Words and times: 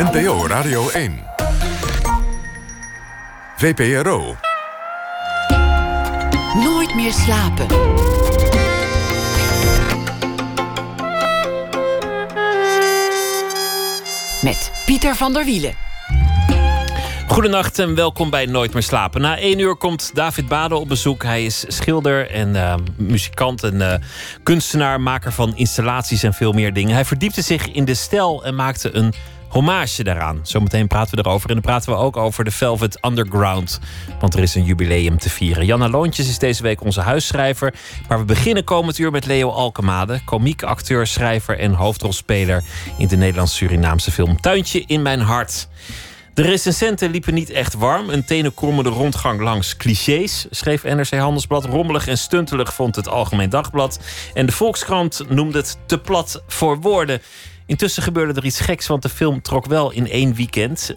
NPO 0.00 0.46
Radio 0.46 0.88
1. 0.88 1.18
VPRO. 3.56 4.36
Nooit 6.54 6.94
meer 6.94 7.12
slapen. 7.12 7.66
Met 14.42 14.72
Pieter 14.86 15.14
van 15.14 15.32
der 15.32 15.44
Wielen. 15.44 15.74
Goedenacht 17.28 17.78
en 17.78 17.94
welkom 17.94 18.30
bij 18.30 18.46
Nooit 18.46 18.72
meer 18.72 18.82
slapen. 18.82 19.20
Na 19.20 19.38
één 19.38 19.58
uur 19.58 19.76
komt 19.76 20.10
David 20.14 20.48
Bade 20.48 20.74
op 20.76 20.88
bezoek. 20.88 21.22
Hij 21.22 21.44
is 21.44 21.64
schilder 21.68 22.30
en 22.30 22.54
uh, 22.54 22.74
muzikant 22.96 23.62
en 23.62 23.74
uh, 23.74 23.94
kunstenaar, 24.42 25.00
maker 25.00 25.32
van 25.32 25.56
installaties 25.56 26.22
en 26.22 26.34
veel 26.34 26.52
meer 26.52 26.72
dingen. 26.72 26.94
Hij 26.94 27.04
verdiepte 27.04 27.42
zich 27.42 27.72
in 27.72 27.84
de 27.84 27.94
stijl 27.94 28.44
en 28.44 28.54
maakte 28.54 28.94
een 28.94 29.14
hommage 29.50 30.04
daaraan. 30.04 30.40
Zometeen 30.42 30.86
praten 30.86 31.16
we 31.16 31.24
erover. 31.24 31.48
En 31.48 31.54
dan 31.54 31.64
praten 31.64 31.92
we 31.92 31.98
ook 31.98 32.16
over 32.16 32.44
de 32.44 32.50
Velvet 32.50 32.98
Underground. 33.04 33.80
Want 34.20 34.34
er 34.34 34.42
is 34.42 34.54
een 34.54 34.64
jubileum 34.64 35.18
te 35.18 35.30
vieren. 35.30 35.66
Janna 35.66 35.88
Loontjes 35.88 36.28
is 36.28 36.38
deze 36.38 36.62
week 36.62 36.82
onze 36.82 37.00
huisschrijver. 37.00 37.74
Maar 38.08 38.18
we 38.18 38.24
beginnen 38.24 38.64
komend 38.64 38.98
uur 38.98 39.10
met 39.10 39.26
Leo 39.26 39.50
Alkemade. 39.50 40.20
Komiek, 40.24 40.62
acteur, 40.62 41.06
schrijver 41.06 41.58
en 41.58 41.72
hoofdrolspeler... 41.72 42.62
in 42.98 43.06
de 43.06 43.16
Nederlands-Surinaamse 43.16 44.10
film 44.10 44.40
Tuintje 44.40 44.84
in 44.86 45.02
mijn 45.02 45.20
hart. 45.20 45.68
De 46.34 46.42
recensenten 46.42 47.10
liepen 47.10 47.34
niet 47.34 47.50
echt 47.50 47.74
warm. 47.74 48.10
Een 48.10 48.24
tenenkomende 48.24 48.90
rondgang 48.90 49.40
langs 49.40 49.76
clichés, 49.76 50.46
schreef 50.50 50.82
NRC 50.82 51.10
Handelsblad. 51.10 51.64
Rommelig 51.64 52.06
en 52.06 52.18
stuntelig 52.18 52.74
vond 52.74 52.96
het 52.96 53.08
Algemeen 53.08 53.50
Dagblad. 53.50 54.00
En 54.34 54.46
de 54.46 54.52
Volkskrant 54.52 55.24
noemde 55.28 55.58
het 55.58 55.78
te 55.86 55.98
plat 55.98 56.42
voor 56.46 56.80
woorden. 56.80 57.20
Intussen 57.70 58.02
gebeurde 58.02 58.40
er 58.40 58.44
iets 58.44 58.60
geks, 58.60 58.86
want 58.86 59.02
de 59.02 59.08
film 59.08 59.42
trok 59.42 59.66
wel 59.66 59.90
in 59.90 60.10
één 60.10 60.34
weekend 60.34 60.94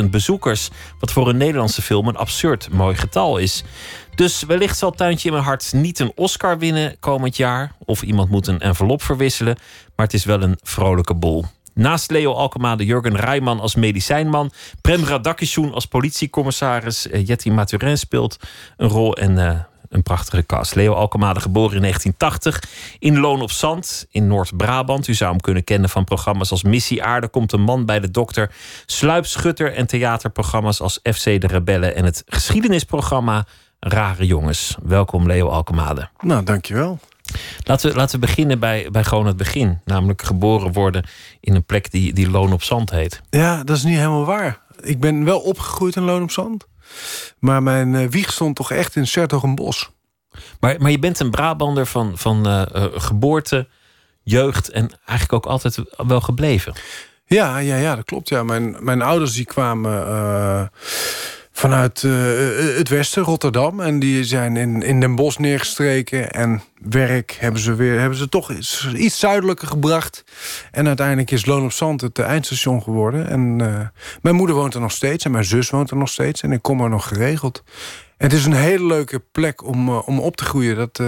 66.000 0.00 0.04
bezoekers. 0.10 0.70
Wat 1.00 1.12
voor 1.12 1.28
een 1.28 1.36
Nederlandse 1.36 1.82
film 1.82 2.08
een 2.08 2.16
absurd 2.16 2.68
mooi 2.72 2.96
getal 2.96 3.38
is. 3.38 3.64
Dus 4.14 4.42
wellicht 4.42 4.78
zal 4.78 4.90
Tuintje 4.90 5.28
in 5.28 5.34
mijn 5.34 5.46
hart 5.46 5.72
niet 5.72 5.98
een 5.98 6.12
Oscar 6.14 6.58
winnen 6.58 6.96
komend 7.00 7.36
jaar. 7.36 7.72
Of 7.78 8.02
iemand 8.02 8.30
moet 8.30 8.46
een 8.46 8.60
envelop 8.60 9.02
verwisselen. 9.02 9.56
Maar 9.96 10.06
het 10.06 10.14
is 10.14 10.24
wel 10.24 10.42
een 10.42 10.58
vrolijke 10.62 11.14
bol. 11.14 11.44
Naast 11.74 12.10
Leo 12.10 12.32
Alkema 12.32 12.76
de 12.76 12.84
Jurgen 12.84 13.16
Rijman 13.16 13.60
als 13.60 13.74
medicijnman. 13.74 14.50
Prem 14.80 15.04
Radakishun 15.04 15.72
als 15.72 15.86
politiecommissaris. 15.86 17.06
Uh, 17.06 17.26
Jetty 17.26 17.50
Maturin 17.50 17.98
speelt 17.98 18.36
een 18.76 18.88
rol. 18.88 19.16
En 19.16 19.32
uh, 19.32 19.50
een 19.90 20.02
prachtige 20.02 20.46
cast. 20.46 20.74
Leo 20.74 20.92
Alkemade, 20.92 21.40
geboren 21.40 21.74
in 21.74 21.80
1980 21.80 22.96
in 22.98 23.18
Loon 23.18 23.40
op 23.42 23.50
Zand 23.50 24.06
in 24.10 24.26
Noord-Brabant. 24.26 25.08
U 25.08 25.14
zou 25.14 25.30
hem 25.30 25.40
kunnen 25.40 25.64
kennen 25.64 25.90
van 25.90 26.04
programma's 26.04 26.50
als 26.50 26.62
Missie 26.62 27.02
Aarde 27.02 27.28
komt 27.28 27.52
een 27.52 27.62
man 27.62 27.84
bij 27.84 28.00
de 28.00 28.10
dokter, 28.10 28.50
Sluipschutter 28.86 29.74
en 29.74 29.86
theaterprogramma's 29.86 30.80
als 30.80 31.00
FC 31.02 31.24
de 31.24 31.46
Rebellen 31.46 31.94
en 31.94 32.04
het 32.04 32.22
geschiedenisprogramma 32.26 33.46
Rare 33.80 34.26
Jongens. 34.26 34.76
Welkom 34.82 35.26
Leo 35.26 35.48
Alkemade. 35.48 36.08
Nou, 36.20 36.44
dankjewel. 36.44 36.98
Laten 37.64 37.90
we, 37.90 37.96
laten 37.96 38.20
we 38.20 38.26
beginnen 38.26 38.58
bij, 38.58 38.88
bij 38.90 39.04
gewoon 39.04 39.26
het 39.26 39.36
begin. 39.36 39.80
Namelijk 39.84 40.22
geboren 40.22 40.72
worden 40.72 41.04
in 41.40 41.54
een 41.54 41.64
plek 41.64 41.90
die, 41.90 42.12
die 42.12 42.30
Loon 42.30 42.52
op 42.52 42.62
Zand 42.62 42.90
heet. 42.90 43.20
Ja, 43.30 43.64
dat 43.64 43.76
is 43.76 43.82
niet 43.82 43.96
helemaal 43.96 44.24
waar. 44.24 44.60
Ik 44.80 45.00
ben 45.00 45.24
wel 45.24 45.40
opgegroeid 45.40 45.96
in 45.96 46.02
Loon 46.02 46.22
op 46.22 46.30
Zand. 46.30 46.66
Maar 47.38 47.62
mijn 47.62 47.94
uh, 47.94 48.08
wieg 48.08 48.32
stond 48.32 48.56
toch 48.56 48.70
echt 48.70 48.96
in 48.96 49.06
Sertogenbos. 49.06 49.90
Maar, 50.60 50.76
maar 50.78 50.90
je 50.90 50.98
bent 50.98 51.20
een 51.20 51.30
Brabander 51.30 51.86
van, 51.86 52.18
van 52.18 52.48
uh, 52.48 52.62
uh, 52.76 52.84
geboorte, 52.94 53.68
jeugd 54.22 54.68
en 54.68 54.90
eigenlijk 55.04 55.32
ook 55.32 55.52
altijd 55.52 55.78
wel 55.96 56.20
gebleven. 56.20 56.72
Ja, 57.24 57.58
ja, 57.58 57.76
ja 57.76 57.96
dat 57.96 58.04
klopt. 58.04 58.28
Ja. 58.28 58.42
Mijn, 58.42 58.76
mijn 58.80 59.02
ouders 59.02 59.32
die 59.32 59.44
kwamen 59.44 60.70
vanuit 61.52 62.02
uh, 62.02 62.12
het 62.76 62.88
westen, 62.88 63.22
Rotterdam. 63.22 63.80
En 63.80 63.98
die 63.98 64.24
zijn 64.24 64.56
in, 64.56 64.82
in 64.82 65.00
Den 65.00 65.14
Bosch 65.14 65.38
neergestreken. 65.38 66.30
En 66.30 66.62
werk 66.82 67.36
hebben 67.40 67.60
ze, 67.60 67.74
weer, 67.74 68.00
hebben 68.00 68.18
ze 68.18 68.28
toch 68.28 68.50
iets, 68.50 68.88
iets 68.94 69.18
zuidelijker 69.18 69.68
gebracht. 69.68 70.24
En 70.70 70.86
uiteindelijk 70.86 71.30
is 71.30 71.46
Loon 71.46 71.64
op 71.64 71.72
Zand 71.72 72.00
het 72.00 72.18
eindstation 72.18 72.82
geworden. 72.82 73.28
En 73.28 73.56
mijn 74.22 74.34
moeder 74.34 74.56
woont 74.56 74.74
er 74.74 74.80
nog 74.80 74.92
steeds. 74.92 75.24
En 75.24 75.30
mijn 75.30 75.44
zus 75.44 75.70
woont 75.70 75.90
er 75.90 75.96
nog 75.96 76.08
steeds. 76.08 76.42
En 76.42 76.52
ik 76.52 76.62
kom 76.62 76.80
er 76.80 76.88
nog 76.88 77.08
geregeld. 77.08 77.64
Het 78.16 78.32
is 78.32 78.44
een 78.44 78.52
hele 78.52 78.86
leuke 78.86 79.22
plek 79.32 79.64
om, 79.64 79.88
om 79.90 80.18
op 80.18 80.36
te 80.36 80.44
groeien. 80.44 80.76
Dat, 80.76 81.02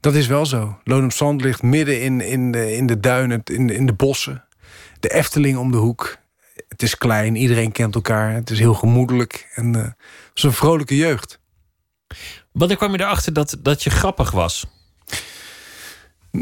dat 0.00 0.14
is 0.14 0.26
wel 0.26 0.46
zo. 0.46 0.78
Loon 0.84 1.04
op 1.04 1.12
Zand 1.12 1.42
ligt 1.42 1.62
midden 1.62 2.00
in, 2.00 2.20
in, 2.20 2.52
de, 2.52 2.76
in 2.76 2.86
de 2.86 3.00
duinen, 3.00 3.40
in, 3.44 3.70
in 3.70 3.86
de 3.86 3.92
bossen. 3.92 4.44
De 5.00 5.08
Efteling 5.08 5.58
om 5.58 5.70
de 5.70 5.76
hoek 5.76 6.16
het 6.74 6.82
is 6.82 6.98
klein, 6.98 7.36
iedereen 7.36 7.72
kent 7.72 7.94
elkaar. 7.94 8.32
Het 8.32 8.50
is 8.50 8.58
heel 8.58 8.74
gemoedelijk 8.74 9.48
en 9.54 9.76
uh, 9.76 9.82
het 9.82 9.94
is 10.34 10.42
een 10.42 10.52
vrolijke 10.52 10.96
jeugd. 10.96 11.38
Wanneer 12.52 12.76
kwam 12.76 12.92
je 12.92 13.00
erachter 13.00 13.32
dat, 13.32 13.56
dat 13.62 13.82
je 13.82 13.90
grappig 13.90 14.30
was? 14.30 14.66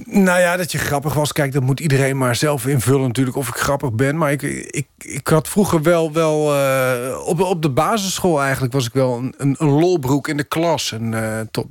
Nou 0.05 0.41
ja, 0.41 0.57
dat 0.57 0.73
je 0.73 0.79
grappig 0.79 1.15
was. 1.15 1.33
Kijk, 1.33 1.53
dat 1.53 1.63
moet 1.63 1.81
iedereen 1.81 2.19
maar 2.19 2.37
zelf 2.37 2.67
invullen 2.67 3.07
natuurlijk 3.07 3.37
of 3.37 3.49
ik 3.49 3.55
grappig 3.55 3.93
ben. 3.93 4.17
Maar 4.17 4.33
ik, 4.33 4.43
ik, 4.43 4.87
ik 4.99 5.29
had 5.29 5.49
vroeger 5.49 5.83
wel, 5.83 6.13
wel 6.13 6.55
uh, 6.55 7.27
op, 7.27 7.41
op 7.41 7.63
de 7.63 7.71
basisschool 7.71 8.43
eigenlijk 8.43 8.73
was 8.73 8.87
ik 8.87 8.93
wel 8.93 9.17
een, 9.17 9.35
een, 9.37 9.57
een 9.59 9.69
lolbroek 9.69 10.29
in 10.29 10.37
de 10.37 10.45
klas. 10.45 10.93
En 10.93 11.13
uh, 11.13 11.41
tot, 11.51 11.67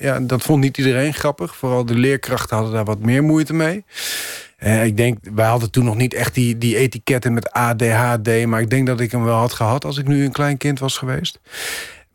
ja, 0.00 0.20
dat 0.20 0.42
vond 0.42 0.60
niet 0.60 0.78
iedereen 0.78 1.14
grappig. 1.14 1.56
Vooral 1.56 1.84
de 1.84 1.94
leerkrachten 1.94 2.56
hadden 2.56 2.74
daar 2.74 2.84
wat 2.84 2.98
meer 2.98 3.22
moeite 3.22 3.54
mee. 3.54 3.84
Uh, 4.64 4.84
ik 4.84 4.96
denk, 4.96 5.18
wij 5.34 5.46
hadden 5.46 5.70
toen 5.70 5.84
nog 5.84 5.96
niet 5.96 6.14
echt 6.14 6.34
die, 6.34 6.58
die 6.58 6.76
etiketten 6.76 7.32
met 7.32 7.52
ADHD. 7.52 8.46
Maar 8.46 8.60
ik 8.60 8.70
denk 8.70 8.86
dat 8.86 9.00
ik 9.00 9.10
hem 9.10 9.24
wel 9.24 9.36
had 9.36 9.52
gehad 9.52 9.84
als 9.84 9.98
ik 9.98 10.06
nu 10.06 10.24
een 10.24 10.32
klein 10.32 10.56
kind 10.56 10.78
was 10.78 10.98
geweest. 10.98 11.40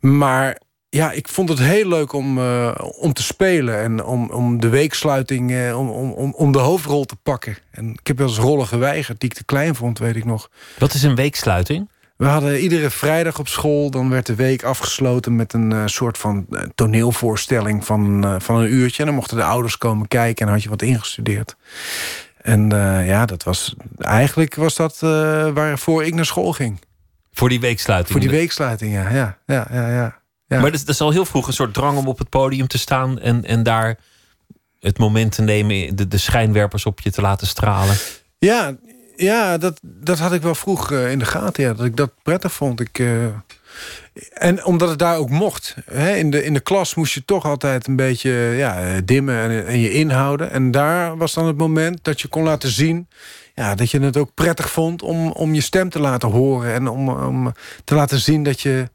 Maar 0.00 0.60
ja, 0.88 1.12
ik 1.12 1.28
vond 1.28 1.48
het 1.48 1.58
heel 1.58 1.88
leuk 1.88 2.12
om, 2.12 2.38
uh, 2.38 2.74
om 2.98 3.12
te 3.12 3.22
spelen. 3.22 3.80
En 3.80 4.04
om, 4.04 4.30
om 4.30 4.60
de 4.60 4.68
weeksluiting, 4.68 5.50
uh, 5.50 5.78
om, 5.78 5.90
om, 5.90 6.34
om 6.34 6.52
de 6.52 6.58
hoofdrol 6.58 7.04
te 7.04 7.16
pakken. 7.22 7.56
En 7.70 7.90
ik 7.90 8.06
heb 8.06 8.18
wel 8.18 8.28
eens 8.28 8.38
rollen 8.38 8.66
geweigerd 8.66 9.20
die 9.20 9.30
ik 9.30 9.36
te 9.36 9.44
klein 9.44 9.74
vond, 9.74 9.98
weet 9.98 10.16
ik 10.16 10.24
nog. 10.24 10.50
Wat 10.78 10.94
is 10.94 11.02
een 11.02 11.14
weeksluiting? 11.14 11.88
We 12.16 12.26
hadden 12.26 12.60
iedere 12.60 12.90
vrijdag 12.90 13.38
op 13.38 13.48
school, 13.48 13.90
dan 13.90 14.10
werd 14.10 14.26
de 14.26 14.34
week 14.34 14.62
afgesloten 14.62 15.36
met 15.36 15.52
een 15.52 15.70
uh, 15.70 15.82
soort 15.86 16.18
van 16.18 16.46
toneelvoorstelling 16.74 17.84
van, 17.84 18.34
van 18.40 18.56
een 18.56 18.72
uurtje. 18.72 19.00
En 19.00 19.06
dan 19.06 19.14
mochten 19.14 19.36
de 19.36 19.44
ouders 19.44 19.78
komen 19.78 20.08
kijken 20.08 20.46
en 20.46 20.52
had 20.52 20.62
je 20.62 20.68
wat 20.68 20.82
ingestudeerd. 20.82 21.56
En 22.50 22.72
uh, 22.72 23.06
ja, 23.06 23.26
dat 23.26 23.42
was 23.42 23.74
eigenlijk 23.98 24.54
was 24.54 24.74
dat 24.74 25.00
uh, 25.04 25.10
waarvoor 25.50 26.04
ik 26.04 26.14
naar 26.14 26.24
school 26.24 26.52
ging. 26.52 26.80
Voor 27.32 27.48
die 27.48 27.60
weeksluiting? 27.60 28.12
Voor 28.12 28.20
die 28.20 28.38
weeksluiting, 28.38 28.92
ja. 28.92 29.10
ja, 29.10 29.38
ja, 29.46 29.66
ja, 29.70 29.88
ja. 29.88 30.20
ja. 30.46 30.60
Maar 30.60 30.70
dat, 30.70 30.80
dat 30.80 30.88
is 30.88 31.00
al 31.00 31.10
heel 31.10 31.24
vroeg 31.24 31.46
een 31.46 31.52
soort 31.52 31.74
drang 31.74 31.98
om 31.98 32.08
op 32.08 32.18
het 32.18 32.28
podium 32.28 32.66
te 32.66 32.78
staan 32.78 33.18
en, 33.18 33.44
en 33.44 33.62
daar 33.62 33.98
het 34.80 34.98
moment 34.98 35.32
te 35.32 35.42
nemen, 35.42 35.96
de, 35.96 36.08
de 36.08 36.18
schijnwerpers 36.18 36.86
op 36.86 37.00
je 37.00 37.10
te 37.10 37.20
laten 37.20 37.46
stralen. 37.46 37.96
Ja, 38.38 38.76
ja 39.20 39.58
dat, 39.58 39.80
dat 39.82 40.18
had 40.18 40.32
ik 40.32 40.42
wel 40.42 40.54
vroeg 40.54 40.90
uh, 40.90 41.10
in 41.10 41.18
de 41.18 41.24
gaten. 41.24 41.62
Ja, 41.62 41.74
dat 41.74 41.86
ik 41.86 41.96
dat 41.96 42.10
prettig 42.22 42.52
vond. 42.52 42.80
Ik, 42.80 43.02
en 44.32 44.64
omdat 44.64 44.88
het 44.88 44.98
daar 44.98 45.16
ook 45.16 45.30
mocht. 45.30 45.76
Hè, 45.84 46.14
in, 46.16 46.30
de, 46.30 46.44
in 46.44 46.54
de 46.54 46.60
klas 46.60 46.94
moest 46.94 47.14
je 47.14 47.24
toch 47.24 47.44
altijd 47.44 47.86
een 47.86 47.96
beetje 47.96 48.30
ja, 48.56 49.00
dimmen 49.04 49.36
en, 49.36 49.66
en, 49.66 49.78
je 49.78 49.92
inhouden. 49.92 50.50
En 50.50 50.70
daar 50.70 51.16
was 51.16 51.34
dan 51.34 51.46
het 51.46 51.56
moment 51.56 51.98
dat 52.02 52.20
je 52.20 52.28
kon 52.28 52.42
laten 52.42 52.70
zien... 52.70 53.08
Ja, 53.54 53.74
dat 53.74 53.90
je 53.90 54.00
het 54.00 54.16
ook 54.16 54.34
prettig 54.34 54.70
vond 54.70 55.02
om, 55.02 55.30
om 55.30 55.54
je 55.54 55.60
stem 55.60 55.88
te 55.88 56.00
laten 56.00 56.28
horen. 56.28 56.72
En 56.72 56.88
om, 56.88 57.08
om 57.08 57.52
te 57.84 57.94
laten 57.94 58.18
zien 58.18 58.42
dat 58.42 58.60
je 58.60 58.88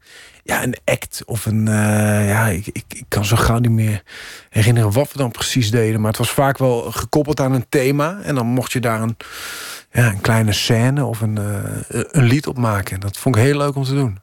ja, 0.46 0.62
een 0.62 0.76
act 0.84 1.22
of 1.24 1.46
een... 1.46 1.66
Uh, 1.66 2.28
ja, 2.28 2.46
ik, 2.46 2.66
ik, 2.66 2.84
ik, 2.88 3.04
kan 3.08 3.24
zo 3.24 3.36
gauw 3.36 3.58
niet 3.58 3.70
meer 3.70 4.02
herinneren 4.48 4.92
wat 4.92 5.12
we 5.12 5.18
dan 5.18 5.30
precies 5.30 5.70
deden. 5.70 6.00
Maar 6.00 6.10
het 6.10 6.18
was 6.18 6.30
vaak 6.30 6.58
wel 6.58 6.92
gekoppeld 6.92 7.40
aan 7.40 7.52
een 7.52 7.68
thema. 7.68 8.20
En 8.22 8.34
dan 8.34 8.46
mocht 8.46 8.72
je 8.72 8.80
daar 8.80 9.02
een, 9.02 9.16
ja, 9.92 10.06
een 10.06 10.20
kleine 10.20 10.52
scène 10.52 11.04
of 11.04 11.20
een, 11.20 11.38
uh, 11.38 12.04
een 12.10 12.24
lied 12.24 12.46
op 12.46 12.58
maken. 12.58 13.00
Dat 13.00 13.16
vond 13.16 13.36
ik 13.36 13.42
heel 13.42 13.56
leuk 13.56 13.74
om 13.74 13.84
te 13.84 13.94
doen. 13.94 14.18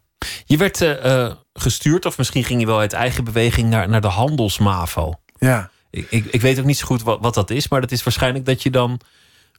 Je 0.46 0.58
werd 0.58 0.82
uh, 0.82 1.32
gestuurd, 1.54 2.06
of 2.06 2.18
misschien 2.18 2.44
ging 2.44 2.60
je 2.60 2.66
wel 2.66 2.80
uit 2.80 2.94
eigen 2.94 3.24
beweging 3.24 3.70
naar, 3.70 3.90
naar 3.90 4.02
de 4.02 4.08
handelsmavo. 4.08 5.14
Ja. 5.38 5.70
Ik, 5.90 6.08
ik, 6.10 6.26
ik, 6.26 6.42
weet 6.42 6.60
ook 6.60 6.66
niet 6.66 6.78
zo 6.78 6.86
goed 6.86 7.04
wat, 7.04 7.18
wat 7.22 7.34
dat 7.34 7.50
is, 7.50 7.68
maar 7.68 7.82
dat 7.82 7.92
is 7.92 8.04
waarschijnlijk 8.04 8.46
dat 8.46 8.64
je 8.64 8.70
dan 8.70 9.00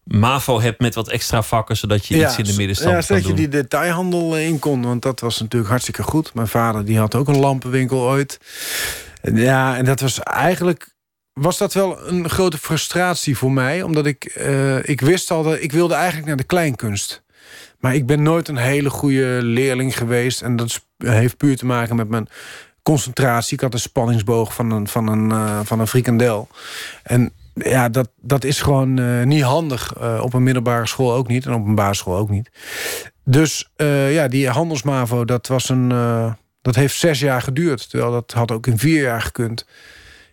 MAVO 0.04 0.60
hebt 0.60 0.80
met 0.80 0.94
wat 0.94 1.08
extra 1.08 1.42
vakken, 1.42 1.76
zodat 1.76 2.06
je 2.06 2.16
ja, 2.16 2.28
iets 2.28 2.38
in 2.38 2.44
de 2.44 2.54
middenstand 2.56 2.94
ja, 2.94 3.06
kan 3.06 3.16
doen. 3.16 3.26
Ja, 3.26 3.28
je 3.28 3.34
die 3.34 3.48
detailhandel 3.48 4.38
in 4.38 4.58
kon, 4.58 4.82
want 4.82 5.02
dat 5.02 5.20
was 5.20 5.40
natuurlijk 5.40 5.70
hartstikke 5.70 6.02
goed. 6.02 6.34
Mijn 6.34 6.48
vader 6.48 6.84
die 6.84 6.98
had 6.98 7.14
ook 7.14 7.28
een 7.28 7.38
lampenwinkel 7.38 8.00
ooit. 8.00 8.38
Ja, 9.34 9.76
en 9.76 9.84
dat 9.84 10.00
was 10.00 10.20
eigenlijk 10.20 10.94
was 11.32 11.58
dat 11.58 11.72
wel 11.72 12.08
een 12.08 12.28
grote 12.28 12.58
frustratie 12.58 13.36
voor 13.36 13.52
mij. 13.52 13.82
Omdat 13.82 14.06
ik, 14.06 14.36
uh, 14.38 14.88
ik 14.88 15.00
wist 15.00 15.30
al 15.30 15.42
dat 15.42 15.60
ik 15.60 15.72
wilde 15.72 15.94
eigenlijk 15.94 16.26
naar 16.26 16.36
de 16.36 16.44
kleinkunst. 16.44 17.22
Maar 17.78 17.94
ik 17.94 18.06
ben 18.06 18.22
nooit 18.22 18.48
een 18.48 18.56
hele 18.56 18.90
goede 18.90 19.38
leerling 19.42 19.96
geweest. 19.96 20.42
En 20.42 20.56
dat 20.56 20.80
heeft 20.96 21.36
puur 21.36 21.56
te 21.56 21.66
maken 21.66 21.96
met 21.96 22.08
mijn 22.08 22.28
concentratie. 22.82 23.54
Ik 23.54 23.60
had 23.60 23.72
een 23.72 23.80
spanningsboog 23.80 24.54
van 24.54 24.70
een, 24.70 24.88
van 24.88 25.08
een, 25.08 25.30
uh, 25.30 25.60
van 25.64 25.80
een 25.80 25.86
frikandel. 25.86 26.48
En 27.02 27.32
ja, 27.54 27.88
dat, 27.88 28.08
dat 28.20 28.44
is 28.44 28.60
gewoon 28.60 29.00
uh, 29.00 29.24
niet 29.24 29.42
handig. 29.42 29.94
Uh, 30.00 30.20
op 30.22 30.34
een 30.34 30.42
middelbare 30.42 30.86
school 30.86 31.12
ook 31.12 31.28
niet. 31.28 31.46
En 31.46 31.54
op 31.54 31.66
een 31.66 31.74
basisschool 31.74 32.16
ook 32.16 32.30
niet. 32.30 32.50
Dus 33.24 33.70
uh, 33.76 34.14
ja, 34.14 34.28
die 34.28 34.48
handelsmavo, 34.48 35.24
dat 35.24 35.46
was 35.46 35.68
een. 35.68 35.88
dat 36.62 36.74
heeft 36.74 36.96
zes 36.96 37.20
jaar 37.20 37.42
geduurd. 37.42 37.90
Terwijl 37.90 38.10
dat 38.10 38.32
had 38.32 38.50
ook 38.50 38.66
in 38.66 38.78
vier 38.78 39.02
jaar 39.02 39.22
gekund. 39.22 39.66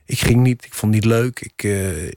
Ik 0.05 0.19
ging 0.19 0.41
niet, 0.41 0.65
ik 0.65 0.73
vond 0.73 0.93
het 0.93 1.03
niet 1.03 1.13
leuk. 1.13 1.39
Ik, 1.39 1.69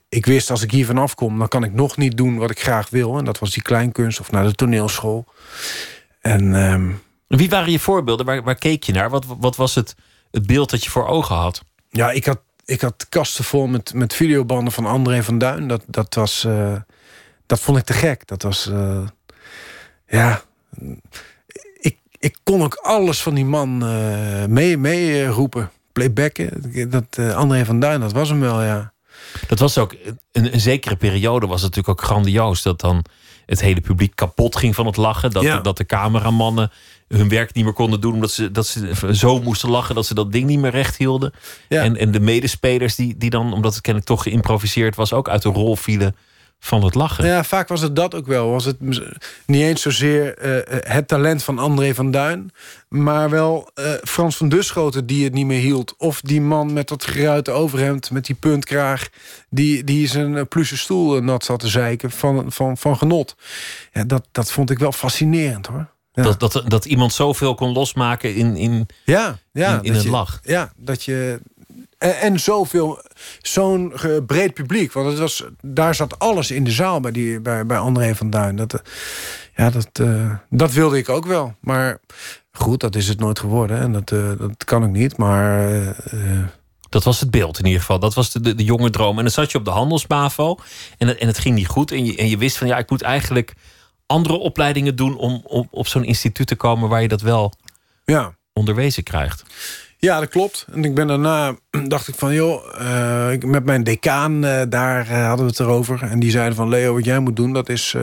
ik 0.09 0.25
wist 0.25 0.51
als 0.51 0.61
ik 0.61 0.71
hier 0.71 0.85
vanaf 0.85 1.15
kom, 1.15 1.39
dan 1.39 1.47
kan 1.47 1.63
ik 1.63 1.73
nog 1.73 1.97
niet 1.97 2.17
doen 2.17 2.37
wat 2.37 2.51
ik 2.51 2.61
graag 2.61 2.89
wil. 2.89 3.17
En 3.17 3.25
dat 3.25 3.39
was 3.39 3.51
die 3.51 3.63
kleinkunst 3.63 4.19
of 4.19 4.31
naar 4.31 4.43
de 4.43 4.53
toneelschool. 4.53 5.25
En, 6.21 6.53
um, 6.53 7.01
Wie 7.27 7.49
waren 7.49 7.71
je 7.71 7.79
voorbeelden? 7.79 8.25
Waar, 8.25 8.43
waar 8.43 8.55
keek 8.55 8.83
je 8.83 8.93
naar? 8.93 9.09
Wat, 9.09 9.25
wat 9.39 9.55
was 9.55 9.75
het, 9.75 9.95
het 10.31 10.47
beeld 10.47 10.69
dat 10.69 10.83
je 10.83 10.89
voor 10.89 11.07
ogen 11.07 11.35
had? 11.35 11.63
Ja, 11.89 12.11
ik 12.11 12.25
had 12.25 12.41
ik 12.65 12.81
had 12.81 13.05
kasten 13.09 13.43
vol 13.43 13.67
met, 13.67 13.93
met 13.93 14.13
videobanden 14.13 14.73
van 14.73 14.85
André 14.85 15.23
van 15.23 15.37
Duin. 15.37 15.67
Dat, 15.67 15.83
dat 15.87 16.13
was. 16.13 16.43
Uh, 16.47 16.75
dat 17.45 17.59
vond 17.59 17.77
ik 17.77 17.83
te 17.83 17.93
gek. 17.93 18.27
Dat 18.27 18.41
was. 18.41 18.67
Uh, 18.67 19.07
ja. 20.07 20.41
Ik, 21.79 21.97
ik 22.19 22.37
kon 22.43 22.63
ook 22.63 22.75
alles 22.75 23.21
van 23.21 23.33
die 23.33 23.45
man 23.45 23.83
uh, 23.83 24.45
mee, 24.45 24.77
mee 24.77 25.25
roepen. 25.27 25.71
Playbacken. 25.91 26.89
Dat 26.89 27.33
André 27.35 27.65
van 27.65 27.79
Duin, 27.79 27.99
dat 27.99 28.11
was 28.11 28.29
hem 28.29 28.39
wel, 28.39 28.63
ja. 28.63 28.93
Dat 29.47 29.59
was 29.59 29.77
ook. 29.77 29.95
Een, 30.31 30.53
een 30.53 30.59
zekere 30.59 30.95
periode 30.95 31.47
was 31.47 31.61
het 31.61 31.75
natuurlijk 31.75 31.99
ook 31.99 32.07
grandioos. 32.07 32.61
Dat 32.61 32.79
dan 32.79 33.05
het 33.45 33.61
hele 33.61 33.81
publiek 33.81 34.15
kapot 34.15 34.55
ging 34.55 34.75
van 34.75 34.85
het 34.85 34.97
lachen. 34.97 35.31
Dat, 35.31 35.43
ja. 35.43 35.59
dat 35.59 35.77
de 35.77 35.85
cameramannen 35.85 36.71
hun 37.07 37.29
werk 37.29 37.53
niet 37.53 37.63
meer 37.63 37.73
konden 37.73 38.01
doen. 38.01 38.13
Omdat 38.13 38.31
ze, 38.31 38.51
dat 38.51 38.67
ze 38.67 39.15
zo 39.15 39.41
moesten 39.41 39.69
lachen 39.69 39.95
dat 39.95 40.05
ze 40.05 40.13
dat 40.13 40.31
ding 40.31 40.47
niet 40.47 40.59
meer 40.59 40.71
recht 40.71 40.97
hielden. 40.97 41.33
En, 41.69 41.97
en 41.97 42.11
de 42.11 42.19
medespelers 42.19 42.95
die, 42.95 43.17
die 43.17 43.29
dan, 43.29 43.53
omdat 43.53 43.73
het 43.73 43.81
kennelijk 43.81 44.11
toch 44.11 44.23
geïmproviseerd 44.23 44.95
was, 44.95 45.13
ook 45.13 45.29
uit 45.29 45.41
de 45.41 45.49
rol 45.49 45.75
vielen 45.75 46.15
van 46.59 46.83
het 46.83 46.95
lachen. 46.95 47.25
Ja, 47.25 47.43
vaak 47.43 47.67
was 47.67 47.81
het 47.81 47.95
dat 47.95 48.15
ook 48.15 48.25
wel. 48.25 48.49
Was 48.49 48.65
het 48.65 48.79
niet 49.45 49.61
eens 49.61 49.81
zozeer 49.81 50.45
uh, 50.45 50.77
het 50.91 51.07
talent 51.07 51.43
van 51.43 51.59
André 51.59 51.93
van 51.93 52.11
Duin... 52.11 52.51
maar 52.89 53.29
wel 53.29 53.69
uh, 53.75 53.85
Frans 54.03 54.37
van 54.37 54.49
Duschoten 54.49 55.05
die 55.05 55.23
het 55.23 55.33
niet 55.33 55.45
meer 55.45 55.61
hield. 55.61 55.93
Of 55.97 56.21
die 56.21 56.41
man 56.41 56.73
met 56.73 56.87
dat 56.87 57.05
geruite 57.05 57.51
overhemd, 57.51 58.11
met 58.11 58.25
die 58.25 58.35
puntkraag... 58.35 59.09
die, 59.49 59.83
die 59.83 60.07
zijn 60.07 60.47
pluche 60.47 60.77
stoel 60.77 61.21
nat 61.21 61.45
zat 61.45 61.59
te 61.59 61.67
zeiken 61.67 62.11
van, 62.11 62.51
van, 62.51 62.77
van 62.77 62.97
genot. 62.97 63.35
Ja, 63.91 64.03
dat, 64.03 64.27
dat 64.31 64.51
vond 64.51 64.69
ik 64.69 64.79
wel 64.79 64.91
fascinerend, 64.91 65.67
hoor. 65.67 65.93
Dat, 66.15 66.39
dat, 66.39 66.63
dat 66.67 66.85
iemand 66.85 67.13
zoveel 67.13 67.55
kon 67.55 67.73
losmaken 67.73 68.35
in, 68.35 68.55
in, 68.55 68.87
ja, 69.03 69.37
ja, 69.51 69.77
in, 69.81 69.83
in 69.83 69.95
een 69.95 70.09
lach. 70.09 70.39
Ja, 70.43 70.71
dat 70.77 71.03
je. 71.03 71.41
En, 71.97 72.19
en 72.19 72.39
zoveel, 72.39 73.01
zo'n 73.41 73.93
breed 74.25 74.53
publiek. 74.53 74.91
Want 74.91 75.07
het 75.07 75.17
was, 75.17 75.43
daar 75.61 75.95
zat 75.95 76.19
alles 76.19 76.51
in 76.51 76.63
de 76.63 76.71
zaal 76.71 76.99
bij, 76.99 77.11
die, 77.11 77.39
bij, 77.39 77.65
bij 77.65 77.77
André 77.77 78.15
van 78.15 78.29
Duin. 78.29 78.55
Dat, 78.55 78.81
ja, 79.55 79.69
dat, 79.69 79.89
uh, 80.01 80.33
dat 80.49 80.71
wilde 80.71 80.97
ik 80.97 81.09
ook 81.09 81.25
wel. 81.25 81.55
Maar 81.59 81.99
goed, 82.51 82.79
dat 82.79 82.95
is 82.95 83.07
het 83.07 83.19
nooit 83.19 83.39
geworden. 83.39 83.79
En 83.79 83.91
dat, 83.91 84.11
uh, 84.11 84.31
dat 84.37 84.63
kan 84.63 84.83
ik 84.83 84.89
niet. 84.89 85.17
Maar. 85.17 85.71
Uh, 86.13 86.43
dat 86.89 87.03
was 87.03 87.19
het 87.19 87.31
beeld 87.31 87.59
in 87.59 87.65
ieder 87.65 87.79
geval. 87.79 87.99
Dat 87.99 88.13
was 88.13 88.31
de, 88.31 88.41
de, 88.41 88.55
de, 88.55 88.63
jonge 88.63 88.89
droom. 88.89 89.17
En 89.17 89.23
dan 89.23 89.33
zat 89.33 89.51
je 89.51 89.57
op 89.57 89.65
de 89.65 89.71
handelsbavo. 89.71 90.57
En 90.97 91.07
het, 91.07 91.17
en 91.17 91.27
het 91.27 91.37
ging 91.37 91.55
niet 91.55 91.67
goed. 91.67 91.91
En 91.91 92.05
je, 92.05 92.15
en 92.15 92.29
je 92.29 92.37
wist 92.37 92.57
van 92.57 92.67
ja, 92.67 92.77
ik 92.77 92.89
moet 92.89 93.01
eigenlijk 93.01 93.53
andere 94.05 94.37
opleidingen 94.37 94.95
doen 94.95 95.17
om, 95.17 95.41
om 95.43 95.67
op 95.71 95.87
zo'n 95.87 96.03
instituut 96.03 96.47
te 96.47 96.55
komen 96.55 96.89
waar 96.89 97.01
je 97.01 97.07
dat 97.07 97.21
wel 97.21 97.53
ja. 98.05 98.35
onderwezen 98.53 99.03
krijgt. 99.03 99.43
Ja, 99.97 100.19
dat 100.19 100.29
klopt. 100.29 100.65
En 100.71 100.83
ik 100.83 100.95
ben 100.95 101.07
daarna, 101.07 101.55
dacht 101.87 102.07
ik 102.07 102.15
van, 102.15 102.33
joh, 102.33 102.81
uh, 102.81 103.49
met 103.51 103.65
mijn 103.65 103.83
decaan, 103.83 104.45
uh, 104.45 104.61
daar 104.69 105.11
uh, 105.11 105.27
hadden 105.27 105.45
we 105.45 105.51
het 105.51 105.59
erover. 105.59 106.01
En 106.03 106.19
die 106.19 106.31
zeiden 106.31 106.55
van, 106.55 106.69
Leo, 106.69 106.93
wat 106.93 107.05
jij 107.05 107.19
moet 107.19 107.35
doen, 107.35 107.53
dat 107.53 107.69
is, 107.69 107.95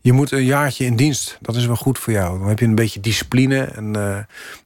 je 0.00 0.12
moet 0.12 0.32
een 0.32 0.44
jaartje 0.44 0.84
in 0.84 0.96
dienst. 0.96 1.38
Dat 1.40 1.56
is 1.56 1.66
wel 1.66 1.76
goed 1.76 1.98
voor 1.98 2.12
jou. 2.12 2.38
Dan 2.38 2.48
heb 2.48 2.58
je 2.58 2.64
een 2.64 2.74
beetje 2.74 3.00
discipline. 3.00 3.60
En, 3.64 3.92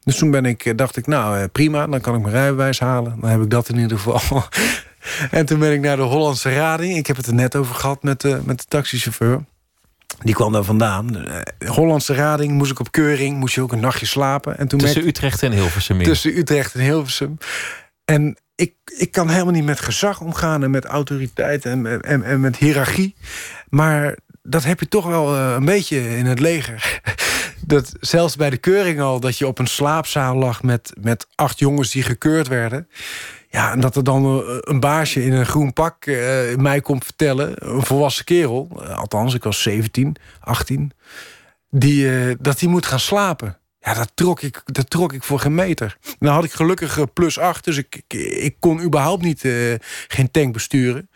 dus 0.04 0.16
toen 0.16 0.30
ben 0.30 0.44
ik, 0.44 0.78
dacht 0.78 0.96
ik, 0.96 1.06
nou, 1.06 1.46
prima, 1.46 1.86
dan 1.86 2.00
kan 2.00 2.14
ik 2.14 2.20
mijn 2.20 2.34
rijbewijs 2.34 2.80
halen. 2.80 3.16
Dan 3.20 3.30
heb 3.30 3.42
ik 3.42 3.50
dat 3.50 3.68
in 3.68 3.78
ieder 3.78 3.98
geval. 3.98 4.42
en 5.30 5.46
toen 5.46 5.58
ben 5.58 5.72
ik 5.72 5.80
naar 5.80 5.96
de 5.96 6.02
Hollandse 6.02 6.54
Rading. 6.54 6.96
Ik 6.96 7.06
heb 7.06 7.16
het 7.16 7.26
er 7.26 7.34
net 7.34 7.56
over 7.56 7.74
gehad 7.74 8.02
met, 8.02 8.46
met 8.46 8.58
de 8.58 8.64
taxichauffeur. 8.68 9.44
Die 10.22 10.34
kwam 10.34 10.52
daar 10.52 10.64
vandaan. 10.64 11.06
De 11.06 11.44
Hollandse 11.66 12.14
rading, 12.14 12.52
moest 12.52 12.70
ik 12.70 12.80
op 12.80 12.92
keuring, 12.92 13.36
moest 13.36 13.54
je 13.54 13.60
ook 13.60 13.72
een 13.72 13.80
nachtje 13.80 14.06
slapen. 14.06 14.58
En 14.58 14.68
toen 14.68 14.78
tussen 14.78 15.06
Utrecht 15.06 15.42
en 15.42 15.52
Hilversum 15.52 15.98
in. 15.98 16.04
Tussen 16.04 16.38
Utrecht 16.38 16.74
en 16.74 16.80
Hilversum. 16.80 17.38
En 18.04 18.36
ik, 18.54 18.74
ik 18.98 19.12
kan 19.12 19.28
helemaal 19.28 19.52
niet 19.52 19.64
met 19.64 19.80
gezag 19.80 20.20
omgaan 20.20 20.62
en 20.62 20.70
met 20.70 20.84
autoriteit 20.84 21.64
en, 21.64 22.02
en, 22.02 22.22
en 22.22 22.40
met 22.40 22.56
hiërarchie. 22.56 23.14
Maar 23.68 24.16
dat 24.42 24.64
heb 24.64 24.80
je 24.80 24.88
toch 24.88 25.06
wel 25.06 25.34
uh, 25.34 25.54
een 25.56 25.64
beetje 25.64 26.16
in 26.16 26.26
het 26.26 26.40
leger. 26.40 26.82
Dat 27.66 27.92
zelfs 28.00 28.36
bij 28.36 28.50
de 28.50 28.56
keuring 28.56 29.00
al, 29.00 29.20
dat 29.20 29.38
je 29.38 29.46
op 29.46 29.58
een 29.58 29.66
slaapzaal 29.66 30.36
lag 30.36 30.62
met, 30.62 30.92
met 31.00 31.26
acht 31.34 31.58
jongens 31.58 31.90
die 31.90 32.02
gekeurd 32.02 32.48
werden. 32.48 32.88
Ja, 33.54 33.72
en 33.72 33.80
dat 33.80 33.96
er 33.96 34.04
dan 34.04 34.24
eh, 34.24 34.56
een 34.60 34.80
baasje 34.80 35.24
in 35.24 35.32
een 35.32 35.46
groen 35.46 35.72
pak 35.72 36.06
uh, 36.06 36.54
mij 36.56 36.80
komt 36.80 37.04
vertellen, 37.04 37.54
een 37.56 37.82
volwassen 37.82 38.24
kerel, 38.24 38.68
uh, 38.76 38.98
althans, 38.98 39.34
ik 39.34 39.42
was 39.42 39.62
17, 39.62 40.16
18, 40.40 40.92
die, 41.70 42.04
uh, 42.04 42.34
dat 42.40 42.60
hij 42.60 42.68
moet 42.68 42.86
gaan 42.86 43.00
slapen. 43.00 43.58
Ja, 43.80 43.94
dat 43.94 44.10
trok 44.14 44.42
ik, 44.42 44.62
dat 44.64 44.90
trok 44.90 45.12
ik 45.12 45.22
voor 45.22 45.38
geen 45.40 45.54
meter. 45.54 45.96
Dan 46.18 46.34
had 46.34 46.44
ik 46.44 46.52
gelukkig 46.52 47.12
plus 47.12 47.38
8, 47.38 47.64
dus 47.64 47.76
ik, 47.76 48.02
ik, 48.06 48.12
ik 48.30 48.56
kon 48.58 48.82
überhaupt 48.82 49.22
niet 49.22 49.40
geen 50.08 50.30
tank 50.30 50.52
besturen. 50.52 51.10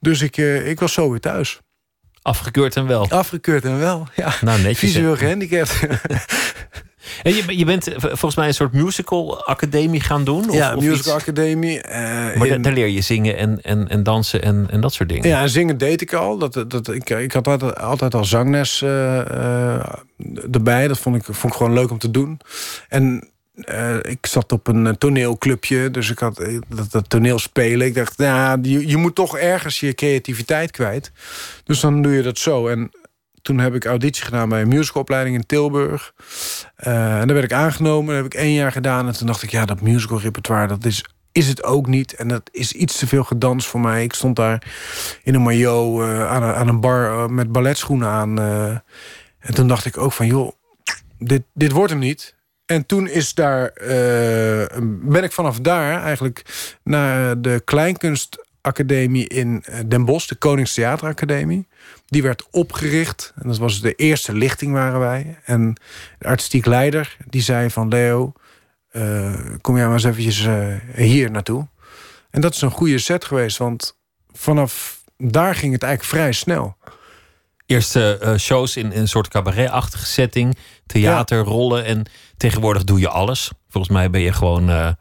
Dus 0.00 0.22
ik, 0.22 0.36
ik 0.36 0.80
was 0.80 0.92
zo 0.92 1.10
weer 1.10 1.20
thuis. 1.20 1.60
Afgekeurd 2.22 2.76
en 2.76 2.86
wel. 2.86 3.10
Afgekeurd 3.10 3.64
en 3.64 3.78
wel, 3.78 4.08
ja. 4.14 4.34
Nou, 4.40 4.58
netjes. 4.60 4.78
Visueel 4.78 5.16
gehandicapt. 5.16 5.78
En 7.22 7.34
je, 7.34 7.58
je 7.58 7.64
bent 7.64 7.88
eh, 7.88 7.94
volgens 7.98 8.34
mij 8.34 8.46
een 8.46 8.54
soort 8.54 8.72
musical 8.72 9.44
academie 9.46 10.00
gaan 10.00 10.24
doen? 10.24 10.48
Of, 10.48 10.56
ja, 10.56 10.74
musical 10.74 11.14
academie. 11.14 11.76
Uh, 11.76 11.92
maar 12.36 12.62
daar 12.62 12.72
leer 12.72 12.88
je 12.88 13.00
zingen 13.00 13.36
en, 13.36 13.62
en, 13.62 13.88
en 13.88 14.02
dansen 14.02 14.42
en, 14.42 14.66
en 14.70 14.80
dat 14.80 14.92
soort 14.92 15.08
dingen? 15.08 15.28
Ja, 15.28 15.46
zingen 15.46 15.78
deed 15.78 16.00
ik 16.00 16.12
al. 16.12 16.38
Dat, 16.38 16.64
dat, 16.68 16.88
ik, 16.88 17.10
ik 17.10 17.32
had 17.32 17.48
altijd, 17.48 17.78
altijd 17.78 18.14
al 18.14 18.24
zangles 18.24 18.80
uh, 18.82 19.18
erbij. 20.52 20.88
Dat 20.88 20.98
vond 20.98 21.16
ik, 21.16 21.24
vond 21.24 21.52
ik 21.52 21.58
gewoon 21.58 21.72
leuk 21.72 21.90
om 21.90 21.98
te 21.98 22.10
doen. 22.10 22.40
En 22.88 23.28
uh, 23.56 23.96
ik 24.02 24.26
zat 24.26 24.52
op 24.52 24.66
een 24.66 24.98
toneelclubje, 24.98 25.90
dus 25.90 26.10
ik 26.10 26.18
had 26.18 26.44
dat, 26.68 26.90
dat 26.90 27.10
toneel 27.10 27.38
spelen. 27.38 27.86
Ik 27.86 27.94
dacht, 27.94 28.18
nou, 28.18 28.58
je, 28.62 28.88
je 28.88 28.96
moet 28.96 29.14
toch 29.14 29.38
ergens 29.38 29.80
je 29.80 29.94
creativiteit 29.94 30.70
kwijt. 30.70 31.12
Dus 31.64 31.80
dan 31.80 32.02
doe 32.02 32.12
je 32.12 32.22
dat 32.22 32.38
zo. 32.38 32.68
En 32.68 32.90
toen 33.46 33.58
heb 33.58 33.74
ik 33.74 33.84
auditie 33.84 34.24
gedaan 34.24 34.48
bij 34.48 34.60
een 34.60 34.68
musicalopleiding 34.68 35.36
in 35.36 35.46
Tilburg. 35.46 36.14
Uh, 36.86 37.20
en 37.20 37.26
daar 37.26 37.36
werd 37.36 37.44
ik 37.44 37.52
aangenomen. 37.52 38.16
Heb 38.16 38.24
ik 38.24 38.34
één 38.34 38.52
jaar 38.52 38.72
gedaan. 38.72 39.06
En 39.06 39.12
toen 39.12 39.26
dacht 39.26 39.42
ik, 39.42 39.50
ja, 39.50 39.64
dat 39.64 39.80
musical 39.80 40.20
repertoire, 40.20 40.66
dat 40.66 40.84
is, 40.84 41.04
is 41.32 41.48
het 41.48 41.62
ook 41.62 41.86
niet. 41.86 42.14
En 42.14 42.28
dat 42.28 42.48
is 42.52 42.72
iets 42.72 42.98
te 42.98 43.06
veel 43.06 43.24
gedans 43.24 43.66
voor 43.66 43.80
mij. 43.80 44.04
Ik 44.04 44.12
stond 44.12 44.36
daar 44.36 44.62
in 45.22 45.34
een 45.34 45.42
maillot 45.42 46.00
uh, 46.00 46.30
aan, 46.30 46.42
een, 46.42 46.54
aan, 46.54 46.68
een 46.68 46.80
bar 46.80 47.10
uh, 47.10 47.26
met 47.26 47.52
balletschoenen 47.52 48.08
aan. 48.08 48.38
en 49.38 49.54
toen 49.54 49.68
dacht 49.68 49.84
ik 49.84 49.98
ook 49.98 50.12
van, 50.12 50.26
joh, 50.26 50.52
dit, 51.18 51.42
dit 51.54 51.72
wordt 51.72 51.90
hem 51.90 52.00
niet. 52.00 52.34
En 52.64 52.86
toen 52.86 53.08
is 53.08 53.34
daar, 53.34 53.72
ben 55.02 55.22
ik 55.22 55.32
vanaf 55.32 55.58
daar 55.60 56.02
eigenlijk 56.02 56.42
naar 56.82 57.40
de 57.40 57.62
Kleinkunstacademie 57.64 59.28
in 59.28 59.64
Den 59.86 60.04
Bosch, 60.04 60.28
de 60.28 60.34
Koningstheateracademie. 60.34 61.66
Die 62.06 62.22
werd 62.22 62.46
opgericht. 62.50 63.32
En 63.36 63.48
dat 63.48 63.58
was 63.58 63.80
de 63.80 63.94
eerste 63.94 64.32
lichting 64.32 64.72
waren 64.72 65.00
wij. 65.00 65.38
En 65.44 65.76
de 66.18 66.26
artistiek 66.26 66.66
leider 66.66 67.16
die 67.28 67.42
zei 67.42 67.70
van 67.70 67.88
Leo... 67.88 68.32
Uh, 68.92 69.34
kom 69.60 69.76
jij 69.76 69.84
maar 69.84 69.94
eens 69.94 70.04
eventjes 70.04 70.44
uh, 70.44 70.74
hier 70.94 71.30
naartoe. 71.30 71.68
En 72.30 72.40
dat 72.40 72.54
is 72.54 72.60
een 72.60 72.70
goede 72.70 72.98
set 72.98 73.24
geweest. 73.24 73.56
Want 73.56 73.96
vanaf 74.32 75.02
daar 75.16 75.54
ging 75.54 75.72
het 75.72 75.82
eigenlijk 75.82 76.14
vrij 76.14 76.32
snel. 76.32 76.76
Eerste 77.66 78.20
uh, 78.22 78.36
shows 78.36 78.76
in, 78.76 78.92
in, 78.92 79.00
een 79.00 79.08
soort 79.08 79.28
cabaretachtige 79.28 80.06
setting. 80.06 80.56
Theater, 80.86 81.38
ja. 81.38 81.44
rollen. 81.44 81.84
En 81.84 82.06
tegenwoordig 82.36 82.84
doe 82.84 83.00
je 83.00 83.08
alles. 83.08 83.50
Volgens 83.68 83.92
mij 83.92 84.10
ben 84.10 84.20
je 84.20 84.32
gewoon 84.32 84.96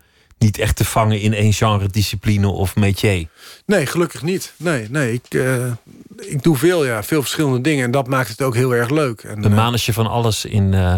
niet 0.45 0.57
echt 0.57 0.75
te 0.75 0.85
vangen 0.85 1.19
in 1.19 1.33
één 1.33 1.53
genre, 1.53 1.87
discipline 1.87 2.47
of 2.47 2.75
métier. 2.75 3.27
Nee, 3.65 3.85
gelukkig 3.85 4.21
niet. 4.21 4.53
Nee, 4.57 4.89
nee 4.89 5.13
ik, 5.13 5.33
uh, 5.33 5.71
ik 6.17 6.43
doe 6.43 6.57
veel, 6.57 6.85
ja, 6.85 7.03
veel 7.03 7.21
verschillende 7.21 7.61
dingen. 7.61 7.83
En 7.83 7.91
dat 7.91 8.07
maakt 8.07 8.29
het 8.29 8.41
ook 8.41 8.55
heel 8.55 8.75
erg 8.75 8.89
leuk. 8.89 9.23
En, 9.23 9.45
een 9.45 9.53
manetje 9.53 9.93
van 9.93 10.07
alles 10.07 10.45
in, 10.45 10.73
uh, 10.73 10.95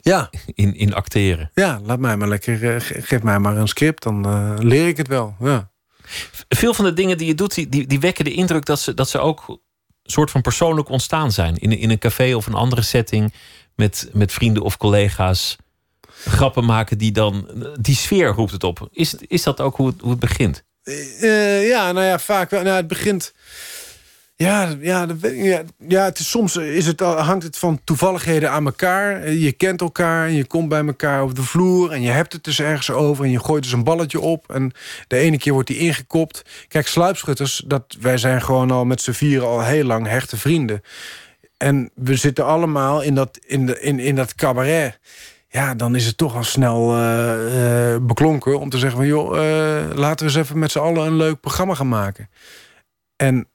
ja. 0.00 0.30
in, 0.54 0.74
in 0.74 0.94
acteren. 0.94 1.50
Ja, 1.54 1.80
laat 1.84 1.98
mij 1.98 2.16
maar 2.16 2.28
lekker, 2.28 2.80
geef 2.80 3.22
mij 3.22 3.38
maar 3.38 3.56
een 3.56 3.68
script, 3.68 4.02
dan 4.02 4.58
leer 4.66 4.88
ik 4.88 4.96
het 4.96 5.08
wel. 5.08 5.34
Ja. 5.40 5.70
Veel 6.48 6.74
van 6.74 6.84
de 6.84 6.92
dingen 6.92 7.18
die 7.18 7.26
je 7.26 7.34
doet, 7.34 7.54
die, 7.54 7.86
die 7.86 8.00
wekken 8.00 8.24
de 8.24 8.32
indruk 8.32 8.64
dat 8.64 8.80
ze, 8.80 8.94
dat 8.94 9.08
ze 9.08 9.18
ook 9.18 9.44
een 9.48 9.58
soort 10.02 10.30
van 10.30 10.40
persoonlijk 10.40 10.88
ontstaan 10.88 11.32
zijn. 11.32 11.56
In, 11.56 11.78
in 11.78 11.90
een 11.90 11.98
café 11.98 12.34
of 12.34 12.46
een 12.46 12.54
andere 12.54 12.82
setting 12.82 13.34
met, 13.74 14.10
met 14.12 14.32
vrienden 14.32 14.62
of 14.62 14.76
collega's 14.76 15.56
grappen 16.24 16.64
maken 16.64 16.98
die 16.98 17.12
dan. 17.12 17.48
Die 17.80 17.96
sfeer 17.96 18.28
roept 18.28 18.52
het 18.52 18.64
op. 18.64 18.88
Is, 18.92 19.14
is 19.14 19.42
dat 19.42 19.60
ook 19.60 19.76
hoe 19.76 19.86
het, 19.86 20.00
hoe 20.00 20.10
het 20.10 20.20
begint? 20.20 20.64
Eh, 20.82 21.68
ja, 21.68 21.92
nou 21.92 22.06
ja, 22.06 22.18
vaak 22.18 22.50
wel. 22.50 22.62
Nou, 22.62 22.76
het 22.76 22.88
begint... 22.88 23.32
Ja, 24.36 24.74
ja, 24.80 25.06
ja, 25.78 26.04
het 26.04 26.18
is, 26.18 26.30
soms 26.30 26.56
is 26.56 26.86
het, 26.86 27.00
hangt 27.00 27.42
het 27.42 27.58
van 27.58 27.80
toevalligheden 27.84 28.50
aan 28.50 28.64
elkaar. 28.64 29.30
Je 29.30 29.52
kent 29.52 29.80
elkaar 29.80 30.26
en 30.26 30.34
je 30.34 30.44
komt 30.44 30.68
bij 30.68 30.86
elkaar 30.86 31.22
op 31.22 31.34
de 31.34 31.42
vloer... 31.42 31.90
en 31.90 32.02
je 32.02 32.10
hebt 32.10 32.32
het 32.32 32.44
dus 32.44 32.60
ergens 32.60 32.90
over 32.90 33.24
en 33.24 33.30
je 33.30 33.40
gooit 33.40 33.62
dus 33.62 33.72
een 33.72 33.84
balletje 33.84 34.20
op... 34.20 34.52
en 34.52 34.72
de 35.06 35.16
ene 35.16 35.38
keer 35.38 35.52
wordt 35.52 35.68
die 35.68 35.78
ingekopt. 35.78 36.42
Kijk, 36.68 36.86
sluipschutters, 36.86 37.62
dat, 37.66 37.96
wij 38.00 38.18
zijn 38.18 38.42
gewoon 38.42 38.70
al 38.70 38.84
met 38.84 39.00
z'n 39.00 39.12
vieren 39.12 39.48
al 39.48 39.62
heel 39.62 39.84
lang 39.84 40.06
hechte 40.06 40.36
vrienden. 40.36 40.82
En 41.56 41.90
we 41.94 42.16
zitten 42.16 42.44
allemaal 42.44 43.02
in 43.02 43.14
dat, 43.14 43.38
in 43.46 43.66
de, 43.66 43.80
in, 43.80 43.98
in 43.98 44.14
dat 44.14 44.34
cabaret 44.34 44.98
ja, 45.52 45.74
dan 45.74 45.94
is 45.94 46.06
het 46.06 46.16
toch 46.16 46.36
al 46.36 46.44
snel 46.44 46.98
uh, 46.98 47.96
beklonken 48.02 48.60
om 48.60 48.68
te 48.68 48.78
zeggen 48.78 48.98
van 48.98 49.06
joh, 49.06 49.36
uh, 49.36 49.96
laten 49.96 50.26
we 50.26 50.32
eens 50.32 50.42
even 50.42 50.58
met 50.58 50.70
z'n 50.70 50.78
allen 50.78 51.06
een 51.06 51.16
leuk 51.16 51.40
programma 51.40 51.74
gaan 51.74 51.88
maken. 51.88 52.30
En 53.16 53.48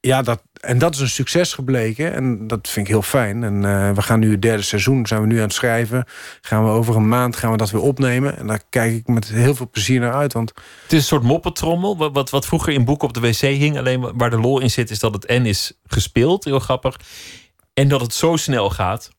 ja, 0.00 0.22
dat, 0.22 0.42
en 0.60 0.78
dat 0.78 0.94
is 0.94 1.00
een 1.00 1.08
succes 1.08 1.52
gebleken. 1.52 2.12
En 2.12 2.46
dat 2.46 2.68
vind 2.68 2.86
ik 2.86 2.92
heel 2.92 3.02
fijn. 3.02 3.44
En 3.44 3.60
we 3.94 4.02
gaan 4.02 4.20
nu 4.20 4.30
het 4.30 4.42
derde 4.42 4.62
seizoen, 4.62 5.06
zijn 5.06 5.20
we 5.20 5.26
nu 5.26 5.36
aan 5.36 5.42
het 5.42 5.52
schrijven. 5.52 6.04
Gaan 6.40 6.64
we 6.64 6.70
over 6.70 6.96
een 6.96 7.08
maand 7.08 7.36
gaan 7.36 7.50
we 7.50 7.56
dat 7.56 7.70
weer 7.70 7.80
opnemen. 7.80 8.38
En 8.38 8.46
daar 8.46 8.62
kijk 8.68 8.92
ik 8.92 9.06
met 9.06 9.28
heel 9.28 9.54
veel 9.54 9.68
plezier 9.70 10.00
naar 10.00 10.14
uit. 10.14 10.32
Want... 10.32 10.52
Het 10.82 10.92
is 10.92 10.98
een 10.98 11.04
soort 11.04 11.22
moppetrommel. 11.22 11.96
Wat, 11.96 12.12
wat, 12.12 12.30
wat 12.30 12.46
vroeger 12.46 12.72
in 12.72 12.84
boeken 12.84 13.08
op 13.08 13.14
de 13.14 13.20
wc 13.20 13.40
hing. 13.40 13.78
Alleen 13.78 14.18
waar 14.18 14.30
de 14.30 14.40
lol 14.40 14.60
in 14.60 14.70
zit, 14.70 14.90
is 14.90 14.98
dat 14.98 15.14
het 15.14 15.28
N 15.28 15.44
is 15.44 15.72
gespeeld. 15.86 16.44
Heel 16.44 16.58
grappig. 16.58 17.00
En 17.74 17.88
dat 17.88 18.00
het 18.00 18.14
zo 18.14 18.36
snel 18.36 18.70
gaat. 18.70 19.10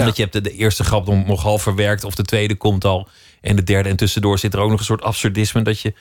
Ja. 0.00 0.04
Dat 0.04 0.16
je 0.16 0.22
hebt 0.22 0.34
de, 0.34 0.40
de, 0.40 0.52
eerste 0.52 0.84
grap 0.84 1.06
nog 1.06 1.42
half 1.42 1.62
verwerkt, 1.62 2.04
of 2.04 2.14
de 2.14 2.22
tweede 2.22 2.54
komt 2.54 2.84
al. 2.84 3.08
En 3.40 3.56
de 3.56 3.62
derde. 3.62 3.88
En 3.88 3.96
tussendoor 3.96 4.38
zit 4.38 4.54
er 4.54 4.60
ook 4.60 4.70
nog 4.70 4.78
een 4.78 4.84
soort 4.84 5.02
absurdisme. 5.02 5.62
Dat 5.62 5.80
je 5.80 5.94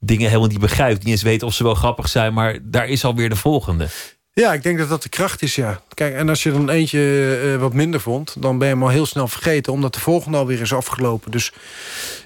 dingen 0.00 0.28
helemaal 0.28 0.48
niet 0.48 0.60
begrijpt. 0.60 1.04
Niet 1.04 1.12
eens 1.12 1.22
weet 1.22 1.42
of 1.42 1.54
ze 1.54 1.62
wel 1.62 1.74
grappig 1.74 2.08
zijn. 2.08 2.34
Maar 2.34 2.58
daar 2.62 2.88
is 2.88 3.04
alweer 3.04 3.28
de 3.28 3.36
volgende. 3.36 3.88
Ja, 4.34 4.52
ik 4.52 4.62
denk 4.62 4.78
dat 4.78 4.88
dat 4.88 5.02
de 5.02 5.08
kracht 5.08 5.42
is, 5.42 5.54
ja. 5.54 5.80
Kijk, 5.94 6.14
en 6.14 6.28
als 6.28 6.42
je 6.42 6.52
dan 6.52 6.70
eentje 6.70 7.40
uh, 7.44 7.60
wat 7.60 7.72
minder 7.72 8.00
vond... 8.00 8.42
dan 8.42 8.58
ben 8.58 8.68
je 8.68 8.74
hem 8.74 8.82
al 8.82 8.88
heel 8.88 9.06
snel 9.06 9.28
vergeten... 9.28 9.72
omdat 9.72 9.94
de 9.94 10.00
volgende 10.00 10.38
alweer 10.38 10.60
is 10.60 10.72
afgelopen. 10.72 11.30
Dus 11.30 11.52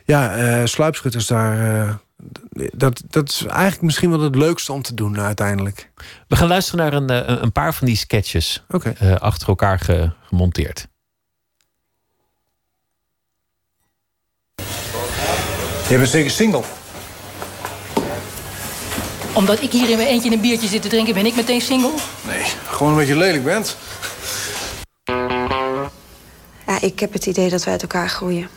ja, 0.05 0.39
uh, 0.39 0.67
sluipschutters 0.67 1.27
daar... 1.27 1.87
Uh, 1.87 1.95
dat, 2.73 3.03
dat 3.09 3.29
is 3.29 3.45
eigenlijk 3.45 3.83
misschien 3.83 4.11
wel 4.11 4.21
het 4.21 4.35
leukste 4.35 4.73
om 4.73 4.83
te 4.83 4.95
doen 4.95 5.21
uiteindelijk. 5.21 5.91
We 6.29 6.37
gaan 6.37 6.49
luisteren 6.49 6.81
naar 6.81 6.93
een, 6.93 7.43
een 7.43 7.53
paar 7.53 7.75
van 7.75 7.87
die 7.87 7.97
sketches. 7.97 8.65
Okay. 8.69 9.15
achter 9.15 9.49
elkaar 9.49 9.79
ge, 9.79 10.11
gemonteerd. 10.23 10.89
Je 15.89 15.97
bent 15.97 16.09
zeker 16.09 16.31
single? 16.31 16.63
Omdat 19.33 19.63
ik 19.63 19.73
hier 19.73 19.91
in 19.91 19.97
mijn 19.97 20.09
eentje 20.09 20.33
een 20.33 20.41
biertje 20.41 20.69
zit 20.69 20.83
te 20.83 20.89
drinken, 20.89 21.15
ben 21.15 21.27
ik 21.27 21.37
meteen 21.37 21.61
single? 21.61 21.93
Nee, 22.27 22.43
gewoon 22.67 22.93
omdat 22.93 23.07
je 23.07 23.17
lelijk 23.17 23.45
bent. 23.45 23.77
Ja, 26.67 26.81
ik 26.81 27.01
heb 27.01 27.13
het 27.13 27.27
idee 27.27 27.49
dat 27.51 27.65
we 27.65 27.71
uit 27.71 27.83
elkaar 27.83 28.09
groeien. 28.09 28.49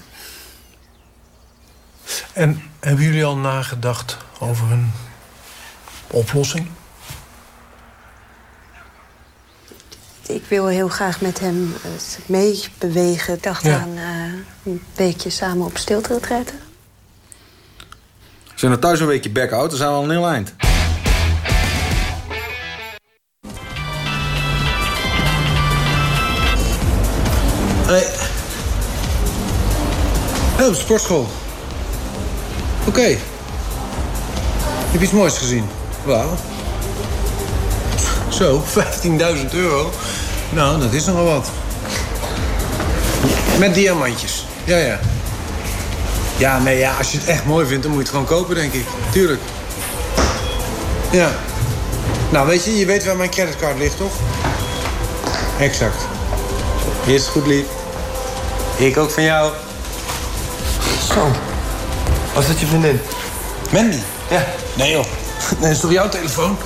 En 2.34 2.62
hebben 2.80 3.06
jullie 3.06 3.26
al 3.26 3.38
nagedacht 3.38 4.18
over 4.40 4.72
een 4.72 4.92
oplossing? 6.08 6.68
Ik 10.28 10.44
wil 10.48 10.68
heel 10.68 10.88
graag 10.88 11.22
met 11.22 11.40
hem 11.40 11.74
meebewegen. 12.26 13.34
Ik 13.34 13.44
dacht 13.44 13.64
Ja. 13.64 13.80
aan 13.80 13.98
eh, 13.98 14.34
een 14.64 14.84
weekje 14.96 15.30
samen 15.30 15.66
op 15.66 15.78
stilte 15.78 16.14
je 18.62 18.68
nou 18.68 18.80
thuis 18.80 19.00
een 19.00 19.08
weekje 19.08 19.30
bek 19.30 19.52
houdt, 19.52 19.70
dan 19.70 19.78
zijn 19.78 19.90
we 19.90 19.96
al 19.96 20.04
een 20.04 20.10
heel 20.10 20.28
eind. 20.28 20.54
Hey. 27.86 28.06
Op 30.68 30.74
de 30.74 30.80
sportschool. 30.80 31.28
Oké. 32.88 33.18
Heb 34.92 35.00
je 35.00 35.00
iets 35.00 35.12
moois 35.12 35.38
gezien? 35.38 35.66
Wauw. 36.04 36.30
Zo, 38.30 38.64
15.000 38.64 39.54
euro. 39.54 39.92
Nou, 40.50 40.80
dat 40.80 40.94
is 40.94 41.06
nogal 41.06 41.26
wat. 41.26 41.50
Met 43.60 43.74
diamantjes. 43.74 44.46
Ja, 44.66 44.78
ja. 44.78 45.00
Ja, 46.42 46.60
nee, 46.60 46.78
ja, 46.78 46.98
als 46.98 47.12
je 47.12 47.18
het 47.18 47.28
echt 47.28 47.46
mooi 47.46 47.66
vindt, 47.66 47.84
dan 47.84 47.92
moet 47.92 48.02
je 48.02 48.08
het 48.08 48.18
gewoon 48.18 48.40
kopen, 48.40 48.56
denk 48.56 48.74
ik. 48.74 48.86
Tuurlijk. 49.12 49.42
Ja. 51.12 51.32
Nou, 52.30 52.48
weet 52.48 52.66
je, 52.66 52.78
je 52.78 52.86
weet 52.86 53.06
waar 53.06 53.16
mijn 53.16 53.30
creditcard 53.30 53.78
ligt, 53.78 53.98
toch? 53.98 54.12
Exact. 55.60 55.96
Is 57.06 57.22
het 57.22 57.32
goed, 57.32 57.48
lief. 57.48 57.66
Ik 58.78 58.98
ook 58.98 59.12
van 59.12 59.24
jou. 59.24 59.54
Zo. 61.14 61.32
Was 62.34 62.48
dat 62.48 62.60
je 62.60 62.66
vriendin? 62.66 63.00
Mandy? 63.72 64.00
Ja. 64.30 64.46
Nee, 64.74 64.92
joh. 64.92 65.06
Nee, 65.60 65.72
is 65.72 65.80
toch 65.80 65.92
jouw 65.92 66.10
telefoon? 66.10 66.58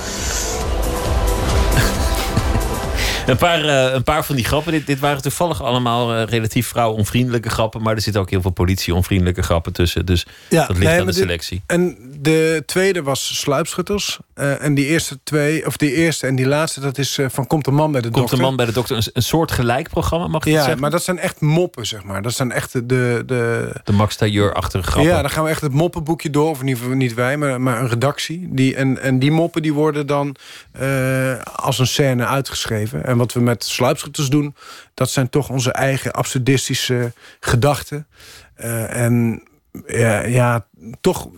Een 3.26 3.36
paar, 3.36 3.64
eh, 3.64 3.92
een 3.94 4.02
paar 4.02 4.24
van 4.24 4.36
die 4.36 4.44
grappen. 4.44 4.72
Dit, 4.72 4.86
dit 4.86 4.98
waren 4.98 5.22
toevallig 5.22 5.62
allemaal 5.62 6.14
eh, 6.14 6.22
relatief 6.28 6.66
vrouwonvriendelijke 6.68 7.48
grappen. 7.50 7.82
Maar 7.82 7.94
er 7.94 8.00
zitten 8.00 8.22
ook 8.22 8.30
heel 8.30 8.40
veel 8.40 8.50
politie-onvriendelijke 8.50 9.42
grappen 9.42 9.72
tussen. 9.72 10.06
Dus 10.06 10.26
dat 10.48 10.68
ligt 10.68 10.80
nee, 10.80 10.88
aan 10.88 10.98
de 10.98 11.04
dit- 11.04 11.14
selectie. 11.14 11.62
En 11.66 11.96
de 12.20 12.62
tweede 12.66 13.02
was 13.02 13.38
Sluipschutters. 13.38 14.18
Eh, 14.34 14.62
en 14.62 14.74
die 14.74 14.86
eerste 14.86 15.18
twee, 15.24 15.66
of 15.66 15.76
die 15.76 15.92
eerste 15.94 16.26
en 16.26 16.34
die 16.36 16.46
laatste, 16.46 16.80
dat 16.80 16.98
is 16.98 17.18
van 17.28 17.46
Komt 17.46 17.66
een 17.66 17.74
man 17.74 17.92
bij 17.92 18.00
de 18.00 18.06
Komt 18.10 18.18
dokter. 18.20 18.38
een 18.38 18.44
man 18.44 18.56
bij 18.56 18.66
de 18.66 18.72
dokter. 18.72 18.96
Een, 18.96 19.02
een 19.12 19.22
soort 19.22 19.52
gelijk 19.52 19.88
programma, 19.88 20.26
mag 20.26 20.44
je 20.44 20.48
het 20.50 20.58
Ja, 20.58 20.62
zeggen? 20.64 20.80
maar 20.80 20.90
dat 20.90 21.02
zijn 21.02 21.18
echt 21.18 21.40
moppen, 21.40 21.86
zeg 21.86 22.04
maar. 22.04 22.22
Dat 22.22 22.32
zijn 22.34 22.52
echt 22.52 22.72
de... 22.72 23.22
de 23.26 23.70
De 23.84 23.92
Max 23.92 24.16
Tailleur-achtige 24.16 24.84
grappen. 24.90 25.12
Ja, 25.12 25.20
dan 25.20 25.30
gaan 25.30 25.44
we 25.44 25.50
echt 25.50 25.60
het 25.60 25.72
moppenboekje 25.72 26.30
door. 26.30 26.48
Of 26.50 26.60
in 26.60 26.66
ieder 26.66 26.82
geval 26.82 26.96
niet 26.96 27.14
wij, 27.14 27.36
maar, 27.36 27.60
maar 27.60 27.80
een 27.80 27.88
redactie. 27.88 28.48
Die, 28.50 28.74
en, 28.76 29.02
en 29.02 29.18
die 29.18 29.30
moppen 29.30 29.62
die 29.62 29.72
worden 29.72 30.06
dan 30.06 30.36
als 31.54 31.78
een 31.78 31.86
scène 31.86 32.26
uitgeschreven. 32.26 33.04
En 33.04 33.15
wat 33.16 33.32
we 33.32 33.40
met 33.40 33.64
sluipschutters 33.64 34.28
doen... 34.28 34.54
dat 34.94 35.10
zijn 35.10 35.30
toch 35.30 35.48
onze 35.48 35.72
eigen 35.72 36.12
absurdistische 36.12 37.12
gedachten. 37.40 38.06
Eh, 38.54 39.02
en 39.04 39.42
ja, 39.86 40.20
ja, 40.20 40.66
toch 41.00 41.28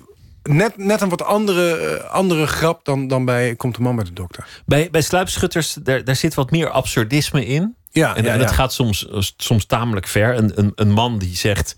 net, 0.42 0.76
net 0.76 1.00
een 1.00 1.08
wat 1.08 1.22
andere, 1.22 1.76
eh, 1.76 2.10
andere 2.10 2.46
grap... 2.46 2.84
Dan, 2.84 3.08
dan 3.08 3.24
bij 3.24 3.54
Komt 3.54 3.74
de 3.76 3.82
man 3.82 3.96
bij 3.96 4.04
de 4.04 4.12
dokter. 4.12 4.46
Bij, 4.66 4.88
bij 4.90 5.02
sluipschutters, 5.02 5.72
daar, 5.72 6.04
daar 6.04 6.16
zit 6.16 6.34
wat 6.34 6.50
meer 6.50 6.70
absurdisme 6.70 7.46
in. 7.46 7.76
Ja, 7.90 8.16
En, 8.16 8.24
ja, 8.24 8.32
en 8.32 8.38
dat 8.38 8.48
ja. 8.48 8.54
gaat 8.54 8.72
soms, 8.72 9.06
soms 9.36 9.64
tamelijk 9.64 10.06
ver. 10.06 10.36
Een, 10.36 10.52
een, 10.54 10.72
een 10.74 10.90
man 10.90 11.18
die 11.18 11.36
zegt... 11.36 11.76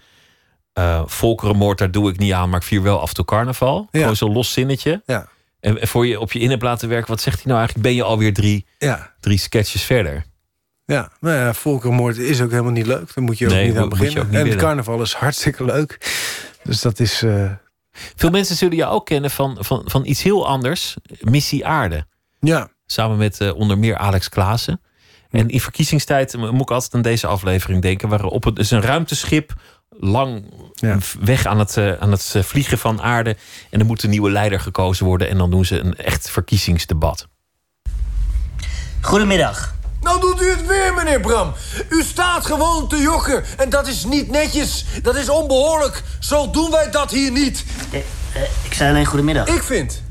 eh 0.72 1.02
volkerenmoord, 1.06 1.78
daar 1.78 1.90
doe 1.90 2.10
ik 2.10 2.18
niet 2.18 2.32
aan, 2.32 2.48
maar 2.48 2.60
ik 2.60 2.66
vier 2.66 2.82
wel 2.82 3.00
af 3.00 3.08
en 3.08 3.14
toe 3.14 3.24
carnaval. 3.24 3.88
Ja. 3.90 4.00
Gewoon 4.00 4.16
zo'n 4.16 4.32
los 4.32 4.52
zinnetje. 4.52 5.02
Ja. 5.06 5.28
En, 5.60 5.88
voor 5.88 6.06
je 6.06 6.20
op 6.20 6.32
je 6.32 6.38
in 6.38 6.50
hebt 6.50 6.62
laten 6.62 6.88
werken, 6.88 7.08
wat 7.08 7.20
zegt 7.20 7.36
hij 7.36 7.44
nou 7.46 7.58
eigenlijk? 7.58 7.88
Ben 7.88 7.96
je 7.96 8.02
alweer 8.02 8.32
drie, 8.34 8.66
Ja, 8.78 9.14
drie 9.20 9.38
sketches 9.38 9.82
verder? 9.82 10.24
ja. 10.84 11.10
Nou 11.20 11.36
ja, 11.36 11.54
volkerenmoord 11.54 12.16
is 12.18 12.40
ook 12.40 12.50
helemaal 12.50 12.72
niet 12.72 12.86
leuk. 12.86 13.14
Daar 13.14 13.24
moet 13.24 13.38
je 13.38 13.46
ook 13.46 13.52
Nee, 13.52 13.66
niet 13.68 13.76
aan 13.76 13.88
beginnen. 13.88 14.26
niet 14.26 14.34
en 14.34 14.42
willen. 14.42 14.58
carnaval 14.58 15.02
is 15.02 15.12
hartstikke 15.12 15.64
leuk. 15.64 15.98
Dus 16.62 16.80
dat 16.80 17.00
is... 17.00 17.22
eh, 17.22 17.50
Veel 18.16 18.30
mensen 18.30 18.56
zullen 18.56 18.76
je 18.76 18.86
ook 18.86 19.06
kennen 19.06 19.30
van, 19.30 19.56
van, 19.60 19.82
van 19.84 20.06
iets 20.06 20.22
heel 20.22 20.46
anders. 20.48 20.96
Missie 21.20 21.66
Aarde. 21.66 22.06
ja, 22.40 22.68
Samen 22.86 23.16
met 23.16 23.40
eh, 23.40 23.54
onder 23.54 23.78
meer 23.78 23.96
Alex 23.96 24.28
Klaassen. 24.28 24.80
En 25.30 25.48
in 25.48 25.60
verkiezingstijd 25.60 26.34
eh, 26.34 26.50
moet 26.50 26.60
ik 26.60 26.70
altijd 26.70 26.94
aan 26.94 27.02
deze 27.02 27.26
aflevering 27.26 27.82
denken. 27.82 28.08
Waarop 28.08 28.44
het 28.44 28.58
is 28.58 28.70
een 28.70 28.80
ruimteschip 28.82 29.52
lang 30.00 30.44
Ja. 30.74 30.98
weg 31.20 31.46
aan 31.46 31.58
het, 31.58 31.76
eh, 31.76 31.92
aan 31.92 32.10
het 32.10 32.32
eh, 32.34 32.42
vliegen 32.42 32.78
van 32.78 33.02
aarde. 33.02 33.36
En 33.70 33.80
er 33.80 33.86
moet 33.86 34.02
een 34.02 34.10
nieuwe 34.10 34.30
leider 34.30 34.60
gekozen 34.60 35.06
worden. 35.06 35.28
En 35.28 35.38
dan 35.38 35.50
doen 35.50 35.64
ze 35.64 35.78
een 35.78 35.96
echt 35.96 36.30
verkiezingsdebat. 36.30 37.28
Goedemiddag. 39.00 39.74
Nou 40.00 40.20
doet 40.20 40.42
u 40.42 40.50
het 40.50 40.66
weer, 40.66 40.94
meneer 40.94 41.20
Bram. 41.20 41.52
U 41.88 42.02
staat 42.02 42.46
gewoon 42.46 42.88
te 42.88 42.96
jokken. 42.96 43.44
En 43.56 43.68
dat 43.70 43.86
is 43.86 44.04
niet 44.04 44.30
netjes. 44.30 44.84
Dat 45.02 45.16
is 45.16 45.28
onbehoorlijk. 45.28 46.02
Zo 46.20 46.50
doen 46.50 46.70
wij 46.70 46.90
dat 46.90 47.10
hier 47.10 47.30
niet. 47.32 47.64
Eh, 47.90 47.98
eh, 47.98 48.42
ik 48.64 48.74
zei 48.74 48.90
alleen 48.90 49.06
goedemiddag. 49.06 49.46
Ik 49.48 49.62
vind 49.62 50.02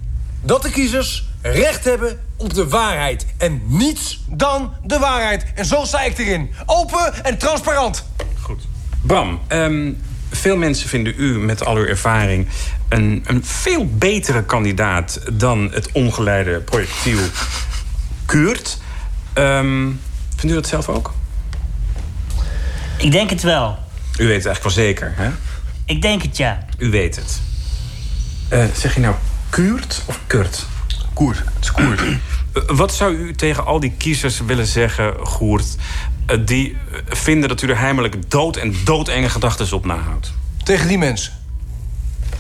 dat 0.42 0.62
de 0.62 0.70
kiezers 0.70 1.28
recht 1.42 1.84
hebben 1.84 2.20
op 2.38 2.54
de 2.54 2.68
waarheid. 2.68 3.26
En 3.38 3.62
niets 3.66 4.20
dan 4.28 4.74
de 4.84 5.00
waarheid. 5.00 5.46
En 5.56 5.66
zo 5.66 5.84
sta 5.86 6.02
ik 6.02 6.18
erin. 6.18 6.54
Open 6.66 7.24
en 7.24 7.38
transparant. 7.38 8.06
Bram, 9.02 9.40
ehm, 9.48 9.92
veel 10.32 10.58
mensen 10.58 10.90
vinden 10.90 11.14
u 11.18 11.40
met 11.40 11.66
al 11.66 11.76
uw 11.76 11.86
ervaring 11.86 12.48
een, 12.90 13.24
een 13.26 13.46
veel 13.46 13.88
betere 13.88 14.44
kandidaat 14.44 15.20
dan 15.34 15.70
het 15.74 15.92
ongeleide 15.92 16.60
projectiel 16.60 17.20
Kuurt. 18.26 18.78
Ehm, 19.34 19.88
vindt 20.36 20.52
u 20.52 20.54
dat 20.54 20.68
zelf 20.68 20.90
ook? 20.90 21.14
Ik 22.98 23.12
denk 23.12 23.30
het 23.30 23.42
wel. 23.44 23.78
U 24.18 24.28
weet 24.28 24.44
het 24.44 24.46
eigenlijk 24.46 24.64
wel 24.64 24.72
zeker, 24.86 25.14
hè? 25.16 25.30
Ik 25.86 26.02
denk 26.02 26.22
het 26.22 26.38
ja. 26.38 26.66
U 26.78 26.90
weet 26.90 27.16
het. 27.16 27.42
Eh, 28.50 28.64
zeg 28.74 28.94
je 28.94 29.00
nou 29.00 29.16
Kuurt 29.50 30.02
of 30.06 30.20
Kurt? 30.28 30.66
Koert. 31.14 31.38
Het 31.38 31.46
is 31.64 31.72
Koert. 31.72 32.02
Eh, 32.54 32.62
Wat 32.68 32.94
zou 32.94 33.16
u 33.16 33.34
tegen 33.36 33.66
al 33.66 33.80
die 33.80 33.94
kiezers 33.98 34.40
willen 34.40 34.66
zeggen, 34.68 35.14
Goert... 35.20 35.76
eh, 36.30 36.38
die 36.46 36.72
eh, 36.72 37.00
vinden 37.08 37.50
dat 37.50 37.62
u 37.62 37.70
er 37.70 37.80
heimelijk 37.80 38.32
dood 38.32 38.58
en 38.58 38.76
doodenge 38.84 39.30
gedachten 39.30 39.76
op 39.76 39.86
nahoudt? 39.86 40.34
Tegen 40.64 40.88
die 40.88 40.98
mensen. 40.98 41.34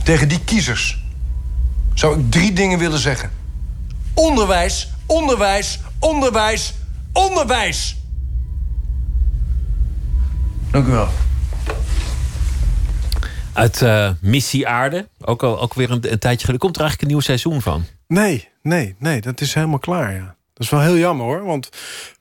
Tegen 0.03 0.27
die 0.27 0.39
kiezers. 0.43 1.03
Zou 1.93 2.19
ik 2.19 2.31
drie 2.31 2.53
dingen 2.53 2.79
willen 2.79 2.99
zeggen. 2.99 3.31
Onderwijs, 4.13 4.89
onderwijs, 5.05 5.79
onderwijs, 5.99 6.73
onderwijs. 7.13 7.97
Dank 10.71 10.87
u 10.87 10.91
wel. 10.91 11.09
Uit 13.53 13.81
eh, 13.81 14.09
Missie 14.21 14.67
Aarde. 14.67 15.07
Ook, 15.21 15.43
al, 15.43 15.61
ook 15.61 15.73
weer 15.73 15.91
een, 15.91 16.11
een 16.11 16.19
tijdje 16.19 16.45
geleden. 16.45 16.59
Komt 16.59 16.75
er 16.75 16.81
eigenlijk 16.81 17.01
een 17.01 17.15
nieuw 17.15 17.25
seizoen 17.25 17.61
van? 17.61 17.85
Nee, 18.07 18.49
nee, 18.61 18.95
nee, 18.99 19.21
dat 19.21 19.41
is 19.41 19.53
helemaal 19.53 19.79
klaar. 19.79 20.13
Ja. 20.13 20.35
Dat 20.53 20.63
is 20.63 20.69
wel 20.69 20.81
heel 20.81 20.97
jammer 20.97 21.25
hoor. 21.25 21.45
Want 21.45 21.69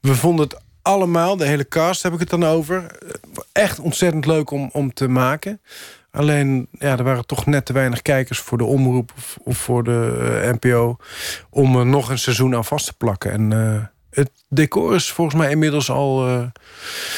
we 0.00 0.14
vonden 0.14 0.44
het 0.48 0.60
allemaal, 0.82 1.36
de 1.36 1.46
hele 1.46 1.68
cast 1.68 2.02
heb 2.02 2.12
ik 2.12 2.20
het 2.20 2.30
dan 2.30 2.44
over. 2.44 2.76
eh, 2.84 3.08
Echt 3.52 3.78
ontzettend 3.78 4.26
leuk 4.26 4.50
om, 4.50 4.70
om 4.72 4.92
te 4.94 5.08
maken. 5.08 5.60
Alleen, 6.10 6.68
ja, 6.72 6.96
er 6.98 7.04
waren 7.04 7.26
toch 7.26 7.46
net 7.46 7.64
te 7.66 7.72
weinig 7.72 8.02
kijkers 8.02 8.38
voor 8.38 8.58
de 8.58 8.64
omroep 8.64 9.10
of, 9.16 9.36
of 9.42 9.56
voor 9.58 9.84
de 9.84 10.30
eh, 10.42 10.52
NPO. 10.52 10.96
om 11.50 11.76
er 11.76 11.86
nog 11.86 12.10
een 12.10 12.18
seizoen 12.18 12.54
aan 12.54 12.64
vast 12.64 12.86
te 12.86 12.92
plakken. 12.92 13.30
En 13.32 13.52
eh, 13.52 13.82
het 14.10 14.30
decor 14.48 14.94
is 14.94 15.10
volgens 15.10 15.36
mij 15.40 15.50
inmiddels 15.50 15.90
al. 15.90 16.26
eh, 16.28 16.42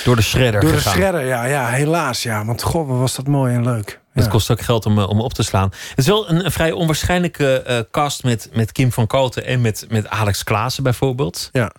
Door 0.04 0.16
de 0.16 0.22
shredder 0.22 0.60
door 0.60 0.70
de 0.70 0.76
gegaan. 0.76 0.94
shredder, 0.94 1.24
ja, 1.26 1.44
ja, 1.44 1.66
helaas. 1.68 2.22
Ja, 2.22 2.44
want 2.44 2.62
god, 2.62 2.86
was 2.88 3.14
dat 3.16 3.26
mooi 3.26 3.54
en 3.54 3.64
leuk. 3.64 4.00
Het 4.12 4.24
Ja. 4.24 4.30
kost 4.30 4.50
ook 4.50 4.60
geld 4.60 4.86
om, 4.86 4.98
eh, 4.98 5.08
om 5.08 5.20
op 5.20 5.34
te 5.34 5.42
slaan. 5.42 5.68
Het 5.88 5.98
is 5.98 6.06
wel 6.06 6.30
een, 6.30 6.44
een 6.44 6.52
vrij 6.52 6.72
onwaarschijnlijke 6.72 7.62
eh, 7.62 7.78
cast 7.90 8.24
met, 8.24 8.48
met 8.52 8.72
Kim 8.72 8.92
van 8.92 9.06
Koten 9.06 9.44
en 9.46 9.60
met, 9.60 9.86
met 9.88 10.08
Alex 10.08 10.44
Klaassen 10.44 10.82
bijvoorbeeld. 10.82 11.48
Ja. 11.52 11.72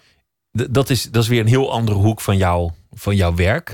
Dat, 0.52 0.90
is, 0.90 1.04
dat 1.04 1.24
is 1.24 1.30
weer 1.30 1.40
een 1.40 1.48
heel 1.48 1.72
andere 1.72 1.98
hoek 1.98 2.22
van, 2.22 2.38
jou, 2.38 2.72
van 2.94 3.16
jouw 3.16 3.36
werk. 3.36 3.74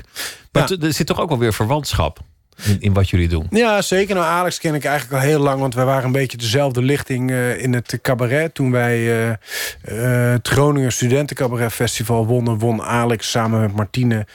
Maar 0.52 0.70
Ja. 0.70 0.76
er 0.86 0.92
zit 0.92 1.06
toch 1.06 1.20
ook 1.20 1.28
wel 1.28 1.38
weer 1.38 1.52
verwantschap 1.52 2.20
in, 2.64 2.80
in 2.80 2.92
wat 2.92 3.10
jullie 3.10 3.28
doen. 3.28 3.46
Ja, 3.50 3.82
zeker. 3.82 4.14
Nou, 4.14 4.26
Alex 4.26 4.58
ken 4.58 4.74
ik 4.74 4.84
eigenlijk 4.84 5.22
al 5.22 5.28
heel 5.28 5.40
lang... 5.40 5.60
want 5.60 5.74
wij 5.74 5.84
waren 5.84 6.04
een 6.04 6.12
beetje 6.12 6.36
dezelfde 6.38 6.82
lichting 6.82 7.30
eh, 7.30 7.62
in 7.62 7.72
het 7.72 7.98
cabaret. 8.02 8.54
Toen 8.54 8.70
wij 8.70 8.96
eh, 8.96 9.28
eh, 9.28 10.32
het 10.32 10.48
Groninger 10.48 10.92
Studentencabaret 10.92 11.72
Festival 11.72 12.26
wonnen... 12.26 12.58
won 12.58 12.82
Alex 12.82 13.30
samen 13.30 13.60
met 13.60 13.74
Martine 13.74 14.26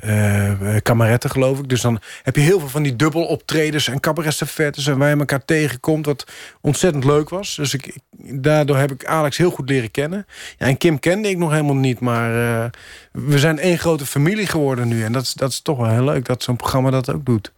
eh 0.00 0.52
kameretten, 0.82 1.30
geloof 1.30 1.58
ik. 1.58 1.68
Dus 1.68 1.80
dan 1.80 2.00
heb 2.22 2.36
je 2.36 2.42
heel 2.42 2.58
veel 2.58 2.68
van 2.68 2.82
die 2.82 2.96
dubbel 2.96 3.24
optredens 3.24 3.88
en 3.88 4.00
cabaretstafettes... 4.00 4.86
en 4.86 4.98
waar 4.98 5.10
je 5.10 5.16
elkaar 5.16 5.44
tegenkomt, 5.44 6.06
wat 6.06 6.24
ontzettend 6.60 7.04
leuk 7.04 7.28
was. 7.28 7.54
Dus 7.56 7.74
ik, 7.74 7.86
ik- 7.86 8.42
daardoor 8.42 8.76
heb 8.76 8.92
ik 8.92 9.04
Alex 9.04 9.36
heel 9.36 9.50
goed 9.50 9.68
leren 9.68 9.90
kennen. 9.90 10.26
Ja, 10.58 10.66
en 10.66 10.78
Kim 10.78 10.98
kende 10.98 11.28
ik 11.28 11.38
nog 11.38 11.50
helemaal 11.50 11.74
niet, 11.74 12.00
maar 12.00 12.62
eh, 12.64 12.70
we 13.12 13.38
zijn 13.38 13.58
één 13.58 13.78
grote 13.78 14.06
familie 14.06 14.46
geworden 14.46 14.88
nu. 14.88 15.04
En 15.04 15.12
dat 15.12 15.22
is, 15.22 15.32
dat 15.32 15.50
is 15.50 15.60
toch 15.60 15.76
wel 15.78 15.90
heel 15.90 16.04
leuk 16.04 16.24
dat 16.24 16.42
zo'n 16.42 16.56
programma 16.56 16.90
dat 16.90 17.10
ook 17.12 17.24
doet. 17.24 17.52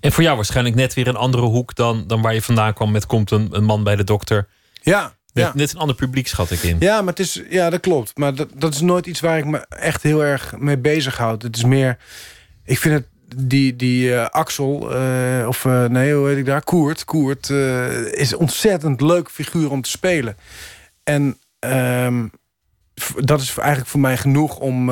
En 0.00 0.12
voor 0.12 0.22
jou 0.22 0.36
waarschijnlijk 0.36 0.76
net 0.76 0.94
weer 0.94 1.08
een 1.08 1.16
andere 1.16 1.42
hoek 1.42 1.74
dan, 1.74 2.04
dan 2.06 2.22
waar 2.22 2.34
je 2.34 2.42
vandaan 2.42 2.74
kwam 2.74 2.90
met 2.90 3.06
komt 3.06 3.30
een, 3.30 3.48
een 3.50 3.64
man 3.64 3.84
bij 3.84 3.96
de 3.96 4.04
dokter. 4.04 4.48
Ja, 4.82 5.12
Net, 5.32 5.72
een 5.72 5.78
ander 5.78 5.96
publiek 5.96 6.28
schat 6.28 6.50
ik 6.50 6.62
in. 6.62 6.76
Ja, 6.80 6.98
maar 6.98 7.14
het 7.14 7.18
is, 7.18 7.42
ja, 7.48 7.70
dat 7.70 7.80
klopt. 7.80 8.18
Maar 8.18 8.34
dat, 8.34 8.48
dat 8.54 8.74
is 8.74 8.80
nooit 8.80 9.06
iets 9.06 9.20
waar 9.20 9.38
ik 9.38 9.44
me 9.44 9.58
echt 9.68 10.02
heel 10.02 10.24
erg 10.24 10.54
mee 10.58 10.78
bezighoud. 10.78 11.42
Het 11.42 11.56
is 11.56 11.64
meer, 11.64 11.98
ik 12.64 12.78
vind 12.78 12.94
het 12.94 13.06
die, 13.36 13.76
die 13.76 14.14
eh, 14.14 14.26
Axel, 14.28 14.94
eh, 14.94 15.48
of 15.48 15.64
eh, 15.64 15.84
nee, 15.84 16.14
hoe 16.14 16.28
heet 16.28 16.38
ik 16.38 16.46
daar? 16.46 16.64
Koert. 16.64 17.04
Koert 17.04 17.50
is 18.14 18.30
een 18.32 18.38
ontzettend 18.38 19.00
leuk 19.00 19.30
figuur 19.30 19.70
om 19.70 19.82
te 19.82 19.90
spelen. 19.90 20.36
En 21.04 21.38
ehm, 21.58 22.26
dat 23.16 23.40
is 23.40 23.56
eigenlijk 23.56 23.90
voor 23.90 24.00
mij 24.00 24.16
genoeg 24.16 24.58
om, 24.58 24.90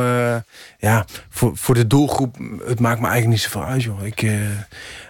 ja, 0.78 1.04
voor, 1.28 1.56
voor 1.56 1.74
de 1.74 1.86
doelgroep, 1.86 2.36
het 2.66 2.80
maakt 2.80 3.00
me 3.00 3.06
eigenlijk 3.06 3.26
niet 3.26 3.40
zoveel 3.40 3.64
uit, 3.64 3.82
joh. 3.82 4.06
Ik, 4.06 4.30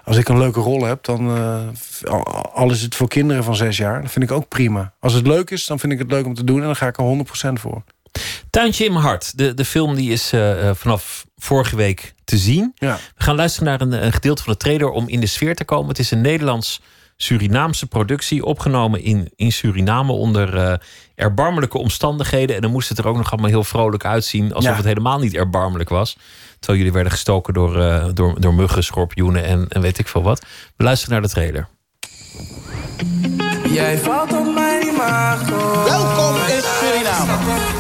als 0.09 0.17
ik 0.17 0.29
een 0.29 0.39
leuke 0.39 0.61
rol 0.61 0.85
heb, 0.85 1.05
dan 1.05 1.37
eh, 1.37 2.13
al, 2.55 2.71
is 2.71 2.83
het 2.83 2.95
voor 2.95 3.09
kinderen 3.09 3.45
van 3.45 3.57
zes 3.57 3.77
jaar, 3.77 4.01
dan 4.01 4.11
vind 4.11 4.25
ik 4.25 4.33
ook 4.33 4.49
prima. 4.49 4.93
Als 5.01 5.13
het 5.13 5.27
leuk 5.27 5.51
is, 5.51 5.67
dan 5.67 5.79
vind 5.79 5.93
ik 5.93 5.99
het 5.99 6.11
leuk 6.11 6.27
om 6.27 6.35
te 6.35 6.45
doen 6.45 6.61
en 6.61 6.65
dan 6.65 6.77
ga 6.77 6.87
ik 6.87 6.99
er 6.99 7.51
100% 7.51 7.53
voor. 7.53 7.83
Tuintje 8.51 8.85
in 8.85 8.93
mijn 8.93 9.05
hart. 9.05 9.39
De, 9.39 9.55
de 9.55 9.65
film 9.65 9.95
die 9.95 10.13
is 10.13 10.33
eh, 10.33 10.69
eh, 10.69 10.75
vanaf 10.75 11.27
vorige 11.37 11.77
week 11.77 12.15
te 12.25 12.39
zien. 12.39 12.73
Ja. 12.75 12.99
We 13.17 13.25
gaan 13.25 13.37
luisteren 13.37 13.69
naar 13.69 13.81
een, 13.81 14.05
een 14.05 14.13
gedeelte 14.13 14.43
van 14.43 14.53
de 14.53 14.59
trailer 14.59 14.91
om 14.91 15.09
in 15.09 15.21
de 15.21 15.27
sfeer 15.27 15.57
te 15.57 15.65
komen. 15.65 15.89
Het 15.89 15.99
is 15.99 16.11
een 16.11 16.21
Nederlands-Surinaamse 17.19 17.87
productie, 17.87 18.45
opgenomen 18.45 19.03
in, 19.03 19.31
in 19.37 19.53
Suriname 19.53 20.13
onder 20.13 20.57
eh, 20.57 20.75
erbarmelijke 21.15 21.79
omstandigheden. 21.79 22.57
En 22.57 22.63
dan 22.63 22.71
moest 22.71 22.89
het 22.89 22.99
er 22.99 23.07
ook 23.07 23.17
nog 23.17 23.31
allemaal 23.33 23.51
heel 23.51 23.65
vrolijk 23.65 24.05
uitzien, 24.05 24.53
alsof 24.55 24.71
Ja. 24.71 24.77
het 24.77 24.85
helemaal 24.85 25.19
niet 25.19 25.35
erbarmelijk 25.35 25.89
was. 25.89 26.17
Terwijl 26.59 26.79
jullie 26.79 26.93
werden 26.93 27.13
gestoken 27.13 27.55
door, 27.55 27.81
eh, 27.81 28.07
door, 28.15 28.41
door 28.41 28.55
muggen, 28.55 28.85
schorpioenen 28.85 29.45
en, 29.45 29.67
en 29.69 29.81
weet 29.81 29.99
ik 29.99 30.09
veel 30.09 30.23
wat. 30.23 30.45
We 30.77 30.85
luisteren 30.85 31.13
naar 31.15 31.23
de 31.23 31.29
trailer. 31.29 31.69
Jij 33.73 33.99
valt 33.99 34.33
op 34.33 34.55
mijn 34.55 34.87
imago. 34.87 35.85
Welkom 35.85 36.35
in 36.37 36.63
Suriname. 36.81 37.33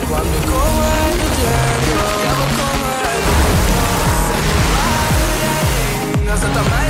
Want 0.08 0.22
we 0.24 0.40
komen 0.50 0.84
uit 0.84 1.12
de 1.12 1.28
jungle. 1.42 2.22
Ja, 2.24 2.32
we 2.40 2.46
komen 2.58 2.92
uit 3.10 3.24
de 6.24 6.30
Als 6.30 6.40
het 6.40 6.56
aan 6.56 6.68
mij 6.68 6.87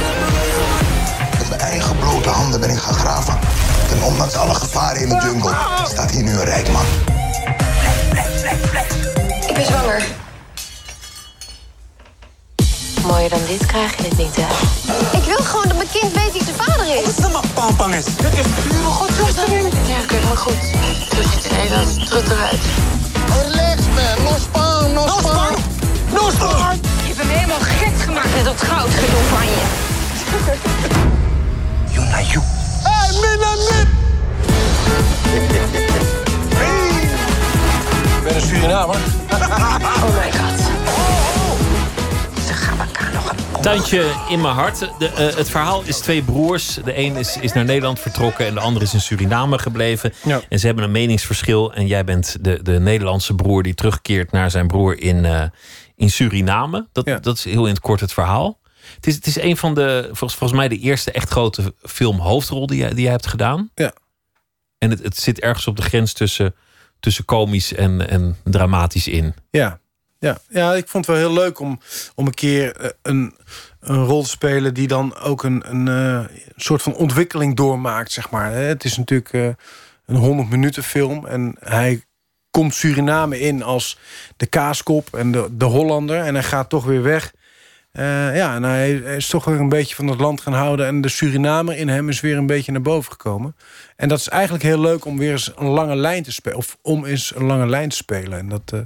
ben 2.60 2.70
ik 2.70 2.78
gaan 2.78 2.94
graven. 2.94 3.38
En 3.90 4.02
ondanks 4.02 4.34
alle 4.34 4.54
gevaren 4.54 5.02
in 5.02 5.08
de 5.08 5.20
jungle 5.24 5.54
staat 5.88 6.10
hier 6.10 6.22
nu 6.22 6.30
een 6.30 6.44
rijk 6.44 6.70
man. 6.72 6.84
Ik 9.48 9.54
ben 9.54 9.66
zwanger. 9.66 10.02
Mooier 13.06 13.30
dan 13.30 13.40
dit 13.48 13.66
krijg 13.66 13.96
je 13.96 14.02
het 14.02 14.16
niet, 14.16 14.36
hè? 14.36 14.46
Ik 15.18 15.24
wil 15.24 15.44
gewoon 15.44 15.64
dat 15.68 15.76
mijn 15.76 15.88
kind 15.92 16.12
weet 16.12 16.32
wie 16.32 16.44
zijn 16.44 16.56
vader 16.56 16.86
is. 16.96 17.04
Wat 17.04 17.26
is 17.26 17.32
maar 17.32 17.46
pampang 17.54 17.94
is? 17.94 18.04
Dit 18.04 18.32
is 18.32 18.46
pure 18.68 18.82
godslastering. 18.82 19.72
Ja, 19.86 20.06
kijk 20.06 20.24
maar 20.24 20.36
goed. 20.36 20.62
Zo 21.10 21.22
ziet 21.22 21.34
het 21.34 21.44
in 21.44 21.56
Nederland 21.56 22.06
terug 22.06 22.30
eruit. 22.30 22.60
Relax 23.42 23.80
man, 23.94 24.24
no 24.24 24.36
span, 24.40 24.92
no 24.92 25.06
span. 25.06 25.54
No 26.12 26.30
span! 26.30 26.80
Je 26.80 27.06
hebt 27.06 27.18
hem 27.18 27.28
helemaal 27.28 27.60
gek 27.60 28.00
gemaakt 28.00 28.34
met 28.34 28.44
dat 28.44 28.62
goudgedoe 28.62 29.22
van 29.30 29.46
je. 29.46 29.66
You 31.98 32.10
na 32.10 32.20
you. 32.20 32.44
Hey! 32.82 33.08
Ik 38.18 38.24
ben 38.24 38.34
een 38.34 38.40
Surinamer. 38.40 38.96
Oh 38.96 40.14
my 40.16 40.32
god. 40.32 40.58
Tuintje 43.62 44.12
in 44.28 44.40
mijn 44.40 44.54
hart. 44.54 44.78
De, 44.78 45.08
eh, 45.08 45.36
het 45.36 45.50
verhaal 45.50 45.82
is 45.84 45.98
twee 45.98 46.22
broers. 46.22 46.74
De 46.84 46.98
een 46.98 47.16
is, 47.16 47.36
is 47.36 47.52
naar 47.52 47.64
Nederland 47.64 48.00
vertrokken 48.00 48.46
en 48.46 48.54
de 48.54 48.60
ander 48.60 48.82
is 48.82 48.94
in 48.94 49.00
Suriname 49.00 49.58
gebleven. 49.58 50.12
En 50.48 50.58
ze 50.58 50.66
hebben 50.66 50.84
een 50.84 50.90
meningsverschil. 50.90 51.74
En 51.74 51.86
jij 51.86 52.04
bent 52.04 52.36
de, 52.40 52.62
de 52.62 52.80
Nederlandse 52.80 53.34
broer 53.34 53.62
die 53.62 53.74
terugkeert 53.74 54.32
naar 54.32 54.50
zijn 54.50 54.66
broer 54.66 55.00
in, 55.00 55.24
eh, 55.24 55.42
in 55.96 56.10
Suriname. 56.10 56.88
Dat, 56.92 57.18
dat 57.20 57.36
is 57.36 57.44
heel 57.44 57.64
in 57.64 57.72
het 57.72 57.80
kort 57.80 58.00
het 58.00 58.12
verhaal. 58.12 58.58
Het 58.94 59.06
is, 59.06 59.14
het 59.14 59.26
is 59.26 59.40
een 59.40 59.56
van 59.56 59.74
de, 59.74 60.02
volgens, 60.04 60.34
volgens 60.34 60.58
mij, 60.58 60.68
de 60.68 60.78
eerste 60.78 61.12
echt 61.12 61.30
grote 61.30 61.74
filmhoofdrol 61.82 62.66
die 62.66 62.78
jij, 62.78 62.88
die 62.88 63.02
jij 63.02 63.10
hebt 63.10 63.26
gedaan. 63.26 63.70
Ja. 63.74 63.92
En 64.78 64.90
het, 64.90 65.02
het 65.02 65.16
zit 65.16 65.40
ergens 65.40 65.66
op 65.66 65.76
de 65.76 65.82
grens 65.82 66.12
tussen, 66.12 66.54
tussen 67.00 67.24
komisch 67.24 67.72
en, 67.72 68.08
en 68.08 68.36
dramatisch 68.44 69.08
in. 69.08 69.34
Ja, 69.50 69.80
ja. 70.18 70.38
ja 70.48 70.74
ik 70.74 70.88
vond 70.88 71.06
het 71.06 71.16
wel 71.16 71.26
heel 71.26 71.42
leuk 71.42 71.58
om, 71.58 71.80
om 72.14 72.26
een 72.26 72.34
keer 72.34 72.76
eh, 72.76 72.90
een, 73.02 73.34
een 73.80 74.04
rol 74.04 74.22
te 74.22 74.28
spelen... 74.28 74.74
die 74.74 74.88
dan 74.88 75.16
ook 75.16 75.42
een, 75.42 75.62
een 75.70 75.88
eh, 75.88 76.36
soort 76.56 76.82
van 76.82 76.94
ontwikkeling 76.94 77.56
doormaakt, 77.56 78.12
zeg 78.12 78.30
maar. 78.30 78.52
Het 78.52 78.84
is 78.84 78.96
natuurlijk 78.96 79.32
eh, 79.32 79.48
een 80.06 80.16
100 80.16 80.48
minuten 80.48 80.82
film 80.82 81.26
en 81.26 81.56
hij 81.60 82.02
komt 82.50 82.74
Suriname 82.74 83.40
in 83.40 83.62
als 83.62 83.98
de 84.36 84.46
kaaskop 84.46 85.14
en 85.14 85.32
de, 85.32 85.48
de 85.50 85.64
Hollander... 85.64 86.20
en 86.20 86.34
hij 86.34 86.42
gaat 86.42 86.68
toch 86.68 86.84
weer 86.84 87.02
weg... 87.02 87.32
Eh, 87.92 88.36
ja, 88.36 88.54
en 88.54 88.62
hij, 88.62 88.92
is 88.94 89.26
toch 89.26 89.44
weer 89.44 89.60
een 89.60 89.68
beetje 89.68 89.94
van 89.94 90.06
het 90.06 90.20
land 90.20 90.40
gaan 90.40 90.52
houden. 90.52 90.86
En 90.86 91.00
de 91.00 91.08
Surinamer 91.08 91.76
in 91.76 91.88
hem 91.88 92.08
is 92.08 92.20
weer 92.20 92.36
een 92.36 92.46
beetje 92.46 92.72
naar 92.72 92.82
boven 92.82 93.10
gekomen. 93.10 93.56
En 93.96 94.08
dat 94.08 94.18
is 94.18 94.28
eigenlijk 94.28 94.64
heel 94.64 94.80
leuk 94.80 95.04
om 95.04 95.18
weer 95.18 95.30
eens 95.32 95.52
een 95.56 95.66
lange 95.66 95.96
lijn 95.96 96.22
te 96.22 96.32
spelen. 96.32 96.58
Of 96.58 96.76
om 96.82 97.04
eens 97.04 97.32
een 97.36 97.44
lange 97.44 97.66
lijn 97.66 97.88
te 97.88 97.96
spelen. 97.96 98.38
En 98.38 98.48
dat, 98.48 98.62
eh, 98.72 98.80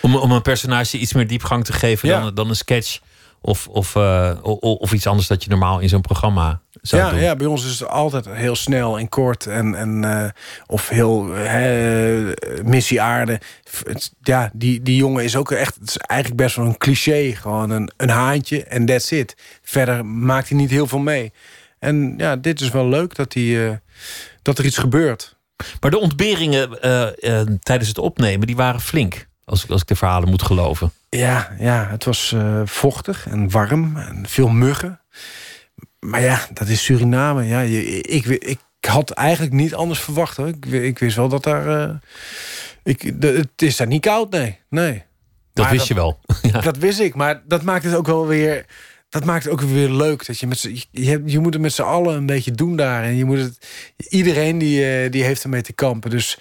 Om, 0.00 0.16
om 0.16 0.30
een 0.32 0.42
personage 0.42 0.98
iets 0.98 1.12
meer 1.12 1.26
diepgang 1.26 1.64
te 1.64 1.72
geven 1.72 2.08
Ja. 2.08 2.20
dan, 2.20 2.34
dan 2.34 2.48
een 2.48 2.56
sketch. 2.56 2.98
Of, 3.46 3.68
of, 3.68 3.96
eh, 3.96 4.36
of 4.60 4.92
iets 4.92 5.06
anders 5.06 5.26
dat 5.26 5.44
je 5.44 5.50
normaal 5.50 5.78
in 5.78 5.88
zo'n 5.88 6.00
programma 6.00 6.60
zou 6.82 7.02
ja, 7.02 7.10
doen. 7.10 7.20
ja, 7.20 7.36
bij 7.36 7.46
ons 7.46 7.64
is 7.64 7.78
het 7.78 7.88
altijd 7.88 8.26
heel 8.30 8.56
snel 8.56 8.98
en 8.98 9.08
kort. 9.08 9.46
En, 9.46 9.74
en, 9.74 10.04
eh, 10.04 10.30
of 10.66 10.88
heel 10.88 11.22
missie 12.64 13.00
aarde. 13.00 13.40
Ja, 14.20 14.50
die, 14.52 14.82
die 14.82 14.96
jongen 14.96 15.24
is 15.24 15.36
ook 15.36 15.50
echt... 15.50 15.74
Het 15.74 15.88
is 15.88 15.96
eigenlijk 15.96 16.40
best 16.40 16.56
wel 16.56 16.66
een 16.66 16.78
cliché. 16.78 17.32
Gewoon 17.34 17.70
een, 17.70 17.90
een 17.96 18.08
haantje 18.08 18.64
en 18.64 18.86
that's 18.86 19.10
it. 19.10 19.36
Verder 19.62 20.06
maakt 20.06 20.48
hij 20.48 20.58
niet 20.58 20.70
heel 20.70 20.86
veel 20.86 20.98
mee. 20.98 21.32
En 21.78 22.14
ja, 22.16 22.36
dit 22.36 22.60
is 22.60 22.68
wel 22.68 22.88
leuk 22.88 23.14
dat, 23.14 23.32
die, 23.32 23.66
eh, 23.66 23.72
dat 24.42 24.58
er 24.58 24.64
iets 24.64 24.78
gebeurt. 24.78 25.36
Maar 25.80 25.90
de 25.90 25.98
ontberingen 26.00 26.80
tijdens 27.60 27.88
het 27.88 27.98
opnemen, 27.98 28.46
die 28.46 28.56
waren 28.56 28.80
flink. 28.80 29.26
Als 29.44 29.64
ik, 29.64 29.70
als 29.70 29.80
ik 29.80 29.86
de 29.86 29.96
verhalen 29.96 30.28
moet 30.28 30.42
geloven. 30.42 30.92
Ja, 31.16 31.50
ja 31.58 31.86
het 31.90 32.04
was 32.04 32.32
eh, 32.32 32.60
vochtig 32.64 33.26
en 33.28 33.50
warm 33.50 33.96
en 33.96 34.24
veel 34.28 34.48
muggen. 34.48 35.00
Maar 36.00 36.20
ja, 36.22 36.46
dat 36.52 36.68
is 36.68 36.84
Suriname. 36.84 37.44
Ja, 37.44 37.60
je, 37.60 38.00
ik, 38.00 38.24
ik 38.26 38.58
had 38.80 39.10
eigenlijk 39.10 39.52
niet 39.54 39.74
anders 39.74 40.00
verwacht. 40.00 40.36
Hoor. 40.36 40.48
Ik, 40.48 40.64
ik 40.66 40.98
wist 40.98 41.16
wel 41.16 41.28
dat 41.28 41.42
daar... 41.42 41.88
eh, 41.88 41.94
ik, 42.82 43.20
de- 43.20 43.36
het 43.36 43.62
is 43.62 43.76
daar 43.76 43.86
niet 43.86 44.00
koud, 44.00 44.30
nee. 44.30 44.58
nee. 44.68 45.04
Dat 45.52 45.64
Maar 45.64 45.74
wist 45.74 45.88
je 45.88 45.94
wel. 45.94 46.20
Dat 46.62 46.76
wist 46.76 47.00
ik, 47.00 47.14
maar 47.14 47.42
dat 47.46 47.62
maakt 47.62 47.84
het 47.84 47.94
ook 47.94 48.06
wel 48.06 48.26
weer... 48.26 48.64
Dat 49.08 49.24
maakt 49.24 49.44
het 49.44 49.52
ook 49.52 49.60
weer 49.60 49.90
leuk. 49.90 50.26
Dat 50.26 50.38
je, 50.38 50.46
met 50.46 50.60
je, 50.90 51.22
je 51.24 51.38
moet 51.38 51.52
het 51.52 51.62
met 51.62 51.72
z'n 51.72 51.82
allen 51.82 52.16
een 52.16 52.26
beetje 52.26 52.50
doen 52.52 52.76
daar. 52.76 53.02
En 53.02 53.16
je 53.16 53.24
moet 53.24 53.38
het, 53.38 53.66
iedereen 54.08 54.58
die, 54.58 54.90
eh, 54.90 55.10
die 55.10 55.24
heeft 55.24 55.42
ermee 55.42 55.62
te 55.62 55.72
kampen. 55.72 56.10
Dus 56.10 56.38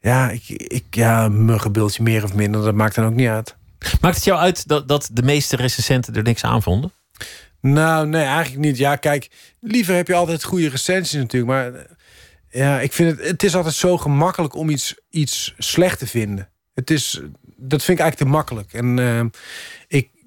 ja, 0.00 0.30
ik, 0.30 0.48
ik, 0.48 0.84
ja, 0.90 1.28
muggenbeeldje 1.28 2.02
meer 2.02 2.24
of 2.24 2.34
minder, 2.34 2.62
dat 2.64 2.74
maakt 2.74 2.94
dan 2.94 3.04
ook 3.06 3.14
niet 3.14 3.28
uit. 3.28 3.56
Maakt 4.00 4.14
het 4.14 4.24
jou 4.24 4.38
uit 4.38 4.68
dat, 4.68 4.88
dat 4.88 5.10
de 5.12 5.22
meeste 5.22 5.56
recensenten 5.56 6.14
er 6.14 6.22
niks 6.22 6.44
aan 6.44 6.62
vonden? 6.62 6.92
Nou, 7.60 8.06
nee, 8.06 8.24
eigenlijk 8.24 8.64
niet. 8.64 8.76
Ja, 8.76 8.96
kijk, 8.96 9.30
liever 9.60 9.94
heb 9.94 10.06
je 10.06 10.14
altijd 10.14 10.44
goede 10.44 10.68
recensies 10.68 11.20
natuurlijk. 11.20 11.52
Maar 11.52 11.74
eh, 11.74 11.84
ja, 12.50 12.80
ik 12.80 12.92
vind 12.92 13.16
het, 13.16 13.28
het 13.28 13.42
is 13.42 13.54
altijd 13.54 13.74
zo 13.74 13.98
gemakkelijk 13.98 14.54
om 14.54 14.70
iets, 14.70 14.94
iets 15.10 15.54
slecht 15.58 15.98
te 15.98 16.06
vinden. 16.06 16.48
Het 16.74 16.90
is, 16.90 17.20
dat 17.56 17.82
vind 17.82 17.98
ik 17.98 18.04
eigenlijk 18.04 18.16
te 18.16 18.36
makkelijk. 18.36 18.72
En 18.72 18.98
eh, 18.98 19.20
ik, 19.98 20.10
ik 20.14 20.17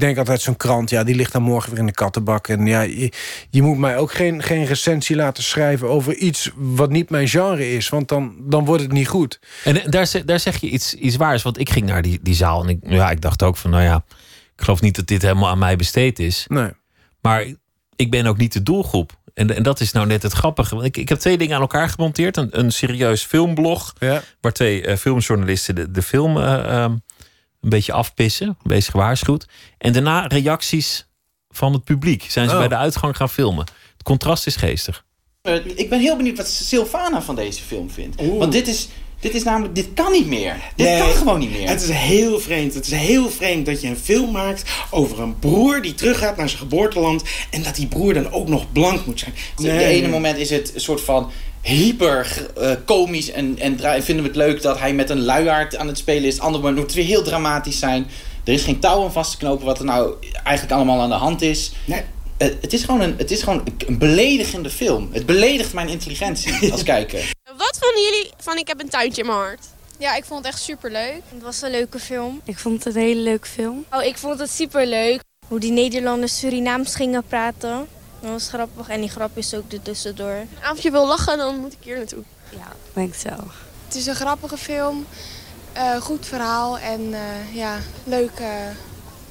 denk 0.00 0.18
altijd 0.18 0.40
zo'n 0.40 0.56
krant, 0.56 0.90
ja, 0.90 1.04
die 1.04 1.14
ligt 1.14 1.32
dan 1.32 1.42
morgen 1.42 1.70
weer 1.70 1.78
in 1.78 1.86
de 1.86 1.92
kattenbak. 1.92 2.48
En 2.48 2.66
ja, 2.66 2.80
je, 2.80 3.12
je 3.50 3.62
moet 3.62 3.78
mij 3.78 3.96
ook 3.98 4.12
geen, 4.12 4.42
geen 4.42 4.64
recensie 4.64 5.16
laten 5.16 5.42
schrijven 5.42 5.88
over 5.88 6.14
iets 6.16 6.50
wat 6.54 6.90
niet 6.90 7.10
mijn 7.10 7.28
genre 7.28 7.72
is. 7.72 7.88
Want 7.88 8.08
dan, 8.08 8.34
dan 8.40 8.64
wordt 8.64 8.82
het 8.82 8.92
niet 8.92 9.08
goed. 9.08 9.40
En 9.64 9.82
eh, 9.82 9.90
daar, 9.90 10.10
daar 10.24 10.40
zeg 10.40 10.60
je 10.60 10.68
iets, 10.68 10.94
iets 10.94 11.16
waars. 11.16 11.42
Want 11.42 11.58
ik 11.58 11.70
ging 11.70 11.86
naar 11.86 12.02
die, 12.02 12.18
die 12.22 12.34
zaal 12.34 12.62
en 12.62 12.68
ik, 12.68 12.78
ja, 12.82 13.10
ik 13.10 13.20
dacht 13.20 13.42
ook 13.42 13.56
van, 13.56 13.70
nou 13.70 13.82
ja, 13.82 14.04
ik 14.56 14.64
geloof 14.64 14.80
niet 14.80 14.96
dat 14.96 15.06
dit 15.06 15.22
helemaal 15.22 15.50
aan 15.50 15.58
mij 15.58 15.76
besteed 15.76 16.18
is. 16.18 16.44
Nee. 16.48 16.70
Maar 17.20 17.46
ik 17.96 18.10
ben 18.10 18.26
ook 18.26 18.36
niet 18.36 18.52
de 18.52 18.62
doelgroep. 18.62 19.22
En, 19.34 19.56
en 19.56 19.62
dat 19.62 19.80
is 19.80 19.92
nou 19.92 20.06
net 20.06 20.22
het 20.22 20.32
grappige. 20.32 20.74
Want 20.74 20.86
ik, 20.86 20.96
ik 20.96 21.08
heb 21.08 21.18
twee 21.18 21.38
dingen 21.38 21.54
aan 21.54 21.60
elkaar 21.60 21.88
gemonteerd. 21.88 22.36
Een, 22.36 22.58
een 22.58 22.72
serieus 22.72 23.24
filmblog. 23.24 23.92
Waar 24.40 24.52
twee 24.52 24.86
eh, 24.86 24.96
filmjournalisten 24.96 25.74
de, 25.74 25.90
de 25.90 26.02
film 26.02 26.36
eh, 26.36 26.82
ehm, 26.82 26.96
een 27.64 27.70
beetje 27.70 27.92
afpissen. 27.92 28.46
Een 28.48 28.56
beetje 28.62 28.90
gewaarschuwd. 28.90 29.46
En 29.78 29.92
daarna 29.92 30.26
reacties 30.26 31.06
van 31.50 31.72
het 31.72 31.84
publiek. 31.84 32.26
Zijn 32.30 32.46
ze 32.48 32.52
Oh. 32.54 32.58
bij 32.58 32.68
de 32.68 32.76
uitgang 32.76 33.16
gaan 33.16 33.28
filmen. 33.30 33.64
Het 33.92 34.02
contrast 34.02 34.46
is 34.46 34.56
geestig. 34.56 35.04
Eh, 35.42 35.54
ik 35.74 35.88
ben 35.88 36.00
heel 36.00 36.16
benieuwd 36.16 36.36
wat 36.36 36.48
Sylvana 36.48 37.22
van 37.22 37.34
deze 37.34 37.62
film 37.62 37.90
vindt. 37.90 38.26
Want 38.38 38.52
dit 38.52 38.68
is, 38.68 38.88
dit 39.20 39.34
is 39.34 39.42
namelijk, 39.42 39.74
dit 39.74 39.88
kan 39.94 40.12
niet 40.12 40.26
meer. 40.26 40.56
Dit 40.76 40.86
Nee, 40.86 40.98
kan 40.98 41.10
gewoon 41.10 41.38
niet 41.38 41.50
meer. 41.50 41.68
Het 41.68 41.82
is 41.82 41.88
heel 41.90 42.40
vreemd. 42.40 42.74
Het 42.74 42.86
is 42.86 42.92
heel 42.92 43.30
vreemd 43.30 43.66
dat 43.66 43.80
je 43.80 43.88
een 43.88 43.96
film 43.96 44.30
maakt 44.32 44.70
over 44.90 45.20
een 45.20 45.38
broer 45.38 45.82
die 45.82 45.94
teruggaat 45.94 46.36
naar 46.36 46.48
zijn 46.48 46.60
geboorteland. 46.60 47.22
En 47.50 47.62
dat 47.62 47.74
die 47.76 47.86
broer 47.86 48.14
dan 48.14 48.32
ook 48.32 48.48
nog 48.48 48.72
blank 48.72 49.06
moet 49.06 49.18
zijn. 49.20 49.34
De 49.56 49.84
ene 49.84 50.08
moment 50.08 50.38
is 50.38 50.50
het 50.50 50.74
een 50.74 50.80
soort 50.80 51.00
van 51.00 51.30
hyper 51.64 52.46
eh, 52.56 52.70
komisch 52.84 53.30
en, 53.30 53.58
en 53.58 53.78
vinden 54.02 54.24
we 54.24 54.28
het 54.28 54.36
leuk 54.36 54.62
dat 54.62 54.78
hij 54.78 54.94
met 54.94 55.10
een 55.10 55.24
luiaard 55.24 55.76
aan 55.76 55.86
het 55.86 55.98
spelen 55.98 56.24
is. 56.24 56.40
Andere 56.40 56.62
moment 56.62 56.76
moet 56.76 56.86
het 56.86 56.94
weer 56.94 57.04
heel 57.04 57.22
dramatisch 57.22 57.78
zijn. 57.78 58.06
Er 58.44 58.52
is 58.52 58.62
geen 58.62 58.80
touw 58.80 59.04
aan 59.04 59.12
vast 59.12 59.30
te 59.30 59.36
knopen 59.36 59.66
wat 59.66 59.78
er 59.78 59.84
nou 59.84 60.14
eigenlijk 60.44 60.76
allemaal 60.76 61.00
aan 61.00 61.08
de 61.08 61.14
hand 61.14 61.42
is. 61.42 61.72
Eh, 62.36 62.48
het, 62.60 62.72
is 62.72 62.84
gewoon 62.84 63.00
een, 63.00 63.14
het 63.16 63.30
is 63.30 63.42
gewoon 63.42 63.64
een 63.86 63.98
beledigende 63.98 64.70
film. 64.70 65.08
Het 65.12 65.26
beledigt 65.26 65.72
mijn 65.72 65.88
intelligentie 65.88 66.72
als 66.72 66.82
kijker. 66.82 67.32
Wat 67.56 67.76
vonden 67.80 68.02
jullie 68.02 68.30
van 68.36 68.58
Ik 68.58 68.68
heb 68.68 68.80
een 68.80 68.88
tuintje 68.88 69.20
in 69.20 69.26
mijn 69.26 69.38
hart? 69.38 69.66
Ja, 69.98 70.16
ik 70.16 70.24
vond 70.24 70.44
het 70.44 70.54
echt 70.54 70.62
superleuk. 70.62 71.20
Het 71.28 71.42
was 71.42 71.62
een 71.62 71.70
leuke 71.70 71.98
film. 71.98 72.40
Ik 72.44 72.58
vond 72.58 72.84
het 72.84 72.94
een 72.94 73.02
hele 73.02 73.20
leuke 73.20 73.48
film. 73.48 73.84
Oh, 73.92 74.02
ik 74.02 74.18
vond 74.18 74.38
het 74.38 74.50
superleuk. 74.50 75.20
Hoe 75.48 75.60
die 75.60 75.72
Nederlanders 75.72 76.38
Surinaams 76.38 76.94
gingen 76.94 77.24
praten. 77.28 77.86
Dat 78.24 78.32
was 78.32 78.48
grappig. 78.48 78.88
En 78.88 79.00
die 79.00 79.10
grapjes 79.10 79.54
ook 79.54 79.72
er 79.72 79.82
tussendoor. 79.82 80.46
Als 80.68 80.80
je 80.80 80.90
wil 80.90 81.06
lachen, 81.06 81.38
dan 81.38 81.56
moet 81.56 81.72
ik 81.72 81.78
hier 81.80 81.96
naartoe. 81.96 82.22
Ja, 82.50 82.72
denk 82.92 83.14
ik 83.14 83.20
zo. 83.20 83.28
Het 83.86 83.94
is 83.94 84.06
een 84.06 84.14
grappige 84.14 84.56
film, 84.56 85.06
eh, 85.72 85.96
goed 85.96 86.26
verhaal 86.26 86.78
en 86.78 87.14
eh, 87.14 87.54
ja, 87.54 87.78
leuke 88.04 88.72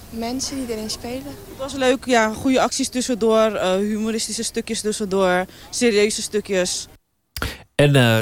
mensen 0.10 0.66
die 0.66 0.76
erin 0.76 0.90
spelen. 0.90 1.26
Het 1.26 1.58
was 1.58 1.74
leuk, 1.74 2.06
ja, 2.06 2.34
goede 2.34 2.62
acties 2.62 2.90
tussendoor, 2.90 3.56
eh, 3.56 3.76
humoristische 3.76 4.44
stukjes 4.44 4.82
tussendoor, 4.82 5.46
serieuze 5.70 6.22
stukjes. 6.22 6.88
En 7.76 7.96
eh 7.96 8.18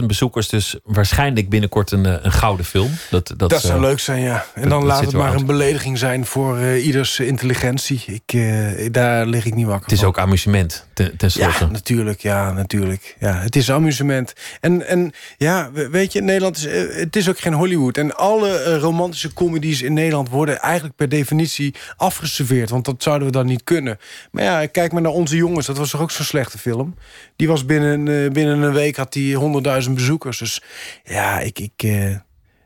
66.000 0.00 0.06
bezoekers, 0.06 0.48
dus 0.48 0.76
waarschijnlijk 0.84 1.48
binnenkort 1.48 1.90
een, 1.90 2.06
eh, 2.06 2.14
een 2.22 2.32
gouden 2.32 2.66
film. 2.66 2.90
Dat, 3.10 3.34
dat, 3.36 3.50
Dat, 3.50 3.60
zou 3.60 3.74
eh, 3.74 3.80
leuk 3.80 3.98
zijn, 3.98 4.22
ja. 4.22 4.44
En 4.54 4.60
dat- 4.62 4.70
dan 4.70 4.84
laat 4.84 5.04
het 5.04 5.12
maar 5.12 5.34
een 5.34 5.46
belediging 5.46 5.98
zijn 5.98 6.26
voor 6.26 6.76
ieders 6.76 7.20
intelligentie. 7.20 8.02
Ik, 8.06 8.92
daar 8.94 9.26
lig 9.26 9.44
ik 9.44 9.54
niet 9.54 9.66
wakker 9.66 9.90
Het 9.90 9.98
is 9.98 10.04
ook 10.04 10.18
amusement, 10.18 10.86
ten, 10.94 11.16
ten 11.16 11.30
slotte. 11.30 11.64
Ja, 11.64 11.70
natuurlijk. 11.70 12.20
Ja, 12.20 12.52
natuurlijk. 12.52 13.16
Ja, 13.20 13.34
het 13.40 13.56
is 13.56 13.70
amusement. 13.70 14.32
En, 14.60 14.86
en 14.86 15.12
ja, 15.36 15.70
we- 15.72 15.88
weet 15.88 16.12
je, 16.12 16.20
Nederland 16.22 16.56
is, 16.56 16.64
het 16.96 17.16
is 17.16 17.28
ook 17.28 17.38
geen 17.38 17.54
Hollywood. 17.54 17.96
En 17.96 18.16
alle 18.16 18.78
romantische 18.78 19.32
comedies 19.32 19.82
in 19.82 19.92
Nederland 19.92 20.28
worden 20.28 20.58
eigenlijk 20.60 20.96
per 20.96 21.08
definitie 21.08 21.74
afgeserveerd. 21.96 22.70
Want 22.70 22.84
dat 22.84 23.02
zouden 23.02 23.26
we 23.26 23.32
dan 23.32 23.46
niet 23.46 23.64
kunnen. 23.64 23.98
Maar 24.30 24.44
ja, 24.44 24.66
kijk 24.66 24.92
maar 24.92 25.02
naar 25.02 25.12
Onze 25.12 25.36
Jongens. 25.36 25.66
Dat 25.66 25.76
was 25.78 25.90
toch 25.90 26.00
ook 26.00 26.10
zo'n 26.10 26.24
slechte 26.24 26.58
film? 26.58 26.94
Die 27.36 27.48
was 27.48 27.64
binnen, 27.66 28.24
eh, 28.24 28.30
binnen 28.52 28.68
een 28.68 28.82
week 28.84 28.96
had 28.96 29.12
die 29.12 29.38
100.000 29.84 29.90
bezoekers. 29.90 30.38
Dus 30.38 30.62
ja, 31.04 31.40
ik, 31.40 31.58
ik, 31.58 31.72
eh, 31.76 32.16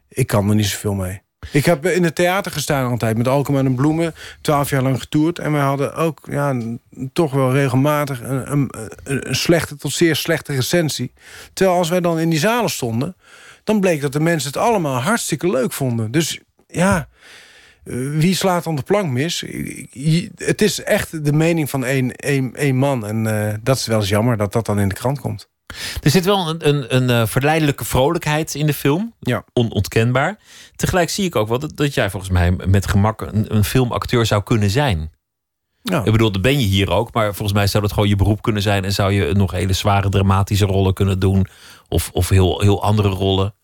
ik 0.08 0.26
kan 0.26 0.48
er 0.48 0.54
niet 0.54 0.66
zoveel 0.66 0.94
mee. 0.94 1.24
Ik 1.52 1.64
heb 1.64 1.86
in 1.86 2.04
het 2.04 2.14
theater 2.14 2.52
gestaan 2.52 2.90
altijd 2.90 3.16
met 3.16 3.28
Alkema 3.28 3.58
en 3.58 3.74
Bloemen. 3.74 4.14
Twaalf 4.40 4.70
jaar 4.70 4.82
lang 4.82 5.00
getoerd. 5.00 5.38
En 5.38 5.52
we 5.52 5.58
hadden 5.58 5.94
ook 5.94 6.20
ja, 6.30 6.56
toch 7.12 7.32
wel 7.32 7.52
regelmatig 7.52 8.20
een, 8.22 8.52
een, 8.52 8.70
een 9.04 9.34
slechte 9.34 9.76
tot 9.76 9.92
zeer 9.92 10.16
slechte 10.16 10.54
recensie. 10.54 11.12
Terwijl 11.52 11.78
als 11.78 11.88
wij 11.88 12.00
dan 12.00 12.18
in 12.18 12.30
die 12.30 12.38
zalen 12.38 12.70
stonden... 12.70 13.16
dan 13.64 13.80
bleek 13.80 14.00
dat 14.00 14.12
de 14.12 14.20
mensen 14.20 14.48
het 14.48 14.58
allemaal 14.58 15.00
hartstikke 15.00 15.50
leuk 15.50 15.72
vonden. 15.72 16.10
Dus 16.10 16.40
ja, 16.66 17.08
eh, 17.84 17.94
wie 18.10 18.34
slaat 18.34 18.64
dan 18.64 18.76
de 18.76 18.82
plank 18.82 19.10
mis? 19.10 19.44
Het 20.34 20.62
is 20.62 20.82
echt 20.82 21.24
de 21.24 21.32
mening 21.32 21.70
van 21.70 21.84
één, 21.84 22.16
één, 22.16 22.54
één 22.54 22.76
man. 22.76 23.06
En 23.06 23.26
eh, 23.26 23.54
dat 23.62 23.76
is 23.76 23.86
wel 23.86 23.98
eens 23.98 24.08
jammer 24.08 24.36
dat 24.36 24.52
dat 24.52 24.66
dan 24.66 24.80
in 24.80 24.88
de 24.88 24.94
krant 24.94 25.20
komt. 25.20 25.48
Er 26.02 26.10
zit 26.10 26.24
wel 26.24 26.48
een, 26.48 26.68
een, 26.68 26.94
een 26.96 27.10
eh, 27.10 27.26
verleidelijke 27.26 27.84
vrolijkheid 27.84 28.54
in 28.54 28.66
de 28.66 28.74
film. 28.74 29.14
Ja. 29.20 29.44
Onontkenbaar. 29.52 30.38
Tegelijk 30.76 31.10
zie 31.10 31.24
ik 31.24 31.36
ook 31.36 31.48
wel 31.48 31.58
dat, 31.58 31.76
dat 31.76 31.94
jij 31.94 32.10
volgens 32.10 32.32
mij 32.32 32.50
met 32.50 32.86
gemak 32.86 33.20
een, 33.20 33.54
een 33.54 33.64
filmacteur 33.64 34.26
zou 34.26 34.42
kunnen 34.42 34.70
zijn. 34.70 35.10
Ja. 35.82 36.04
Ik 36.04 36.12
bedoel, 36.12 36.32
dat 36.32 36.42
ben 36.42 36.60
je 36.60 36.66
hier 36.66 36.90
ook. 36.90 37.12
Maar 37.12 37.34
volgens 37.34 37.52
mij 37.52 37.66
zou 37.66 37.82
dat 37.82 37.92
gewoon 37.92 38.08
je 38.08 38.16
beroep 38.16 38.42
kunnen 38.42 38.62
zijn. 38.62 38.84
En 38.84 38.92
zou 38.92 39.12
je 39.12 39.32
nog 39.32 39.50
hele 39.50 39.72
zware 39.72 40.08
dramatische 40.08 40.64
rollen 40.64 40.94
kunnen 40.94 41.18
doen. 41.18 41.46
Of, 41.88 42.10
of 42.12 42.28
heel, 42.28 42.60
heel 42.60 42.82
andere 42.82 43.08
rollen. 43.08 43.54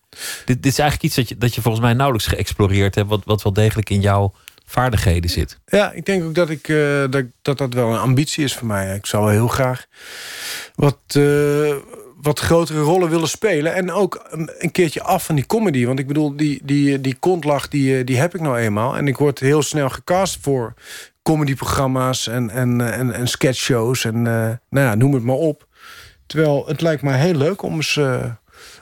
Dit, 0.44 0.62
dit 0.62 0.66
is 0.66 0.78
eigenlijk 0.78 1.02
iets 1.02 1.14
dat 1.14 1.28
je, 1.28 1.38
dat 1.38 1.54
je 1.54 1.60
volgens 1.60 1.84
mij 1.84 1.92
nauwelijks 1.92 2.28
geëxploreerd 2.28 2.94
hebt. 2.94 3.08
Wat, 3.08 3.24
wat 3.24 3.42
wel 3.42 3.52
degelijk 3.52 3.90
in 3.90 4.00
jouw 4.00 4.32
vaardigheden 4.72 5.30
zit. 5.30 5.58
Ja, 5.66 5.92
ik 5.92 6.04
denk 6.04 6.24
ook 6.24 6.34
dat, 6.34 6.50
ik, 6.50 6.68
eh, 6.68 7.04
dat, 7.10 7.24
dat 7.42 7.58
dat 7.58 7.74
wel 7.74 7.92
een 7.92 7.98
ambitie 7.98 8.44
is 8.44 8.54
voor 8.54 8.66
mij. 8.66 8.94
Ik 8.94 9.06
zou 9.06 9.32
heel 9.32 9.48
graag 9.48 9.86
wat, 10.74 10.98
eh, 11.06 11.74
wat 12.22 12.38
grotere 12.38 12.80
rollen 12.80 13.10
willen 13.10 13.28
spelen. 13.28 13.74
En 13.74 13.90
ook 13.90 14.26
een, 14.58 14.72
keertje 14.72 15.02
af 15.02 15.24
van 15.24 15.34
die 15.34 15.46
comedy. 15.46 15.86
Want 15.86 15.98
ik 15.98 16.06
bedoel, 16.06 16.36
die, 16.36 16.60
die, 16.64 17.00
die 17.00 17.16
kontlach, 17.16 17.68
die, 17.68 17.98
eh, 17.98 18.06
die 18.06 18.16
heb 18.16 18.34
ik 18.34 18.40
nou 18.40 18.58
eenmaal. 18.58 18.96
En 18.96 19.08
ik 19.08 19.16
word 19.16 19.38
heel 19.38 19.62
snel 19.62 19.88
gecast 19.88 20.38
voor 20.40 20.74
comedyprogramma's 21.22 22.26
en, 22.26 22.50
en, 22.50 22.92
en, 22.92 23.12
en 23.12 23.28
sketchshows. 23.28 24.04
En 24.04 24.22
nou 24.22 24.58
ja, 24.70 24.94
noem 24.94 25.14
het 25.14 25.22
maar 25.22 25.36
op. 25.36 25.66
Terwijl 26.26 26.66
het 26.66 26.80
lijkt 26.80 27.02
mij 27.02 27.18
heel 27.18 27.34
leuk 27.34 27.62
om, 27.62 27.74
eens, 27.74 28.00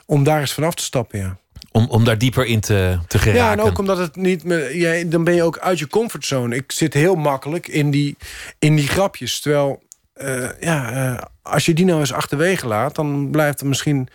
om 0.05 0.23
daar 0.23 0.39
eens 0.39 0.53
vanaf 0.53 0.75
te 0.75 0.83
stappen, 0.83 1.19
ja. 1.19 1.40
Om, 1.71 1.85
om 1.89 2.03
daar 2.03 2.17
dieper 2.17 2.45
in 2.45 2.59
te, 2.59 2.99
te 3.07 3.19
geraken. 3.19 3.43
Ja, 3.43 3.51
en 3.51 3.61
ook 3.61 3.77
omdat 3.77 3.97
het 3.97 4.15
niet 4.15 4.43
meer. 4.43 4.77
Jij, 4.77 5.09
dan 5.09 5.23
ben 5.23 5.35
je 5.35 5.43
ook 5.43 5.59
uit 5.59 5.79
je 5.79 5.87
comfortzone. 5.87 6.55
Ik 6.55 6.71
zit 6.71 6.93
heel 6.93 7.15
makkelijk 7.15 7.67
in 7.67 7.91
die, 7.91 8.17
in 8.59 8.75
die 8.75 8.87
grapjes. 8.87 9.39
Terwijl, 9.39 9.83
eh, 10.13 10.49
ja, 10.59 10.91
eh, 10.91 11.23
als 11.41 11.65
je 11.65 11.73
die 11.73 11.85
nou 11.85 11.99
eens 11.99 12.13
achterwege 12.13 12.67
laat, 12.67 12.95
dan 12.95 13.29
blijft 13.31 13.61
er 13.61 13.67
misschien. 13.67 14.07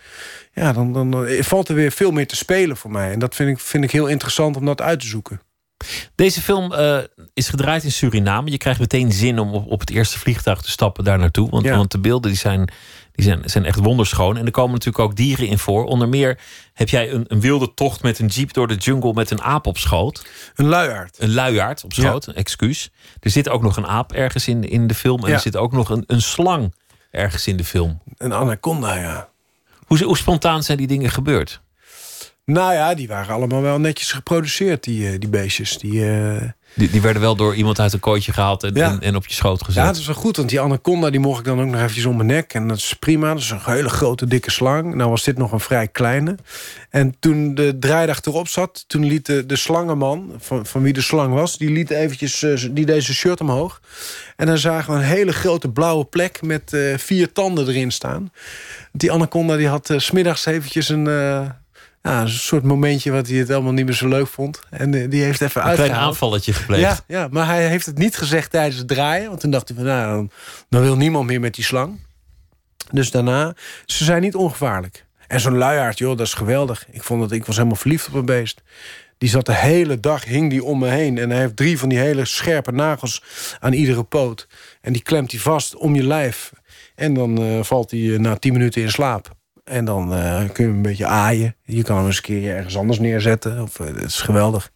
Ja, 0.53 0.73
dan, 0.73 0.93
dan, 0.93 1.11
dan 1.11 1.27
valt 1.39 1.69
er 1.69 1.75
weer 1.75 1.91
veel 1.91 2.11
meer 2.11 2.27
te 2.27 2.35
spelen 2.35 2.77
voor 2.77 2.91
mij. 2.91 3.11
En 3.11 3.19
dat 3.19 3.35
vind 3.35 3.49
ik, 3.49 3.59
vind 3.59 3.83
ik 3.83 3.91
heel 3.91 4.07
interessant 4.07 4.57
om 4.57 4.65
dat 4.65 4.81
uit 4.81 4.99
te 4.99 5.07
zoeken. 5.07 5.41
Deze 6.15 6.41
film 6.41 6.73
eh, 6.73 6.97
is 7.33 7.49
gedraaid 7.49 7.83
in 7.83 7.91
Suriname. 7.91 8.51
Je 8.51 8.57
krijgt 8.57 8.79
meteen 8.79 9.11
zin 9.11 9.39
om 9.39 9.53
op, 9.53 9.71
op 9.71 9.79
het 9.79 9.89
eerste 9.89 10.19
vliegtuig 10.19 10.61
te 10.61 10.71
stappen 10.71 11.03
daar 11.03 11.19
naartoe. 11.19 11.49
Want, 11.49 11.69
want 11.69 11.91
de 11.91 11.99
beelden 11.99 12.31
die 12.31 12.39
zijn, 12.39 12.71
die 13.17 13.25
zijn, 13.25 13.41
zijn 13.45 13.65
echt 13.65 13.79
wonderschoon. 13.79 14.37
En 14.37 14.45
er 14.45 14.51
komen 14.51 14.71
natuurlijk 14.71 15.03
ook 15.03 15.15
dieren 15.15 15.47
in 15.47 15.57
voor. 15.59 15.85
Onder 15.85 16.09
meer 16.09 16.39
heb 16.73 16.89
jij 16.89 17.11
een, 17.11 17.25
een 17.27 17.39
wilde 17.39 17.73
tocht 17.73 18.01
met 18.03 18.19
een 18.19 18.27
jeep 18.27 18.53
door 18.53 18.67
de 18.67 18.75
jungle 18.75 19.13
met 19.13 19.31
een 19.31 19.41
aap 19.41 19.67
op 19.67 19.77
schoot. 19.77 20.25
Een 20.55 20.65
luiaard. 20.65 21.15
Een 21.19 21.33
luiaard 21.33 21.83
op 21.83 21.93
schoot, 21.93 22.27
excuus. 22.27 22.91
Er 23.19 23.29
zit 23.29 23.49
ook 23.49 23.61
nog 23.61 23.77
een 23.77 23.87
aap 23.87 24.11
ergens 24.13 24.47
in, 24.47 24.69
in 24.69 24.87
de 24.87 24.93
film. 24.93 25.21
En 25.23 25.27
Ja. 25.27 25.33
er 25.33 25.39
zit 25.39 25.55
ook 25.55 25.71
nog 25.71 25.89
een, 25.89 26.03
een 26.07 26.21
slang 26.21 26.73
ergens 27.11 27.47
in 27.47 27.57
de 27.57 27.63
film. 27.65 28.01
Een 28.17 28.33
anaconda, 28.33 28.95
ja. 28.95 29.29
Hoe, 29.85 30.03
hoe 30.03 30.17
spontaan 30.17 30.63
zijn 30.63 30.77
die 30.77 30.87
dingen 30.87 31.09
gebeurd? 31.09 31.61
Nou 32.45 32.73
ja, 32.73 32.93
die 32.93 33.07
waren 33.07 33.35
allemaal 33.35 33.61
wel 33.61 33.79
netjes 33.79 34.11
geproduceerd, 34.11 34.83
die, 34.83 35.11
eh, 35.11 35.19
die 35.19 35.29
beestjes. 35.29 35.77
Die, 35.77 36.09
eh, 36.09 36.49
Die, 36.73 36.89
die 36.89 37.01
werden 37.01 37.21
wel 37.21 37.35
door 37.35 37.55
iemand 37.55 37.79
uit 37.79 37.93
een 37.93 37.99
kooitje 37.99 38.33
gehaald 38.33 38.63
en, 38.63 38.75
en, 38.75 39.01
en 39.01 39.15
op 39.15 39.27
je 39.27 39.33
schoot 39.33 39.63
gezet. 39.63 39.83
Ja, 39.83 39.87
het 39.87 39.97
is 39.97 40.05
wel 40.05 40.15
goed, 40.15 40.37
want 40.37 40.49
die 40.49 40.61
anaconda 40.61 41.09
die 41.09 41.19
mocht 41.19 41.39
ik 41.39 41.45
dan 41.45 41.61
ook 41.61 41.65
nog 41.65 41.81
eventjes 41.81 42.05
om 42.05 42.15
mijn 42.15 42.27
nek. 42.27 42.53
En 42.53 42.67
dat 42.67 42.77
is 42.77 42.93
prima, 42.99 43.33
dat 43.33 43.41
is 43.41 43.49
een 43.49 43.59
hele 43.63 43.89
grote, 43.89 44.27
dikke 44.27 44.51
slang. 44.51 44.95
Nou 44.95 45.09
was 45.09 45.23
dit 45.23 45.37
nog 45.37 45.51
een 45.51 45.59
vrij 45.59 45.87
kleine. 45.87 46.35
En 46.89 47.15
toen 47.19 47.55
de 47.55 47.77
draaidag 47.79 48.21
erop 48.21 48.47
zat, 48.47 48.83
toen 48.87 49.05
liet 49.05 49.25
de, 49.25 49.45
de 49.45 49.55
slangenman... 49.55 50.33
Van, 50.37 50.65
van 50.65 50.81
wie 50.81 50.93
de 50.93 51.01
slang 51.01 51.33
was, 51.33 51.57
die 51.57 51.71
liet 51.71 51.89
eventjes 51.89 52.43
eh, 52.43 52.69
die 52.71 52.85
deze 52.85 53.13
shirt 53.13 53.41
omhoog. 53.41 53.81
En 54.35 54.47
dan 54.47 54.57
zagen 54.57 54.93
we 54.93 54.99
een 54.99 55.05
hele 55.05 55.33
grote 55.33 55.69
blauwe 55.69 56.05
plek 56.05 56.41
met 56.41 56.73
eh, 56.73 56.97
vier 56.97 57.31
tanden 57.31 57.67
erin 57.67 57.91
staan. 57.91 58.31
Die 58.91 59.11
anaconda 59.11 59.55
die 59.55 59.67
had 59.67 59.89
eh, 59.89 59.97
's 59.99 60.05
smiddags 60.05 60.45
eventjes 60.45 60.89
een... 60.89 61.07
ja, 62.07 62.21
een 62.21 62.29
soort 62.29 62.63
momentje 62.63 63.11
wat 63.11 63.27
hij 63.27 63.37
het 63.37 63.51
allemaal 63.51 63.73
niet 63.73 63.85
meer 63.85 63.93
zo 63.95 64.07
leuk 64.07 64.27
vond. 64.27 64.59
En 64.69 64.93
eh, 64.93 65.09
die 65.09 65.23
heeft 65.23 65.41
even 65.41 65.61
een 65.61 65.67
klein 65.67 65.79
uitgehaald. 65.79 66.07
aanvalletje 66.07 66.53
gepleegd. 66.53 66.81
Ja, 66.81 66.99
ja, 67.07 67.27
maar 67.31 67.45
hij 67.45 67.67
heeft 67.67 67.85
het 67.85 67.97
niet 67.97 68.17
gezegd 68.17 68.51
tijdens 68.51 68.77
het 68.77 68.87
draaien. 68.87 69.27
Want 69.27 69.39
toen 69.39 69.51
dacht 69.51 69.67
hij 69.67 69.77
van, 69.77 69.85
nou, 69.85 70.15
dan, 70.15 70.31
dan 70.69 70.81
wil 70.81 70.97
niemand 70.97 71.27
meer 71.27 71.39
met 71.39 71.55
die 71.55 71.63
slang. 71.63 71.99
Dus 72.91 73.11
daarna, 73.11 73.55
ze 73.85 74.03
zijn 74.03 74.21
niet 74.21 74.35
ongevaarlijk. 74.35 75.05
En 75.27 75.39
zo'n 75.39 75.57
luiaard, 75.57 75.97
joh, 75.97 76.17
dat 76.17 76.27
is 76.27 76.33
geweldig. 76.33 76.85
Ik, 76.91 77.03
vond 77.03 77.21
dat, 77.21 77.31
ik 77.31 77.45
was 77.45 77.55
helemaal 77.55 77.77
verliefd 77.77 78.07
op 78.07 78.13
een 78.13 78.25
beest. 78.25 78.61
Die 79.17 79.29
zat 79.29 79.45
de 79.45 79.55
hele 79.55 79.99
dag, 79.99 80.25
hing 80.25 80.49
die 80.49 80.63
om 80.63 80.79
me 80.79 80.87
heen. 80.87 81.17
En 81.17 81.29
hij 81.29 81.39
heeft 81.39 81.55
drie 81.55 81.79
van 81.79 81.89
die 81.89 81.97
hele 81.97 82.25
scherpe 82.25 82.71
nagels 82.71 83.23
aan 83.59 83.73
iedere 83.73 84.03
poot. 84.03 84.47
En 84.81 84.93
die 84.93 85.01
klemt 85.01 85.31
hij 85.31 85.39
vast 85.39 85.75
om 85.75 85.95
je 85.95 86.03
lijf. 86.03 86.51
En 86.95 87.13
dan 87.13 87.41
eh, 87.41 87.63
valt 87.63 87.91
hij 87.91 88.13
eh, 88.13 88.19
na 88.19 88.35
tien 88.35 88.53
minuten 88.53 88.81
in 88.81 88.91
slaap. 88.91 89.36
En 89.67 89.85
dan 89.85 90.13
eh, 90.13 90.37
kun 90.37 90.63
je 90.63 90.63
hem 90.63 90.75
een 90.75 90.81
beetje 90.81 91.05
aaien. 91.05 91.55
Je 91.63 91.83
kan 91.83 91.97
hem 91.97 92.05
eens 92.05 92.15
een 92.15 92.21
keer 92.21 92.55
ergens 92.55 92.77
anders 92.77 92.99
neerzetten. 92.99 93.61
Of, 93.61 93.79
eh, 93.79 93.87
het 93.87 94.03
is 94.03 94.21
geweldig. 94.21 94.71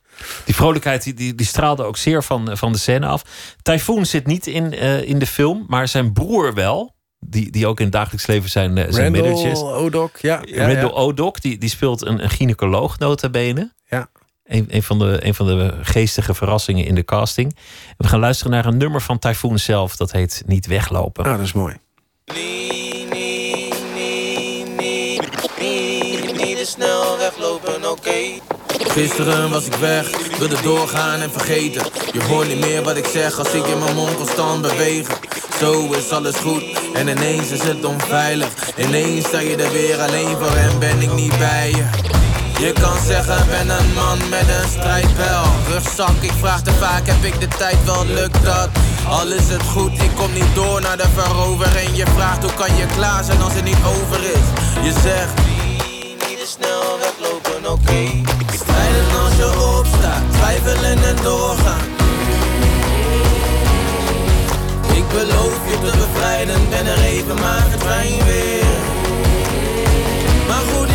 Die 0.45 0.55
vrolijkheid 0.55 1.03
die, 1.03 1.13
die, 1.13 1.35
die 1.35 1.45
straalde 1.45 1.83
ook 1.83 1.97
zeer 1.97 2.23
van, 2.23 2.57
van 2.57 2.71
de 2.71 2.77
scène 2.77 3.05
af. 3.05 3.23
Typhoon 3.61 4.05
zit 4.05 4.25
niet 4.25 4.47
in, 4.47 4.73
eh, 4.73 5.03
in 5.03 5.19
de 5.19 5.27
film, 5.27 5.65
maar 5.67 5.87
zijn 5.87 6.13
broer 6.13 6.53
wel. 6.53 6.95
Die, 7.19 7.51
die 7.51 7.67
ook 7.67 7.77
in 7.77 7.85
het 7.85 7.93
dagelijks 7.93 8.27
leven 8.27 8.49
zijn, 8.49 8.77
eh, 8.77 8.91
zijn 8.91 9.13
Randall 9.13 9.31
managers. 9.31 9.61
O'Doc, 9.61 10.11
ja. 10.21 10.41
ja, 10.45 10.67
Randall 10.67 10.89
ja. 10.89 10.95
O'Doc, 10.95 11.39
die, 11.39 11.57
die 11.57 11.69
speelt 11.69 12.05
een, 12.05 12.23
een 12.23 12.29
gynaecoloog 12.29 12.99
nota 12.99 13.29
bene. 13.29 13.73
Ja. 13.87 14.09
Een, 14.43 14.65
een, 14.69 14.83
van 14.83 14.99
de, 14.99 15.25
een 15.25 15.33
van 15.33 15.45
de 15.45 15.73
geestige 15.81 16.33
verrassingen 16.33 16.85
in 16.85 16.95
de 16.95 17.05
casting. 17.05 17.55
We 17.97 18.07
gaan 18.07 18.19
luisteren 18.19 18.51
naar 18.51 18.65
een 18.65 18.77
nummer 18.77 19.01
van 19.01 19.19
Typhoon 19.19 19.59
zelf. 19.59 19.95
Dat 19.95 20.11
heet 20.11 20.43
Niet 20.45 20.65
Weglopen. 20.65 21.25
Ah, 21.25 21.31
dat 21.31 21.45
is 21.45 21.53
mooi. 21.53 21.75
Weglopen, 27.37 27.91
oké. 27.91 28.39
Gisteren 28.91 29.49
was 29.49 29.65
ik 29.65 29.75
weg, 29.75 30.09
wilde 30.37 30.61
doorgaan 30.61 31.19
en 31.19 31.31
vergeten. 31.31 31.83
Je 32.13 32.23
hoort 32.23 32.47
niet 32.47 32.59
meer 32.59 32.83
wat 32.83 32.97
ik 32.97 33.05
zeg 33.05 33.39
als 33.39 33.53
ik 33.53 33.67
in 33.67 33.79
mijn 33.79 33.95
mond 33.95 34.15
constant 34.15 34.61
bewegen. 34.61 35.15
Zo 35.59 35.91
is 35.91 36.11
alles 36.11 36.35
goed 36.35 36.63
en 36.93 37.07
ineens 37.07 37.49
is 37.49 37.61
het 37.61 37.85
onveilig. 37.85 38.47
Ineens 38.77 39.25
sta 39.25 39.39
je 39.39 39.55
er 39.55 39.71
weer 39.71 39.99
alleen 39.99 40.37
voor 40.37 40.55
en 40.55 40.79
ben 40.79 41.01
ik 41.01 41.13
niet 41.13 41.37
bij 41.37 41.69
je. 41.69 41.85
Je 42.65 42.73
kan 42.73 42.97
zeggen, 43.05 43.47
ben 43.47 43.69
een 43.69 43.93
man 43.93 44.17
met 44.29 44.47
een 44.47 44.69
strijdbel. 44.69 45.43
Rugzak, 45.67 46.21
ik 46.21 46.33
vraag 46.39 46.61
te 46.61 46.71
vaak, 46.71 47.07
heb 47.07 47.23
ik 47.23 47.39
de 47.39 47.47
tijd 47.57 47.85
wel, 47.85 48.05
lukt 48.05 48.45
dat? 48.45 48.69
Al 49.07 49.27
is 49.27 49.49
het 49.49 49.63
goed, 49.63 50.01
ik 50.01 50.11
kom 50.15 50.33
niet 50.33 50.55
door 50.55 50.81
naar 50.81 50.97
de 50.97 51.09
verovering. 51.15 51.89
Je 51.97 52.05
vraagt, 52.15 52.43
hoe 52.43 52.53
kan 52.53 52.75
je 52.75 52.85
klaar 52.95 53.23
zijn 53.23 53.41
als 53.41 53.53
het 53.53 53.63
niet 53.63 53.83
over 53.85 54.23
is? 54.23 54.47
Je 54.83 54.93
zegt, 55.01 55.33
niet 56.27 56.39
te 56.39 56.47
snel 56.47 56.99
weglopen, 57.61 57.71
oké. 57.71 58.21
Strijden 58.53 59.05
als 59.23 59.35
je 59.35 59.77
opstaat, 59.77 60.23
twijfelen 60.31 61.03
en 61.03 61.15
doorgaan. 61.23 61.89
Ik 64.95 65.07
beloof 65.07 65.59
je 65.69 65.77
te 65.83 65.97
bevrijden, 65.97 66.69
ben 66.69 66.85
er 66.85 67.03
even, 67.03 67.35
maar 67.35 67.65
verdwijn 67.69 68.25
weer. 68.25 68.65
Maar 70.47 70.63
goed, 70.73 70.90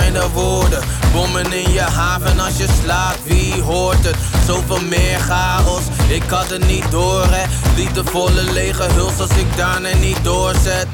de 0.00 0.78
bommen 1.12 1.52
in 1.52 1.72
je 1.72 1.80
haven 1.80 2.40
als 2.40 2.56
je 2.56 2.66
slaapt, 2.82 3.24
wie 3.24 3.62
hoort 3.62 4.04
het? 4.04 4.16
Zoveel 4.46 4.80
meer 4.80 5.18
chaos, 5.18 5.82
ik 6.08 6.22
had 6.28 6.48
het 6.48 6.66
niet 6.66 6.90
door 6.90 7.24
hè. 7.24 7.44
Liefdevolle 7.76 8.42
lege 8.52 8.82
huls 8.82 9.20
als 9.20 9.30
ik 9.30 9.56
daarna 9.56 9.96
niet 9.96 10.24
doorzet. 10.24 10.86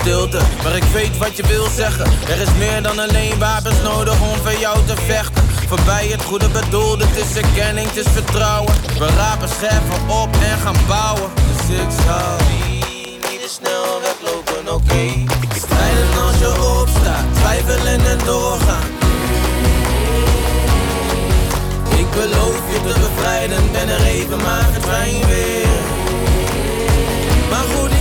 Stilte, 0.00 0.40
maar 0.62 0.76
ik 0.76 0.82
weet 0.82 1.18
wat 1.18 1.36
je 1.36 1.42
wil 1.42 1.66
zeggen. 1.76 2.06
Er 2.28 2.40
is 2.40 2.52
meer 2.58 2.82
dan 2.82 2.98
alleen 2.98 3.38
wapens 3.38 3.82
nodig 3.82 4.20
om 4.20 4.36
voor 4.42 4.60
jou 4.60 4.78
te 4.86 4.96
vechten. 5.06 5.44
Voorbij 5.68 6.06
het 6.06 6.22
goede 6.22 6.48
bedoelde, 6.48 7.04
het 7.06 7.26
is 7.26 7.36
erkenning, 7.36 7.88
het 7.88 8.06
is 8.06 8.12
vertrouwen. 8.12 8.74
We 8.98 9.06
rapen 9.06 9.48
scherven 9.48 10.08
op 10.08 10.28
en 10.40 10.58
gaan 10.58 10.76
bouwen. 10.86 11.30
Dus 11.34 11.76
ik 11.76 11.90
zou 12.06 12.42
niet 12.50 12.66
te 13.42 13.48
snel 13.48 14.00
weglopen, 14.00 14.15
beloof 22.16 22.62
je 22.72 22.80
te 22.86 23.00
bevrijden, 23.00 23.72
ben 23.72 23.88
er 23.88 24.04
even, 24.04 24.38
maar 24.42 24.68
verdwijn 24.72 25.26
weer. 25.26 25.78
Maar 27.50 27.66
goed, 27.74 27.95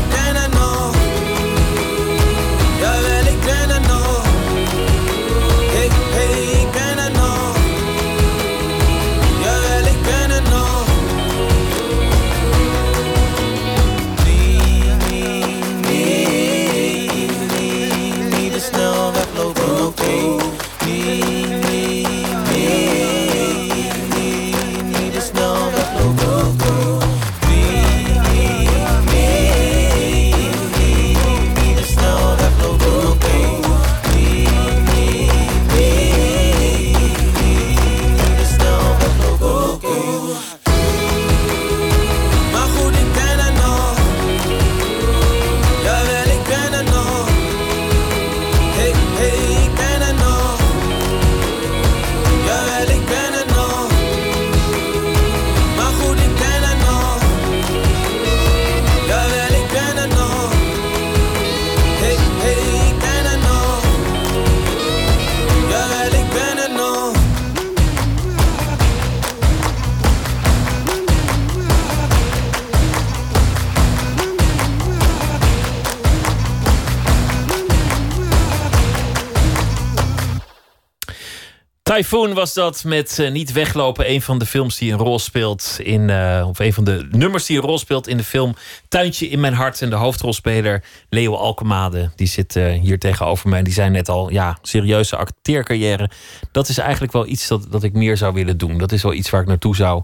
Typhoon 81.96 82.34
was 82.34 82.54
dat 82.54 82.84
met 82.84 83.20
eh, 83.20 83.32
Niet 83.32 83.52
Weglopen. 83.52 84.10
Een 84.10 84.22
van 84.22 84.40
de 84.40 84.46
films 84.46 84.78
die 84.78 84.92
een 84.92 84.98
rol 84.98 85.20
speelt 85.20 85.78
in. 85.80 86.10
eh, 86.10 86.46
of 86.48 86.60
een 86.60 86.74
van 86.74 86.84
de 86.84 87.08
nummers 87.12 87.46
die 87.46 87.58
een 87.58 87.64
rol 87.64 87.78
speelt 87.78 88.08
in 88.08 88.18
de 88.18 88.24
film 88.24 88.56
Tuintje 88.88 89.28
in 89.28 89.40
mijn 89.40 89.54
hart. 89.54 89.82
En 89.82 89.90
de 89.90 89.96
hoofdrolspeler 89.96 90.84
Leo 91.10 91.36
Alkemade. 91.36 92.12
Die 92.16 92.28
zit 92.28 92.56
eh, 92.56 92.80
hier 92.80 93.00
tegenover 93.00 93.50
mij. 93.50 93.64
Die 93.64 93.74
zei 93.74 93.90
net 93.90 94.10
al. 94.10 94.32
Ja, 94.32 94.58
serieuze 94.62 95.16
acteercarrière. 95.16 96.10
Dat 96.52 96.70
is 96.70 96.78
eigenlijk 96.78 97.14
wel 97.14 97.28
iets 97.28 97.48
dat, 97.48 97.72
dat 97.72 97.84
ik 97.84 97.94
meer 97.94 98.18
zou 98.18 98.34
willen 98.34 98.58
doen. 98.58 98.78
Dat 98.78 98.92
is 98.92 99.04
wel 99.04 99.14
iets 99.14 99.30
waar 99.30 99.42
ik 99.42 99.48
naartoe 99.48 99.76
zou 99.76 100.04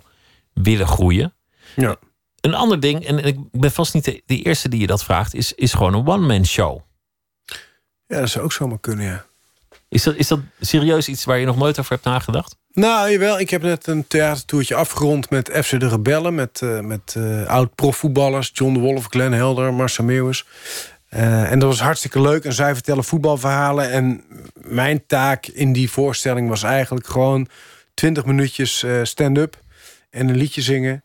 willen 0.53 0.87
groeien. 0.87 1.33
Ja. 1.75 1.95
Een 2.41 2.53
ander 2.53 2.79
ding, 2.79 3.05
en 3.05 3.25
ik 3.25 3.37
ben 3.51 3.71
vast 3.71 3.93
niet 3.93 4.05
de, 4.05 4.21
de 4.25 4.41
eerste 4.41 4.69
die 4.69 4.79
je 4.79 4.87
dat 4.87 5.03
vraagt, 5.03 5.33
is, 5.33 5.53
is 5.53 5.73
gewoon 5.73 5.93
een 5.93 6.07
one-man 6.07 6.45
show. 6.45 6.79
Ja, 8.07 8.19
dat 8.19 8.29
zou 8.29 8.43
ook 8.43 8.53
zomaar 8.53 8.79
kunnen, 8.79 9.05
ja. 9.05 9.25
Is 9.91 10.03
dat, 10.03 10.15
is 10.15 10.27
dat 10.27 10.39
serieus 10.59 11.07
iets 11.07 11.23
waar 11.23 11.39
je 11.39 11.45
nog 11.45 11.57
nooit 11.57 11.79
over 11.79 11.91
hebt 11.91 12.03
nagedacht? 12.05 12.55
Nou, 12.73 13.11
jawel. 13.11 13.39
Ik 13.39 13.49
heb 13.49 13.61
net 13.61 13.87
een 13.87 14.07
theatertoertje 14.07 14.75
afgerond 14.75 15.29
met 15.29 15.51
FC 15.63 15.79
de 15.79 15.87
Rebellen. 15.87 16.35
Met, 16.35 16.61
eh, 16.61 16.79
met 16.79 17.15
eh, 17.17 17.45
oud-profvoetballers. 17.45 18.51
John 18.53 18.73
de 18.73 18.79
Wolf, 18.79 19.05
Glenn 19.09 19.33
Helder, 19.33 19.73
Marcel 19.73 20.03
Meeuwis. 20.03 20.45
Eh, 21.09 21.51
en 21.51 21.59
dat 21.59 21.69
was 21.69 21.79
hartstikke 21.79 22.21
leuk. 22.21 22.45
En 22.45 22.53
zij 22.53 22.73
vertellen 22.73 23.03
voetbalverhalen. 23.03 23.91
En 23.91 24.23
mijn 24.53 25.05
taak 25.07 25.45
in 25.45 25.73
die 25.73 25.91
voorstelling 25.91 26.49
was 26.49 26.63
eigenlijk 26.63 27.07
gewoon... 27.07 27.47
20 27.93 28.25
minuutjes 28.25 28.85
stand-up 29.03 29.59
en 30.09 30.29
een 30.29 30.37
liedje 30.37 30.61
zingen. 30.61 31.03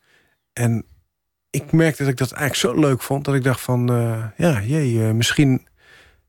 En 0.53 0.85
ik 1.51 1.73
merkte 1.73 2.03
dat 2.03 2.13
ik 2.13 2.19
dat 2.19 2.33
eigenlijk 2.33 2.77
zo 2.77 2.89
leuk 2.89 3.03
vond... 3.03 3.25
dat 3.25 3.35
ik 3.35 3.45
dacht 3.45 3.61
van, 3.61 3.87
ja, 4.37 4.61
jee, 4.63 5.13
misschien, 5.13 5.67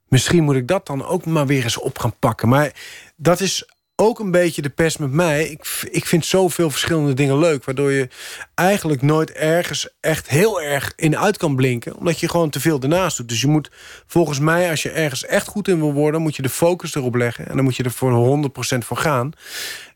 misschien 0.07 0.43
moet 0.43 0.55
ik 0.55 0.67
dat 0.67 0.87
dan 0.87 1.05
ook 1.05 1.25
maar 1.25 1.47
weer 1.47 1.63
eens 1.63 1.79
op 1.79 1.99
gaan 1.99 2.15
pakken. 2.19 2.49
Maar 2.49 2.73
dat 3.15 3.39
is 3.39 3.65
ook 3.99 4.19
een 4.19 4.31
beetje 4.31 4.61
de 4.61 4.69
pest 4.69 4.99
met 4.99 5.11
mij. 5.11 5.47
Ik, 5.49 5.87
ik 5.91 6.05
vind 6.05 6.25
zoveel 6.25 6.69
verschillende 6.69 7.13
dingen 7.13 7.39
leuk... 7.39 7.65
waardoor 7.65 7.91
je 7.91 8.09
eigenlijk 8.55 9.01
nooit 9.01 9.31
ergens 9.31 9.89
echt 9.99 10.29
heel 10.29 10.61
erg 10.61 10.93
in 10.95 11.17
uit 11.17 11.37
kan 11.37 11.55
blinken... 11.55 11.95
omdat 11.95 12.19
je 12.19 12.29
gewoon 12.29 12.49
te 12.49 12.59
veel 12.59 12.81
ernaast 12.81 13.17
doet. 13.17 13.29
Dus 13.29 13.41
je 13.41 13.47
moet 13.47 13.71
volgens 14.07 14.39
mij, 14.39 14.69
als 14.69 14.83
je 14.83 14.89
ergens 14.89 15.25
echt 15.25 15.47
goed 15.47 15.67
in 15.67 15.79
wil 15.79 15.93
worden... 15.93 16.21
moet 16.21 16.35
je 16.35 16.41
de 16.41 16.49
focus 16.49 16.95
erop 16.95 17.15
leggen 17.15 17.47
en 17.47 17.55
dan 17.55 17.63
moet 17.63 17.75
je 17.75 17.83
er 17.83 17.91
voor 17.91 18.39
100% 18.75 18.77
voor 18.77 18.97
gaan. 18.97 19.31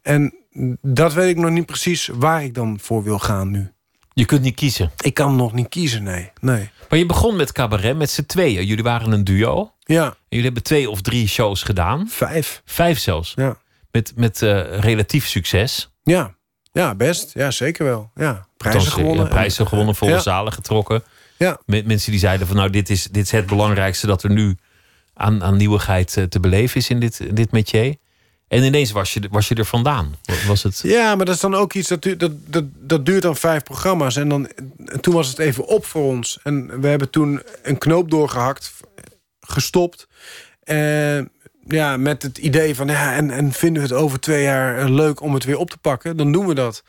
En 0.02 0.34
dat 0.82 1.14
weet 1.14 1.30
ik 1.30 1.38
nog 1.38 1.52
niet 1.52 1.66
precies 1.66 2.10
waar 2.14 2.44
ik 2.44 2.54
dan 2.54 2.80
voor 2.82 3.04
wil 3.04 3.20
gaan 3.20 3.52
nu. 3.52 3.72
Je 4.14 4.26
kunt 4.26 4.42
niet 4.42 4.56
kiezen. 4.56 4.92
Ik 4.98 5.14
kan 5.14 5.36
nog 5.36 5.54
niet 5.54 5.70
kiezen, 5.70 6.04
nee. 6.04 6.32
nee. 6.42 6.70
Maar 6.90 7.00
je 7.00 7.06
begon 7.06 7.36
met 7.36 7.52
cabaret 7.52 7.98
met 7.98 8.10
z'n 8.10 8.26
tweeën. 8.26 8.66
Jullie 8.66 8.84
waren 8.84 9.12
een 9.12 9.24
duo. 9.24 9.72
Ja. 9.92 10.06
En 10.06 10.16
jullie 10.30 10.46
hebben 10.46 10.64
twee 10.64 10.90
of 10.90 11.02
drie 11.02 11.28
shows 11.28 11.64
gedaan. 11.64 12.08
Vijf. 12.10 12.62
Vijf 12.66 13.00
zelfs. 13.00 13.34
Ja. 13.36 13.58
Met, 13.92 14.14
met 14.16 14.42
eh, 14.42 14.80
relatief 14.80 15.28
succes. 15.28 15.92
Ja. 16.04 16.36
ja, 16.72 16.96
best. 16.96 17.34
Ja, 17.34 17.52
zeker 17.52 17.86
wel. 17.86 18.12
Ja, 18.16 18.46
prijzen 18.58 18.80
Althans, 18.80 18.86
eh, 18.88 18.94
gewonnen. 18.94 19.28
Prijzen 19.28 19.68
gewonnen, 19.68 19.96
volle 19.96 20.12
Ja. 20.12 20.20
zalen 20.20 20.54
getrokken. 20.54 21.04
Ja. 21.38 21.60
Met 21.66 21.86
mensen 21.86 22.12
die 22.12 22.20
zeiden 22.20 22.48
van 22.48 22.56
nou, 22.56 22.70
dit 22.70 22.90
is, 22.90 23.04
dit 23.04 23.24
is 23.26 23.32
het 23.32 23.46
belangrijkste 23.46 24.08
dat 24.08 24.24
er 24.24 24.30
nu 24.32 24.58
aan, 25.14 25.44
aan 25.44 25.58
nieuwigheid 25.58 26.18
eh, 26.18 26.24
te 26.24 26.40
beleven 26.40 26.78
is 26.78 26.90
in 26.90 27.00
dit, 27.00 27.20
in 27.20 27.36
dit 27.36 27.52
métier. 27.52 27.96
En 28.48 28.64
ineens 28.64 28.92
was 28.92 29.14
je, 29.14 29.22
was 29.32 29.48
je 29.48 29.56
er 29.56 29.66
vandaan. 29.66 30.16
Was 30.48 30.64
het... 30.64 30.80
Ja, 30.84 31.16
maar 31.16 31.26
dat 31.26 31.36
is 31.36 31.42
dan 31.42 31.56
ook 31.56 31.74
iets 31.74 31.88
dat, 31.88 32.04
dat, 32.18 32.32
dat, 32.46 32.64
dat 32.80 33.06
duurt 33.06 33.22
dan 33.22 33.36
vijf 33.36 33.64
programma's. 33.64 34.16
En, 34.16 34.30
dan, 34.30 34.48
en 34.86 35.02
toen 35.02 35.14
was 35.14 35.28
het 35.28 35.40
even 35.40 35.68
op 35.68 35.86
voor 35.86 36.04
ons. 36.04 36.40
En 36.44 36.82
we 36.82 36.88
hebben 36.88 37.10
toen 37.10 37.42
een 37.64 37.78
knoop 37.78 38.10
doorgehakt, 38.10 38.74
gestopt. 39.52 40.08
En 40.64 41.32
ja, 41.68 41.98
met 41.98 42.24
het 42.24 42.38
idee 42.38 42.76
van, 42.76 42.88
ja, 42.88 43.16
en, 43.16 43.32
en 43.32 43.52
vinden 43.52 43.82
we 43.84 43.88
het 43.88 43.98
over 43.98 44.20
twee 44.20 44.44
jaar 44.44 44.78
eh, 44.78 44.90
leuk 44.90 45.22
om 45.22 45.34
het 45.34 45.44
weer 45.44 45.58
op 45.58 45.70
te 45.70 45.78
pakken, 45.78 46.18
dan 46.18 46.32
doen 46.32 46.48
we 46.48 46.54
dat. 46.54 46.84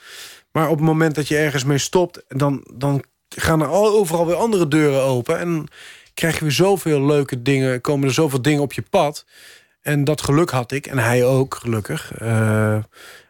Maar 0.53 0.68
op 0.68 0.77
het 0.77 0.87
moment 0.87 1.14
dat 1.14 1.29
je 1.29 1.37
ergens 1.37 1.64
mee 1.64 1.79
stopt, 1.79 2.25
dan, 2.29 2.64
dan 2.75 3.05
gaan 3.29 3.61
er 3.61 3.68
al, 3.68 3.98
overal 3.98 4.27
weer 4.27 4.37
andere 4.37 4.68
deuren 4.68 5.03
open. 5.03 5.38
En 5.38 5.68
krijg 6.14 6.35
je 6.35 6.44
weer 6.44 6.53
zoveel 6.53 7.07
leuke 7.07 7.42
dingen, 7.42 7.81
komen 7.81 8.09
er 8.09 8.14
zoveel 8.14 8.42
dingen 8.42 8.62
op 8.62 8.72
je 8.72 8.85
pad. 8.90 9.25
En 9.83 10.05
dat 10.05 10.22
geluk 10.22 10.51
had 10.51 10.72
ik, 10.72 10.87
en 10.87 10.98
hij 10.98 11.25
ook, 11.25 11.55
gelukkig. 11.55 12.12
Eh, 12.14 12.79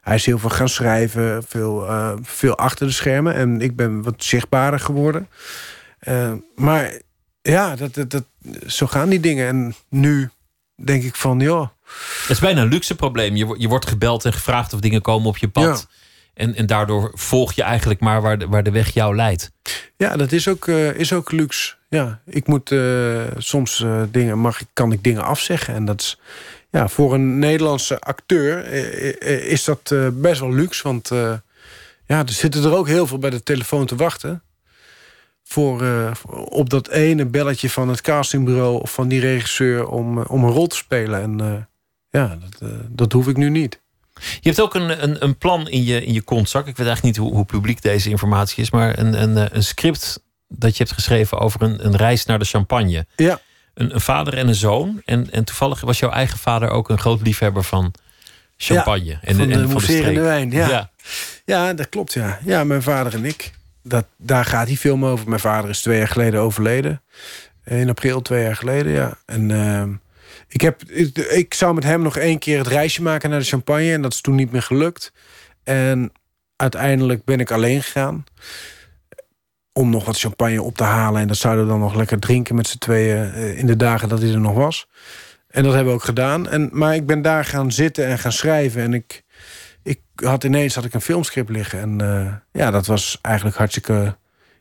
hij 0.01 0.14
is 0.14 0.27
heel 0.27 0.38
veel 0.38 0.51
gaan 0.51 0.68
schrijven, 0.68 1.42
veel, 1.42 1.87
eh, 1.87 2.12
veel 2.23 2.57
achter 2.57 2.87
de 2.87 2.92
schermen. 2.92 3.35
En 3.35 3.61
ik 3.61 3.77
ben 3.77 4.03
wat 4.03 4.25
zichtbaarder 4.25 4.81
geworden. 4.81 5.29
Eh, 5.99 6.33
maar 6.55 6.92
ja, 7.42 7.76
dat, 7.76 7.94
dat, 7.94 8.11
dat, 8.11 8.24
zo 8.66 8.87
gaan 8.87 9.09
die 9.09 9.20
dingen. 9.20 9.48
En 9.48 9.74
nu 9.88 10.31
denk 10.74 11.02
ik 11.02 11.14
van, 11.14 11.40
joh... 11.40 11.68
Het 12.20 12.31
is 12.31 12.38
bijna 12.38 12.62
een 12.62 12.68
luxe 12.68 12.94
probleem. 12.94 13.37
Je, 13.37 13.55
je 13.59 13.68
wordt 13.68 13.87
gebeld 13.87 14.24
en 14.24 14.33
gevraagd 14.33 14.72
of 14.72 14.81
dingen 14.81 15.02
komen 15.02 15.28
op 15.28 15.37
je 15.37 15.48
pad. 15.48 15.88
En, 16.35 16.55
en 16.55 16.66
daardoor 16.66 17.11
volg 17.14 17.52
je 17.52 17.62
eigenlijk 17.62 18.00
maar 18.00 18.22
waar 18.22 18.38
de, 18.38 18.48
waar 18.48 18.62
de 18.62 18.70
weg 18.70 18.94
jou 18.94 19.16
leidt. 19.16 19.50
Ja, 19.96 20.16
dat 20.16 20.33
is 20.33 20.48
ook, 20.48 20.68
eh, 20.68 20.94
is 20.94 21.12
ook 21.12 21.33
luxe. 21.33 21.74
Ja, 21.88 22.20
ik 22.26 22.46
moet 22.46 22.70
eh, 22.70 23.20
soms 23.37 23.83
eh, 23.83 24.02
dingen, 24.11 24.38
mag 24.38 24.61
ik, 24.61 24.66
kan 24.72 24.92
ik 24.92 25.05
dingen 25.05 25.24
afzeggen. 25.24 25.74
En 25.74 25.85
dat 25.85 26.00
is 26.00 26.18
ja, 26.70 26.88
voor 26.88 27.14
een 27.14 27.38
Nederlandse 27.38 28.00
acteur 28.00 28.66
is 29.42 29.64
dat 29.64 29.94
best 30.12 30.40
wel 30.40 30.52
luxe. 30.52 30.83
Want 30.83 31.09
ja, 32.07 32.18
er 32.18 32.28
zitten 32.28 32.64
er 32.64 32.74
ook 32.74 32.87
heel 32.87 33.07
veel 33.07 33.18
bij 33.18 33.31
de 33.31 33.42
telefoon 33.42 33.87
te 33.87 33.96
wachten. 33.96 34.42
Voor, 35.53 35.83
eh, 35.83 36.11
op 36.49 36.71
dat 36.71 36.88
ene 36.88 37.27
belletje 37.27 37.71
van 37.71 37.88
het 37.88 38.01
castingbureau 38.01 38.81
of 38.81 38.93
van 38.93 39.09
die 39.09 39.21
regisseur 39.21 39.87
om, 39.87 40.19
eh, 40.19 40.31
om 40.31 40.45
een 40.45 40.51
rol 40.51 40.67
te 40.67 40.77
spelen. 40.77 41.23
En 41.23 41.41
eh, 41.41 41.62
ja, 42.11 42.38
dat, 42.59 42.71
dat 42.88 43.12
hoef 43.12 43.29
ik 43.29 43.37
nu 43.37 43.51
niet. 43.51 43.81
Je 44.15 44.49
hebt 44.49 44.61
ook 44.61 44.75
een, 44.75 45.03
een, 45.03 45.25
een 45.25 45.38
plan 45.38 45.69
in 45.69 45.85
je, 45.85 46.05
in 46.05 46.12
je 46.12 46.23
kontzak. 46.23 46.67
Ik 46.67 46.77
weet 46.77 46.87
eigenlijk 46.87 47.17
niet 47.17 47.27
hoe, 47.27 47.37
hoe 47.37 47.45
publiek 47.45 47.83
deze 47.83 48.11
informatie 48.11 48.62
is. 48.62 48.71
Maar 48.71 48.99
een, 48.99 49.23
een, 49.23 49.57
een 49.57 49.65
script 49.65 50.23
dat 50.49 50.77
je 50.77 50.83
hebt 50.83 50.95
geschreven 50.95 51.38
over 51.38 51.62
een, 51.62 51.87
een 51.87 51.97
reis 51.97 52.25
naar 52.25 52.38
de 52.38 52.45
champagne. 52.45 53.07
Ja. 53.17 53.41
Een, 53.75 53.95
een 53.95 54.01
vader 54.01 54.35
en 54.37 54.49
een 54.49 54.55
zoon. 54.55 55.03
En, 55.05 55.31
en 55.31 55.45
toevallig 55.45 55.81
was 55.81 55.99
jouw 55.99 56.11
eigen 56.11 56.38
vader 56.38 56.69
ook 56.69 56.88
een 56.88 56.99
groot 56.99 57.21
liefhebber 57.23 57.65
van 57.65 57.95
champagne. 58.57 59.05
Ja, 59.05 59.19
en, 59.23 59.37
van 59.37 59.49
de 59.49 59.55
en 59.55 59.69
mousserende 59.69 60.11
streek. 60.11 60.19
wijn. 60.19 60.51
Ja. 60.51 60.69
Ja. 60.69 60.91
Ja. 61.45 61.75
dat 61.75 61.88
klopt. 61.88 62.12
Ja, 62.12 62.38
ja 62.45 62.65
mijn 62.65 62.83
vader 62.83 63.15
en 63.15 63.25
ik. 63.25 63.53
Dat, 63.83 64.07
daar 64.16 64.45
gaat 64.45 64.66
die 64.66 64.77
film 64.77 65.05
over. 65.05 65.29
Mijn 65.29 65.40
vader 65.40 65.71
is 65.71 65.81
twee 65.81 65.99
jaar 65.99 66.09
geleden 66.09 66.40
overleden. 66.40 67.03
In 67.64 67.88
april 67.88 68.23
twee 68.23 68.42
jaar 68.42 68.57
geleden, 68.57 68.92
ja. 68.92 69.18
En 69.27 69.51
ehm, 69.51 69.92
ik, 70.49 70.61
heb, 70.61 70.83
ik, 71.31 71.55
zou 71.55 71.75
met 71.75 71.85
hem 71.85 72.03
nog 72.03 72.16
één 72.16 72.38
keer 72.38 72.59
het 72.59 72.66
reisje 72.66 73.03
maken 73.03 73.31
naar 73.31 73.38
de 73.38 73.45
champagne. 73.45 73.92
En 73.92 74.03
dat 74.03 74.12
is 74.12 74.21
toen 74.21 74.35
niet 74.35 74.53
meer 74.53 74.62
gelukt. 74.62 75.12
En 75.64 76.12
uiteindelijk 76.57 77.25
ben 77.25 77.40
ik 77.40 77.51
alleen 77.51 77.83
gegaan. 77.83 78.25
Om 79.73 79.90
nog 79.90 80.05
wat 80.05 80.18
champagne 80.18 80.62
op 80.62 80.77
te 80.77 80.85
halen. 80.85 81.21
En 81.21 81.29
dat 81.29 81.37
zouden 81.37 81.64
we 81.64 81.71
dan 81.71 81.81
nog 81.81 81.95
lekker 81.95 82.18
drinken 82.18 82.55
met 82.55 82.66
z'n 82.66 82.79
tweeën. 82.79 83.33
eh, 83.33 83.59
in 83.59 83.66
de 83.66 83.77
dagen 83.77 84.09
dat 84.09 84.21
hij 84.21 84.33
er 84.33 84.40
nog 84.40 84.55
was. 84.55 84.88
En 85.49 85.62
dat 85.62 85.73
hebben 85.73 85.92
we 85.92 85.99
ook 85.99 86.05
gedaan. 86.05 86.49
En, 86.49 86.68
maar 86.73 86.95
ik 86.95 87.07
ben 87.07 87.23
daar 87.23 87.45
gaan 87.45 87.73
zitten 87.73 88.07
en 88.07 88.18
gaan 88.18 88.33
schrijven. 88.33 88.83
En 88.83 88.95
ik, 88.95 89.23
ik 89.83 90.01
had 90.14 90.45
ineens 90.45 90.75
had 90.75 90.85
ik 90.85 90.95
een 90.95 91.01
filmscript 91.01 91.51
liggen. 91.51 91.81
En 91.81 92.01
eh, 92.01 92.35
ja, 92.62 92.71
dat 92.71 92.87
was 92.87 93.18
eigenlijk 93.23 93.57
hartstikke 93.57 94.16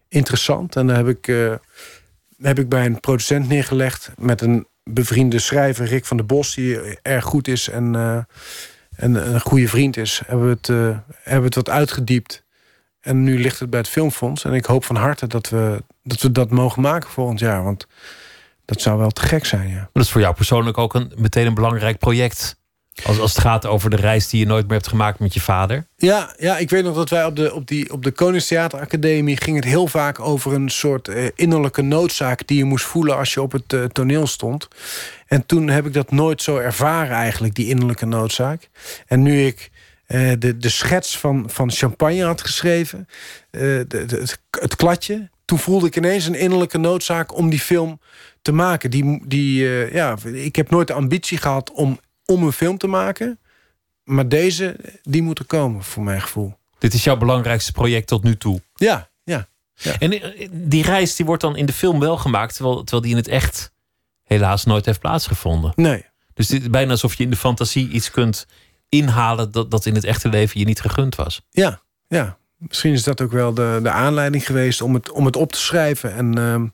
interessant. 0.07 0.75
En 0.75 0.87
daar 0.87 0.95
heb 0.95 1.07
ik, 1.07 1.27
eh, 1.27 1.53
heb 2.41 2.59
ik 2.59 2.69
bij 2.69 2.85
een 2.85 2.99
producent 2.99 3.47
neergelegd. 3.47 4.11
Met 4.17 4.41
een 4.41 4.67
bevriende 4.83 5.39
schrijver, 5.39 5.85
Rick 5.85 6.05
van 6.05 6.17
der 6.17 6.25
Bos. 6.25 6.55
Die 6.55 6.99
erg 7.01 7.23
goed 7.23 7.47
is 7.47 7.69
en, 7.69 7.95
eh, 7.95 8.17
en 8.95 9.33
een 9.33 9.41
goede 9.41 9.67
vriend 9.67 9.97
is. 9.97 10.21
Hebben 10.25 10.45
we, 10.45 10.57
het, 10.61 10.67
hebben 11.23 11.45
het 11.45 11.55
wat 11.55 11.69
uitgediept. 11.69 12.43
En 13.01 13.23
nu 13.23 13.39
ligt 13.39 13.59
het 13.59 13.69
bij 13.69 13.79
het 13.79 13.89
Filmfonds. 13.89 14.45
En 14.45 14.53
ik 14.53 14.65
hoop 14.65 14.85
van 14.85 14.95
harte 14.95 15.27
dat 15.27 15.49
we 15.49 15.83
dat, 16.03 16.21
we 16.21 16.31
dat 16.31 16.49
mogen 16.49 16.81
maken 16.81 17.09
volgend 17.09 17.39
jaar. 17.39 17.63
Want 17.63 17.87
dat 18.65 18.81
zou 18.81 18.97
wel 18.97 19.09
te 19.09 19.21
gek 19.21 19.45
zijn, 19.45 19.69
ja. 19.69 19.89
Dat 19.93 20.03
is 20.03 20.11
voor 20.11 20.21
jou 20.21 20.35
persoonlijk 20.35 20.77
ook 20.77 20.93
een, 20.93 21.11
meteen 21.15 21.47
een 21.47 21.53
belangrijk 21.53 21.97
project. 21.97 22.59
Als, 23.03 23.19
als 23.19 23.31
het 23.31 23.41
gaat 23.41 23.65
over 23.65 23.89
de 23.89 23.95
reis 23.95 24.29
die 24.29 24.39
je 24.39 24.45
nooit 24.45 24.63
meer 24.63 24.77
hebt 24.77 24.87
gemaakt 24.87 25.19
met 25.19 25.33
je 25.33 25.39
vader. 25.39 25.87
Ja, 25.95 26.33
ja, 26.37 26.57
ik 26.57 26.69
weet 26.69 26.83
nog 26.83 26.95
dat 26.95 27.09
wij 27.09 27.25
op 27.25 27.35
de, 27.35 27.53
op 27.53 27.67
die, 27.67 27.91
op 27.91 28.03
de 28.03 28.11
Koningstheateracademie... 28.11 29.37
ging 29.37 29.55
het 29.55 29.65
heel 29.65 29.87
vaak 29.87 30.19
over 30.19 30.53
een 30.53 30.69
soort 30.69 31.07
eh, 31.07 31.25
innerlijke 31.35 31.81
noodzaak... 31.81 32.47
die 32.47 32.57
je 32.57 32.63
moest 32.63 32.85
voelen 32.85 33.17
als 33.17 33.33
je 33.33 33.41
op 33.41 33.51
het 33.51 33.73
eh, 33.73 33.83
toneel 33.83 34.27
stond. 34.27 34.67
En 35.27 35.45
toen 35.45 35.69
heb 35.69 35.85
ik 35.85 35.93
dat 35.93 36.11
nooit 36.11 36.41
zo 36.41 36.57
ervaren 36.57 37.15
eigenlijk, 37.15 37.55
die 37.55 37.67
innerlijke 37.67 38.05
noodzaak. 38.05 38.69
En 39.07 39.21
nu 39.21 39.45
ik 39.45 39.71
eh, 40.05 40.31
de, 40.39 40.57
de 40.57 40.69
schets 40.69 41.17
van, 41.17 41.49
van 41.49 41.71
Champagne 41.71 42.23
had 42.23 42.41
geschreven... 42.41 43.07
de, 43.51 43.85
het, 43.89 44.39
het 44.49 44.75
kladje... 44.75 45.29
toen 45.45 45.59
voelde 45.59 45.87
ik 45.87 45.95
ineens 45.95 46.25
een 46.25 46.35
innerlijke 46.35 46.77
noodzaak 46.77 47.35
om 47.35 47.49
die 47.49 47.59
film 47.59 47.99
te 48.41 48.51
maken. 48.51 48.91
Die, 48.91 49.21
die, 49.27 49.65
ja, 49.93 50.15
ik 50.23 50.55
heb 50.55 50.69
nooit 50.69 50.87
de 50.87 50.93
ambitie 50.93 51.37
gehad 51.37 51.71
om, 51.71 51.99
om 52.31 52.43
een 52.43 52.51
film 52.51 52.77
te 52.77 52.87
maken... 52.87 53.39
Maar 54.03 54.27
deze, 54.27 54.75
die 55.03 55.21
moet 55.21 55.39
er 55.39 55.45
komen, 55.45 55.83
voor 55.83 56.03
mijn 56.03 56.21
gevoel. 56.21 56.57
Dit 56.77 56.93
is 56.93 57.03
jouw 57.03 57.17
belangrijkste 57.17 57.71
project 57.71 58.07
tot 58.07 58.23
nu 58.23 58.37
toe. 58.37 58.61
Ja, 58.75 59.09
ja. 59.23 59.47
En 59.99 60.11
eh, 60.11 60.49
die 60.51 60.83
reis 60.83 61.15
die 61.15 61.25
wordt 61.25 61.41
dan 61.41 61.55
in 61.55 61.65
de 61.65 61.73
film 61.73 61.99
wel 61.99 62.17
gemaakt, 62.17 62.55
terwijl, 62.55 62.77
terwijl 62.77 63.01
die 63.01 63.11
in 63.11 63.17
het 63.17 63.27
echt 63.27 63.71
helaas 64.23 64.65
nooit 64.65 64.85
heeft 64.85 64.99
plaatsgevonden. 64.99 65.71
Nee. 65.75 66.05
Dus 66.33 66.47
het 66.47 66.61
is 66.61 66.69
bijna 66.69 66.91
alsof 66.91 67.13
je 67.13 67.23
in 67.23 67.29
de 67.29 67.35
fantasie 67.35 67.89
iets 67.89 68.11
kunt 68.11 68.47
inhalen 68.89 69.51
dat, 69.51 69.71
dat 69.71 69.85
in 69.85 69.95
het 69.95 70.03
echte 70.03 70.29
leven 70.29 70.59
je 70.59 70.65
niet 70.65 70.81
gegund 70.81 71.15
was. 71.15 71.41
Ja, 71.49 71.81
ja. 72.07 72.37
Misschien 72.57 72.93
is 72.93 73.03
dat 73.03 73.21
ook 73.21 73.31
wel 73.31 73.53
de, 73.53 73.79
de 73.83 73.89
aanleiding 73.89 74.45
geweest 74.45 74.81
om 74.81 74.93
het, 74.93 75.11
om 75.11 75.25
het 75.25 75.35
op 75.35 75.51
te 75.51 75.59
schrijven. 75.59 76.13
En 76.13 76.37
ehm, 76.37 76.67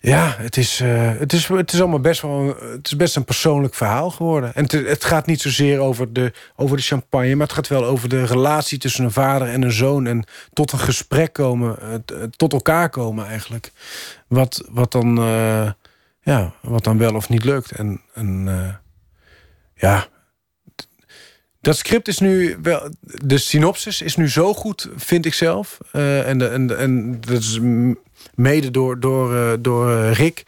ja, 0.00 0.34
het 0.38 0.56
is, 0.56 0.80
eh, 0.80 1.18
het, 1.18 1.32
is, 1.32 1.48
het 1.48 1.72
is 1.72 1.80
allemaal 1.80 2.00
best 2.00 2.20
wel 2.22 2.56
het 2.72 2.86
is 2.86 2.96
best 2.96 3.16
een 3.16 3.24
persoonlijk 3.24 3.74
verhaal 3.74 4.10
geworden. 4.10 4.54
En 4.54 4.62
het, 4.62 4.72
het 4.72 5.04
gaat 5.04 5.26
niet 5.26 5.40
zozeer 5.40 5.78
over 5.78 6.12
de, 6.12 6.32
over 6.56 6.76
de 6.76 6.82
champagne, 6.82 7.34
maar 7.34 7.46
het 7.46 7.56
gaat 7.56 7.68
wel 7.68 7.84
over 7.84 8.08
de 8.08 8.24
relatie 8.26 8.78
tussen 8.78 9.04
een 9.04 9.10
vader 9.10 9.48
en 9.48 9.62
een 9.62 9.72
zoon. 9.72 10.06
En 10.06 10.24
tot 10.52 10.72
een 10.72 10.78
gesprek 10.78 11.32
komen, 11.32 11.76
het- 11.80 12.10
het 12.10 12.38
tot 12.38 12.52
elkaar 12.52 12.90
komen 12.90 13.26
eigenlijk. 13.26 13.72
Wat, 14.28 14.64
wat, 14.70 14.92
dan, 14.92 15.18
eh, 15.18 15.70
ja, 16.20 16.52
wat 16.62 16.84
dan 16.84 16.98
wel 16.98 17.14
of 17.14 17.28
niet 17.28 17.44
lukt. 17.44 17.70
En, 17.70 18.00
en 18.14 18.44
eh, 18.48 18.74
ja, 19.74 20.06
dat 21.60 21.76
script 21.76 22.08
is 22.08 22.18
nu 22.18 22.58
wel. 22.62 22.88
De 23.00 23.38
synopsis 23.38 24.02
is 24.02 24.16
nu 24.16 24.28
zo 24.28 24.54
goed, 24.54 24.88
vind 24.96 25.26
ik 25.26 25.34
zelf. 25.34 25.78
Eh, 25.92 26.28
en, 26.28 26.38
de, 26.38 26.48
en, 26.48 26.78
en 26.78 27.20
dat 27.20 27.38
is 27.40 27.58
mede 28.34 28.70
door, 28.70 29.00
door, 29.00 29.36
eh, 29.36 29.52
door 29.60 29.90
eh, 29.90 30.12
Rick, 30.12 30.42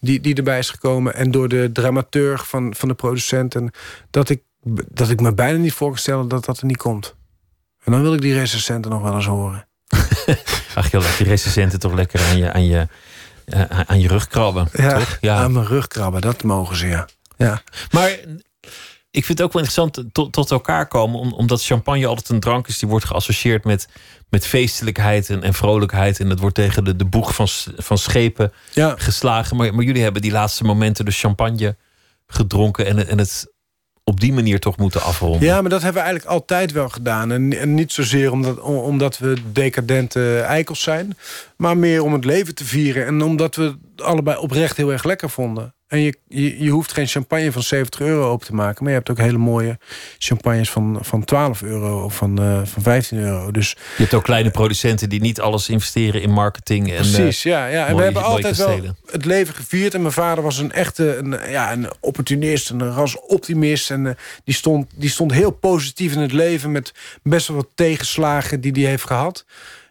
die, 0.00 0.20
die 0.20 0.34
erbij 0.34 0.58
is 0.58 0.70
gekomen. 0.70 1.14
En 1.14 1.30
door 1.30 1.48
de 1.48 1.70
dramaturg 1.72 2.48
van, 2.48 2.74
van 2.74 2.88
de 2.88 2.94
producenten. 2.94 3.70
Dat 4.10 4.28
ik, 4.28 4.42
dat 4.88 5.10
ik 5.10 5.20
me 5.20 5.34
bijna 5.34 5.58
niet 5.58 5.72
voor 5.72 5.88
kan 5.88 5.98
stellen 5.98 6.28
dat 6.28 6.44
dat 6.44 6.58
er 6.58 6.66
niet 6.66 6.76
komt. 6.76 7.14
En 7.84 7.92
dan 7.92 8.02
wil 8.02 8.14
ik 8.14 8.20
die 8.20 8.34
recensenten 8.34 8.90
nog 8.90 9.02
wel 9.02 9.14
eens 9.14 9.26
horen. 9.26 9.68
Ach 10.74 10.90
joh, 10.90 11.02
laat 11.02 11.16
die 11.16 11.26
recensenten 11.26 11.78
toch 11.78 11.94
lekker 11.94 12.20
aan 12.20 12.38
je, 12.38 12.52
aan 12.52 12.66
je, 12.66 12.88
eh, 13.44 13.80
aan 13.86 14.00
je 14.00 14.08
rug 14.08 14.26
krabben. 14.26 14.68
Ja, 14.72 14.98
toch? 14.98 15.18
Ja. 15.20 15.36
aan 15.36 15.52
mijn 15.52 15.66
rug 15.66 15.86
krabben, 15.86 16.20
dat 16.20 16.42
mogen 16.42 16.76
ze, 16.76 16.86
ja. 16.86 17.08
ja. 17.36 17.62
Maar 17.90 18.18
ik 19.16 19.24
vind 19.24 19.38
het 19.38 19.46
ook 19.46 19.52
wel 19.52 19.62
interessant 19.62 20.14
tot, 20.14 20.32
tot 20.32 20.50
elkaar 20.50 20.86
komen. 20.88 21.20
om- 21.20 21.32
omdat 21.32 21.62
champagne 21.64 22.06
altijd 22.06 22.28
een 22.28 22.40
drank 22.40 22.68
is 22.68 22.78
die 22.78 22.88
wordt 22.88 23.04
geassocieerd 23.04 23.64
met, 23.64 23.88
met 24.28 24.46
feestelijkheid 24.46 25.30
en, 25.30 25.42
en 25.42 25.54
vrolijkheid. 25.54 26.20
En 26.20 26.28
dat 26.28 26.38
wordt 26.38 26.54
tegen 26.54 26.84
de, 26.84 26.96
de 26.96 27.04
boeg 27.04 27.34
van, 27.34 27.46
van 27.76 27.98
schepen 27.98 28.52
geslagen. 28.96 29.56
Maar, 29.56 29.74
maar 29.74 29.84
jullie 29.84 30.02
hebben 30.02 30.22
die 30.22 30.30
laatste 30.32 30.64
momenten 30.64 31.04
de 31.04 31.10
champagne 31.10 31.76
gedronken. 32.26 32.86
En, 32.86 32.96
het- 32.96 33.08
en 33.08 33.18
het 33.18 33.54
op 34.04 34.20
die 34.20 34.32
manier 34.32 34.60
toch 34.60 34.76
moeten 34.76 35.02
afronden. 35.02 35.40
Ja, 35.42 35.60
maar 35.60 35.70
dat 35.70 35.82
hebben 35.82 36.02
we 36.02 36.08
eigenlijk 36.08 36.38
altijd 36.38 36.72
wel 36.72 36.88
gedaan. 36.88 37.32
En, 37.32 37.74
niet 37.74 37.92
zozeer 37.92 38.32
omdat, 38.32 38.60
om- 38.60 38.76
omdat 38.76 39.18
we 39.18 39.36
decadente 39.52 40.40
eikels 40.40 40.82
zijn. 40.82 41.16
Maar 41.56 41.76
meer 41.76 42.02
om 42.02 42.12
het 42.12 42.24
leven 42.24 42.54
te 42.54 42.64
vieren. 42.64 43.06
En 43.06 43.22
omdat 43.22 43.54
we 43.56 43.62
het 43.62 44.02
allebei 44.06 44.36
oprecht 44.38 44.76
heel 44.76 44.92
erg 44.92 45.04
lekker 45.04 45.30
vonden. 45.30 45.74
En 45.86 46.00
je, 46.00 46.16
je, 46.28 46.62
je 46.62 46.70
hoeft 46.70 46.92
geen 46.92 47.06
champagne 47.06 47.52
van 47.52 47.62
70 47.62 48.00
euro 48.00 48.30
open 48.30 48.46
te 48.46 48.54
maken. 48.54 48.82
Maar 48.82 48.92
je 48.92 48.98
hebt 48.98 49.10
ook 49.10 49.18
hele 49.18 49.38
mooie 49.38 49.78
champagnes 50.18 50.70
van, 50.70 50.98
van 51.00 51.24
12 51.24 51.62
euro 51.62 52.04
of 52.04 52.16
van, 52.16 52.38
eh, 52.38 52.60
van 52.64 52.82
15 52.82 53.18
euro. 53.18 53.50
Dus 53.50 53.70
Je 53.70 54.02
hebt 54.02 54.14
ook 54.14 54.24
kleine 54.24 54.50
producenten 54.50 55.08
die 55.08 55.20
niet 55.20 55.40
alles 55.40 55.68
investeren 55.68 56.22
in 56.22 56.30
marketing. 56.30 56.88
En, 56.90 56.96
Precies, 56.96 57.44
eh, 57.44 57.52
ja. 57.52 57.66
ja. 57.66 57.86
En 57.86 57.90
mooie- 57.92 57.96
we 57.96 58.02
hebben 58.02 58.22
altijd 58.24 58.56
wel 58.56 58.80
het 59.10 59.24
leven 59.24 59.54
gevierd. 59.54 59.94
En 59.94 60.00
mijn 60.00 60.12
vader 60.12 60.44
was 60.44 60.58
een 60.58 60.72
echte 60.72 61.16
een, 61.16 61.50
ja, 61.50 61.72
een 61.72 61.90
opportunist, 62.00 62.70
een 62.70 62.92
rasoptimist. 62.92 63.90
En 63.90 64.06
eh, 64.06 64.14
die, 64.44 64.54
stond, 64.54 64.90
die 64.94 65.10
stond 65.10 65.32
heel 65.32 65.50
positief 65.50 66.12
in 66.12 66.20
het 66.20 66.32
leven... 66.32 66.72
met 66.72 66.92
best 67.22 67.48
wel 67.48 67.56
wat 67.56 67.68
tegenslagen 67.74 68.60
die 68.60 68.72
hij 68.72 68.82
heeft 68.82 69.06
gehad. 69.06 69.44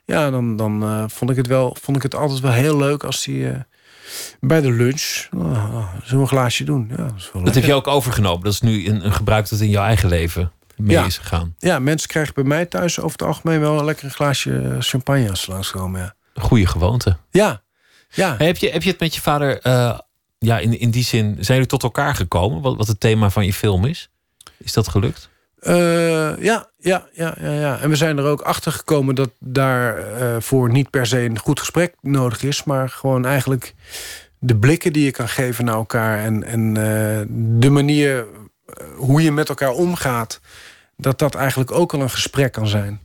Ja, 0.06 0.30
dan, 0.30 0.56
dan 0.56 1.06
vond, 1.12 1.32
ik 1.32 1.38
het 1.38 1.48
wel, 1.48 1.78
vond 1.82 1.98
ik 1.98 2.04
het 2.04 2.16
altijd 2.16 2.40
wel 2.40 2.52
heel 2.52 2.78
leuk 2.78 3.04
als 3.04 3.26
hij... 3.26 3.66
eh, 4.06 4.48
bij 4.48 4.62
de 4.62 4.72
lunch, 4.72 5.28
oh, 5.36 5.94
zo'n 6.04 6.28
glaasje 6.28 6.64
doen. 6.64 6.92
Ja, 6.98 7.08
dat 7.44 7.56
heb 7.56 7.64
je 7.64 7.74
ook 7.74 7.88
overgenomen. 7.88 8.44
Dat 8.44 8.54
is 8.54 8.62
nu 8.62 8.88
een, 8.88 9.06
een 9.06 9.14
gebruik 9.14 9.50
dat 9.50 9.60
in 9.60 9.70
jouw 9.70 9.84
eigen 9.86 10.10
leven 10.10 10.52
mee 10.76 10.96
Ja. 10.96 11.06
is 11.06 11.18
gegaan. 11.18 11.56
Ja, 11.58 11.80
mensen 11.80 12.08
krijgen 12.10 12.34
bij 12.34 12.44
mij 12.44 12.66
thuis 12.66 13.00
over 13.00 13.12
het 13.12 13.28
algemeen 13.28 13.60
wel 13.60 13.80
een 13.80 13.86
lekker 13.86 14.10
glaasje 14.10 14.76
champagne 14.80 15.30
als 15.30 15.42
ze 15.42 15.52
langskomen. 15.52 16.02
Ja. 16.02 16.14
Een 16.34 16.42
goede 16.42 16.66
gewoonte. 16.66 17.18
Ja. 17.32 17.62
ja. 18.10 18.36
Heb, 18.38 18.58
je, 18.58 18.70
heb 18.70 18.84
je 18.84 18.90
het 18.90 19.00
met 19.00 19.16
je 19.16 19.22
vader, 19.22 19.60
eh, 19.62 20.00
ja, 20.40 20.60
in, 20.60 20.80
in 20.80 20.92
die 20.92 21.04
zin, 21.04 21.34
zijn 21.34 21.46
jullie 21.48 21.66
tot 21.66 21.84
elkaar 21.84 22.16
gekomen? 22.16 22.62
Wat, 22.62 22.76
wat 22.78 22.88
het 22.88 23.00
thema 23.00 23.30
van 23.30 23.46
je 23.46 23.54
film 23.54 23.86
is? 23.86 24.10
Is 24.58 24.74
dat 24.74 24.88
gelukt? 24.88 25.30
Eh, 25.66 26.38
ja, 26.38 26.70
ja, 26.78 27.08
ja, 27.14 27.36
ja, 27.42 27.52
ja. 27.52 27.80
En 27.80 27.90
we 27.90 27.96
zijn 27.96 28.18
er 28.18 28.26
ook 28.26 28.42
achter 28.42 28.72
gekomen 28.72 29.16
dat 29.16 29.30
daarvoor 29.40 30.42
voor 30.42 30.72
niet 30.72 30.90
per 30.90 31.06
se 31.06 31.20
een 31.20 31.40
goed 31.40 31.60
gesprek 31.60 31.96
nodig 32.02 32.44
is, 32.44 32.64
maar 32.64 32.90
gewoon 32.90 33.26
eigenlijk 33.26 33.74
de 34.40 34.58
blikken 34.58 34.94
die 34.94 35.04
je 35.04 35.12
kan 35.12 35.30
geven 35.30 35.66
naar 35.66 35.76
elkaar 35.76 36.20
en, 36.20 36.44
en 36.44 36.68
eh, 36.78 37.26
de 37.60 37.70
manier 37.70 38.26
eh, 38.66 38.88
hoe 38.96 39.22
je 39.22 39.32
met 39.32 39.50
elkaar 39.50 39.72
omgaat, 39.72 40.40
dat 40.98 41.20
dat 41.20 41.36
eigenlijk 41.36 41.72
ook 41.72 41.94
al 41.94 42.02
een 42.02 42.10
gesprek 42.10 42.52
kan 42.52 42.68
zijn. 42.68 43.00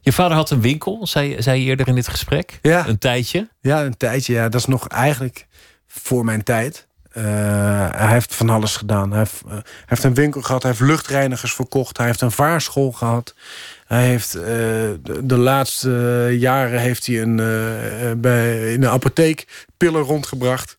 Je 0.00 0.12
vader 0.12 0.36
had 0.36 0.50
een 0.50 0.60
winkel, 0.60 1.06
zei, 1.06 1.42
zei 1.42 1.60
je 1.60 1.66
eerder 1.66 1.88
in 1.88 1.94
dit 1.94 2.08
gesprek. 2.08 2.58
Ja. 2.62 2.88
Een 2.88 2.98
tijdje. 2.98 3.48
Ja, 3.60 3.84
een 3.84 3.96
tijdje. 3.96 4.32
Ja, 4.32 4.48
dat 4.48 4.60
is 4.60 4.66
nog 4.66 4.88
eigenlijk 4.88 5.46
voor 5.86 6.24
mijn 6.24 6.42
tijd. 6.42 6.88
Eh, 7.10 7.24
hij 7.90 8.12
heeft 8.12 8.34
van 8.34 8.50
alles 8.50 8.76
gedaan. 8.76 9.10
Hij 9.10 9.18
heeft, 9.18 9.42
eh, 9.46 9.52
hij 9.52 9.62
heeft 9.84 10.04
een 10.04 10.14
winkel 10.14 10.42
gehad, 10.42 10.62
hij 10.62 10.70
heeft 10.70 10.84
luchtreinigers 10.84 11.54
verkocht, 11.54 11.96
hij 11.96 12.06
heeft 12.06 12.20
een 12.20 12.30
vaarschool 12.30 12.92
gehad. 12.92 13.34
Hij 13.86 14.06
heeft 14.06 14.34
eh, 14.34 14.42
de, 14.42 15.20
de 15.22 15.36
laatste 15.36 16.26
jaren 16.38 16.80
heeft 16.80 17.06
hij 17.06 17.22
een, 17.22 17.36
bij, 18.20 18.72
in 18.72 18.80
de 18.80 18.88
apotheek 18.88 19.66
pillen 19.76 20.02
rondgebracht. 20.02 20.78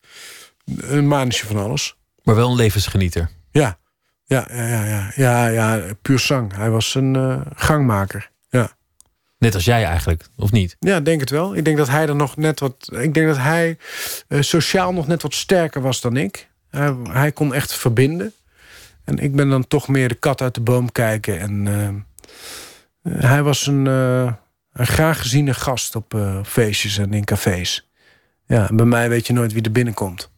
Een 0.78 1.08
manetje 1.08 1.46
van 1.46 1.58
alles. 1.58 1.96
Maar 2.24 2.36
wel 2.36 2.50
een 2.50 2.56
levensgenieter. 2.56 3.30
Ja, 3.52 3.78
ja, 4.26 4.48
ja, 4.52 4.66
ja, 4.66 4.86
ja, 4.86 5.12
ja, 5.16 5.48
ja 5.48 5.94
puur 6.02 6.20
zang. 6.20 6.56
Hij 6.56 6.70
was 6.70 6.96
een 6.96 7.44
gangmaker. 7.56 8.32
Ja. 8.50 8.72
Net 9.42 9.54
als 9.56 9.66
jij 9.66 9.84
eigenlijk, 9.86 10.26
of 10.36 10.52
niet? 10.52 10.76
Ja, 10.80 11.00
denk 11.00 11.20
het 11.20 11.30
wel. 11.30 11.56
Ik 11.56 11.66
denk 11.66 11.78
dat 11.78 11.90
hij 11.90 12.08
er 12.08 12.16
nog 12.16 12.38
net 12.38 12.60
wat. 12.60 12.90
Ik 12.92 13.14
denk 13.14 13.28
dat 13.28 13.38
hij 13.38 13.78
eh, 14.28 14.42
sociaal 14.42 14.94
nog 14.94 15.08
net 15.08 15.22
wat 15.22 15.34
sterker 15.34 15.82
was 15.82 16.02
dan 16.02 16.18
ik. 16.18 16.50
Hij, 16.70 16.96
hij 17.10 17.32
kon 17.32 17.54
echt 17.54 17.74
verbinden. 17.74 18.34
En 19.04 19.18
ik 19.18 19.36
ben 19.36 19.50
dan 19.50 19.68
toch 19.68 19.88
meer 19.88 20.08
de 20.08 20.16
kat 20.16 20.42
uit 20.42 20.54
de 20.56 20.62
boom 20.62 20.92
kijken. 20.92 21.40
En 21.40 21.68
eh, 23.04 23.20
hij 23.20 23.44
was 23.44 23.68
een, 23.68 23.88
eh, 23.88 24.34
een 24.74 24.88
graag 24.88 25.22
geziene 25.22 25.54
gast 25.54 25.96
op 25.96 26.18
feestjes 26.46 26.98
en 26.98 27.14
in 27.14 27.24
cafés. 27.26 27.90
Ja, 28.46 28.70
bij 28.74 28.86
mij 28.86 29.10
weet 29.10 29.28
je 29.28 29.34
nooit 29.34 29.54
wie 29.54 29.62
er 29.64 29.72
binnenkomt. 29.72 30.32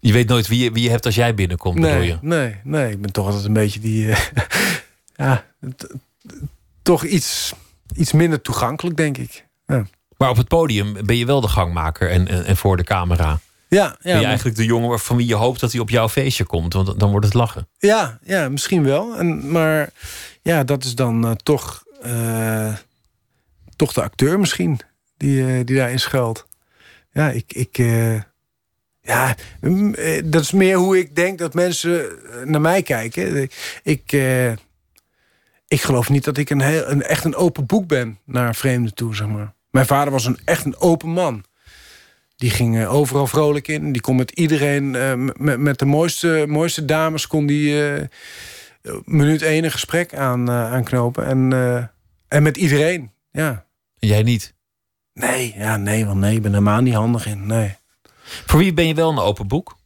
Je 0.00 0.12
weet 0.12 0.28
nooit 0.28 0.46
wie 0.48 0.64
je, 0.64 0.72
wie 0.72 0.82
je 0.82 0.90
hebt 0.90 1.06
als 1.06 1.14
jij 1.14 1.34
binnenkomt, 1.34 1.74
bedoel 1.80 1.90
Nee, 1.90 2.06
je? 2.06 2.18
nee, 2.20 2.56
nee. 2.64 2.90
Ik 2.90 3.00
ben 3.00 3.12
toch 3.12 3.26
altijd 3.26 3.44
een 3.44 3.52
beetje 3.52 3.80
die. 3.80 4.06
ja, 5.16 5.44
toch 6.84 7.04
iets, 7.04 7.52
iets 7.94 8.12
minder 8.12 8.40
toegankelijk, 8.40 8.96
denk 8.96 9.18
ik. 9.18 9.46
Ja. 9.66 9.86
Maar 10.16 10.30
op 10.30 10.36
het 10.36 10.48
podium 10.48 11.06
ben 11.06 11.16
je 11.16 11.26
wel 11.26 11.40
de 11.40 11.48
gangmaker 11.48 12.10
en, 12.10 12.28
en, 12.28 12.44
en 12.44 12.56
voor 12.56 12.76
de 12.76 12.84
camera. 12.84 13.38
Ja, 13.68 13.84
ja, 13.84 13.96
ben 14.02 14.12
je 14.12 14.18
maar- 14.18 14.24
eigenlijk 14.24 14.56
de 14.56 14.64
jongen 14.64 14.98
van 14.98 15.16
wie 15.16 15.26
je 15.26 15.34
hoopt 15.34 15.60
dat 15.60 15.72
hij 15.72 15.80
op 15.80 15.90
jouw 15.90 16.08
feestje 16.08 16.44
komt. 16.44 16.72
Want 16.72 17.00
dan 17.00 17.10
wordt 17.10 17.26
het 17.26 17.34
lachen. 17.34 17.68
Ja, 17.78 18.18
ja 18.22 18.48
misschien 18.48 18.82
wel. 18.84 19.16
En, 19.16 19.50
maar 19.50 19.90
ja, 20.42 20.64
dat 20.64 20.84
is 20.84 20.94
dan 20.94 21.26
eh, 21.26 21.30
toch, 21.30 21.84
eh, 22.02 22.74
toch 23.76 23.92
de 23.92 24.02
acteur 24.02 24.40
misschien 24.40 24.80
die, 25.16 25.46
eh, 25.46 25.64
die 25.64 25.76
daarin 25.76 26.00
schuilt. 26.00 26.46
Ja, 27.12 27.30
ik. 27.30 27.52
ik 27.52 27.76
ja, 29.00 29.34
mm, 29.60 29.94
dat 30.24 30.42
is 30.42 30.52
meer 30.52 30.76
hoe 30.76 30.98
ik 30.98 31.16
denk 31.16 31.38
dat 31.38 31.54
mensen 31.54 32.06
naar 32.44 32.60
mij 32.60 32.82
kijken. 32.82 33.48
Ik, 33.82 34.12
ik 35.74 35.82
geloof 35.82 36.08
niet 36.08 36.24
dat 36.24 36.36
ik 36.36 36.50
een 36.50 36.60
heel, 36.60 36.88
een, 36.88 37.02
echt 37.02 37.24
een 37.24 37.34
open 37.34 37.66
boek 37.66 37.86
ben 37.86 38.18
naar 38.24 38.54
vreemden 38.54 38.94
toe, 38.94 39.14
zeg 39.14 39.26
maar. 39.26 39.54
Mijn 39.70 39.86
vader 39.86 40.12
was 40.12 40.24
een, 40.24 40.38
echt 40.44 40.64
een 40.64 40.76
open 40.76 41.08
man. 41.08 41.44
Die 42.36 42.50
ging 42.50 42.78
eh, 42.78 42.94
overal 42.94 43.26
vrolijk 43.26 43.68
in. 43.68 43.92
Die 43.92 44.00
kon 44.00 44.16
met 44.16 44.30
iedereen, 44.30 44.94
eh, 44.94 45.14
met, 45.36 45.58
met 45.58 45.78
de 45.78 45.84
mooiste, 45.84 46.44
mooiste 46.48 46.84
dames, 46.84 47.26
kon 47.26 47.46
die 47.46 47.92
eh, 47.92 48.06
minuut 49.04 49.42
één 49.42 49.64
een 49.64 49.70
gesprek 49.70 50.14
aan, 50.14 50.50
aanknopen. 50.50 51.26
En, 51.26 51.52
en 52.28 52.42
met 52.42 52.56
iedereen, 52.56 53.10
ja. 53.30 53.66
Jij 53.98 54.22
niet? 54.22 54.54
Nee, 55.12 55.54
ja, 55.56 55.76
nee, 55.76 56.06
want 56.06 56.18
nee, 56.18 56.36
ik 56.36 56.42
ben 56.42 56.50
helemaal 56.50 56.80
niet 56.80 56.94
handig 56.94 57.26
in, 57.26 57.46
nee. 57.46 57.76
Voor 58.22 58.58
wie 58.58 58.74
ben 58.74 58.86
je 58.86 58.94
wel 58.94 59.10
een 59.10 59.18
open 59.18 59.48
boek? 59.48 59.76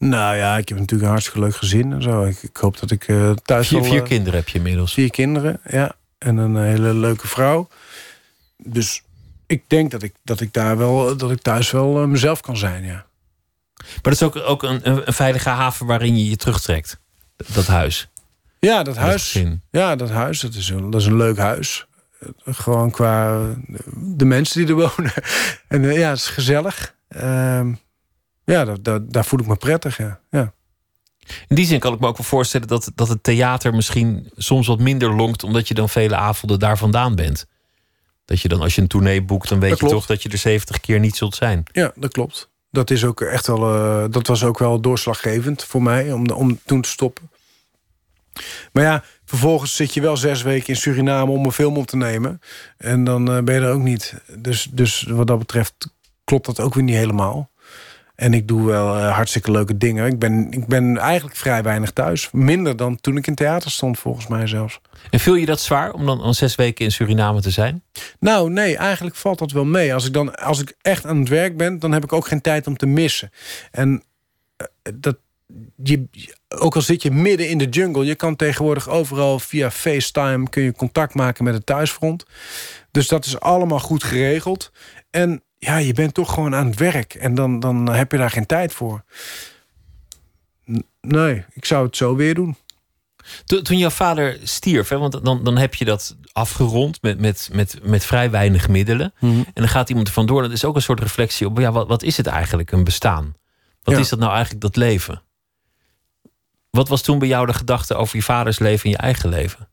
Nou 0.00 0.36
ja, 0.36 0.56
ik 0.56 0.68
heb 0.68 0.78
natuurlijk 0.78 1.02
een 1.02 1.14
hartstikke 1.14 1.40
leuk 1.40 1.56
gezin 1.56 1.92
en 1.92 2.02
zo. 2.02 2.24
Ik, 2.24 2.42
ik 2.42 2.56
hoop 2.56 2.80
dat 2.80 2.90
ik 2.90 3.08
eh, 3.08 3.30
thuis 3.30 3.68
Vier, 3.68 3.84
vier 3.84 4.02
eh, 4.02 4.08
kinderen 4.08 4.38
heb 4.38 4.48
je 4.48 4.56
inmiddels. 4.56 4.92
Vier 4.92 5.10
kinderen, 5.10 5.60
ja. 5.70 5.94
En 6.18 6.36
een 6.36 6.56
hele 6.56 6.94
leuke 6.94 7.28
vrouw. 7.28 7.68
Dus 8.56 9.02
ik 9.46 9.62
denk 9.66 9.90
dat 9.90 10.02
ik, 10.02 10.14
dat 10.24 10.40
ik 10.40 10.52
daar 10.52 10.76
wel, 10.78 11.16
dat 11.16 11.30
ik 11.30 11.42
thuis 11.42 11.70
wel 11.70 12.02
eh, 12.02 12.08
mezelf 12.08 12.40
kan 12.40 12.56
zijn, 12.56 12.84
ja. 12.84 13.06
Maar 13.76 14.00
dat 14.02 14.12
is 14.12 14.22
ook, 14.22 14.36
ook 14.36 14.62
een, 14.62 14.88
een, 14.88 15.12
veilige 15.12 15.48
haven 15.48 15.86
waarin 15.86 16.18
je 16.18 16.30
je 16.30 16.36
terugtrekt. 16.36 17.00
Dat 17.36 17.66
huis. 17.66 18.08
Ja, 18.58 18.82
dat 18.82 18.96
huis. 18.96 19.42
Ja, 19.70 19.96
dat 19.96 20.10
huis. 20.10 20.40
Dat 20.40 20.54
is 20.54 20.68
een, 20.68 20.90
dat 20.90 21.00
is 21.00 21.06
een 21.06 21.16
leuk 21.16 21.36
huis. 21.38 21.86
Eh, 22.20 22.28
Gewoon 22.54 22.90
qua 22.90 23.40
eh, 23.40 23.72
de 23.94 24.24
mensen 24.24 24.60
die 24.60 24.76
er 24.76 24.90
wonen. 24.94 25.12
En 25.68 25.84
eh, 25.84 25.98
ja, 25.98 26.08
het 26.08 26.18
is 26.18 26.28
gezellig. 26.28 26.94
Ehm, 27.08 27.72
ja, 28.50 28.64
daar, 28.64 28.82
daar, 28.82 29.00
daar 29.08 29.24
voel 29.24 29.40
ik 29.40 29.46
me 29.46 29.56
prettig, 29.56 29.96
ja. 29.96 30.20
ja. 30.30 30.52
In 31.48 31.56
die 31.56 31.66
zin 31.66 31.78
kan 31.78 31.94
ik 31.94 32.00
me 32.00 32.06
ook 32.06 32.16
wel 32.16 32.26
voorstellen 32.26 32.68
dat, 32.68 32.92
dat 32.94 33.08
het 33.08 33.22
theater 33.22 33.74
misschien 33.74 34.30
soms 34.36 34.66
wat 34.66 34.78
minder 34.78 35.14
lonkt, 35.14 35.44
omdat 35.44 35.68
je 35.68 35.74
dan 35.74 35.88
vele 35.88 36.16
avonden 36.16 36.58
daar 36.58 36.78
vandaan 36.78 37.14
bent. 37.14 37.46
Dat 38.24 38.40
je 38.40 38.48
dan 38.48 38.60
als 38.60 38.74
je 38.74 38.80
een 38.80 38.88
tournee 38.88 39.22
boekt, 39.22 39.48
dan 39.48 39.60
weet 39.60 39.70
Dat 39.70 39.78
je 39.78 39.86
klopt. 39.86 40.00
toch 40.00 40.16
dat 40.16 40.22
je 40.22 40.28
er 40.28 40.38
70 40.38 40.80
keer 40.80 40.98
niet 40.98 41.16
zult 41.16 41.34
zijn. 41.34 41.62
Ja, 41.72 41.92
dat 41.94 42.12
klopt. 42.12 42.50
Dat, 42.70 42.90
is 42.90 43.04
ook 43.04 43.20
echt 43.20 43.46
wel, 43.46 43.74
eh, 43.74 44.04
dat 44.10 44.26
was 44.26 44.44
ook 44.44 44.58
wel 44.58 44.80
doorslaggevend 44.80 45.64
voor 45.64 45.82
mij 45.82 46.12
om, 46.12 46.30
om 46.30 46.58
toen 46.64 46.80
te 46.80 46.88
stoppen. 46.88 47.30
Maar 48.72 48.84
ja, 48.84 49.04
vervolgens 49.24 49.76
zit 49.76 49.94
je 49.94 50.00
wel 50.00 50.16
zes 50.16 50.42
weken 50.42 50.68
in 50.68 50.76
Suriname 50.76 51.30
om 51.30 51.44
een 51.44 51.52
film 51.52 51.76
op 51.76 51.86
te 51.86 51.96
nemen. 51.96 52.40
En 52.76 53.04
dan 53.04 53.30
eh, 53.30 53.42
ben 53.42 53.54
je 53.54 53.60
er 53.60 53.72
ook 53.72 53.82
niet. 53.82 54.14
Dus, 54.36 54.68
dus 54.70 55.02
wat 55.02 55.26
dat 55.26 55.38
betreft 55.38 55.74
klopt 56.24 56.46
dat 56.46 56.60
ook 56.60 56.74
weer 56.74 56.84
niet 56.84 56.96
helemaal. 56.96 57.50
En 58.20 58.34
ik 58.34 58.48
doe 58.48 58.66
wel 58.66 58.96
eh, 58.96 59.14
hartstikke 59.14 59.50
leuke 59.50 59.76
dingen. 59.76 60.06
Ik 60.06 60.18
ben, 60.18 60.50
ik 60.50 60.66
ben 60.66 60.96
eigenlijk 60.96 61.36
vrij 61.36 61.62
weinig 61.62 61.90
thuis. 61.90 62.28
Minder 62.32 62.76
dan 62.76 63.00
toen 63.00 63.16
ik 63.16 63.26
in 63.26 63.34
theater 63.34 63.70
stond, 63.70 63.98
volgens 63.98 64.26
mij 64.26 64.46
zelfs. 64.46 64.80
En 65.10 65.20
viel 65.20 65.34
je 65.34 65.46
dat 65.46 65.60
zwaar 65.60 65.92
om 65.92 66.06
dan 66.06 66.20
al 66.20 66.34
zes 66.34 66.54
weken 66.54 66.84
in 66.84 66.92
Suriname 66.92 67.40
te 67.40 67.50
zijn? 67.50 67.82
Nou, 68.18 68.50
nee, 68.50 68.76
eigenlijk 68.76 69.16
valt 69.16 69.38
dat 69.38 69.52
wel 69.52 69.64
mee. 69.64 69.94
Als 69.94 70.06
ik, 70.06 70.12
dan, 70.12 70.34
als 70.34 70.60
ik 70.60 70.74
echt 70.82 71.06
aan 71.06 71.18
het 71.18 71.28
werk 71.28 71.56
ben, 71.56 71.78
dan 71.78 71.92
heb 71.92 72.04
ik 72.04 72.12
ook 72.12 72.26
geen 72.26 72.40
tijd 72.40 72.66
om 72.66 72.76
te 72.76 72.86
missen. 72.86 73.30
En 73.70 74.02
eh, 74.56 74.66
dat, 74.94 75.16
je, 75.82 76.08
ook 76.48 76.74
al 76.74 76.82
zit 76.82 77.02
je 77.02 77.10
midden 77.10 77.48
in 77.48 77.58
de 77.58 77.68
jungle, 77.68 78.04
je 78.04 78.14
kan 78.14 78.36
tegenwoordig 78.36 78.88
overal 78.88 79.38
via 79.38 79.70
FaceTime 79.70 80.48
kun 80.48 80.62
je 80.62 80.72
contact 80.72 81.14
maken 81.14 81.44
met 81.44 81.54
het 81.54 81.66
thuisfront. 81.66 82.24
Dus 82.90 83.08
dat 83.08 83.24
is 83.24 83.40
allemaal 83.40 83.80
goed 83.80 84.04
geregeld. 84.04 84.72
En 85.10 85.42
ja, 85.60 85.76
je 85.76 85.92
bent 85.92 86.14
toch 86.14 86.34
gewoon 86.34 86.54
aan 86.54 86.66
het 86.66 86.78
werk. 86.78 87.14
En 87.14 87.34
dan, 87.34 87.60
dan 87.60 87.88
heb 87.88 88.12
je 88.12 88.18
daar 88.18 88.30
geen 88.30 88.46
tijd 88.46 88.72
voor. 88.72 89.04
Nee, 91.00 91.44
ik 91.52 91.64
zou 91.64 91.86
het 91.86 91.96
zo 91.96 92.16
weer 92.16 92.34
doen. 92.34 92.56
Toen, 93.44 93.62
toen 93.62 93.78
jouw 93.78 93.90
vader 93.90 94.38
stierf, 94.42 94.88
hè, 94.88 94.98
want 94.98 95.24
dan, 95.24 95.44
dan 95.44 95.56
heb 95.56 95.74
je 95.74 95.84
dat 95.84 96.16
afgerond 96.32 97.02
met, 97.02 97.20
met, 97.20 97.48
met, 97.52 97.78
met 97.82 98.04
vrij 98.04 98.30
weinig 98.30 98.68
middelen. 98.68 99.12
Mhm. 99.18 99.34
En 99.38 99.52
dan 99.54 99.68
gaat 99.68 99.88
iemand 99.88 100.06
er 100.06 100.12
vandoor. 100.12 100.42
Dat 100.42 100.52
is 100.52 100.64
ook 100.64 100.74
een 100.76 100.82
soort 100.82 101.00
reflectie 101.00 101.46
op, 101.46 101.58
ja, 101.58 101.72
wat, 101.72 101.88
wat 101.88 102.02
is 102.02 102.16
het 102.16 102.26
eigenlijk, 102.26 102.72
een 102.72 102.84
bestaan? 102.84 103.34
Wat 103.82 103.94
Ja. 103.94 104.00
is 104.00 104.08
dat 104.08 104.18
nou 104.18 104.30
eigenlijk, 104.32 104.60
dat 104.62 104.76
leven? 104.76 105.22
Wat 106.70 106.88
was 106.88 107.02
toen 107.02 107.18
bij 107.18 107.28
jou 107.28 107.46
de 107.46 107.52
gedachte 107.52 107.94
over 107.94 108.16
je 108.16 108.22
vaders 108.22 108.58
leven 108.58 108.84
en 108.84 108.90
je 108.90 108.96
eigen 108.96 109.28
leven? 109.28 109.68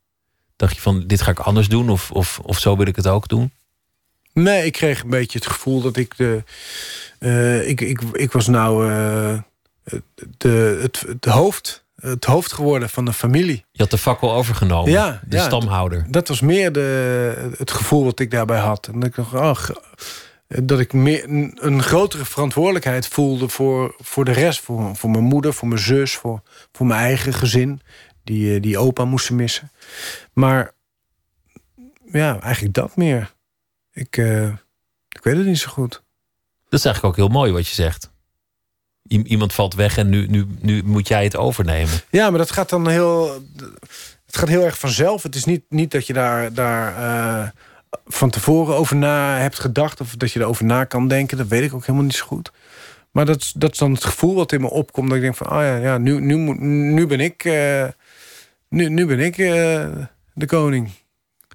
Dacht 0.56 0.74
je 0.74 0.80
van, 0.80 1.06
dit 1.06 1.22
ga 1.22 1.30
ik 1.30 1.38
anders 1.38 1.68
doen 1.68 1.90
of, 1.90 2.10
of, 2.10 2.38
of 2.38 2.58
zo 2.58 2.76
wil 2.76 2.86
ik 2.86 2.96
het 2.96 3.06
ook 3.06 3.28
doen? 3.28 3.52
Nee, 4.42 4.64
ik 4.66 4.72
kreeg 4.72 5.02
een 5.02 5.10
beetje 5.10 5.38
het 5.38 5.48
gevoel 5.48 5.80
dat 5.80 5.96
ik 5.96 6.16
de. 6.16 6.42
eh, 7.18 7.68
ik, 7.68 7.80
ik, 7.80 8.00
ik 8.12 8.32
was 8.32 8.46
nou 8.46 8.90
eh, 8.90 9.38
de, 10.38 10.78
het, 10.82 11.00
het, 11.08 11.24
hoofd, 11.24 11.84
het 12.00 12.24
hoofd 12.24 12.52
geworden 12.52 12.88
van 12.90 13.04
de 13.04 13.12
familie. 13.12 13.64
Je 13.72 13.82
had 13.82 13.90
de 13.90 13.98
fakkel 13.98 14.32
overgenomen, 14.32 14.90
Ja, 14.90 15.20
de 15.26 15.36
ja, 15.36 15.44
stamhouder. 15.44 16.06
Dat 16.10 16.28
was 16.28 16.40
meer 16.40 16.72
de, 16.72 17.50
het 17.58 17.70
gevoel 17.70 18.04
wat 18.04 18.20
ik 18.20 18.30
daarbij 18.30 18.58
had. 18.58 18.86
En 18.86 19.00
dat 19.00 19.08
ik 19.08 19.14
dacht, 19.32 19.64
g- 19.64 19.70
dat 20.46 20.80
ik 20.80 20.92
meer, 20.92 21.24
een, 21.28 21.58
een 21.60 21.82
grotere 21.82 22.24
verantwoordelijkheid 22.24 23.06
voelde 23.08 23.48
voor, 23.48 23.94
voor 23.98 24.24
de 24.24 24.32
rest. 24.32 24.60
Voor, 24.60 24.96
voor 24.96 25.10
mijn 25.10 25.24
moeder, 25.24 25.54
voor 25.54 25.68
mijn 25.68 25.80
zus, 25.80 26.14
voor, 26.16 26.42
voor 26.72 26.86
mijn 26.86 27.00
eigen 27.00 27.32
gezin. 27.32 27.80
Die, 28.24 28.54
eh, 28.54 28.62
die 28.62 28.78
opa 28.78 29.04
moesten 29.04 29.34
missen. 29.36 29.70
Maar 30.32 30.70
ja, 32.12 32.40
eigenlijk 32.40 32.74
dat 32.74 32.96
meer. 32.96 33.36
Ik, 33.98 34.16
eh, 34.16 34.46
ik 35.08 35.20
weet 35.22 35.36
het 35.36 35.46
niet 35.46 35.58
zo 35.58 35.70
goed. 35.70 36.02
Dat 36.68 36.78
is 36.78 36.84
eigenlijk 36.84 37.04
ook 37.04 37.16
heel 37.26 37.38
mooi 37.38 37.52
wat 37.52 37.66
je 37.68 37.74
zegt. 37.74 38.10
I- 39.10 39.22
iemand 39.22 39.52
valt 39.52 39.74
weg 39.74 39.96
en 39.98 40.08
nu, 40.08 40.26
nu, 40.26 40.46
nu 40.60 40.82
moet 40.82 41.08
jij 41.08 41.24
het 41.24 41.36
overnemen. 41.36 41.94
Ja, 42.10 42.30
maar 42.30 42.38
dat 42.38 42.50
gaat 42.50 42.68
dan 42.68 42.88
heel. 42.88 43.42
Het 44.26 44.36
gaat 44.36 44.48
heel 44.48 44.64
erg 44.64 44.78
vanzelf. 44.78 45.22
Het 45.22 45.34
is 45.34 45.44
niet, 45.44 45.62
niet 45.68 45.90
dat 45.90 46.06
je 46.06 46.12
daar, 46.12 46.52
daar 46.52 46.96
eh, 46.96 47.48
van 48.06 48.30
tevoren 48.30 48.76
over 48.76 48.96
na 48.96 49.38
hebt 49.38 49.58
gedacht. 49.58 50.00
Of 50.00 50.16
dat 50.16 50.32
je 50.32 50.40
erover 50.40 50.64
na 50.64 50.84
kan 50.84 51.08
denken. 51.08 51.36
Dat 51.36 51.46
weet 51.48 51.62
ik 51.62 51.74
ook 51.74 51.80
helemaal 51.80 52.02
niet 52.06 52.14
zo 52.16 52.26
goed. 52.26 52.52
Maar 53.10 53.26
dat, 53.26 53.40
is- 53.40 53.52
dat 53.52 53.72
is 53.72 53.78
dan 53.78 53.92
het 53.92 54.04
gevoel 54.04 54.34
wat 54.34 54.52
in 54.52 54.60
me 54.60 54.70
opkomt. 54.70 55.06
Dat 55.08 55.16
ik 55.16 55.22
denk 55.22 55.36
van, 55.36 55.46
oh 55.50 55.60
ja, 55.62 55.76
ja 55.76 55.98
nu, 55.98 56.20
nu, 56.20 56.36
moet- 56.36 56.60
nu 56.60 57.06
ben 57.06 57.20
ik, 57.20 57.44
eh, 57.44 57.88
nu, 58.68 58.88
nu 58.88 59.06
ben 59.06 59.20
ik 59.20 59.36
de 59.36 60.46
koning. 60.46 60.90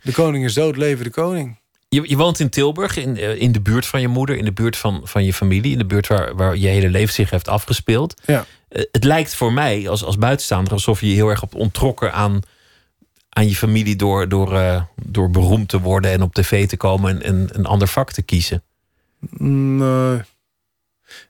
De 0.04 0.12
koning 0.12 0.46
is 0.46 0.54
dood, 0.54 0.78
leven 0.78 1.04
de 1.04 1.10
koning. 1.12 1.62
Je, 1.94 2.10
je 2.10 2.18
woont 2.18 2.40
in 2.40 2.50
Tilburg, 2.50 2.98
in, 2.98 3.18
eh, 3.18 3.42
in 3.42 3.52
de 3.52 3.62
buurt 3.62 3.86
van 3.86 4.02
je 4.02 4.08
moeder, 4.08 4.36
in 4.38 4.46
de 4.46 4.52
buurt 4.52 4.78
van, 4.78 5.02
van 5.04 5.24
je 5.24 5.34
familie, 5.34 5.72
in 5.72 5.78
de 5.78 5.86
buurt 5.86 6.08
waar, 6.08 6.36
waar 6.36 6.58
je 6.58 6.68
hele 6.68 6.90
leven 6.90 7.14
zich 7.14 7.30
heeft 7.30 7.48
afgespeeld. 7.48 8.22
Ja. 8.26 8.46
Eh, 8.68 8.84
het 8.92 9.04
lijkt 9.04 9.36
voor 9.36 9.54
mij 9.54 9.90
als, 9.90 10.04
als 10.04 10.18
buitenstaander 10.18 10.74
alsof 10.74 11.00
je 11.02 11.08
je 11.08 11.14
heel 11.14 11.30
erg 11.30 11.42
hebt 11.42 11.56
ontrokken 11.56 12.14
aan, 12.14 12.40
aan 13.30 13.48
je 13.48 13.56
familie 13.56 13.96
door, 13.96 14.30
door, 14.30 14.56
eh, 14.56 14.82
door 15.06 15.30
beroemd 15.30 15.70
te 15.70 15.80
worden 15.80 16.12
en 16.12 16.22
op 16.22 16.34
tv 16.34 16.68
te 16.68 16.78
komen 16.78 17.10
en, 17.10 17.24
en 17.24 17.50
een 17.52 17.66
ander 17.66 17.88
vak 17.88 18.12
te 18.12 18.22
kiezen. 18.22 18.64
Nee. 19.38 20.22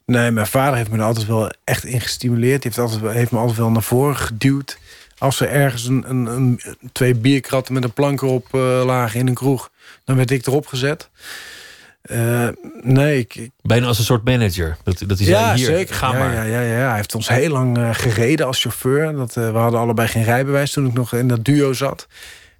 Nee, 0.05 0.31
mijn 0.31 0.47
vader 0.47 0.77
heeft 0.77 0.89
me 0.91 0.97
er 0.97 1.03
altijd 1.03 1.27
wel 1.27 1.51
echt 1.63 1.83
in 1.85 2.01
gestimuleerd. 2.01 2.63
Heeft, 2.63 2.77
altijd, 2.77 3.13
heeft 3.13 3.31
me 3.31 3.37
altijd 3.39 3.57
wel 3.57 3.69
naar 3.69 3.83
voren 3.83 4.15
geduwd. 4.17 4.77
Als 5.17 5.39
er 5.39 5.49
ergens 5.49 5.85
een, 5.85 6.09
een, 6.09 6.25
een- 6.25 6.61
twee 6.91 7.15
bierkratten 7.15 7.73
met 7.73 7.83
een 7.83 7.93
plank 7.93 8.21
erop 8.21 8.47
lagen 8.85 9.19
in 9.19 9.27
een 9.27 9.33
kroeg... 9.33 9.71
dan 10.03 10.15
werd 10.15 10.31
ik 10.31 10.47
erop 10.47 10.67
gezet. 10.67 11.09
Eh, 12.03 12.47
nee, 12.81 13.17
ik, 13.17 13.49
Bijna 13.61 13.87
als 13.87 13.97
een 13.97 14.03
soort 14.03 14.23
manager. 14.23 14.77
Dat, 14.83 15.03
dat 15.07 15.17
hij 15.17 15.27
ja, 15.27 15.45
zei, 15.45 15.57
hier, 15.57 15.65
zeker. 15.65 15.95
ga 15.95 16.11
ja, 16.11 16.17
maar. 16.19 16.33
Ja, 16.33 16.43
ja, 16.43 16.61
ja. 16.61 16.87
Hij 16.87 16.95
heeft 16.95 17.15
ons 17.15 17.27
heel 17.27 17.49
lang 17.49 17.77
eh, 17.77 17.89
gereden 17.93 18.45
als 18.45 18.61
chauffeur. 18.61 19.15
Dat, 19.15 19.37
eh, 19.37 19.51
we 19.51 19.57
hadden 19.57 19.79
allebei 19.79 20.07
geen 20.07 20.23
rijbewijs 20.23 20.71
toen 20.71 20.85
ik 20.85 20.93
nog 20.93 21.13
in 21.13 21.27
dat 21.27 21.45
duo 21.45 21.73
zat. 21.73 22.07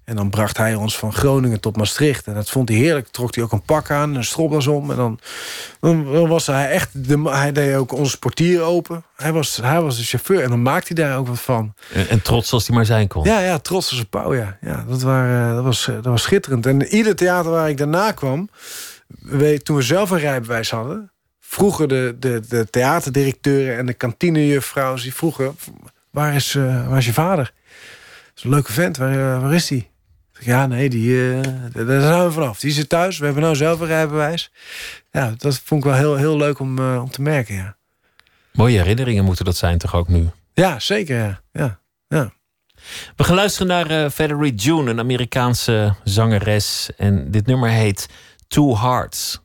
En 0.04 0.16
dan 0.16 0.30
bracht 0.30 0.56
hij 0.56 0.74
ons 0.74 0.98
van 0.98 1.12
Groningen 1.12 1.60
tot 1.60 1.76
Maastricht. 1.76 2.26
En 2.26 2.34
dat 2.34 2.50
vond 2.50 2.68
hij 2.68 2.78
heerlijk. 2.78 3.08
Trok 3.08 3.34
hij 3.34 3.44
ook 3.44 3.52
een 3.52 3.62
pak 3.62 3.90
aan, 3.90 4.14
een 4.14 4.24
stropdas 4.24 4.66
om. 4.66 4.90
En 4.90 4.96
dan, 4.96 5.18
dan, 5.80 6.28
was 6.28 6.46
hij 6.46 6.70
echt... 6.70 7.08
De, 7.08 7.20
hij 7.22 7.52
deed 7.52 7.76
ook 7.76 7.92
onze 7.92 8.18
portier 8.18 8.62
open. 8.62 9.04
Hij 9.16 9.32
was, 9.32 9.56
hij 9.56 9.80
was 9.80 9.96
de 9.96 10.04
chauffeur 10.04 10.42
en 10.42 10.48
dan 10.48 10.62
maakte 10.62 10.92
hij 10.94 11.04
daar 11.04 11.18
ook 11.18 11.26
wat 11.26 11.40
van. 11.40 11.74
En, 11.92 12.08
en 12.08 12.22
trots 12.22 12.52
als 12.52 12.66
hij 12.66 12.76
maar 12.76 12.84
zijn 12.84 13.08
kon. 13.08 13.24
Ja, 13.24 13.40
ja, 13.40 13.58
trots 13.58 13.90
als 13.90 13.98
een 13.98 14.08
pauw, 14.08 14.34
ja. 14.34 14.58
ja 14.60 14.84
dat, 14.88 15.02
waren, 15.02 15.54
dat, 15.54 15.64
was, 15.64 15.88
eh, 15.88 15.94
dat 15.94 16.04
was 16.04 16.22
schitterend. 16.22 16.66
En 16.66 16.82
ieder 16.82 17.16
theater 17.16 17.50
waar 17.50 17.68
ik 17.68 17.78
daarna 17.78 18.12
kwam... 18.12 18.48
Weet, 19.20 19.64
toen 19.64 19.76
we 19.76 19.82
zelf 19.82 20.10
een 20.10 20.18
rijbewijs 20.18 20.70
hadden... 20.70 21.12
vroegen 21.40 21.88
de, 21.88 22.16
de, 22.18 22.42
de 22.48 22.70
theaterdirecteuren 22.70 23.76
en 23.78 23.86
de 23.86 23.94
kantinejuffrouw... 23.94 24.94
die 24.94 25.14
vroegen, 25.14 25.56
waar 26.10 26.34
is, 26.34 26.54
eh, 26.54 26.88
waar 26.88 26.98
is 26.98 27.06
je 27.06 27.12
vader? 27.12 27.44
Dat 27.44 28.36
is 28.36 28.44
een 28.44 28.50
leuke 28.50 28.72
vent, 28.72 28.96
waar, 28.96 29.34
eh, 29.34 29.42
waar 29.42 29.54
is 29.54 29.66
die? 29.66 29.92
Ja, 30.44 30.66
nee, 30.66 30.88
die, 30.88 31.32
eh, 31.32 31.40
daar 31.72 32.00
zijn 32.00 32.24
we 32.24 32.32
vanaf. 32.32 32.60
Die 32.60 32.72
zit 32.72 32.88
thuis, 32.88 33.18
we 33.18 33.24
hebben 33.24 33.42
nou 33.42 33.56
zelf 33.56 33.80
een 33.80 33.86
rijbewijs. 33.86 34.50
Ja, 35.10 35.34
dat 35.36 35.60
vond 35.64 35.84
ik 35.84 35.90
wel 35.90 35.98
heel, 35.98 36.16
heel 36.16 36.36
leuk 36.36 36.58
om, 36.58 36.78
eh, 36.78 37.00
om 37.02 37.10
te 37.10 37.22
merken, 37.22 37.54
ja. 37.54 37.76
Mooie 38.52 38.78
herinneringen 38.78 39.24
moeten 39.24 39.44
dat 39.44 39.56
zijn 39.56 39.78
toch 39.78 39.94
ook 39.94 40.08
nu? 40.08 40.28
Ja, 40.52 40.78
zeker, 40.78 41.16
ja. 41.16 41.40
ja, 41.52 41.80
ja. 42.08 42.32
We 43.16 43.24
gaan 43.24 43.34
luisteren 43.34 43.66
naar 43.66 44.10
Valerie 44.10 44.54
June, 44.54 44.90
een 44.90 44.98
Amerikaanse 44.98 45.94
zangeres. 46.04 46.90
En 46.96 47.30
dit 47.30 47.46
nummer 47.46 47.70
heet 47.70 48.08
Two 48.48 48.76
Hearts. 48.76 49.43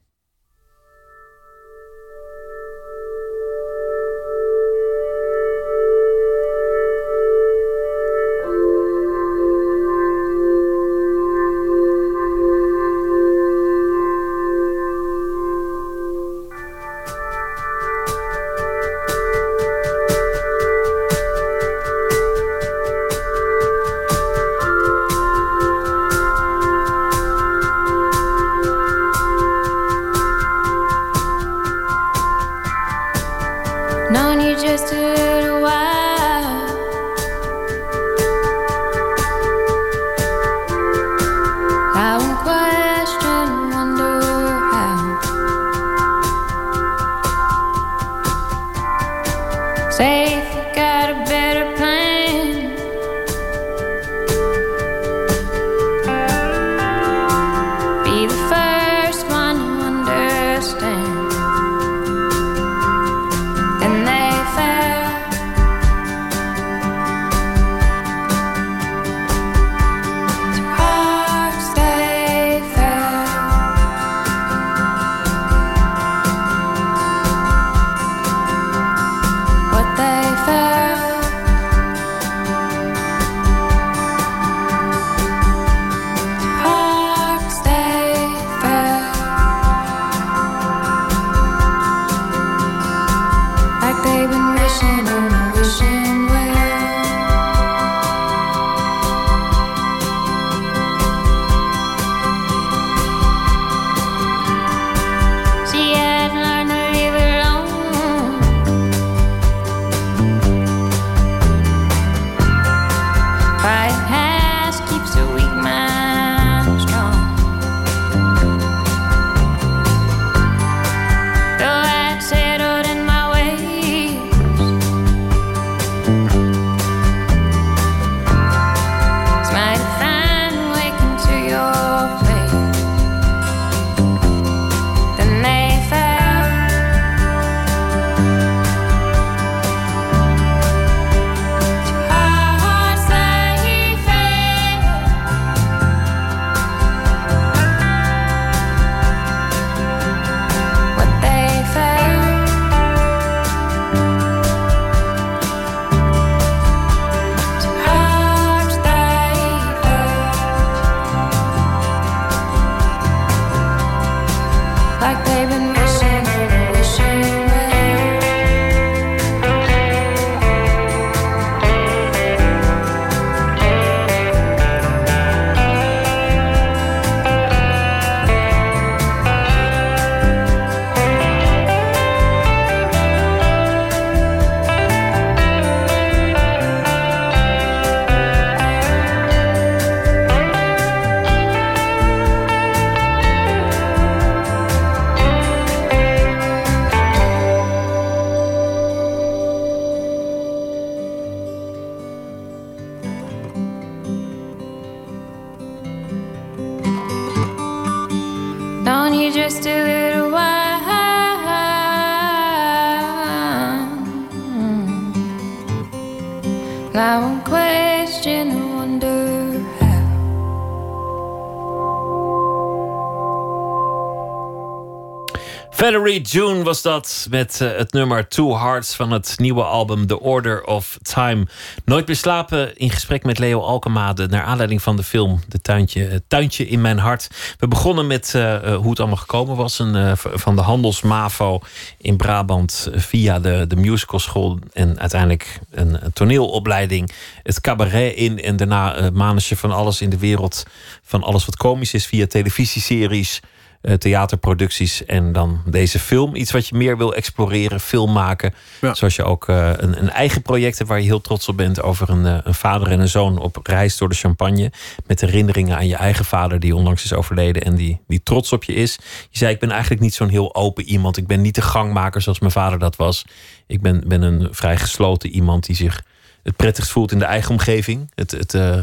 Valerie 225.99 226.21
June 226.21 226.63
was 226.63 226.81
dat 226.81 227.27
met 227.29 227.61
eh, 227.61 227.77
het 227.77 227.93
nummer 227.93 228.27
Two 228.27 228.57
Hearts 228.57 228.95
van 228.95 229.11
het 229.11 229.33
nieuwe 229.37 229.63
album 229.63 230.07
The 230.07 230.19
Order 230.19 230.63
of 230.63 230.97
Time. 231.01 231.47
Nooit 231.85 232.07
meer 232.07 232.15
slapen 232.15 232.77
in 232.77 232.89
gesprek 232.89 233.23
met 233.23 233.39
Leo 233.39 233.61
Alkemade 233.61 234.27
naar 234.27 234.43
aanleiding 234.43 234.81
van 234.81 234.95
de 234.95 235.03
film 235.03 235.39
De 235.47 235.61
Tuintje, 235.61 236.03
het 236.03 236.23
Tuintje 236.27 236.67
in 236.67 236.81
Mijn 236.81 236.97
Hart. 236.97 237.27
We 237.57 237.67
begonnen 237.67 238.07
met 238.07 238.35
eh, 238.35 238.55
eh, 238.55 238.75
hoe 238.75 238.89
het 238.89 238.99
allemaal 238.99 239.17
gekomen 239.17 239.55
was. 239.55 239.79
Eh, 239.79 240.11
van 240.15 240.55
de 240.55 240.61
Handelsmavo 240.61 241.59
in 241.97 242.17
Brabant 242.17 242.89
eh, 242.93 242.99
via 242.99 243.39
de, 243.39 243.65
de 243.67 243.75
musicalschool 243.75 244.59
en 244.73 244.99
uiteindelijk 244.99 245.59
een, 245.71 245.99
toneelopleiding. 246.13 247.11
Het 247.43 247.61
cabaret 247.61 248.15
in 248.15 248.41
en 248.41 248.57
daarna 248.57 249.11
uh, 249.11 249.37
van 249.37 249.71
alles 249.71 250.01
in 250.01 250.09
de 250.09 250.17
wereld. 250.17 250.65
Van 251.03 251.23
alles 251.23 251.45
wat 251.45 251.57
komisch 251.57 251.93
is 251.93 252.05
via 252.05 252.27
televisieseries 252.27 253.39
eh, 253.43 253.58
theaterproducties 253.97 255.05
en 255.05 255.31
dan 255.31 255.61
deze 255.65 255.99
film. 255.99 256.35
Iets 256.35 256.51
wat 256.51 256.67
je 256.67 256.75
meer 256.75 256.97
wil 256.97 257.15
exploreren, 257.15 257.79
film 257.79 258.11
maken. 258.11 258.53
Zoals 258.93 259.15
je 259.15 259.23
ook 259.23 259.47
eh, 259.47 259.71
een, 259.75 259.99
een 259.99 260.09
eigen 260.09 260.41
project 260.41 260.77
hebt 260.77 260.89
waar 260.89 260.99
je 260.99 261.05
heel 261.05 261.21
trots 261.21 261.47
op 261.47 261.57
bent 261.57 261.81
over 261.81 262.09
een, 262.09 262.25
eh, 262.25 262.37
een 262.43 262.53
vader 262.53 262.91
en 262.91 262.99
een 262.99 263.09
zoon 263.09 263.37
op 263.37 263.59
reis 263.63 263.97
door 263.97 264.09
de 264.09 264.15
champagne. 264.15 264.71
Met 265.07 265.21
herinneringen 265.21 265.75
aan 265.75 265.87
je 265.87 265.95
eigen 265.95 266.25
vader 266.25 266.59
die 266.59 266.75
onlangs 266.75 267.03
is 267.03 267.13
overleden 267.13 267.63
en 267.63 267.75
die, 267.75 267.99
die 268.07 268.23
trots 268.23 268.53
op 268.53 268.63
je 268.63 268.73
is. 268.73 268.97
Je 269.29 269.37
zei, 269.37 269.53
ik 269.53 269.59
ben 269.59 269.71
eigenlijk 269.71 270.01
niet 270.01 270.13
zo'n 270.13 270.29
heel 270.29 270.55
open 270.55 270.83
iemand. 270.83 271.17
Ik 271.17 271.27
ben 271.27 271.41
niet 271.41 271.55
de 271.55 271.61
gangmaker 271.61 272.21
zoals 272.21 272.39
mijn 272.39 272.51
vader 272.51 272.79
dat 272.79 272.95
was. 272.95 273.25
Ik 273.67 273.81
ben, 273.81 274.03
ben 274.07 274.21
een 274.21 274.47
vrij 274.51 274.77
gesloten 274.77 275.29
iemand 275.29 275.65
die 275.65 275.75
zich 275.75 276.03
het 276.43 276.55
prettigst 276.55 276.91
voelt 276.91 277.11
in 277.11 277.19
de 277.19 277.25
eigen 277.25 277.51
omgeving. 277.51 278.11
Het, 278.15 278.31
het, 278.31 278.53
eh, 278.53 278.79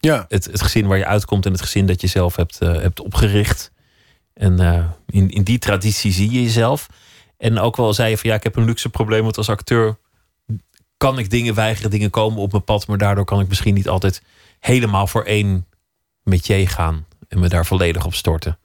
ja. 0.00 0.24
het, 0.28 0.44
het 0.44 0.62
gezin 0.62 0.86
waar 0.86 0.98
je 0.98 1.06
uitkomt 1.06 1.46
en 1.46 1.52
het 1.52 1.60
gezin 1.60 1.86
dat 1.86 2.00
je 2.00 2.06
zelf 2.06 2.36
hebt, 2.36 2.58
eh, 2.58 2.72
hebt 2.72 3.00
opgericht. 3.00 3.70
En 4.38 4.60
eh, 4.60 4.84
in, 5.06 5.30
in 5.30 5.42
die 5.42 5.58
traditie 5.58 6.12
zie 6.12 6.30
je 6.32 6.42
jezelf. 6.42 6.86
En 7.36 7.58
ook 7.58 7.76
wel 7.76 7.94
zei 7.94 8.10
je 8.10 8.18
van 8.18 8.30
ja, 8.30 8.36
ik 8.36 8.42
heb 8.42 8.56
een 8.56 8.64
luxe 8.64 8.88
probleem, 8.88 9.22
want 9.22 9.36
als 9.36 9.48
acteur 9.48 9.96
kan 10.96 11.18
ik 11.18 11.30
dingen 11.30 11.54
weigeren, 11.54 11.90
dingen 11.90 12.10
komen 12.10 12.38
op 12.38 12.52
mijn 12.52 12.64
pad, 12.64 12.86
maar 12.86 12.98
daardoor 12.98 13.24
kan 13.24 13.40
ik 13.40 13.48
misschien 13.48 13.74
niet 13.74 13.88
altijd 13.88 14.22
helemaal 14.60 15.06
voor 15.06 15.22
één 15.24 15.66
métier 16.22 16.68
gaan 16.68 17.06
en 17.28 17.38
me 17.38 17.48
daar 17.48 17.66
volledig 17.66 18.04
op 18.04 18.14
storten. 18.14 18.58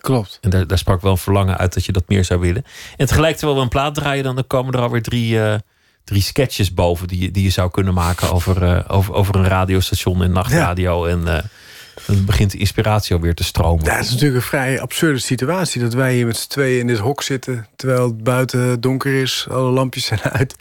Klopt. 0.00 0.38
En 0.40 0.50
daar, 0.50 0.66
daar 0.66 0.78
sprak 0.78 1.00
wel 1.02 1.10
een 1.12 1.18
verlangen 1.18 1.56
uit 1.58 1.74
dat 1.74 1.84
je 1.84 1.92
dat 1.92 2.08
meer 2.08 2.24
zou 2.24 2.40
willen. 2.40 2.64
En 2.96 3.06
tegelijk 3.06 3.36
terwijl 3.36 3.56
we 3.58 3.62
een 3.64 3.68
plaat 3.70 3.94
draaien, 3.94 4.24
dan 4.24 4.44
komen 4.46 4.74
er 4.74 4.80
alweer 4.80 5.02
drie, 5.02 5.42
eh, 5.42 5.58
drie 6.04 6.22
sketches 6.22 6.74
boven 6.74 7.08
die, 7.08 7.20
je- 7.20 7.30
die 7.30 7.42
je 7.42 7.50
zou 7.50 7.70
kunnen 7.70 7.94
maken 7.94 8.30
over, 8.32 8.62
eh, 8.62 8.84
over, 8.96 9.14
over 9.14 9.34
een 9.36 9.48
radiostation 9.48 10.22
en 10.22 10.32
nachtradio. 10.32 11.04
En 11.06 11.28
dan 12.06 12.24
begint 12.24 12.50
de 12.50 12.58
inspiratie 12.58 13.14
alweer 13.14 13.34
te 13.34 13.44
stromen. 13.44 13.90
Het 13.90 14.04
is 14.04 14.10
natuurlijk 14.10 14.36
een 14.36 14.48
vrij 14.48 14.80
absurde 14.80 15.18
situatie 15.18 15.80
dat 15.80 15.94
wij 15.94 16.14
hier 16.14 16.26
met 16.26 16.36
z'n 16.36 16.48
tweeën 16.48 16.80
in 16.80 16.86
dit 16.86 16.98
hok 16.98 17.22
zitten. 17.22 17.66
Terwijl 17.76 18.02
het 18.02 18.22
buiten 18.22 18.80
donker 18.80 19.20
is, 19.22 19.46
alle 19.50 19.70
lampjes 19.70 20.04
zijn 20.04 20.20
uit. 20.20 20.54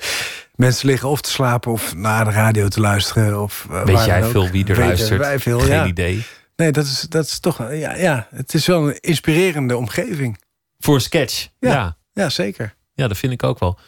Mensen 0.56 0.88
liggen 0.88 1.10
of 1.10 1.22
te 1.22 1.30
slapen 1.30 1.72
of 1.72 1.96
naar 1.96 2.26
de 2.26 2.32
radio 2.32 2.68
te 2.68 2.80
luisteren. 2.80 3.42
Of, 3.42 3.68
eh, 3.72 3.84
Weet 3.84 4.06
jij 4.06 4.24
veel 4.24 4.50
wie 4.50 4.62
er 4.62 4.68
Weten 4.68 4.86
luistert? 4.86 5.20
Wij 5.20 5.40
veel, 5.40 5.60
Geen 5.60 5.70
ja. 5.70 5.86
idee. 5.86 6.24
Nee, 6.56 6.72
dat 6.72 6.86
is, 6.86 7.06
dat 7.10 7.26
is 7.26 7.40
toch. 7.40 7.72
Ja, 7.72 7.96
ja, 7.96 8.28
het 8.32 8.54
is 8.54 8.66
wel 8.66 8.88
een 8.88 9.00
inspirerende 9.00 9.78
omgeving. 9.78 10.40
Voor 10.80 10.96
een 10.96 11.02
sketch. 11.02 11.48
Ja, 11.60 11.72
ja. 11.72 11.98
ja 12.14 12.30
zeker. 12.30 12.76
Ja, 12.94 13.08
dat 13.08 13.18
vind 13.18 13.34
ik 13.34 13.44
ook 13.44 13.60
wel. 13.60 13.80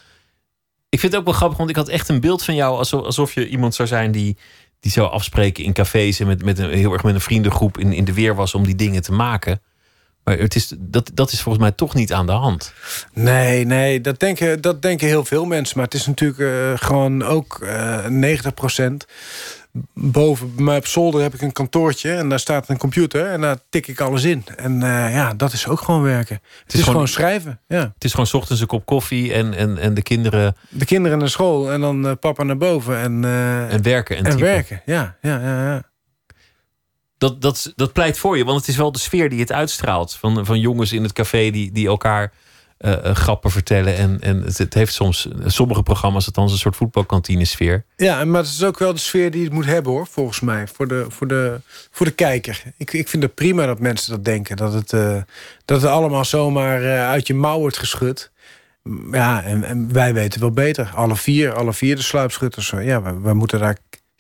Ik 0.89 0.99
vind 0.99 1.11
het 1.11 1.21
ook 1.21 1.27
wel 1.27 1.37
grappig, 1.37 1.57
want 1.57 1.69
ik 1.69 1.75
had 1.75 1.87
echt 1.87 2.09
een 2.09 2.19
beeld 2.19 2.43
van 2.43 2.55
jou 2.55 2.77
alsof, 2.77 3.03
alsof 3.03 3.33
je 3.33 3.47
iemand 3.47 3.75
zou 3.75 3.87
zijn 3.87 4.11
die, 4.11 4.37
die 4.88 4.95
zou 4.95 5.11
afspreken 5.11 5.63
in 5.63 5.73
cafés 5.73 6.19
en 6.19 6.27
met, 6.27 6.43
met 6.43 6.59
een, 6.59 6.69
heel 6.69 6.93
erg 6.93 7.03
met 7.03 7.13
een 7.13 7.21
vriendengroep 7.21 7.77
in, 7.77 7.93
in 7.93 8.05
de 8.05 8.13
weer 8.13 8.35
was 8.35 8.53
om 8.53 8.65
die 8.65 8.75
dingen 8.75 9.01
te 9.01 9.11
maken. 9.11 9.61
Maar 10.23 10.38
het 10.38 10.55
is, 10.55 10.73
dat, 10.77 11.11
dat 11.13 11.31
is 11.31 11.41
volgens 11.41 11.63
mij 11.63 11.73
toch 11.73 11.93
niet 11.93 12.13
aan 12.13 12.25
de 12.25 12.31
hand. 12.31 12.73
Nee, 13.13 13.65
nee, 13.65 14.01
dat 14.01 14.19
denken, 14.19 14.61
dat 14.61 14.81
denken 14.81 15.07
heel 15.07 15.25
veel 15.25 15.45
mensen. 15.45 15.77
Maar 15.77 15.85
het 15.85 15.93
is 15.93 16.05
natuurlijk 16.05 16.39
eh, 16.39 16.88
gewoon 16.88 17.23
ook 17.23 17.59
eh 17.61 18.05
90 18.05 18.53
Boven 19.93 20.55
bij 20.55 20.63
mij 20.63 20.78
op 20.78 20.88
zolder 20.88 21.21
heb 21.21 21.34
ik 21.34 21.41
een 21.41 21.51
kantoortje 21.51 22.11
en 22.11 22.30
daar 22.30 22.39
staat 22.39 22.69
een 22.69 22.78
computer 22.78 23.25
en 23.25 23.41
daar 23.41 23.57
tik 23.69 23.88
ik 23.88 23.99
alles 23.99 24.23
in. 24.23 24.43
En 24.55 24.84
eh, 24.84 25.13
ja, 25.13 25.34
dat 25.34 25.53
is 25.53 25.67
ook 25.67 25.82
gewoon 25.82 26.01
werken. 26.01 26.39
Het, 26.63 26.73
is, 26.73 26.84
gewoon, 26.84 27.07
schrijven. 27.07 27.59
Ja. 27.67 27.91
Het 27.93 28.03
is 28.03 28.11
gewoon 28.11 28.28
's 28.28 28.34
ochtends 28.34 28.61
een 28.61 28.67
kop 28.67 28.86
koffie 28.86 29.34
en, 29.34 29.53
en, 29.53 29.78
en 29.78 29.93
de 29.93 30.01
kinderen 30.01 30.55
De 30.69 30.86
kinderen 30.86 31.17
naar 31.17 31.30
school 31.30 31.71
en 31.71 31.82
dan 31.82 32.07
eh, 32.07 32.13
papa 32.19 32.43
naar 32.43 32.57
boven 32.57 32.97
en, 32.97 33.25
eh, 33.25 33.73
en 33.73 33.82
werken. 33.82 34.25
En, 34.25 34.39
werken. 34.39 34.82
Ja, 34.86 35.17
ja, 35.21 35.39
ja, 35.39 35.63
ja. 35.63 35.84
Dat, 37.17 37.41
dat, 37.41 37.73
dat 37.75 37.93
pleit 37.93 38.19
voor 38.19 38.38
je, 38.38 38.45
want 38.45 38.59
het 38.59 38.67
is 38.67 38.78
wel 38.78 38.91
de 38.91 38.99
sfeer 38.99 39.30
die 39.30 39.39
het 39.39 39.51
uitstraalt. 39.51 40.15
Van, 40.15 40.45
van 40.45 40.59
jongens 40.59 40.93
in 40.93 41.03
het 41.03 41.13
café 41.13 41.49
die, 41.49 41.71
die 41.71 41.88
elkaar 41.88 42.34
eh, 42.78 43.05
eh, 43.05 43.15
grappen 43.15 43.51
vertellen. 43.51 43.95
En, 43.95 44.19
en 44.19 44.43
het, 44.43 44.73
heeft 44.73 44.93
soms, 44.93 45.28
sommige 45.45 45.84
programma's, 45.84 46.25
althans 46.25 46.51
een 46.51 46.57
soort 46.57 46.75
voetbalkantine 46.75 47.45
sfeer. 47.45 47.86
Ja, 47.95 48.25
maar 48.25 48.41
het 48.41 48.49
is 48.49 48.63
ook 48.63 48.80
wel 48.80 48.93
de 48.93 48.99
sfeer 48.99 49.32
die 49.32 49.43
het 49.43 49.53
moet 49.53 49.65
hebben 49.65 49.91
hoor, 49.91 50.07
volgens 50.07 50.39
mij. 50.39 50.67
Voor 50.67 50.88
de, 50.88 51.05
voor 51.09 51.28
de, 51.28 51.61
voor 51.91 52.05
de 52.05 52.11
kijker. 52.11 52.63
Ik, 52.78 52.93
ik 52.93 53.07
vind 53.07 53.23
het 53.23 53.36
prima 53.36 53.65
dat 53.65 53.80
mensen 53.80 54.11
dat 54.11 54.25
denken. 54.25 54.57
Dat 54.57 54.73
het, 54.73 54.93
eh, 54.93 55.21
dat 55.65 55.82
het 55.82 55.91
allemaal 55.91 56.25
zomaar 56.25 57.07
uit 57.07 57.28
je 57.28 57.34
mouw 57.34 57.59
wordt 57.59 57.78
geschud. 57.78 58.32
Ja, 59.11 59.43
en, 59.43 59.63
en 59.63 59.93
wij 59.93 60.13
weten 60.13 60.39
wel 60.39 60.51
beter. 60.51 60.91
Alle 60.95 61.15
vier, 61.15 61.53
alle 61.53 61.73
vier 61.73 61.95
de 61.95 62.01
sluipschutters. 62.01 62.69
Ja, 62.69 63.01
we, 63.01 63.19
we 63.19 63.34
moeten 63.34 63.59
daar 63.59 63.78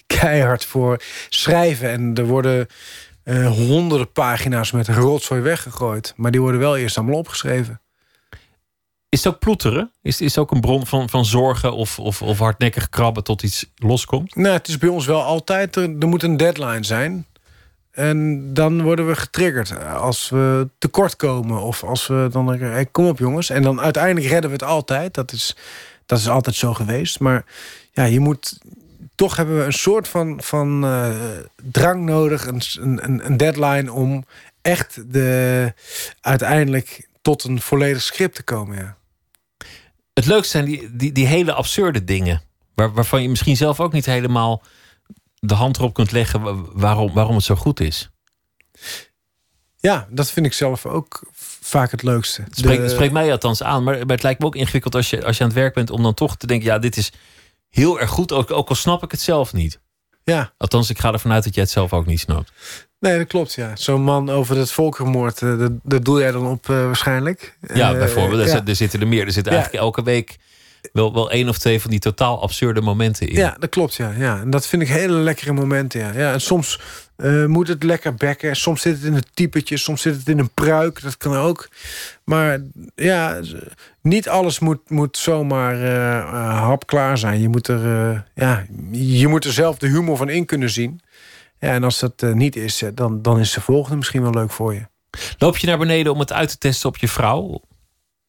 keihard 0.07 0.65
voor 0.65 1.01
schrijven. 1.29 1.89
En 1.89 2.15
er 2.15 2.25
worden 2.25 2.67
honderden 3.45 4.11
pagina's 4.11 4.71
met 4.71 4.87
rotzooi 4.87 5.41
weggegooid. 5.41 6.13
Maar 6.15 6.31
die 6.31 6.41
worden 6.41 6.59
wel 6.59 6.77
eerst 6.77 6.97
allemaal 6.97 7.17
opgeschreven. 7.17 7.81
Is 9.09 9.23
het 9.23 9.33
ook 9.33 9.39
ploeteren? 9.39 9.91
Is, 10.01 10.21
is 10.21 10.35
het 10.35 10.37
ook 10.37 10.51
een 10.51 10.61
bron 10.61 10.85
van, 10.85 11.09
van 11.09 11.25
zorgen 11.25 11.73
of, 11.73 11.99
of, 11.99 12.21
of 12.21 12.39
hardnekkig 12.39 12.89
krabben 12.89 13.23
tot 13.23 13.43
iets 13.43 13.65
loskomt? 13.75 14.35
Nou, 14.35 14.53
het 14.55 14.67
is 14.67 14.77
bij 14.77 14.89
ons 14.89 15.05
wel 15.05 15.23
altijd, 15.23 15.75
er, 15.75 15.89
moet 15.89 16.23
een 16.23 16.37
deadline 16.37 16.83
zijn. 16.83 17.25
En 17.91 18.53
dan 18.53 18.81
worden 18.81 19.07
we 19.07 19.15
getriggerd 19.15 19.85
als 19.85 20.29
we 20.29 20.69
tekort 20.77 21.15
komen. 21.15 21.61
Of 21.61 21.83
als 21.83 22.07
we 22.07 22.27
dan 22.31 22.47
denken, 22.47 22.91
kom 22.91 23.07
op 23.07 23.19
jongens. 23.19 23.49
En 23.49 23.61
dan 23.61 23.81
uiteindelijk 23.81 24.25
redden 24.25 24.49
we 24.49 24.55
het 24.55 24.65
altijd. 24.65 25.13
Dat 25.13 25.31
is, 25.31 25.55
dat 26.05 26.19
is 26.19 26.29
altijd 26.29 26.55
zo 26.55 26.73
geweest. 26.73 27.19
Maar 27.19 27.45
ja, 27.91 28.03
je 28.03 28.19
moet... 28.19 28.59
Toch 29.15 29.35
hebben 29.35 29.57
we 29.57 29.63
een 29.63 29.73
soort 29.73 30.07
van, 30.07 30.41
van 30.43 30.85
eh, 30.85 31.15
drang 31.71 32.05
nodig. 32.05 32.45
Een, 32.45 32.61
een, 32.79 33.25
een 33.25 33.37
deadline 33.37 33.91
om 33.91 34.25
echt 34.61 35.13
de, 35.13 35.73
uiteindelijk 36.21 37.07
tot 37.21 37.43
een 37.43 37.61
volledig 37.61 38.01
script 38.01 38.35
te 38.35 38.43
komen. 38.43 38.77
Ja. 38.77 38.96
Het 40.17 40.25
leukste 40.25 40.49
zijn 40.49 40.65
die, 40.65 40.95
die, 40.95 41.11
die 41.11 41.27
hele 41.27 41.53
absurde 41.53 42.03
dingen. 42.03 42.41
Waar, 42.75 42.93
waarvan 42.93 43.21
je 43.21 43.29
misschien 43.29 43.57
zelf 43.57 43.79
ook 43.79 43.93
niet 43.93 44.05
helemaal 44.05 44.63
de 45.39 45.53
hand 45.53 45.77
erop 45.77 45.93
kunt 45.93 46.11
leggen 46.11 46.41
wa- 46.41 46.55
waarom, 46.73 47.13
waarom 47.13 47.35
het 47.35 47.43
zo 47.43 47.55
goed 47.55 47.79
is. 47.79 48.09
Ja, 49.77 50.07
dat 50.09 50.31
vind 50.31 50.45
ik 50.45 50.53
zelf 50.53 50.85
ook 50.85 51.29
vaak 51.61 51.91
het 51.91 52.03
leukste. 52.03 52.41
Het 52.41 52.57
spreekt, 52.57 52.81
De- 52.81 52.89
spreekt 52.89 53.13
mij 53.13 53.31
althans 53.31 53.63
aan, 53.63 53.83
maar, 53.83 53.97
maar 53.97 54.15
het 54.15 54.23
lijkt 54.23 54.39
me 54.39 54.45
ook 54.45 54.55
ingewikkeld 54.55 54.95
als 54.95 55.09
je, 55.09 55.25
als 55.25 55.37
je 55.37 55.43
aan 55.43 55.49
het 55.49 55.57
werk 55.59 55.73
bent 55.73 55.89
om 55.89 56.03
dan 56.03 56.13
toch 56.13 56.37
te 56.37 56.47
denken: 56.47 56.67
ja, 56.67 56.79
dit 56.79 56.97
is 56.97 57.11
heel 57.69 57.99
erg 57.99 58.09
goed, 58.09 58.31
ook, 58.31 58.51
ook 58.51 58.69
al 58.69 58.75
snap 58.75 59.03
ik 59.03 59.11
het 59.11 59.21
zelf 59.21 59.53
niet. 59.53 59.79
Ja. 60.23 60.53
Althans, 60.57 60.89
ik 60.89 60.99
ga 60.99 61.11
ervan 61.13 61.31
uit 61.31 61.43
dat 61.43 61.53
jij 61.53 61.63
het 61.63 61.71
zelf 61.71 61.93
ook 61.93 62.05
niet 62.05 62.19
snapt. 62.19 62.51
Nee, 62.99 63.17
dat 63.17 63.27
klopt, 63.27 63.53
ja. 63.53 63.75
Zo'n 63.75 64.01
man 64.01 64.29
over 64.29 64.55
dat 64.55 64.71
volkerenmoord, 64.71 65.41
eh, 65.41 65.59
dat, 65.59 65.71
dat 65.83 66.05
doe 66.05 66.19
jij 66.19 66.31
dan 66.31 66.47
op 66.47 66.69
eh, 66.69 66.75
waarschijnlijk. 66.85 67.57
Ja, 67.73 67.91
Eh, 67.91 67.97
bijvoorbeeld. 67.97 68.41
Er, 68.41 68.47
ja. 68.47 68.61
er 68.65 68.75
zitten 68.75 69.01
er 69.01 69.07
meer. 69.07 69.25
Er 69.25 69.31
zitten 69.31 69.51
Ja. 69.51 69.57
eigenlijk 69.57 69.85
elke 69.87 70.03
week 70.03 70.37
wel, 70.93 71.13
wel 71.13 71.31
één 71.31 71.49
of 71.49 71.57
twee 71.57 71.81
van 71.81 71.91
die 71.91 71.99
totaal 71.99 72.41
absurde 72.41 72.81
momenten 72.81 73.27
in. 73.27 73.35
Ja, 73.35 73.55
dat 73.59 73.69
klopt, 73.69 73.95
ja. 73.95 74.13
ja. 74.17 74.39
En 74.39 74.49
dat 74.49 74.67
vind 74.67 74.81
ik 74.81 74.87
hele 74.87 75.13
lekkere 75.13 75.53
momenten, 75.53 75.99
ja. 75.99 76.11
ja 76.13 76.33
en 76.33 76.41
soms 76.41 76.79
moet 77.47 77.67
het 77.67 77.83
lekker 77.83 78.15
bekken. 78.15 78.55
Soms 78.55 78.81
zit 78.81 78.95
het 78.95 79.03
in 79.03 79.13
een 79.13 79.23
typetje, 79.33 79.77
soms 79.77 80.01
zit 80.01 80.15
het 80.15 80.27
in 80.27 80.39
een 80.39 80.49
pruik. 80.53 81.01
Dat 81.01 81.17
kan 81.17 81.35
ook. 81.35 81.67
Maar 82.23 82.59
ja, 82.95 83.39
niet 84.01 84.29
alles 84.29 84.59
moet, 84.59 84.89
moet 84.89 85.17
zomaar 85.17 85.81
eh, 85.83 86.59
hapklaar 86.59 87.17
zijn. 87.17 87.41
Je 87.41 87.49
moet, 87.49 87.67
er, 87.67 88.23
ja, 88.35 88.65
je 88.91 89.27
moet 89.27 89.45
er 89.45 89.51
zelf 89.53 89.77
de 89.77 89.87
humor 89.87 90.17
van 90.17 90.29
in 90.29 90.45
kunnen 90.45 90.69
zien. 90.69 91.01
Ja, 91.59 91.69
en 91.69 91.83
als 91.83 91.99
dat 91.99 92.21
eh, 92.21 92.33
niet 92.33 92.55
is, 92.55 92.81
eh, 92.81 92.89
dan, 92.93 93.21
dan 93.21 93.39
is 93.39 93.51
de 93.51 93.61
volgende 93.61 93.97
misschien 93.97 94.21
wel 94.21 94.33
leuk 94.33 94.51
voor 94.51 94.73
je. 94.73 94.87
Loop 95.37 95.57
je 95.57 95.67
naar 95.67 95.77
beneden 95.77 96.13
om 96.13 96.19
het 96.19 96.33
uit 96.33 96.49
te 96.49 96.57
testen 96.57 96.89
op 96.89 96.97
je 96.97 97.07
vrouw? 97.07 97.61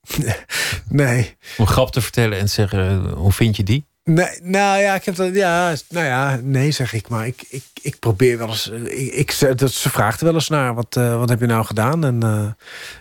Nee. 0.89 1.37
Om 1.57 1.65
een 1.65 1.73
grap 1.73 1.93
te 1.93 2.01
vertellen 2.01 2.39
en 2.39 2.47
te 2.47 2.53
zeggen: 2.53 2.79
eh, 2.89 3.13
hoe 3.13 3.33
vind 3.33 3.57
je 3.57 3.63
die? 3.63 3.87
Nee, 4.05 4.41
nou 4.43 4.81
ja, 4.81 4.95
ik 4.95 5.05
heb 5.05 5.15
dat, 5.15 5.35
ja, 5.35 5.75
nou 5.89 6.07
ja, 6.07 6.41
nee 6.43 6.71
zeg 6.71 6.93
ik 6.93 7.09
maar. 7.09 7.27
Ik, 7.27 7.45
ik, 7.49 7.65
ik 7.83 7.99
probeer 7.99 8.39
wel 8.39 8.49
eens. 8.49 8.69
Ik, 8.69 9.13
ik, 9.13 9.59
dat, 9.59 9.73
ze 9.73 9.91
vraagt 9.91 10.21
wel 10.21 10.35
eens 10.35 10.49
naar. 10.49 10.75
Wat, 10.75 10.97
uh, 10.99 11.19
wat 11.19 11.29
heb 11.29 11.41
je 11.41 11.47
nou 11.47 11.65
gedaan? 11.65 12.05
En 12.05 12.15
uh, 12.25 12.47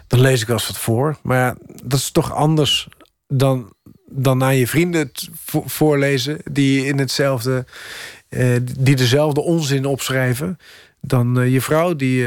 dan 0.07 0.19
lees 0.19 0.41
ik 0.41 0.47
wel 0.47 0.55
eens 0.55 0.67
wat 0.67 0.77
voor. 0.77 1.17
Maar 1.23 1.37
ja, 1.37 1.55
dat 1.83 1.99
is 1.99 2.11
toch 2.11 2.33
anders 2.33 2.87
dan, 3.27 3.73
dan 4.05 4.43
aan 4.43 4.55
je 4.55 4.67
vrienden 4.67 5.11
voorlezen. 5.65 6.39
Die 6.51 6.85
in 6.85 6.99
hetzelfde. 6.99 7.65
Uh, 8.29 8.55
die 8.79 8.95
dezelfde 8.95 9.41
onzin 9.41 9.85
opschrijven. 9.85 10.57
Dan 11.01 11.49
je 11.49 11.61
vrouw, 11.61 11.95
die, 11.95 12.25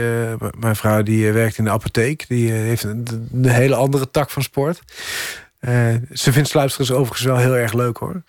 mijn 0.58 0.76
vrouw 0.76 1.02
die 1.02 1.32
werkt 1.32 1.58
in 1.58 1.64
de 1.64 1.70
apotheek. 1.70 2.24
Die 2.28 2.50
heeft 2.50 2.82
een, 2.82 3.06
hele 3.46 3.74
andere 3.74 4.10
tak 4.10 4.30
van 4.30 4.42
sport. 4.42 4.80
ze 6.12 6.32
vindt 6.32 6.48
sluipsters 6.48 6.90
overigens 6.90 7.26
wel 7.26 7.36
heel 7.36 7.56
erg 7.56 7.72
leuk 7.72 7.96
hoor. 7.96 8.22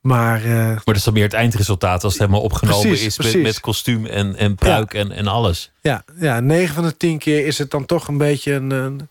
Maar, 0.00 0.44
uh, 0.44 0.52
maar 0.52 0.82
dat 0.84 0.96
is 0.96 1.04
dan 1.04 1.14
meer 1.14 1.22
het 1.22 1.32
eindresultaat 1.32 2.04
als 2.04 2.12
het 2.12 2.22
helemaal 2.22 2.42
opgenomen 2.42 2.86
precies, 2.86 3.06
is 3.06 3.16
precies. 3.16 3.34
Met, 3.34 3.42
met 3.42 3.60
kostuum 3.60 4.06
en, 4.06 4.36
en 4.36 4.54
pruik 4.54 4.94
en, 4.94 5.12
en 5.12 5.26
alles. 5.26 5.72
Ja, 5.80 6.04
ja, 6.20 6.40
9 6.40 6.74
van 6.74 6.84
de 6.84 6.96
10 6.96 7.18
keer 7.18 7.46
is 7.46 7.58
het 7.58 7.70
dan 7.70 7.86
toch 7.86 8.08
een 8.08 8.18
beetje 8.18 8.52
een, 8.52 8.70
een, 8.70 9.08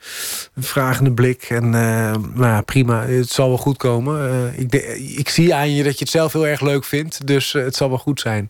een 0.56 0.64
vragende 0.64 1.12
blik. 1.12 1.44
En 1.44 1.64
uh, 1.64 1.72
nou 1.72 2.42
ja, 2.44 2.62
prima, 2.62 3.06
het 3.06 3.30
zal 3.30 3.48
wel 3.48 3.58
goed 3.58 3.78
komen. 3.78 4.30
Uh, 4.30 4.60
ik, 4.60 4.72
de, 4.72 5.00
ik 5.16 5.30
zie 5.30 5.56
aan 5.56 5.74
je 5.74 5.84
dat 5.84 5.94
je 5.94 6.00
het 6.00 6.10
zelf 6.10 6.34
heel 6.34 6.48
erg 6.48 6.62
leuk 6.62 6.86
vindt, 6.86 7.28
dus 7.28 7.54
het 7.54 7.76
zal 7.76 7.90
wel 7.90 7.98
goed 7.98 8.20
zijn. 8.20 8.50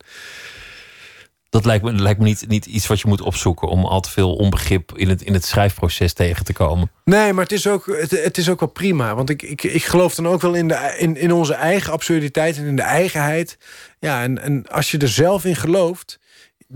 Dat 1.49 1.65
lijkt 1.65 1.83
me, 1.83 1.91
lijkt 1.91 2.19
me 2.19 2.25
niet, 2.25 2.45
niet 2.47 2.65
iets 2.65 2.87
wat 2.87 2.99
je 2.99 3.07
moet 3.07 3.21
opzoeken 3.21 3.67
om 3.67 3.85
al 3.85 4.01
te 4.01 4.09
veel 4.09 4.35
onbegrip 4.35 4.91
in 4.97 5.09
het, 5.09 5.21
in 5.21 5.33
het 5.33 5.45
schrijfproces 5.45 6.13
tegen 6.13 6.45
te 6.45 6.53
komen. 6.53 6.91
Nee, 7.05 7.33
maar 7.33 7.43
het 7.43 7.51
is 7.51 7.67
ook, 7.67 7.85
het, 8.09 8.37
is 8.37 8.49
ook 8.49 8.59
wel 8.59 8.69
prima. 8.69 9.15
Want 9.15 9.29
ik, 9.29 9.41
ik, 9.41 9.63
ik 9.63 9.83
geloof 9.83 10.15
dan 10.15 10.27
ook 10.27 10.41
wel 10.41 10.53
in, 10.53 10.67
de, 10.67 10.95
in, 10.97 11.17
in 11.17 11.31
onze 11.33 11.53
eigen 11.53 11.93
absurditeit 11.93 12.57
en 12.57 12.65
in 12.65 12.75
de 12.75 12.81
eigenheid. 12.81 13.57
Ja, 13.99 14.23
en, 14.23 14.41
en 14.41 14.67
als 14.67 14.91
je 14.91 14.97
er 14.97 15.09
zelf 15.09 15.45
in 15.45 15.55
gelooft, 15.55 16.19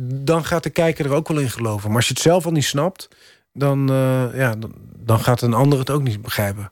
dan 0.01 0.45
gaat 0.45 0.63
de 0.63 0.69
kijker 0.69 1.05
er 1.05 1.13
ook 1.13 1.27
wel 1.27 1.39
in 1.39 1.49
geloven. 1.49 1.87
Maar 1.87 1.97
als 1.97 2.07
je 2.07 2.13
het 2.13 2.23
zelf 2.23 2.45
al 2.45 2.51
niet 2.51 2.63
snapt, 2.63 3.07
dan, 3.53 3.91
uh, 3.91 4.25
ja, 4.35 4.55
dan 4.97 5.19
gaat 5.19 5.41
een 5.41 5.53
ander 5.53 5.79
het 5.79 5.89
ook 5.89 6.03
niet 6.03 6.21
begrijpen. 6.21 6.71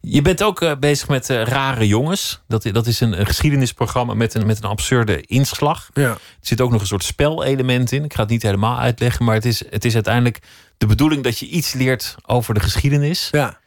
Je 0.00 0.22
bent 0.22 0.42
ook 0.42 0.60
uh, 0.60 0.72
bezig 0.80 1.08
met 1.08 1.30
uh, 1.30 1.42
Rare 1.42 1.86
Jongens. 1.86 2.42
Dat, 2.48 2.62
dat 2.62 2.86
is 2.86 3.00
een, 3.00 3.20
een, 3.20 3.26
geschiedenisprogramma 3.26 4.14
met 4.14 4.34
een, 4.34 4.46
met 4.46 4.58
een 4.58 4.70
absurde 4.70 5.20
inslag. 5.20 5.88
Ja. 5.92 6.10
Er 6.10 6.18
zit 6.40 6.60
ook 6.60 6.70
nog 6.70 6.80
een 6.80 6.86
soort 6.86 7.04
spelelement 7.04 7.92
in. 7.92 8.04
Ik 8.04 8.14
ga 8.14 8.20
het 8.20 8.30
niet 8.30 8.42
helemaal 8.42 8.78
uitleggen, 8.78 9.24
maar 9.24 9.34
het 9.34 9.44
is, 9.44 9.70
het 9.70 9.84
is 9.84 9.94
uiteindelijk 9.94 10.38
de 10.78 10.86
bedoeling 10.86 11.22
dat 11.22 11.38
je 11.38 11.46
iets 11.46 11.72
leert 11.72 12.14
over 12.26 12.54
de 12.54 12.60
geschiedenis. 12.60 13.28
Ja. 13.32 13.58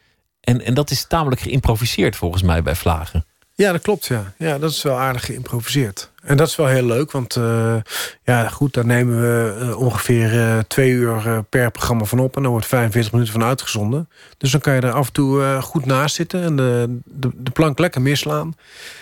En, 0.41 0.61
en 0.61 0.73
dat 0.73 0.91
is 0.91 1.07
tamelijk 1.07 1.41
geïmproviseerd 1.41 2.15
volgens 2.15 2.41
mij 2.41 2.61
bij 2.61 2.75
Vlagen. 2.75 3.25
Ja, 3.60 3.72
dat 3.72 3.82
klopt. 3.82 4.05
Ja. 4.05 4.34
ja, 4.38 4.57
dat 4.57 4.72
is 4.72 4.82
wel 4.82 4.99
aardig 4.99 5.26
geïmproviseerd. 5.26 6.12
En 6.24 6.38
dat 6.38 6.47
is 6.47 6.55
wel 6.55 6.68
heel 6.68 6.86
leuk, 6.86 7.12
want 7.12 7.36
uh, 7.36 7.76
ja, 8.24 8.49
goed, 8.49 8.74
daar 8.74 8.86
nemen 8.86 9.22
we 9.22 9.57
uh, 9.62 9.80
ongeveer 9.80 10.34
uh, 10.34 10.60
twee 10.68 10.91
uur 10.91 11.43
per 11.49 11.72
programma 11.72 12.03
van 12.03 12.20
op. 12.20 12.36
En 12.36 12.41
dan 12.41 12.51
wordt 12.51 12.66
45 12.66 13.12
minuten 13.12 13.34
van 13.34 13.43
uitgezonden. 13.43 14.10
Dus 14.38 14.51
dan 14.51 14.62
kan 14.62 14.74
je 14.74 14.82
er 14.82 14.91
af 14.91 15.07
en 15.07 15.14
toe 15.14 15.62
goed 15.62 15.86
naast 15.86 16.16
zitten 16.16 16.43
en 16.43 16.55
de, 16.55 16.99
de, 17.05 17.30
de 17.36 17.51
plank 17.51 17.80
lekker 17.80 18.01
misslaan. 18.01 18.55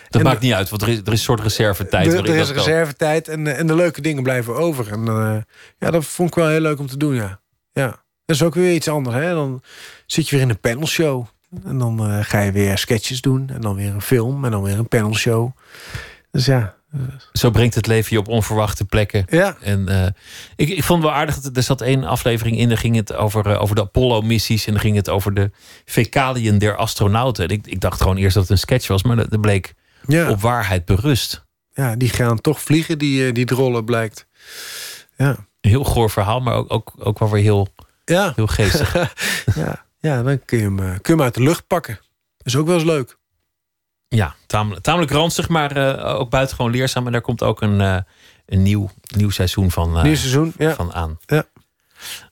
Dat 0.10 0.22
en 0.22 0.28
maakt 0.28 0.41
niet 0.41 0.53
uit, 0.53 0.70
want 0.70 0.82
er 0.82 0.88
is, 0.88 0.97
er 0.97 1.05
is 1.05 1.12
een 1.12 1.18
soort 1.18 1.41
reservetijd. 1.41 2.14
Er, 2.14 2.30
er 2.30 2.36
is 2.36 2.51
reservetijd 2.51 3.28
en, 3.28 3.58
en 3.58 3.68
de 3.68 3.76
leuke 3.76 4.01
dingen 4.01 4.24
blijven 4.24 4.55
over. 4.55 4.91
En 4.91 5.05
ja, 5.80 5.91
dat 5.91 6.05
vond 6.05 6.30
ik 6.30 6.36
wel 6.36 6.47
heel 6.47 6.62
leuk 6.62 6.80
om 6.80 6.88
te 6.88 6.97
doen, 6.97 7.16
ja. 7.16 7.39
ja. 7.72 7.88
Dat 8.26 8.36
is 8.36 8.43
ook 8.43 8.55
weer 8.55 8.74
iets 8.74 8.88
anders, 8.88 9.16
hè. 9.16 9.34
Dan 9.34 9.62
zit 10.05 10.30
je 10.30 10.36
weer 10.36 10.45
in 10.45 10.49
een 10.49 10.60
panelshow. 10.60 11.28
En 11.63 11.77
dan 11.77 12.11
uh, 12.11 12.23
ga 12.23 12.39
je 12.39 12.51
weer 12.51 12.77
sketches 12.77 13.21
doen. 13.21 13.49
En 13.49 13.61
dan 13.61 13.75
weer 13.75 13.93
een 13.93 14.01
film. 14.01 14.45
En 14.45 14.51
dan 14.51 14.63
weer 14.63 14.77
een 14.77 14.87
panelshow. 14.87 15.51
Dus 16.31 16.45
ja. 16.45 16.75
Zo 17.33 17.49
brengt 17.49 17.75
het 17.75 17.87
leven 17.87 18.13
je 18.13 18.19
op 18.19 18.27
onverwachte 18.27 18.85
plekken. 18.85 19.25
Ja. 19.29 19.57
En 19.61 19.85
uh, 19.89 20.05
ik, 20.55 20.69
ik 20.69 20.83
vond 20.83 21.03
het 21.03 21.11
wel 21.11 21.19
aardig. 21.19 21.39
Er 21.53 21.63
zat 21.63 21.81
één 21.81 22.03
aflevering 22.03 22.57
in. 22.57 22.67
Daar 22.67 22.77
ging 22.77 22.95
het 22.95 23.13
over, 23.13 23.47
uh, 23.47 23.61
over 23.61 23.75
de 23.75 23.81
Apollo-missies. 23.81 24.65
En 24.65 24.71
dan 24.71 24.81
ging 24.81 24.95
het 24.95 25.09
over 25.09 25.33
de 25.33 25.51
fecaliën 25.85 26.57
der 26.57 26.75
astronauten. 26.75 27.43
En 27.43 27.49
ik, 27.49 27.67
ik 27.67 27.79
dacht 27.79 28.01
gewoon 28.01 28.17
eerst 28.17 28.33
dat 28.33 28.43
het 28.43 28.51
een 28.51 28.57
sketch 28.57 28.87
was. 28.87 29.03
Maar 29.03 29.15
dat, 29.15 29.29
dat 29.29 29.41
bleek 29.41 29.73
ja. 30.07 30.29
op 30.29 30.41
waarheid 30.41 30.85
berust. 30.85 31.45
Ja, 31.73 31.95
die 31.95 32.09
gaan 32.09 32.41
toch 32.41 32.61
vliegen, 32.61 32.97
die, 32.97 33.31
die 33.31 33.45
drollen 33.45 33.85
blijkt. 33.85 34.27
Ja. 35.17 35.35
Heel 35.61 35.83
goor 35.83 36.09
verhaal. 36.09 36.39
Maar 36.39 36.55
ook, 36.55 36.73
ook, 36.73 36.93
ook 36.97 37.19
wel 37.19 37.29
weer 37.29 37.43
heel, 37.43 37.67
ja. 38.05 38.31
heel 38.35 38.47
geestig. 38.47 38.93
ja. 39.55 39.85
Ja, 40.08 40.24
dan 40.24 40.45
kun 40.45 40.58
je, 40.58 40.64
hem, 40.64 40.78
kun 40.78 40.99
je 41.01 41.12
hem 41.12 41.22
uit 41.22 41.34
de 41.34 41.41
lucht 41.41 41.68
pakken. 41.68 41.99
Dat 42.38 42.47
is 42.47 42.55
ook 42.55 42.66
wel 42.66 42.76
eens 42.76 42.84
leuk. 42.84 43.18
Ja, 44.08 44.36
tamelijk, 44.45 44.84
tamelijk 44.84 45.12
ranzig, 45.12 45.49
maar 45.49 45.78
uh, 45.78 46.20
ook 46.20 46.30
buitengewoon 46.30 46.72
leerzaam. 46.72 47.05
En 47.05 47.12
daar 47.12 47.22
komt 47.22 47.43
ook 47.43 47.62
een, 47.62 47.80
uh, 47.80 47.97
een 48.45 48.64
nieuw, 48.64 48.89
nieuw 49.16 49.30
seizoen 49.30 49.72
van, 49.72 49.97
uh, 49.97 50.03
nieuw 50.03 50.16
seizoen, 50.16 50.53
ja. 50.58 50.74
van 50.74 50.93
aan. 50.93 51.20
Ja. 51.26 51.45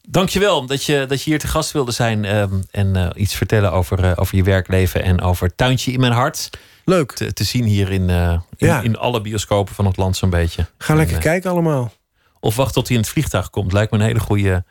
Dankjewel 0.08 0.66
dat 0.66 0.84
je, 0.84 1.06
dat 1.08 1.24
je 1.24 1.30
hier 1.30 1.40
te 1.40 1.48
gast 1.48 1.72
wilde 1.72 1.92
zijn. 1.92 2.36
Um, 2.36 2.64
en 2.72 3.12
iets 3.16 3.36
vertellen 3.36 3.72
over, 3.72 4.18
over 4.20 4.36
je 4.36 4.44
werkleven 4.44 5.04
en 5.04 5.22
over 5.22 5.56
Tuintje 5.56 5.92
in 5.92 6.00
mijn 6.00 6.14
hart. 6.14 6.50
Leuk. 6.86 7.12
Te, 7.12 7.34
te 7.34 7.44
zien 7.44 7.64
hier 7.64 7.92
in, 7.92 8.10
in, 8.10 8.42
ja. 8.58 8.82
in, 8.82 8.98
alle 8.98 9.22
bioscopen 9.22 9.76
van 9.76 9.86
het 9.86 9.98
land 9.98 10.18
zo'n 10.18 10.30
beetje. 10.30 10.66
Ga 10.78 10.92
en, 10.92 11.00
lekker 11.00 11.18
kijken 11.18 11.50
allemaal. 11.50 11.94
Of 12.40 12.56
wacht 12.56 12.74
tot 12.74 12.88
hij 12.88 12.96
in 12.98 13.02
het 13.02 13.12
vliegtuig 13.12 13.50
komt. 13.50 13.74
Lijkt 13.74 13.92
me 13.92 13.98
een 13.98 14.06
hele 14.06 14.20
goede 14.20 14.64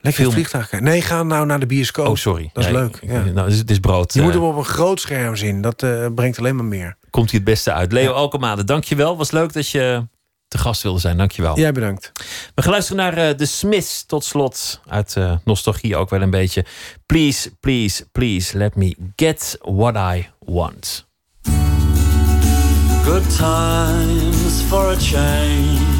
Lekker 0.00 0.24
het 0.24 0.32
vliegtuig 0.32 0.80
Nee, 0.80 1.02
ga 1.02 1.22
nou 1.22 1.46
naar 1.46 1.60
de 1.60 1.66
bioscoop. 1.66 2.06
Oh, 2.06 2.14
sorry. 2.14 2.50
Dat 2.52 2.64
is 2.64 2.70
ja, 2.70 2.76
leuk. 2.76 2.98
Ja. 3.02 3.24
Nou, 3.24 3.50
het 3.52 3.70
is 3.70 3.78
brood. 3.78 4.12
Je 4.12 4.18
uh, 4.18 4.24
moet 4.24 4.34
hem 4.34 4.42
op 4.42 4.56
een 4.56 4.64
groot 4.64 5.00
scherm 5.00 5.36
zien. 5.36 5.60
Dat 5.60 5.82
uh, 5.82 6.06
brengt 6.14 6.38
alleen 6.38 6.56
maar 6.56 6.64
meer. 6.64 6.96
Komt 7.10 7.30
hij 7.30 7.40
het 7.40 7.48
beste 7.48 7.72
uit. 7.72 7.92
Leo 7.92 8.10
ja. 8.10 8.16
Alkemade, 8.16 8.64
dankjewel. 8.64 9.16
Was 9.16 9.30
leuk 9.30 9.52
dat 9.52 9.68
je 9.68 10.06
te 10.48 10.58
gast 10.58 10.82
wilde 10.82 10.98
zijn. 10.98 11.16
Dankjewel. 11.16 11.58
Jij 11.58 11.72
de 11.72 11.96
We 12.54 12.62
gaan 12.62 12.70
luisteren 12.72 13.02
naar 13.02 13.28
uh, 13.28 13.34
The 13.34 13.46
Smiths 13.46 14.06
tot 14.06 14.24
slot. 14.24 14.80
Uit 14.88 15.16
nostalgie 15.44 15.96
ook 15.96 16.10
wel 16.10 16.22
een 16.22 16.30
beetje. 16.30 16.64
Please, 17.06 17.50
please, 17.60 18.06
please 18.12 18.56
let 18.56 18.76
me 18.76 18.94
get 19.16 19.58
what 19.60 19.96
I 19.96 20.28
want. 20.38 21.08
Good 23.04 23.36
times 23.36 24.62
for 24.68 24.90
a 24.90 24.96
change 24.98 25.99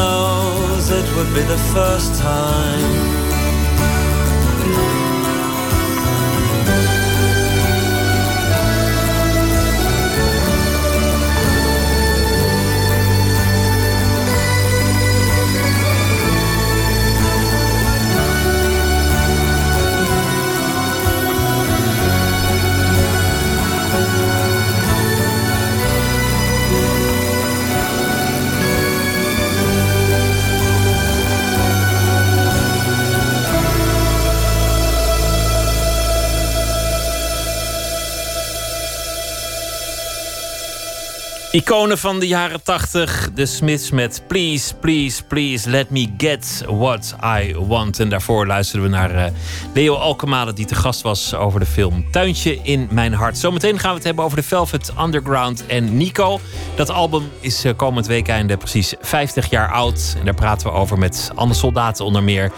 Knows 0.00 0.90
it 0.90 1.08
would 1.16 1.32
be 1.34 1.42
the 1.42 1.60
first 1.74 2.14
time. 2.20 3.19
Iconen 41.52 41.98
van 41.98 42.20
de 42.20 42.26
jaren 42.26 42.62
80. 42.62 43.30
De 43.34 43.46
Smiths 43.46 43.90
met 43.90 44.22
Please, 44.26 44.74
Please, 44.74 45.22
Please 45.22 45.70
Let 45.70 45.90
Me 45.90 46.08
Get 46.16 46.64
What 46.66 47.16
I 47.24 47.54
Want. 47.58 48.00
En 48.00 48.08
daarvoor 48.08 48.46
luisterden 48.46 48.90
we 48.90 48.96
naar 48.96 49.14
uh, 49.14 49.24
Leo 49.74 49.94
Alkemade... 49.94 50.52
die 50.52 50.66
te 50.66 50.74
gast 50.74 51.02
was 51.02 51.34
over 51.34 51.60
de 51.60 51.66
film 51.66 52.10
Tuintje 52.10 52.58
in 52.62 52.88
Mijn 52.90 53.12
Hart. 53.12 53.38
Zometeen 53.38 53.78
gaan 53.78 53.90
we 53.90 53.96
het 53.96 54.04
hebben 54.04 54.24
over 54.24 54.36
de 54.36 54.42
Velvet 54.42 54.92
Underground 55.00 55.66
en 55.66 55.96
Nico. 55.96 56.40
Dat 56.76 56.90
album 56.90 57.30
is 57.40 57.64
uh, 57.64 57.72
komend 57.76 58.06
weekende 58.06 58.56
precies 58.56 58.94
50 59.00 59.50
jaar 59.50 59.72
oud. 59.72 60.16
En 60.18 60.24
daar 60.24 60.34
praten 60.34 60.66
we 60.66 60.72
over 60.72 60.98
met 60.98 61.30
Anne 61.34 61.54
Soldaten 61.54 62.04
onder 62.04 62.22
meer... 62.22 62.52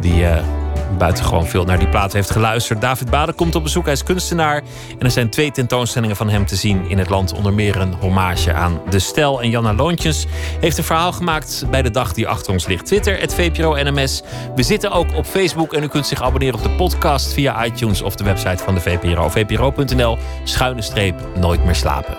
die... 0.00 0.20
Uh, 0.20 0.67
buitengewoon 0.98 1.46
veel 1.46 1.64
naar 1.64 1.78
die 1.78 1.88
plaat 1.88 2.12
heeft 2.12 2.30
geluisterd. 2.30 2.80
David 2.80 3.10
Baden 3.10 3.34
komt 3.34 3.54
op 3.54 3.62
bezoek, 3.62 3.84
hij 3.84 3.92
is 3.92 4.02
kunstenaar. 4.02 4.56
En 4.98 5.04
er 5.04 5.10
zijn 5.10 5.30
twee 5.30 5.50
tentoonstellingen 5.50 6.16
van 6.16 6.28
hem 6.28 6.46
te 6.46 6.56
zien 6.56 6.88
in 6.88 6.98
het 6.98 7.08
land. 7.08 7.32
Onder 7.32 7.52
meer 7.52 7.76
een 7.76 7.94
hommage 7.94 8.52
aan 8.52 8.80
De 8.90 8.98
Stel. 8.98 9.42
En 9.42 9.50
Janna 9.50 9.74
Loontjes 9.74 10.26
heeft 10.60 10.78
een 10.78 10.84
verhaal 10.84 11.12
gemaakt 11.12 11.64
bij 11.70 11.82
de 11.82 11.90
dag 11.90 12.12
die 12.12 12.28
achter 12.28 12.52
ons 12.52 12.66
ligt. 12.66 12.86
Twitter, 12.86 13.20
het 13.20 13.34
VPRO 13.34 13.74
NMS. 13.74 14.22
We 14.54 14.62
zitten 14.62 14.90
ook 14.90 15.16
op 15.16 15.26
Facebook 15.26 15.72
en 15.72 15.82
u 15.82 15.88
kunt 15.88 16.06
zich 16.06 16.22
abonneren 16.22 16.54
op 16.54 16.62
de 16.62 16.70
podcast 16.70 17.32
via 17.32 17.64
iTunes 17.64 18.02
of 18.02 18.14
de 18.14 18.24
website 18.24 18.64
van 18.64 18.74
de 18.74 18.80
VPRO. 18.80 19.28
VPRO.nl, 19.28 20.18
schuine 20.44 20.82
streep, 20.82 21.14
nooit 21.34 21.64
meer 21.64 21.74
slapen. 21.74 22.16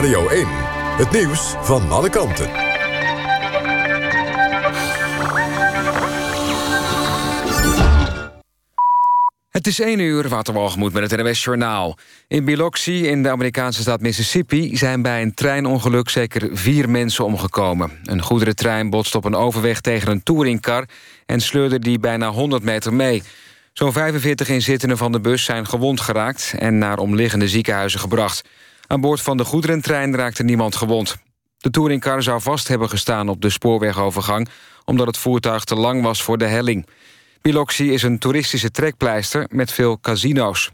Radio 0.00 0.28
1. 0.28 0.46
Het 0.96 1.10
nieuws 1.10 1.54
van 1.60 1.90
alle 1.90 2.10
kanten. 2.10 2.50
Het 9.50 9.66
is 9.66 9.80
1 9.80 9.98
uur, 9.98 10.28
Waterwalgemoed 10.28 10.92
met 10.92 11.10
het 11.10 11.20
NWS 11.20 11.44
Journaal. 11.44 11.98
In 12.28 12.44
Biloxi, 12.44 13.06
in 13.06 13.22
de 13.22 13.30
Amerikaanse 13.30 13.80
staat 13.80 14.00
Mississippi... 14.00 14.76
zijn 14.76 15.02
bij 15.02 15.22
een 15.22 15.34
treinongeluk 15.34 16.08
zeker 16.08 16.48
vier 16.52 16.90
mensen 16.90 17.24
omgekomen. 17.24 17.90
Een 18.04 18.22
goederentrein 18.22 18.90
botste 18.90 19.16
op 19.16 19.24
een 19.24 19.34
overweg 19.34 19.80
tegen 19.80 20.10
een 20.10 20.22
touringcar... 20.22 20.84
en 21.26 21.40
sleurde 21.40 21.78
die 21.78 21.98
bijna 21.98 22.30
100 22.30 22.62
meter 22.62 22.94
mee. 22.94 23.22
Zo'n 23.72 23.92
45 23.92 24.48
inzittenden 24.48 24.98
van 24.98 25.12
de 25.12 25.20
bus 25.20 25.44
zijn 25.44 25.66
gewond 25.66 26.00
geraakt... 26.00 26.54
en 26.58 26.78
naar 26.78 26.98
omliggende 26.98 27.48
ziekenhuizen 27.48 28.00
gebracht. 28.00 28.42
Aan 28.90 29.00
boord 29.00 29.20
van 29.20 29.36
de 29.36 29.44
goederentrein 29.44 30.14
raakte 30.16 30.42
niemand 30.42 30.76
gewond. 30.76 31.16
De 31.58 31.70
touringcar 31.70 32.22
zou 32.22 32.40
vast 32.40 32.68
hebben 32.68 32.88
gestaan 32.88 33.28
op 33.28 33.40
de 33.40 33.50
spoorwegovergang... 33.50 34.48
omdat 34.84 35.06
het 35.06 35.16
voertuig 35.16 35.64
te 35.64 35.74
lang 35.74 36.02
was 36.02 36.22
voor 36.22 36.38
de 36.38 36.46
helling. 36.46 36.86
Biloxi 37.42 37.92
is 37.92 38.02
een 38.02 38.18
toeristische 38.18 38.70
trekpleister 38.70 39.46
met 39.50 39.72
veel 39.72 40.00
casino's. 40.00 40.70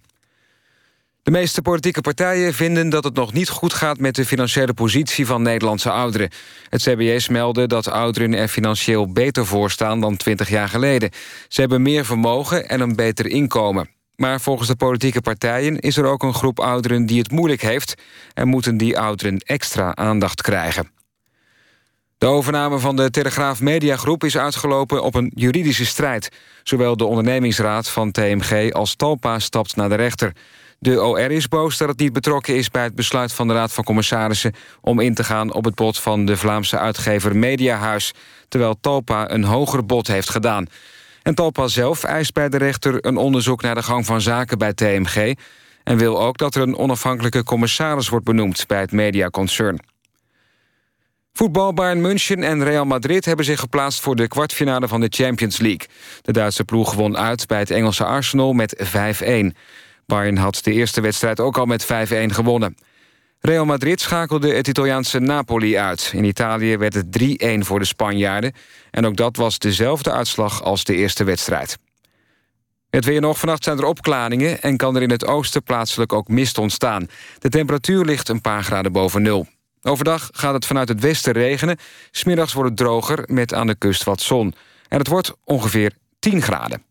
De 1.23 1.31
meeste 1.31 1.63
politieke 1.63 2.01
partijen 2.01 2.55
vinden 2.55 2.89
dat 2.89 3.05
het 3.05 3.15
nog 3.15 3.33
niet 3.33 3.49
goed 3.49 3.73
gaat... 3.75 3.99
met 3.99 4.15
de 4.15 4.25
financiële 4.25 4.75
positie 4.75 5.27
van 5.27 5.43
Nederlandse 5.43 5.91
ouderen. 5.91 6.31
Het 6.69 6.83
CBS 6.83 7.29
meldde 7.29 7.67
dat 7.67 7.89
ouderen 7.89 8.35
er 8.35 8.49
financieel 8.49 9.13
beter 9.13 9.47
voor 9.47 9.71
staan 9.71 10.01
dan 10.01 10.17
20 10.17 10.49
jaar 10.49 10.69
geleden. 10.69 11.11
Ze 11.49 11.61
hebben 11.61 11.83
meer 11.83 12.05
vermogen 12.05 12.69
en 12.69 12.81
een 12.81 12.97
beter 12.97 13.27
inkomen. 13.27 13.96
Maar 14.17 14.41
volgens 14.41 14.69
de 14.69 14.77
politieke 14.77 15.21
partijen 15.21 15.79
is 15.79 15.97
er 15.97 16.05
ook 16.05 16.23
een 16.23 16.35
groep 16.35 16.61
ouderen 16.61 17.07
die 17.07 17.19
het 17.19 17.31
moeilijk 17.31 17.63
heeft... 17.63 17.95
en 18.35 18.49
moeten 18.49 18.77
die 18.77 18.99
ouderen 18.99 19.39
extra 19.39 19.95
aandacht 19.95 20.43
krijgen. 20.43 20.91
De 22.19 22.27
overname 22.27 22.79
van 22.79 22.97
de 22.97 23.11
Telegraaf 23.11 23.61
Mediagroep 23.61 24.25
is 24.25 24.39
uitgelopen 24.39 25.03
op 25.03 25.15
een 25.15 25.33
juridische 25.35 25.87
strijd. 25.87 26.29
Zowel 26.63 26.97
de 26.97 27.05
ondernemingsraad 27.05 27.89
van 27.89 28.11
TMG 28.11 28.73
als 28.73 28.95
Talpa 28.95 29.39
stapt 29.39 29.77
naar 29.77 29.89
de 29.89 29.95
rechter. 29.95 30.33
De 30.79 31.03
OR 31.03 31.31
is 31.31 31.49
boos 31.49 31.77
dat 31.77 31.89
het 31.89 31.99
niet 31.99 32.13
betrokken 32.13 32.57
is 32.57 32.71
bij 32.71 32.83
het 32.83 32.95
besluit 32.95 33.33
van 33.33 33.49
de 33.49 33.55
Raad 33.55 33.73
van 33.73 33.85
Commissarissen... 33.85 34.55
om 34.81 35.01
in 35.01 35.15
te 35.15 35.25
gaan 35.25 35.53
op 35.53 35.65
het 35.65 35.75
bod 35.75 35.99
van 35.99 36.25
de 36.25 36.37
Vlaamse 36.37 36.79
uitgever 36.79 37.37
Mediahuis... 37.37 38.13
terwijl 38.49 38.77
Talpa 38.81 39.31
een 39.31 39.45
hoger 39.45 39.87
bod 39.87 40.07
heeft 40.07 40.31
gedaan... 40.31 40.67
En 41.27 41.35
Talpa 41.35 41.69
zelf 41.69 42.05
eist 42.05 42.33
bij 42.33 42.49
de 42.49 42.57
rechter 42.57 43.07
een 43.07 43.17
onderzoek 43.17 43.63
naar 43.63 43.75
de 43.75 43.83
gang 43.83 44.07
van 44.07 44.21
zaken 44.21 44.59
bij 44.59 44.73
TMG... 44.73 45.35
en 45.85 45.97
wil 45.97 46.23
ook 46.23 46.39
dat 46.39 46.55
er 46.55 46.63
een 46.63 46.77
onafhankelijke 46.77 47.43
commissaris 47.43 48.09
wordt 48.09 48.25
benoemd 48.25 48.67
bij 48.67 48.81
het 48.81 48.93
mediaconcern. 48.93 49.81
Voetbal 51.33 51.75
Bayern 51.75 52.01
München 52.01 52.43
en 52.43 52.65
Real 52.65 52.85
Madrid 52.85 53.25
hebben 53.25 53.45
zich 53.45 53.61
geplaatst 53.61 54.01
voor 54.01 54.17
de 54.17 54.29
kwartfinale 54.29 54.89
van 54.89 55.01
de 55.01 55.09
Champions 55.11 55.59
League. 55.59 55.89
De 56.23 56.33
Duitse 56.33 56.65
ploeg 56.65 56.95
won 56.95 57.17
uit 57.17 57.47
bij 57.47 57.59
het 57.59 57.71
Engelse 57.71 58.05
Arsenal 58.05 58.53
met 58.53 58.85
5-1. 59.23 59.57
Bayern 60.07 60.37
had 60.37 60.61
de 60.63 60.73
eerste 60.73 61.01
wedstrijd 61.01 61.41
ook 61.41 61.59
al 61.59 61.67
met 61.67 61.85
5-1 61.85 61.87
gewonnen. 62.27 62.77
Real 63.47 63.65
Madrid 63.65 64.01
schakelde 64.01 64.55
het 64.55 64.69
Italiaanse 64.69 65.19
Napoli 65.19 65.79
uit. 65.79 66.11
In 66.15 66.25
Italië 66.25 66.77
werd 66.77 66.95
het 66.95 67.07
3-1 67.45 67.59
voor 67.59 67.79
de 67.79 67.85
Spanjaarden. 67.85 68.53
En 68.91 69.07
ook 69.07 69.17
dat 69.17 69.37
was 69.37 69.59
dezelfde 69.59 70.11
uitslag 70.11 70.63
als 70.63 70.85
de 70.85 70.95
eerste 70.95 71.25
wedstrijd. 71.25 71.79
Het 72.91 73.05
weer 73.05 73.21
nog. 73.21 73.39
Vannacht 73.39 73.65
zijn 73.65 73.79
er 73.79 73.85
opklaringen... 73.85 74.63
en 74.63 74.77
kan 74.77 74.97
er 74.97 75.03
in 75.03 75.11
het 75.11 75.27
oosten 75.27 75.63
plaatselijk 75.63 76.13
ook 76.13 76.29
mist 76.29 76.59
ontstaan. 76.59 77.07
De 77.39 77.49
temperatuur 77.49 78.05
ligt 78.05 78.29
een 78.29 78.41
paar 78.41 78.65
graden 78.65 78.93
boven 78.93 79.23
nul. 79.23 79.47
Overdag 79.83 80.29
gaat 80.33 80.55
het 80.55 80.67
vanuit 80.67 80.89
het 80.89 81.01
westen 81.01 81.33
regenen. 81.33 81.79
Smiddags 82.11 82.53
wordt 82.53 82.69
het 82.69 82.79
droger 82.79 83.25
met 83.27 83.55
aan 83.55 83.67
de 83.67 83.77
kust 83.79 84.05
wat 84.05 84.21
zon. 84.21 84.55
En 84.89 84.99
het 84.99 85.09
wordt 85.09 85.33
ongeveer 85.45 85.93
10 86.19 86.43
graden. 86.43 86.83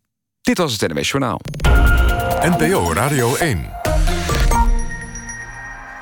Dit 0.42 0.58
was 0.58 0.80
het 0.80 0.92
NWS 0.92 1.10
Journaal. 1.10 1.40
NPO 2.40 2.92
Radio 2.92 3.34
1. 3.34 3.85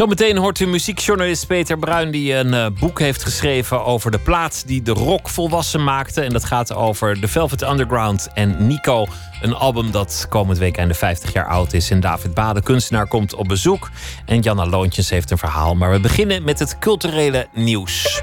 Zometeen 0.00 0.36
hoort 0.36 0.60
u 0.60 0.66
muziekjournalist 0.66 1.46
Peter 1.46 1.78
Bruin... 1.78 2.10
die 2.10 2.34
een 2.34 2.52
uh, 2.52 2.66
boek 2.78 2.98
heeft 2.98 3.22
geschreven 3.22 3.84
over 3.84 4.10
de 4.10 4.18
plaat 4.18 4.62
die 4.66 4.82
de 4.82 4.92
rock 4.92 5.28
volwassen 5.28 5.84
maakte. 5.84 6.20
En 6.20 6.32
dat 6.32 6.44
gaat 6.44 6.74
over 6.74 7.20
The 7.20 7.28
Velvet 7.28 7.62
Underground 7.62 8.28
en 8.34 8.66
Nico. 8.66 9.06
Een 9.42 9.54
album 9.54 9.90
dat 9.90 10.26
komend 10.28 10.58
week 10.58 10.76
einde 10.76 10.94
50 10.94 11.32
jaar 11.32 11.46
oud 11.46 11.72
is. 11.72 11.90
En 11.90 12.00
David 12.00 12.34
Bade, 12.34 12.62
kunstenaar, 12.62 13.06
komt 13.08 13.34
op 13.34 13.48
bezoek. 13.48 13.90
En 14.26 14.40
Janna 14.40 14.66
Loontjes 14.66 15.10
heeft 15.10 15.30
een 15.30 15.38
verhaal. 15.38 15.74
Maar 15.74 15.90
we 15.90 16.00
beginnen 16.00 16.42
met 16.42 16.58
het 16.58 16.78
culturele 16.78 17.46
nieuws. 17.52 18.22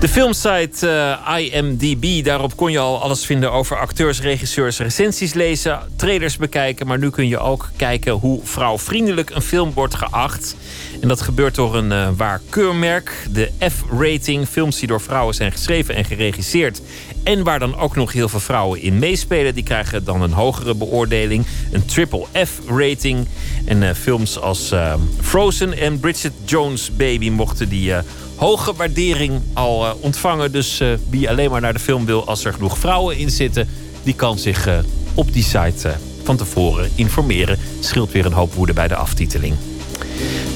De 0.00 0.08
filmsite 0.08 0.86
uh, 1.28 1.38
IMDb, 1.38 2.24
daarop 2.24 2.56
kon 2.56 2.72
je 2.72 2.78
al 2.78 3.02
alles 3.02 3.24
vinden 3.26 3.52
over 3.52 3.78
acteurs, 3.78 4.20
regisseurs, 4.20 4.78
recensies 4.78 5.32
lezen, 5.32 5.80
trailers 5.96 6.36
bekijken. 6.36 6.86
Maar 6.86 6.98
nu 6.98 7.10
kun 7.10 7.28
je 7.28 7.38
ook 7.38 7.70
kijken 7.76 8.12
hoe 8.12 8.40
vrouwvriendelijk 8.44 9.30
een 9.30 9.42
film 9.42 9.72
wordt 9.72 9.94
geacht. 9.94 10.56
En 11.00 11.08
dat 11.08 11.20
gebeurt 11.20 11.54
door 11.54 11.76
een 11.76 11.90
uh, 11.90 12.08
waar 12.16 12.40
keurmerk, 12.48 13.26
de 13.30 13.50
F-rating. 13.58 14.48
Films 14.48 14.78
die 14.78 14.88
door 14.88 15.00
vrouwen 15.00 15.34
zijn 15.34 15.52
geschreven 15.52 15.94
en 15.94 16.04
geregisseerd. 16.04 16.80
En 17.22 17.44
waar 17.44 17.58
dan 17.58 17.76
ook 17.76 17.96
nog 17.96 18.12
heel 18.12 18.28
veel 18.28 18.40
vrouwen 18.40 18.82
in 18.82 18.98
meespelen, 18.98 19.54
die 19.54 19.64
krijgen 19.64 20.04
dan 20.04 20.22
een 20.22 20.32
hogere 20.32 20.74
beoordeling. 20.74 21.46
Een 21.72 21.84
triple 21.84 22.26
F-rating. 22.46 23.28
En 23.64 23.82
uh, 23.82 23.90
films 23.90 24.38
als 24.38 24.74
Frozen 25.20 25.78
en 25.78 26.00
Bridget 26.00 26.32
Jones 26.44 26.96
Baby 26.96 27.30
mochten 27.30 27.68
die 27.68 27.92
hoge 28.40 28.72
waardering 28.74 29.40
al 29.52 29.84
uh, 29.84 29.92
ontvangen. 30.00 30.52
Dus 30.52 30.80
uh, 30.80 30.88
wie 31.10 31.28
alleen 31.28 31.50
maar 31.50 31.60
naar 31.60 31.72
de 31.72 31.78
film 31.78 32.04
wil 32.04 32.26
als 32.26 32.44
er 32.44 32.52
genoeg 32.52 32.78
vrouwen 32.78 33.16
in 33.16 33.30
zitten, 33.30 33.68
die 34.02 34.14
kan 34.14 34.38
zich 34.38 34.68
uh, 34.68 34.78
op 35.14 35.32
die 35.32 35.42
site 35.42 35.96
van 36.22 36.36
tevoren 36.36 36.90
informeren. 36.94 37.58
Scheelt 37.80 38.12
weer 38.12 38.26
een 38.26 38.32
hoop 38.32 38.54
woede 38.54 38.72
bij 38.72 38.88
de 38.88 38.96
aftiteling. 38.96 39.54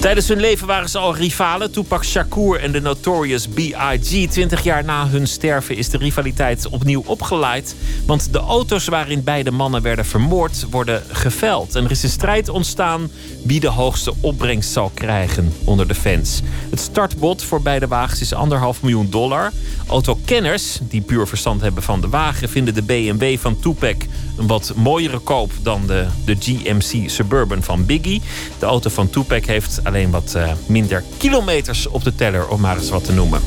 Tijdens 0.01 0.29
hun 0.29 0.41
leven 0.41 0.67
waren 0.67 0.89
ze 0.89 0.99
al 0.99 1.17
rivalen. 1.17 1.73
Tupac 1.73 2.05
Shakur 2.05 2.61
en 2.61 2.73
de 2.73 2.81
Notorious 2.81 3.49
B.I.G. 3.49 4.31
Twintig 4.31 4.63
jaar 4.63 4.85
na 4.85 5.09
hun 5.09 5.27
sterven 5.27 5.77
is 5.77 5.89
de 5.89 5.99
rivaliteit 5.99 6.69
opnieuw 6.69 7.03
opgeleid. 7.07 7.75
Want 8.07 8.33
de 8.33 8.39
auto's 8.39 8.87
waarin 8.87 9.23
beide 9.25 9.51
mannen 9.51 9.83
werden 9.83 10.05
vermoord 10.05 10.67
worden 10.71 11.03
geveld. 11.13 11.75
En 11.75 11.85
er 11.85 11.91
is 11.91 12.03
een 12.03 12.09
strijd 12.09 12.49
ontstaan 12.49 13.11
wie 13.45 13.61
de 13.61 13.69
hoogste 13.69 14.13
opbrengst 14.21 14.73
zal 14.73 14.91
krijgen 14.95 15.53
onder 15.65 15.89
de 15.89 15.95
fans. 15.95 16.41
Het 16.71 16.81
startbod 16.81 17.43
voor 17.43 17.63
beide 17.63 17.87
wagens 17.87 18.21
is 18.21 18.35
anderhalf 18.35 18.83
miljoen 18.83 19.11
dollar. 19.11 19.53
Autokenners, 19.87 20.79
die 20.83 21.01
puur 21.01 21.27
verstand 21.27 21.61
hebben 21.61 21.83
van 21.83 22.01
de 22.01 22.09
wagen, 22.09 22.49
vinden 22.49 22.75
de 22.75 22.83
BMW 22.83 23.39
van 23.39 23.59
Tupac 23.61 23.97
een 24.37 24.47
wat 24.47 24.73
mooiere 24.77 25.19
koop 25.19 25.53
dan 25.63 25.87
de, 25.87 26.07
de 26.25 26.37
GMC 26.39 27.11
Suburban 27.11 27.63
van 27.63 27.87
Biggie. 27.87 28.23
De 28.59 28.67
auto 28.67 28.91
van 28.91 29.11
Tupac 29.11 29.45
heeft 29.45 29.54
alleen 29.83 30.11
wat 30.11 30.35
eh, 30.35 30.53
minder 30.67 31.03
kilometers 31.17 31.87
op 31.87 32.05
de 32.05 32.15
teller, 32.15 32.49
om 32.49 32.61
maar 32.61 32.77
eens 32.77 32.91
wat 32.91 33.05
te 33.05 33.13
noemen. 33.13 33.41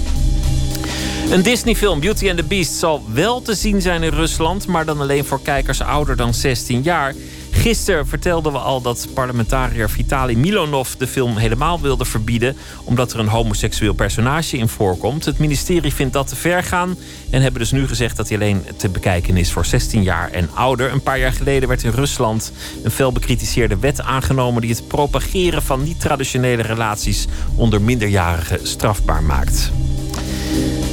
Een 1.30 1.42
Disney-film 1.42 2.00
Beauty 2.00 2.30
and 2.30 2.38
the 2.38 2.44
Beast 2.44 2.74
zal 2.74 3.04
wel 3.14 3.42
te 3.42 3.56
zien 3.56 3.82
zijn 3.82 4.04
in 4.04 4.14
Rusland, 4.14 4.68
maar 4.68 4.86
dan 4.86 5.02
alleen 5.02 5.26
voor 5.26 5.42
kijkers 5.42 5.82
ouder 5.82 6.16
dan 6.16 6.34
16 6.34 6.82
jaar. 6.82 7.14
Gisteren 7.58 8.08
vertelden 8.08 8.52
we 8.52 8.58
al 8.58 8.82
dat 8.82 9.08
parlementariër 9.14 9.90
Vitali 9.90 10.38
Milonov 10.38 10.90
de 10.92 11.08
film 11.08 11.38
helemaal 11.38 11.82
wilde 11.82 12.06
verbieden, 12.06 12.56
omdat 12.84 13.14
er 13.14 13.20
een 13.20 13.28
homoseksueel 13.28 13.94
personage 13.94 14.58
in 14.58 14.68
voorkomt. 14.68 15.26
Het 15.26 15.38
ministerie 15.38 15.94
vindt 15.94 16.14
dat 16.14 16.28
te 16.28 16.36
ver 16.36 16.64
gaan 16.64 16.98
en 17.30 17.42
hebben 17.42 17.62
dus 17.62 17.72
nu 17.72 17.88
gezegd 17.88 18.18
dat 18.18 18.30
hij 18.30 18.38
alleen 18.38 18.64
te 18.78 18.90
bekijken 18.90 19.38
is 19.38 19.52
voor 19.52 19.66
16 19.66 20.04
jaar 20.04 20.32
en 20.32 20.50
ouder. 20.54 20.92
Een 20.92 21.04
paar 21.04 21.20
jaar 21.20 21.34
geleden 21.34 21.68
werd 21.68 21.84
in 21.84 21.92
Rusland 21.92 22.52
een 22.84 22.92
fel 22.92 23.12
bekritiseerde 23.12 23.78
wet 23.78 24.02
aangenomen 24.02 24.62
die 24.62 24.72
het 24.72 24.88
propageren 24.88 25.64
van 25.64 25.84
niet-traditionele 25.84 26.62
relaties 26.62 27.28
onder 27.56 27.82
minderjarigen 27.82 28.68
strafbaar 28.68 29.24
maakt. 29.24 29.72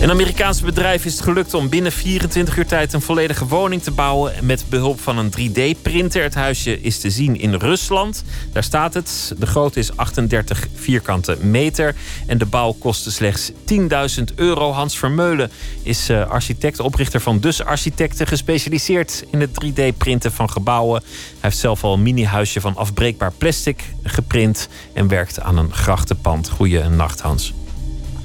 Een 0.05 0.11
Amerikaans 0.11 0.61
bedrijf 0.61 1.05
is 1.05 1.13
het 1.13 1.23
gelukt 1.23 1.55
om 1.55 1.69
binnen 1.69 1.93
24 1.93 2.57
uur 2.57 2.67
tijd 2.67 2.93
een 2.93 3.01
volledige 3.01 3.47
woning 3.47 3.83
te 3.83 3.91
bouwen 3.91 4.33
met 4.43 4.65
behulp 4.69 5.01
van 5.01 5.19
een 5.19 5.31
3D-printer. 5.31 6.23
Het 6.23 6.35
huisje 6.35 6.81
is 6.81 6.99
te 6.99 7.11
zien 7.11 7.41
in 7.41 7.55
Rusland. 7.55 8.25
Daar 8.53 8.65
staat 8.65 8.95
het. 8.95 9.35
De 9.39 9.47
grootte 9.47 9.79
is 9.79 9.97
38 9.97 10.67
vierkante 10.75 11.37
meter 11.41 11.95
en 12.27 12.39
de 12.39 12.47
bouw 12.47 12.73
kostte 12.73 13.11
slechts 13.13 13.53
10.000 13.53 14.35
euro. 14.35 14.73
Hans 14.73 14.99
Vermeulen 14.99 15.51
is 15.83 16.11
uh, 16.11 16.31
architect, 16.31 16.81
oprichter 16.81 17.21
van 17.21 17.41
Dus 17.41 17.65
Architecten, 17.65 18.27
gespecialiseerd 18.27 19.25
in 19.31 19.41
het 19.41 19.51
3D-printen 19.65 20.33
van 20.33 20.51
gebouwen. 20.51 21.03
Hij 21.03 21.39
heeft 21.41 21.59
zelf 21.59 21.85
al 21.85 21.93
een 21.93 22.03
mini-huisje 22.03 22.61
van 22.61 22.77
afbreekbaar 22.77 23.33
plastic 23.33 23.83
geprint 24.03 24.69
en 24.93 25.09
werkt 25.09 25.41
aan 25.41 25.59
een 25.59 25.73
grachtenpand. 25.73 26.49
Goeienacht, 26.49 27.21
Hans. 27.21 27.53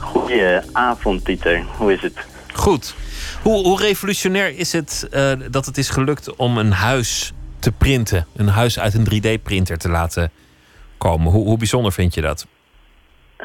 Goedenavond, 0.10 1.24
Pieter. 1.24 1.64
Hoe 1.78 1.94
is 1.94 2.02
het? 2.02 2.28
Goed. 2.54 2.96
Hoe, 3.44 3.64
hoe 3.64 3.80
revolutionair 3.80 4.58
is 4.58 4.74
het 4.74 5.10
uh, 5.12 5.32
dat 5.52 5.66
het 5.66 5.78
is 5.78 5.90
gelukt 5.90 6.36
om 6.36 6.58
een 6.58 6.72
huis 6.72 7.34
te 7.60 7.72
printen? 7.72 8.26
Een 8.36 8.48
huis 8.48 8.80
uit 8.80 8.94
een 8.94 9.06
3D-printer 9.06 9.78
te 9.78 9.90
laten 9.90 10.32
komen? 10.98 11.32
Hoe, 11.32 11.46
hoe 11.46 11.58
bijzonder 11.58 11.92
vind 11.92 12.14
je 12.14 12.22
dat? 12.22 12.48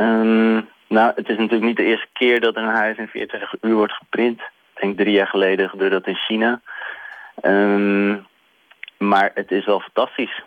Um, 0.01 0.69
nou, 0.89 1.13
het 1.15 1.29
is 1.29 1.37
natuurlijk 1.37 1.65
niet 1.65 1.77
de 1.77 1.85
eerste 1.85 2.09
keer 2.13 2.41
dat 2.41 2.57
een 2.57 2.75
huis 2.75 2.97
in 2.97 3.07
40 3.07 3.55
uur 3.61 3.75
wordt 3.75 3.93
geprint. 3.93 4.41
Ik 4.41 4.81
denk 4.81 4.97
drie 4.97 5.13
jaar 5.13 5.27
geleden 5.27 5.69
gebeurde 5.69 5.95
dat 5.95 6.07
in 6.07 6.17
China. 6.17 6.61
Um, 7.43 8.27
maar 8.99 9.31
het 9.35 9.51
is 9.51 9.65
wel 9.65 9.81
fantastisch. 9.81 10.43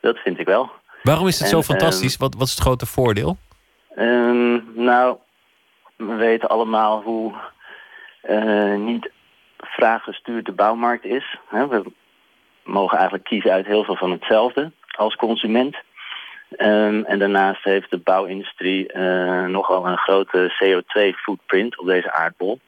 Dat 0.00 0.18
vind 0.18 0.38
ik 0.38 0.46
wel. 0.46 0.70
Waarom 1.02 1.26
is 1.26 1.34
het 1.34 1.42
en, 1.42 1.48
zo 1.48 1.62
fantastisch? 1.62 2.12
Um, 2.12 2.18
wat, 2.18 2.34
wat 2.34 2.46
is 2.46 2.52
het 2.52 2.62
grote 2.62 2.86
voordeel? 2.86 3.36
Um, 3.98 4.64
nou, 4.74 5.16
we 5.98 6.14
weten 6.14 6.48
allemaal 6.48 7.02
hoe 7.02 7.34
uh, 8.30 8.74
niet 8.74 9.10
vraaggestuurd 9.56 10.46
de 10.46 10.52
bouwmarkt 10.52 11.04
is. 11.04 11.38
We 11.50 11.82
mogen 12.64 12.96
eigenlijk 12.96 13.28
kiezen 13.28 13.50
uit 13.50 13.66
heel 13.66 13.84
veel 13.84 13.96
van 13.96 14.10
hetzelfde 14.10 14.72
als 14.96 15.16
consument. 15.16 15.76
Um, 16.56 17.04
en 17.04 17.18
daarnaast 17.18 17.64
heeft 17.64 17.90
de 17.90 17.98
bouwindustrie 17.98 18.92
uh, 18.94 19.44
nogal 19.44 19.86
een 19.86 19.98
grote 19.98 20.52
CO2-footprint 20.62 21.78
op 21.78 21.86
deze 21.86 22.12
aardbol. 22.12 22.60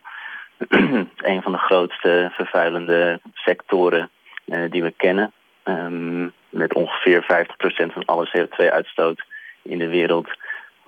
een 1.17 1.43
van 1.43 1.53
de 1.53 1.59
grootste 1.59 2.29
vervuilende 2.33 3.21
sectoren 3.35 4.11
uh, 4.47 4.71
die 4.71 4.83
we 4.83 4.93
kennen. 4.97 5.33
Um, 5.65 6.33
met 6.49 6.75
ongeveer 6.75 7.23
50% 7.23 7.93
van 7.93 8.05
alle 8.05 8.31
CO2-uitstoot 8.37 9.23
in 9.63 9.79
de 9.79 9.89
wereld 9.89 10.29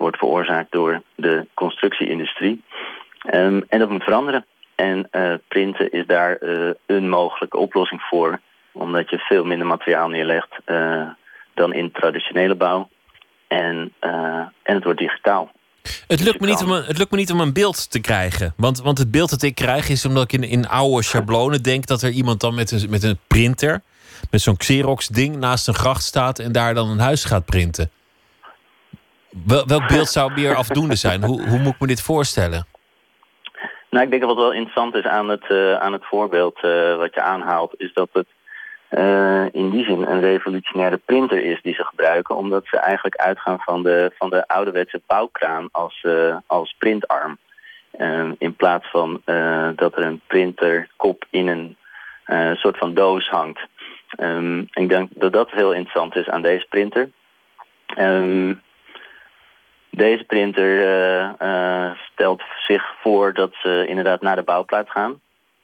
wordt 0.03 0.17
veroorzaakt 0.17 0.71
door 0.71 1.01
de 1.15 1.47
constructieindustrie. 1.53 2.63
Um, 3.33 3.63
en 3.67 3.79
dat 3.79 3.89
moet 3.89 4.03
veranderen. 4.03 4.45
En 4.75 5.07
uh, 5.11 5.33
printen 5.47 5.91
is 5.91 6.05
daar 6.07 6.37
uh, 6.41 6.69
een 6.85 7.09
mogelijke 7.09 7.57
oplossing 7.57 8.01
voor. 8.01 8.39
Omdat 8.71 9.09
je 9.09 9.17
veel 9.17 9.45
minder 9.45 9.67
materiaal 9.67 10.07
neerlegt 10.07 10.53
uh, 10.65 11.07
dan 11.53 11.73
in 11.73 11.91
traditionele 11.91 12.55
bouw. 12.55 12.89
En, 13.47 13.93
en 14.63 14.75
het 14.75 14.83
wordt 14.83 14.99
digitaal. 14.99 15.51
Het 16.07 16.19
lukt, 16.19 16.39
me 16.39 16.47
niet 16.47 16.63
om 16.63 16.71
een, 16.71 16.83
het 16.83 16.97
lukt 16.97 17.11
me 17.11 17.17
niet 17.17 17.31
om 17.31 17.39
een 17.39 17.53
beeld 17.53 17.91
te 17.91 18.01
krijgen. 18.01 18.53
Want, 18.57 18.81
want 18.81 18.97
het 18.97 19.11
beeld 19.11 19.29
dat 19.29 19.41
ik 19.41 19.55
krijg 19.55 19.89
is 19.89 20.05
omdat 20.05 20.23
ik 20.23 20.33
in, 20.33 20.43
in 20.43 20.67
oude 20.67 21.03
schablonen 21.03 21.63
denk 21.63 21.85
dat 21.85 22.01
er 22.01 22.09
iemand 22.09 22.39
dan 22.39 22.55
met 22.55 22.71
een, 22.71 22.89
met 22.89 23.03
een 23.03 23.19
printer, 23.27 23.81
met 24.31 24.41
zo'n 24.41 24.57
Xerox-ding 24.57 25.35
naast 25.35 25.67
een 25.67 25.73
gracht 25.73 26.03
staat 26.03 26.39
en 26.39 26.51
daar 26.51 26.73
dan 26.73 26.89
een 26.89 26.99
huis 26.99 27.23
gaat 27.25 27.45
printen. 27.45 27.89
Wel, 29.45 29.65
welk 29.67 29.87
beeld 29.87 30.07
zou 30.07 30.33
meer 30.33 30.55
afdoende 30.55 30.95
zijn? 30.95 31.23
Hoe, 31.23 31.47
hoe 31.47 31.59
moet 31.59 31.73
ik 31.73 31.79
me 31.79 31.87
dit 31.87 32.01
voorstellen? 32.01 32.65
Nou, 33.89 34.05
ik 34.05 34.11
denk 34.11 34.21
dat 34.21 34.35
wat 34.35 34.43
wel 34.43 34.53
interessant 34.53 34.95
is 34.95 35.03
aan 35.03 35.29
het, 35.29 35.43
uh, 35.49 35.73
aan 35.73 35.93
het 35.93 36.05
voorbeeld 36.05 36.63
uh, 36.63 36.95
wat 36.95 37.13
je 37.13 37.21
aanhaalt... 37.21 37.73
is 37.77 37.93
dat 37.93 38.09
het 38.13 38.27
uh, 38.91 39.45
in 39.51 39.69
die 39.69 39.85
zin 39.85 40.01
een 40.01 40.19
revolutionaire 40.19 40.97
printer 40.97 41.43
is 41.43 41.61
die 41.61 41.73
ze 41.73 41.83
gebruiken... 41.83 42.35
omdat 42.35 42.65
ze 42.65 42.77
eigenlijk 42.77 43.15
uitgaan 43.15 43.59
van 43.59 43.83
de, 43.83 44.11
van 44.17 44.29
de 44.29 44.47
ouderwetse 44.47 45.01
bouwkraan 45.07 45.69
als, 45.71 46.05
als 46.47 46.75
printarm. 46.77 47.37
in 48.37 48.55
plaats 48.55 48.89
van 48.89 49.21
dat 49.75 49.97
er 49.97 50.03
een 50.05 50.21
printerkop 50.27 51.25
in 51.29 51.47
een 51.47 51.77
soort 52.55 52.77
van 52.77 52.93
doos 52.93 53.29
hangt. 53.29 53.59
Um, 54.17 54.67
ik 54.71 54.89
denk 54.89 55.09
dat 55.13 55.33
dat 55.33 55.51
heel 55.51 55.71
interessant 55.73 56.15
is 56.15 56.29
aan 56.29 56.41
deze 56.41 56.65
printer... 56.69 57.09
Um, 57.97 58.61
deze 59.95 60.23
printer 60.23 60.79
uh, 60.79 61.29
uh, 61.41 61.91
stelt 62.11 62.41
zich 62.59 62.95
voor 63.01 63.33
dat 63.33 63.53
ze 63.61 63.85
inderdaad 63.87 64.21
naar 64.21 64.35
de 64.35 64.43
bouwplaats 64.43 64.91
gaan. 64.91 65.21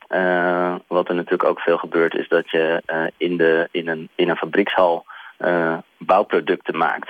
Uh, 0.10 0.76
wat 0.88 1.10
er 1.10 1.16
natuurlijk 1.16 1.50
ook 1.50 1.60
veel 1.60 1.78
gebeurt 1.78 2.14
is 2.16 2.28
dat 2.28 2.50
je 2.50 2.84
in, 3.18 3.38
de, 3.38 3.68
in, 3.72 3.88
een, 3.88 4.10
in 4.16 4.30
een 4.30 4.36
fabriekshal 4.36 5.06
bouwproducten 5.98 6.78
maakt. 6.78 7.10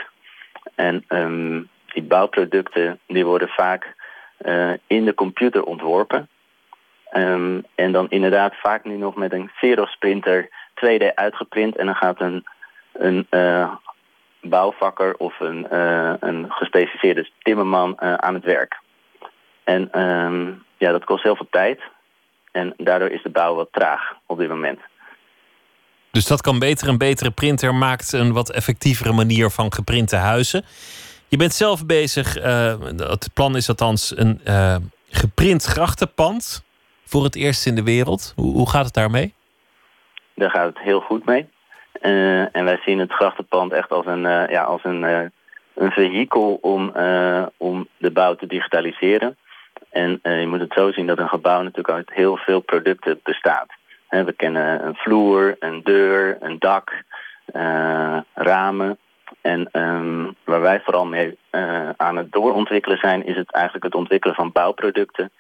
En 0.76 1.06
um, 1.08 1.70
die 1.94 2.04
bouwproducten 2.04 3.00
die 3.08 3.26
worden 3.26 3.48
vaak 3.48 3.96
in 4.88 5.06
de 5.06 5.14
computer 5.14 5.64
ontworpen. 5.64 6.30
Um, 7.14 7.64
en 7.76 7.92
dan 7.92 8.10
inderdaad 8.10 8.56
vaak 8.56 8.84
nu 8.84 8.98
nog 8.98 9.16
met 9.16 9.34
een 9.34 9.52
Xerox 9.56 9.96
printer 9.96 10.50
2D 10.74 11.14
uitgeprint. 11.16 11.76
En 11.76 11.86
dan 11.86 11.96
gaat 11.96 12.22
een, 12.22 12.44
een 12.94 13.28
bouwvakker 14.42 15.16
of 15.18 15.40
een, 15.40 15.68
uh, 15.72 16.14
een 16.20 16.46
gespecialiseerde 16.50 17.30
timmerman 17.42 17.98
uh, 18.00 18.14
aan 18.14 18.34
het 18.34 18.44
werk. 18.44 18.80
En 19.64 20.02
um, 20.02 20.64
ja, 20.78 20.92
dat 20.92 21.06
kost 21.06 21.24
heel 21.24 21.36
veel 21.36 21.48
tijd. 21.50 21.82
En 22.52 22.74
daardoor 22.78 23.10
is 23.10 23.24
de 23.24 23.30
bouw 23.30 23.56
wat 23.56 23.68
traag 23.72 24.02
op 24.26 24.38
dit 24.38 24.50
moment. 24.50 24.80
Dus 26.12 26.28
dat 26.28 26.42
kan 26.42 26.60
beter. 26.60 26.88
Een 26.88 26.98
betere 26.98 27.32
printer 27.32 27.76
maakt 27.76 28.14
een 28.14 28.34
wat 28.34 28.52
effectievere 28.52 29.12
manier 29.12 29.50
van 29.50 29.74
geprinte 29.74 30.16
huizen. 30.16 30.66
Je 31.28 31.38
bent 31.38 31.54
zelf 31.54 31.86
bezig, 31.86 32.38
uh, 32.38 32.80
het 32.98 33.30
plan 33.34 33.56
is 33.56 33.70
althans 33.70 34.18
een 34.18 34.42
geprint 35.10 35.64
grachtenpand. 35.64 36.68
Voor 37.10 37.24
het 37.24 37.36
eerst 37.36 37.66
in 37.66 37.76
de 37.76 37.84
wereld. 37.84 38.34
Hoe, 38.36 38.54
hoe 38.54 38.70
gaat 38.70 38.86
het 38.86 38.94
daarmee? 38.94 39.34
Daar 40.36 40.50
gaat 40.50 40.66
het 40.66 40.80
heel 40.80 41.00
goed 41.00 41.26
mee. 41.26 41.50
Uh, 42.02 42.56
en 42.56 42.66
wij 42.66 42.80
zien 42.86 43.00
het 43.00 43.12
grachtenpand 43.12 43.72
echt 43.72 43.92
als 43.92 44.06
een, 44.06 44.24
uh, 44.24 44.50
ja, 44.50 44.64
als 44.64 44.84
een, 44.84 45.04
uh, 45.04 45.22
een 45.74 45.92
vehikel 45.92 46.58
om, 46.62 46.94
om 47.58 47.88
de 47.98 48.12
bouw 48.12 48.36
te 48.36 48.48
digitaliseren. 48.48 49.38
En 49.90 50.20
je 50.24 50.48
moet 50.48 50.60
het 50.60 50.74
zo 50.74 50.92
zien 50.92 51.08
dat 51.08 51.20
een 51.20 51.30
gebouw 51.30 51.62
natuurlijk 51.62 51.96
uit 51.96 52.10
heel 52.14 52.38
veel 52.38 52.60
producten 52.60 53.20
bestaat. 53.24 53.68
we 54.10 54.34
kennen 54.38 54.86
een 54.86 54.96
vloer, 54.96 55.56
een 55.60 55.84
deur, 55.84 56.38
een 56.40 56.60
dak, 56.60 57.04
ramen. 58.34 58.98
En 59.42 59.70
um, 59.72 60.36
waar 60.44 60.62
wij 60.62 60.82
vooral 60.82 61.06
mee 61.06 61.38
aan 61.98 62.16
het 62.16 62.32
doorontwikkelen 62.32 62.98
zijn, 62.98 63.26
is 63.26 63.36
het 63.36 63.52
eigenlijk 63.52 63.86
het 63.86 63.96
ontwikkelen 63.96 64.36
van 64.36 64.52
bouwproducten 64.52 65.32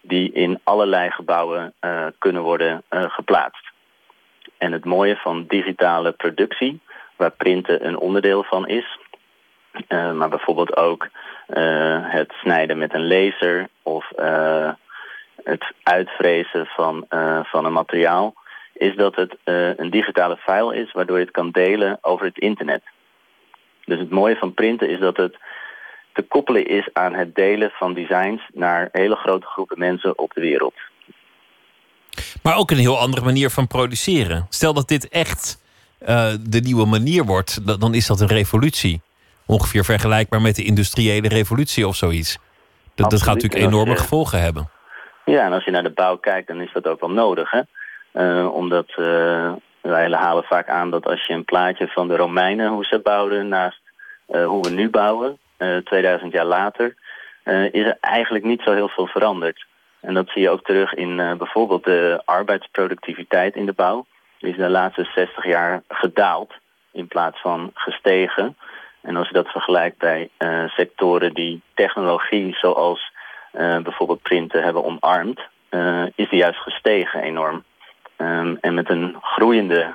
die 0.00 0.32
in 0.32 0.60
allerlei 0.64 1.10
gebouwen 1.10 1.74
kunnen 2.18 2.42
worden 2.42 2.82
geplaatst. 2.90 3.71
En 4.62 4.72
het 4.72 4.84
mooie 4.84 5.16
van 5.16 5.44
digitale 5.48 6.12
productie, 6.12 6.80
waar 7.16 7.30
printen 7.30 7.86
een 7.86 7.98
onderdeel 7.98 8.42
van 8.42 8.68
is, 8.68 8.98
eh, 9.88 10.12
maar 10.12 10.28
bijvoorbeeld 10.28 10.76
ook 10.76 11.08
eh, 11.46 11.98
het 12.00 12.32
snijden 12.32 12.78
met 12.78 12.94
een 12.94 13.06
laser 13.06 13.68
of 13.82 14.10
eh, 14.10 14.70
het 15.44 15.64
uitvrezen 15.82 16.66
van, 16.66 17.06
van 17.42 17.64
een 17.64 17.72
materiaal, 17.72 18.34
is 18.72 18.96
dat 18.96 19.16
het 19.16 19.36
een 19.76 19.90
digitale 19.90 20.36
file 20.36 20.76
is 20.76 20.92
waardoor 20.92 21.16
je 21.18 21.24
het 21.24 21.32
kan 21.32 21.50
delen 21.50 21.98
over 22.00 22.26
het 22.26 22.38
internet. 22.38 22.82
Dus 23.84 23.98
het 23.98 24.10
mooie 24.10 24.36
van 24.36 24.54
printen 24.54 24.88
is 24.88 24.98
dat 24.98 25.16
het 25.16 25.36
te 26.12 26.22
koppelen 26.22 26.66
is 26.66 26.88
aan 26.92 27.14
het 27.14 27.34
delen 27.34 27.70
van 27.70 27.94
designs 27.94 28.42
naar 28.52 28.88
hele 28.92 29.16
grote 29.16 29.46
groepen 29.46 29.78
mensen 29.78 30.18
op 30.18 30.34
de 30.34 30.40
wereld. 30.40 30.74
Maar 32.42 32.56
ook 32.56 32.70
een 32.70 32.76
heel 32.76 32.98
andere 32.98 33.24
manier 33.24 33.50
van 33.50 33.66
produceren. 33.66 34.46
Stel 34.48 34.74
dat 34.74 34.88
dit 34.88 35.08
echt 35.08 35.60
eh, 35.98 36.32
de 36.40 36.60
nieuwe 36.60 36.86
manier 36.86 37.24
wordt, 37.24 37.66
da- 37.66 37.76
dan 37.76 37.94
is 37.94 38.06
dat 38.06 38.20
een 38.20 38.26
revolutie. 38.26 39.00
Ongeveer 39.46 39.84
vergelijkbaar 39.84 40.40
met 40.40 40.56
de 40.56 40.64
industriële 40.64 41.28
revolutie 41.28 41.86
of 41.86 41.96
zoiets. 41.96 42.38
Dat, 42.94 43.10
dat 43.10 43.22
gaat 43.22 43.34
natuurlijk 43.34 43.62
enorme 43.62 43.96
gevolgen 43.96 44.40
hebben. 44.40 44.70
Ja, 45.24 45.44
en 45.44 45.52
als 45.52 45.64
je 45.64 45.70
naar 45.70 45.82
de 45.82 45.90
bouw 45.92 46.16
kijkt, 46.16 46.48
dan 46.48 46.60
is 46.60 46.72
dat 46.72 46.86
ook 46.86 47.00
wel 47.00 47.10
nodig. 47.10 47.50
Hè? 47.50 47.60
Eh, 48.12 48.54
omdat 48.54 48.88
eh, 48.96 49.52
wij 49.80 50.10
halen 50.10 50.44
vaak 50.44 50.68
aan 50.68 50.90
dat 50.90 51.06
als 51.06 51.26
je 51.26 51.32
een 51.32 51.44
plaatje 51.44 51.88
van 51.88 52.08
de 52.08 52.16
Romeinen, 52.16 52.70
hoe 52.70 52.84
ze 52.84 53.00
bouwden, 53.02 53.48
naast 53.48 53.80
hoe 54.26 54.62
we 54.62 54.70
nu 54.70 54.90
bouwen, 54.90 55.38
eh 55.56 55.76
2000 55.76 56.32
jaar 56.32 56.44
later, 56.44 56.94
is 57.70 57.84
er 57.84 57.96
eigenlijk 58.00 58.44
niet 58.44 58.60
zo 58.64 58.74
heel 58.74 58.88
veel 58.88 59.06
veranderd. 59.06 59.66
En 60.02 60.14
dat 60.14 60.28
zie 60.28 60.42
je 60.42 60.50
ook 60.50 60.64
terug 60.64 60.94
in 60.94 61.20
eh, 61.20 61.34
bijvoorbeeld 61.34 61.84
de 61.84 62.22
arbeidsproductiviteit 62.24 63.56
in 63.56 63.66
de 63.66 63.72
bouw. 63.72 64.06
Die 64.38 64.50
is 64.50 64.56
de 64.56 64.68
laatste 64.68 65.08
60 65.14 65.44
jaar 65.44 65.82
gedaald 65.88 66.52
in 66.92 67.08
plaats 67.08 67.40
van 67.40 67.70
gestegen. 67.74 68.56
En 69.00 69.16
als 69.16 69.28
je 69.28 69.34
dat 69.34 69.48
vergelijkt 69.48 69.98
bij 69.98 70.28
eh, 70.36 70.68
sectoren 70.68 71.34
die 71.34 71.62
technologie 71.74 72.54
zoals 72.54 73.12
eh, 73.52 73.78
bijvoorbeeld 73.78 74.22
printen 74.22 74.62
hebben 74.62 74.84
omarmd, 74.84 75.40
is 76.14 76.28
die 76.28 76.38
juist 76.38 76.58
gestegen 76.58 77.22
enorm. 77.22 77.64
Ehm, 78.16 78.56
en 78.60 78.74
met 78.74 78.90
een 78.90 79.16
groeiende 79.20 79.92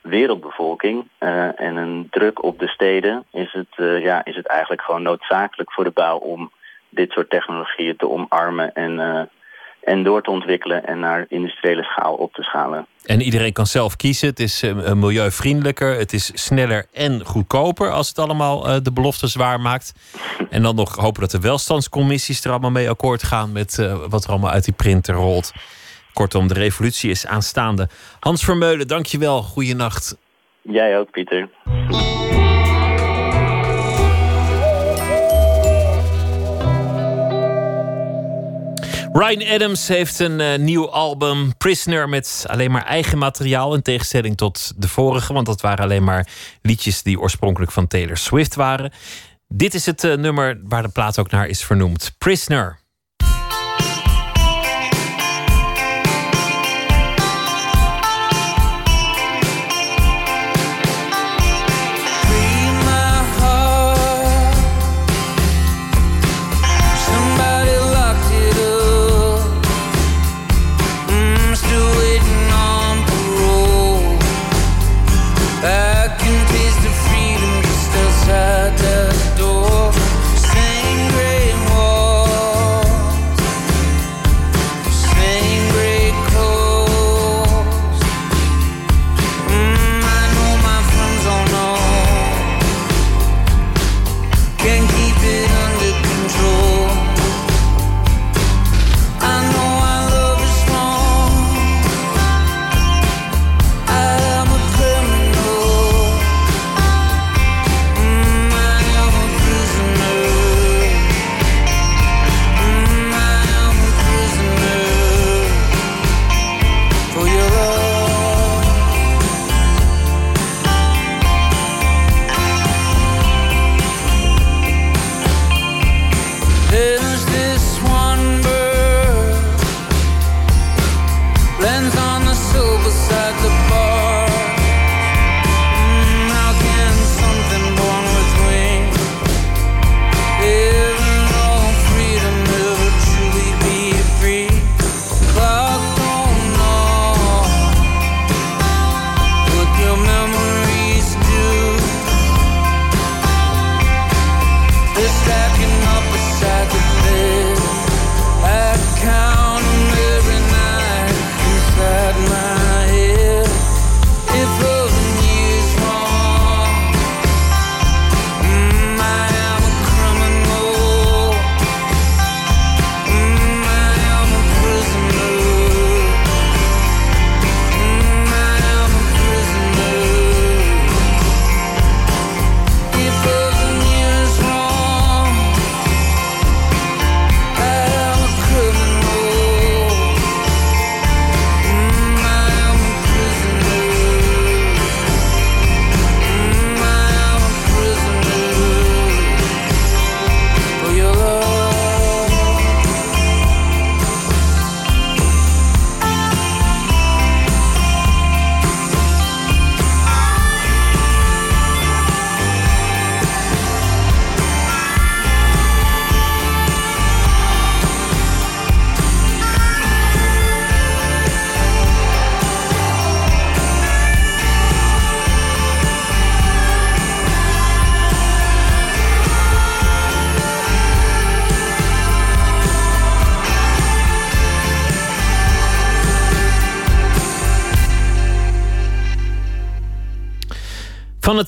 wereldbevolking 0.00 1.08
en 1.56 1.76
een 1.76 2.06
druk 2.10 2.42
op 2.42 2.58
de 2.58 2.68
steden 2.68 3.24
is 3.30 3.52
het, 3.52 4.02
ja, 4.02 4.24
is 4.24 4.36
het 4.36 4.46
eigenlijk 4.46 4.82
gewoon 4.82 5.02
noodzakelijk 5.02 5.72
voor 5.72 5.84
de 5.84 5.90
bouw 5.90 6.16
om 6.16 6.52
dit 6.94 7.10
soort 7.10 7.30
technologieën 7.30 7.96
te 7.96 8.08
omarmen 8.08 8.72
en, 8.72 9.00
eh, 9.00 9.22
en 9.80 10.02
door 10.02 10.22
te 10.22 10.30
ontwikkelen 10.30 10.86
en 10.86 10.98
naar 10.98 11.26
industriële 11.28 11.82
schaal 11.82 12.14
op 12.14 12.32
te 12.32 12.42
schalen. 12.42 12.86
En 13.04 13.20
iedereen 13.20 13.52
kan 13.52 13.66
zelf 13.66 13.96
kiezen. 13.96 14.28
Het 14.28 14.40
is 14.40 14.62
eh, 14.62 14.92
milieuvriendelijker, 14.92 15.98
het 15.98 16.12
is 16.12 16.30
sneller 16.34 16.86
en 16.92 17.24
goedkoper 17.24 17.90
als 17.90 18.08
het 18.08 18.18
allemaal 18.18 18.68
eh, 18.68 18.76
de 18.82 18.92
beloftes 18.92 19.34
waarmaakt. 19.34 19.92
En 20.50 20.62
dan 20.62 20.74
nog 20.74 20.96
hopen 20.96 21.20
dat 21.20 21.30
de 21.30 21.40
welstandscommissies 21.40 22.44
er 22.44 22.50
allemaal 22.50 22.70
mee 22.70 22.90
akkoord 22.90 23.22
gaan 23.22 23.52
met 23.52 23.76
wat 24.08 24.24
er 24.24 24.30
allemaal 24.30 24.50
uit 24.50 24.64
die 24.64 24.74
printer 24.74 25.14
rolt. 25.14 25.52
Kortom, 26.12 26.48
de 26.48 26.54
revolutie 26.54 27.10
is 27.10 27.26
aanstaande. 27.26 27.88
Hans 28.20 28.44
Vermeulen, 28.44 28.88
dankjewel. 28.88 29.42
Goeienacht. 29.42 30.16
Jij 30.62 30.98
ook, 30.98 31.10
Pieter. 31.10 31.48
Ryan 39.12 39.54
Adams 39.54 39.88
heeft 39.88 40.18
een 40.18 40.40
eh, 40.40 40.58
nieuw 40.58 40.90
album, 40.90 41.56
Prisoner, 41.56 42.08
met 42.08 42.44
alleen 42.48 42.70
maar 42.70 42.84
eigen 42.84 43.18
materiaal. 43.18 43.74
In 43.74 43.82
tegenstelling 43.82 44.36
tot 44.36 44.72
de 44.76 44.88
vorige, 44.88 45.32
want 45.32 45.46
dat 45.46 45.60
waren 45.60 45.84
alleen 45.84 46.04
maar 46.04 46.28
liedjes 46.62 47.02
die 47.02 47.20
oorspronkelijk 47.20 47.72
van 47.72 47.86
Taylor 47.86 48.16
Swift 48.16 48.54
waren. 48.54 48.92
Dit 49.48 49.74
is 49.74 49.86
het 49.86 50.04
eh, 50.04 50.16
nummer 50.16 50.60
waar 50.64 50.82
de 50.82 50.88
plaat 50.88 51.18
ook 51.18 51.30
naar 51.30 51.46
is 51.46 51.64
vernoemd: 51.64 52.14
Prisoner. 52.18 52.81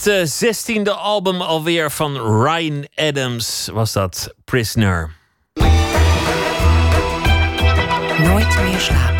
Het 0.05 0.13
eh, 0.13 0.27
zestiende 0.27 0.91
album 0.93 1.41
alweer 1.41 1.91
van 1.91 2.43
Ryan 2.43 2.87
Adams 2.95 3.69
was 3.73 3.93
dat 3.93 4.35
Prisoner. 4.45 5.11
Nooit 8.19 8.63
meer 8.63 8.81
slapen. 8.81 9.14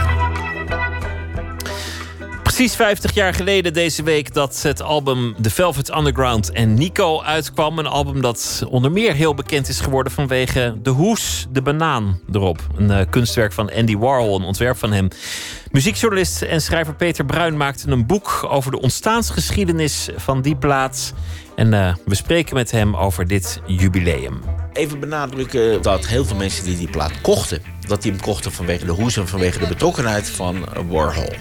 Precies 2.55 2.77
50 2.77 3.15
jaar 3.15 3.35
geleden 3.35 3.73
deze 3.73 4.03
week 4.03 4.35
dat 4.35 4.63
het 4.63 4.83
album 4.83 5.35
The 5.41 5.51
Velvet 5.51 5.97
Underground 5.97 6.53
en 6.53 6.75
Nico 6.75 7.23
uitkwam. 7.23 7.79
Een 7.79 7.87
album 7.87 8.21
dat 8.21 8.65
onder 8.69 8.93
meer 8.93 9.15
heel 9.15 9.35
bekend 9.35 9.69
is 9.69 9.81
geworden 9.81 10.13
vanwege 10.13 10.77
de 10.83 10.91
hoes, 10.91 11.47
de 11.51 11.63
banaan 11.63 12.21
erop. 12.33 12.61
Een 12.77 12.91
eh, 12.91 13.07
kunstwerk 13.11 13.53
van 13.53 13.73
Andy 13.73 13.97
Warhol, 13.97 14.37
een 14.37 14.45
ontwerp 14.45 14.77
van 14.77 14.93
hem. 14.93 15.09
Muziekjournalist 15.71 16.43
en 16.43 16.61
schrijver 16.61 16.95
Peter 16.95 17.25
Bruin 17.25 17.57
maakte 17.57 17.91
een 17.91 18.07
boek 18.07 18.47
over 18.49 18.71
de 18.71 18.81
ontstaansgeschiedenis 18.81 20.09
van 20.17 20.43
die 20.43 20.57
plaats. 20.57 21.13
En 21.57 21.75
eh, 21.75 21.95
we 22.05 22.15
spreken 22.15 22.55
met 22.55 22.71
hem 22.71 22.97
over 22.97 23.27
dit 23.27 23.61
jubileum. 23.67 24.41
Even 24.73 25.01
benadrukken 25.01 25.83
dat 25.83 26.07
heel 26.07 26.25
veel 26.25 26.37
mensen 26.37 26.65
die 26.65 26.77
die 26.77 26.91
plaat 26.91 27.21
kochten, 27.21 27.63
dat 27.87 28.03
die 28.03 28.13
hem 28.13 28.21
kochten 28.21 28.53
vanwege 28.53 28.85
de 28.85 28.93
hoes 28.93 29.17
en 29.17 29.29
vanwege 29.29 29.59
de 29.59 29.67
betrokkenheid 29.67 30.31
van 30.31 30.69
Warhol. 30.89 31.33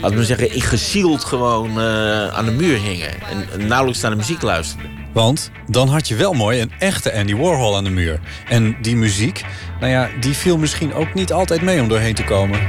Laten 0.00 0.18
we 0.18 0.24
zeggen, 0.24 0.54
ingesield 0.54 1.24
gewoon 1.24 1.80
eh, 1.80 2.28
aan 2.28 2.44
de 2.44 2.50
muur 2.50 2.78
hingen 2.78 3.22
en, 3.22 3.46
en 3.52 3.66
nauwelijks 3.66 4.00
naar 4.00 4.10
de 4.10 4.16
muziek 4.16 4.42
luisterden. 4.42 4.90
Want 5.12 5.50
dan 5.66 5.88
had 5.88 6.08
je 6.08 6.14
wel 6.14 6.32
mooi 6.32 6.60
een 6.60 6.72
echte 6.78 7.14
Andy 7.14 7.34
Warhol 7.34 7.76
aan 7.76 7.84
de 7.84 7.90
muur. 7.90 8.20
En 8.48 8.76
die 8.82 8.96
muziek, 8.96 9.44
nou 9.80 9.92
ja, 9.92 10.08
die 10.20 10.34
viel 10.34 10.58
misschien 10.58 10.94
ook 10.94 11.14
niet 11.14 11.32
altijd 11.32 11.62
mee 11.62 11.80
om 11.80 11.88
doorheen 11.88 12.14
te 12.14 12.24
komen. 12.24 12.60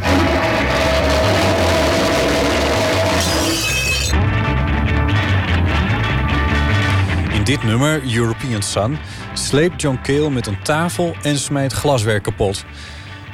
In 7.34 7.44
dit 7.44 7.64
nummer, 7.64 8.16
European 8.16 8.62
Sun, 8.62 8.98
sleept 9.34 9.82
John 9.82 10.00
Cale 10.04 10.30
met 10.30 10.48
een 10.48 10.62
tafel 10.64 11.16
en 11.22 11.38
smijt 11.38 11.74
glaswerk 11.74 12.24
kapot. 12.24 12.66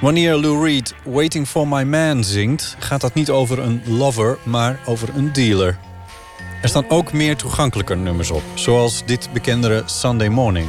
Wanneer 0.02 0.36
Lou 0.36 0.64
Reed 0.64 0.94
Waiting 1.04 1.48
for 1.48 1.68
My 1.68 1.84
Man 1.84 2.24
zingt, 2.24 2.76
gaat 2.80 3.02
dat 3.02 3.14
niet 3.14 3.30
over 3.30 3.60
een 3.60 3.82
lover, 3.86 4.38
maar 4.44 4.80
over 4.86 5.10
een 5.16 5.34
dealer. 5.34 5.78
Er 6.62 6.70
staan 6.70 6.90
ook 6.90 7.14
meer 7.14 7.36
toegankelijker 7.36 7.98
nummers 7.98 8.32
op, 8.32 8.44
zoals 8.54 9.06
dit 9.06 9.30
bekendere 9.34 9.84
Sunday 9.86 10.28
Morning. 10.28 10.68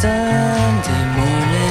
Sunday 0.00 1.04
morning. 1.16 1.62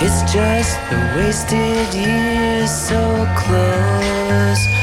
It's 0.00 0.32
just 0.32 0.78
the 0.88 1.12
wasted 1.16 1.94
years 1.94 2.86
so 2.86 3.26
close 3.34 4.81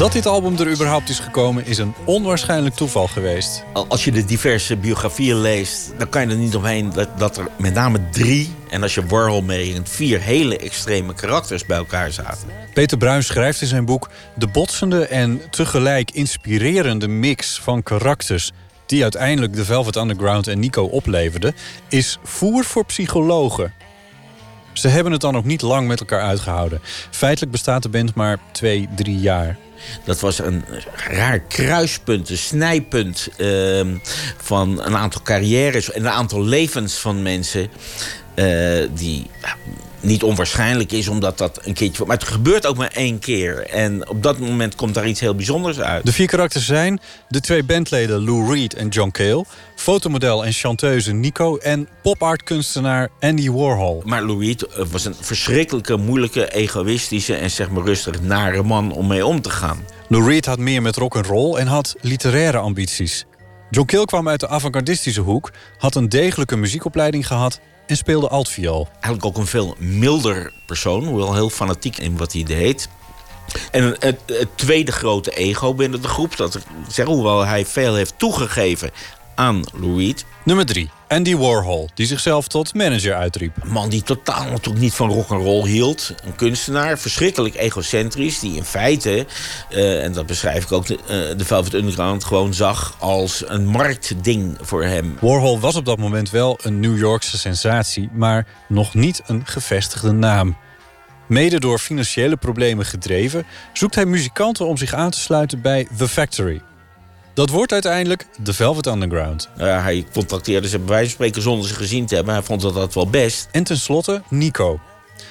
Dat 0.00 0.12
dit 0.12 0.26
album 0.26 0.58
er 0.58 0.70
überhaupt 0.70 1.08
is 1.08 1.18
gekomen 1.18 1.66
is 1.66 1.78
een 1.78 1.94
onwaarschijnlijk 2.04 2.74
toeval 2.74 3.06
geweest. 3.06 3.64
Als 3.88 4.04
je 4.04 4.12
de 4.12 4.24
diverse 4.24 4.76
biografieën 4.76 5.36
leest, 5.36 5.92
dan 5.98 6.08
kan 6.08 6.22
je 6.22 6.28
er 6.28 6.36
niet 6.36 6.56
omheen 6.56 6.90
dat, 6.90 7.18
dat 7.18 7.36
er 7.36 7.48
met 7.58 7.74
name 7.74 8.08
drie, 8.10 8.54
en 8.70 8.82
als 8.82 8.94
je 8.94 9.06
Warhol 9.06 9.42
meerekent, 9.42 9.88
vier 9.88 10.20
hele 10.20 10.58
extreme 10.58 11.14
karakters 11.14 11.66
bij 11.66 11.76
elkaar 11.76 12.12
zaten. 12.12 12.48
Peter 12.74 12.98
Bruin 12.98 13.22
schrijft 13.22 13.60
in 13.60 13.66
zijn 13.66 13.84
boek 13.84 14.10
de 14.34 14.46
botsende 14.46 15.06
en 15.06 15.40
tegelijk 15.50 16.10
inspirerende 16.10 17.08
mix 17.08 17.60
van 17.62 17.82
karakters 17.82 18.50
die 18.86 19.02
uiteindelijk 19.02 19.54
de 19.54 19.64
Velvet 19.64 19.96
Underground 19.96 20.46
en 20.46 20.58
Nico 20.58 20.84
opleverden, 20.84 21.54
is 21.88 22.18
voer 22.22 22.64
voor 22.64 22.84
psychologen. 22.84 23.72
Ze 24.80 24.88
hebben 24.88 25.12
het 25.12 25.20
dan 25.20 25.36
ook 25.36 25.44
niet 25.44 25.62
lang 25.62 25.88
met 25.88 26.00
elkaar 26.00 26.20
uitgehouden. 26.20 26.80
Feitelijk 27.10 27.52
bestaat 27.52 27.82
de 27.82 27.88
band 27.88 28.14
maar 28.14 28.38
twee, 28.52 28.88
drie 28.96 29.18
jaar. 29.18 29.56
Dat 30.04 30.20
was 30.20 30.38
een 30.38 30.64
raar 30.94 31.40
kruispunt, 31.40 32.30
een 32.30 32.38
snijpunt 32.38 33.28
uh, 33.38 33.86
van 34.36 34.82
een 34.84 34.96
aantal 34.96 35.22
carrières 35.22 35.92
en 35.92 36.00
een 36.00 36.10
aantal 36.10 36.44
levens 36.44 36.94
van 36.94 37.22
mensen. 37.22 37.68
Uh, 38.34 38.88
die 38.94 39.30
niet 40.00 40.22
onwaarschijnlijk 40.22 40.92
is, 40.92 41.08
omdat 41.08 41.38
dat 41.38 41.60
een 41.64 41.74
keertje. 41.74 42.04
Maar 42.06 42.16
het 42.16 42.28
gebeurt 42.28 42.66
ook 42.66 42.76
maar 42.76 42.90
één 42.92 43.18
keer. 43.18 43.66
En 43.66 44.08
op 44.08 44.22
dat 44.22 44.38
moment 44.38 44.74
komt 44.74 44.94
daar 44.94 45.08
iets 45.08 45.20
heel 45.20 45.34
bijzonders 45.34 45.80
uit. 45.80 46.06
De 46.06 46.12
vier 46.12 46.26
karakters 46.26 46.66
zijn 46.66 47.00
de 47.28 47.40
twee 47.40 47.64
bandleden 47.64 48.24
Lou 48.24 48.54
Reed 48.54 48.74
en 48.74 48.88
John 48.88 49.10
Cale, 49.10 49.44
fotomodel 49.74 50.44
en 50.44 50.52
chanteuse 50.52 51.12
Nico 51.12 51.56
en 51.56 51.88
pop-art-kunstenaar 52.02 53.08
Andy 53.20 53.50
Warhol. 53.50 54.02
Maar 54.04 54.22
Lou 54.22 54.44
Reed 54.44 54.66
eh, 54.66 54.84
was 54.90 55.04
een 55.04 55.14
verschrikkelijke, 55.20 55.96
moeilijke, 55.96 56.52
egoïstische 56.52 57.34
en 57.34 57.50
zeg 57.50 57.70
maar 57.70 57.84
rustig 57.84 58.20
nare 58.20 58.62
man 58.62 58.92
om 58.92 59.06
mee 59.06 59.26
om 59.26 59.40
te 59.40 59.50
gaan. 59.50 59.84
Lou 60.08 60.28
Reed 60.28 60.46
had 60.46 60.58
meer 60.58 60.82
met 60.82 60.96
rock 60.96 61.16
and 61.16 61.26
roll 61.26 61.56
en 61.56 61.66
had 61.66 61.96
literaire 62.00 62.58
ambities. 62.58 63.26
John 63.70 63.86
Cale 63.86 64.04
kwam 64.04 64.28
uit 64.28 64.40
de 64.40 64.48
avant-gardistische 64.48 65.20
hoek, 65.20 65.50
had 65.78 65.94
een 65.94 66.08
degelijke 66.08 66.56
muziekopleiding 66.56 67.26
gehad 67.26 67.60
en 67.90 67.96
speelde 67.96 68.28
altviool. 68.28 68.88
Eigenlijk 68.92 69.24
ook 69.24 69.36
een 69.36 69.46
veel 69.46 69.74
milder 69.78 70.52
persoon, 70.66 71.04
hoewel 71.04 71.34
heel 71.34 71.50
fanatiek 71.50 71.98
in 71.98 72.16
wat 72.16 72.32
hij 72.32 72.42
deed. 72.42 72.88
En 73.70 73.96
het, 73.98 74.18
tweede 74.54 74.92
grote 74.92 75.30
ego 75.30 75.74
binnen 75.74 76.02
de 76.02 76.08
groep, 76.08 76.36
dat 76.36 76.58
zeg, 76.88 77.06
hoewel 77.06 77.44
hij 77.44 77.66
veel 77.66 77.94
heeft 77.94 78.14
toegegeven 78.16 78.90
aan 79.40 79.64
Lou 79.72 79.98
Reed. 79.98 80.24
Nummer 80.44 80.66
3. 80.66 80.90
Andy 81.08 81.36
Warhol, 81.36 81.88
die 81.94 82.06
zichzelf 82.06 82.48
tot 82.48 82.74
manager 82.74 83.14
uitriep. 83.14 83.56
Een 83.62 83.72
man 83.72 83.88
die 83.88 84.02
totaal 84.02 84.44
natuurlijk 84.44 84.84
niet 84.84 84.94
van 84.94 85.10
rock 85.10 85.30
and 85.30 85.42
roll 85.42 85.68
hield. 85.68 86.14
Een 86.24 86.36
kunstenaar, 86.36 86.98
verschrikkelijk 86.98 87.54
egocentrisch, 87.54 88.40
die 88.40 88.56
in 88.56 88.64
feite, 88.64 89.26
uh, 89.70 90.04
en 90.04 90.12
dat 90.12 90.26
beschrijf 90.26 90.64
ik 90.64 90.72
ook, 90.72 90.86
de, 90.86 90.94
uh, 90.94 91.38
de 91.38 91.44
Velvet 91.44 91.74
Underground 91.74 92.24
gewoon 92.24 92.54
zag 92.54 92.96
als 92.98 93.44
een 93.46 93.66
marktding 93.66 94.58
voor 94.60 94.84
hem. 94.84 95.16
Warhol 95.20 95.60
was 95.60 95.74
op 95.74 95.84
dat 95.84 95.98
moment 95.98 96.30
wel 96.30 96.58
een 96.62 96.80
New 96.80 96.98
Yorkse 96.98 97.38
sensatie, 97.38 98.08
maar 98.12 98.46
nog 98.68 98.94
niet 98.94 99.22
een 99.26 99.42
gevestigde 99.46 100.12
naam. 100.12 100.56
Mede 101.26 101.60
door 101.60 101.78
financiële 101.78 102.36
problemen 102.36 102.86
gedreven, 102.86 103.46
zoekt 103.72 103.94
hij 103.94 104.06
muzikanten 104.06 104.66
om 104.66 104.76
zich 104.76 104.92
aan 104.92 105.10
te 105.10 105.20
sluiten 105.20 105.60
bij 105.60 105.88
The 105.96 106.08
Factory. 106.08 106.60
Dat 107.40 107.50
wordt 107.50 107.72
uiteindelijk 107.72 108.26
The 108.42 108.52
Velvet 108.52 108.86
Underground. 108.86 109.48
Uh, 109.58 109.82
hij 109.82 110.06
contacteerde 110.12 110.68
ze 110.68 110.78
bij 110.78 110.86
wijze 110.88 111.04
van 111.04 111.14
spreken 111.14 111.42
zonder 111.42 111.68
ze 111.68 111.74
gezien 111.74 112.06
te 112.06 112.14
hebben. 112.14 112.34
Hij 112.34 112.42
vond 112.42 112.60
dat 112.60 112.74
dat 112.74 112.94
wel 112.94 113.10
best. 113.10 113.48
En 113.50 113.64
tenslotte 113.64 114.22
Nico. 114.28 114.80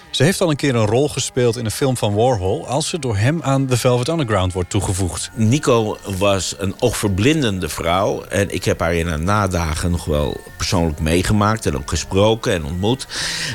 Ze 0.10 0.24
heeft 0.24 0.42
al 0.42 0.50
een 0.50 0.56
keer 0.56 0.76
een 0.76 0.86
rol 0.86 1.10
gespeeld 1.10 1.58
in 1.58 1.66
een 1.66 1.72
film 1.72 1.98
van 1.98 2.14
Warhol... 2.14 2.68
als 2.68 2.90
ze 2.90 3.00
door 3.00 3.18
hem 3.18 3.42
aan 3.42 3.66
The 3.66 3.78
Velvet 3.78 4.08
Underground 4.08 4.54
wordt 4.54 4.70
toegevoegd. 4.70 5.30
Nico 5.34 5.98
was 6.18 6.56
een 6.58 6.76
oogverblindende 6.80 7.70
vrouw. 7.70 8.24
En 8.24 8.54
ik 8.54 8.64
heb 8.64 8.80
haar 8.80 8.96
in 8.96 9.08
haar 9.08 9.20
nadagen 9.20 9.92
nog 9.92 10.06
wel 10.06 10.38
persoonlijk 10.58 11.00
meegemaakt... 11.00 11.66
en 11.66 11.78
ook 11.78 11.90
gesproken 11.90 12.54
en 12.54 12.66
ontmoet. 12.66 13.08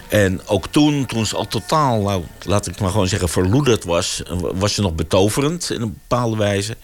En 0.09 0.41
ook 0.47 0.67
toen, 0.67 1.07
toen 1.07 1.27
ze 1.27 1.37
al 1.37 1.49
totaal, 1.49 2.03
nou, 2.03 2.23
laat 2.43 2.67
ik 2.67 2.81
maar 2.81 2.91
gewoon 2.91 3.09
zeggen, 3.09 3.29
verloederd 3.29 3.85
was... 3.85 4.23
was 4.55 4.75
ze 4.75 4.81
nog 4.81 4.95
betoverend 4.95 5.71
in 5.71 5.81
een 5.81 5.99
bepaalde 6.09 6.37
wijze. 6.37 6.77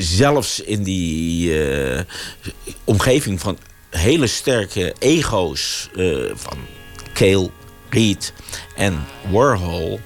Zelfs 0.00 0.60
in 0.60 0.82
die 0.82 1.48
uh, 1.68 2.00
omgeving 2.84 3.40
van 3.40 3.58
hele 3.90 4.26
sterke 4.26 4.94
ego's... 4.98 5.90
Uh, 5.94 6.30
van 6.34 6.58
Kale, 7.12 7.50
Reed 7.90 8.32
en 8.76 9.04
Warhol... 9.30 10.00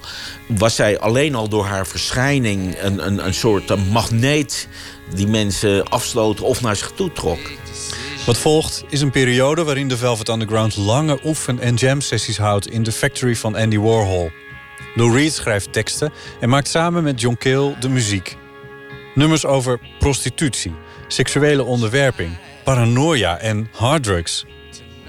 was 0.47 0.75
zij 0.75 0.99
alleen 0.99 1.35
al 1.35 1.49
door 1.49 1.65
haar 1.65 1.87
verschijning 1.87 2.75
een, 2.81 3.05
een, 3.05 3.25
een 3.25 3.33
soort 3.33 3.89
magneet... 3.91 4.67
die 5.15 5.27
mensen 5.27 5.89
afsloten 5.89 6.45
of 6.45 6.61
naar 6.61 6.75
zich 6.75 6.91
toe 6.95 7.11
trok. 7.11 7.39
Wat 8.25 8.37
volgt 8.37 8.83
is 8.89 9.01
een 9.01 9.11
periode 9.11 9.63
waarin 9.63 9.87
de 9.87 9.97
Velvet 9.97 10.29
Underground 10.29 10.75
lange 10.75 11.19
oefen- 11.25 11.59
en 11.59 11.75
jam-sessies 11.75 12.37
houdt 12.37 12.69
in 12.69 12.83
de 12.83 12.91
factory 12.91 13.35
van 13.35 13.55
Andy 13.55 13.77
Warhol. 13.77 14.31
Lou 14.95 15.17
Reed 15.17 15.33
schrijft 15.33 15.73
teksten 15.73 16.11
en 16.39 16.49
maakt 16.49 16.67
samen 16.67 17.03
met 17.03 17.21
John 17.21 17.35
Cale 17.39 17.75
de 17.79 17.89
muziek. 17.89 18.37
Nummers 19.15 19.45
over 19.45 19.79
prostitutie, 19.99 20.73
seksuele 21.07 21.63
onderwerping, 21.63 22.37
paranoia 22.63 23.37
en 23.37 23.69
harddrugs. 23.71 24.45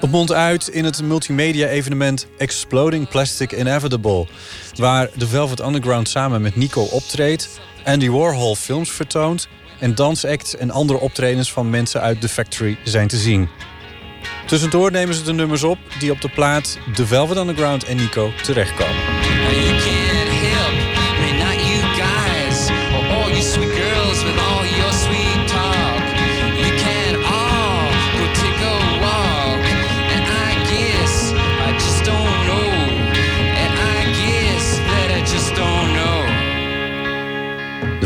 Het 0.02 0.10
mondt 0.10 0.32
uit 0.32 0.68
in 0.68 0.84
het 0.84 1.02
multimedia-evenement 1.02 2.26
Exploding 2.38 3.08
Plastic 3.08 3.52
Inevitable... 3.52 4.26
waar 4.74 5.08
de 5.14 5.26
Velvet 5.26 5.60
Underground 5.60 6.08
samen 6.08 6.42
met 6.42 6.56
Nico 6.56 6.82
optreedt... 6.82 7.60
Andy 7.84 8.08
Warhol 8.08 8.54
films 8.54 8.90
vertoont... 8.90 9.48
en 9.80 9.94
dansacts 9.94 10.56
en 10.56 10.70
andere 10.70 11.00
optredens 11.00 11.52
van 11.52 11.70
mensen 11.70 12.00
uit 12.00 12.20
The 12.20 12.28
Factory 12.28 12.78
zijn 12.84 13.08
te 13.08 13.16
zien. 13.16 13.48
Tussendoor 14.46 14.90
nemen 14.90 15.14
ze 15.14 15.22
de 15.22 15.32
nummers 15.32 15.62
op 15.62 15.78
die 15.98 16.10
op 16.10 16.20
de 16.20 16.28
plaat 16.28 16.78
The 16.94 17.06
Velvet 17.06 17.36
Underground 17.36 17.84
en 17.84 17.96
Nico 17.96 18.32
terechtkomen. 18.42 20.01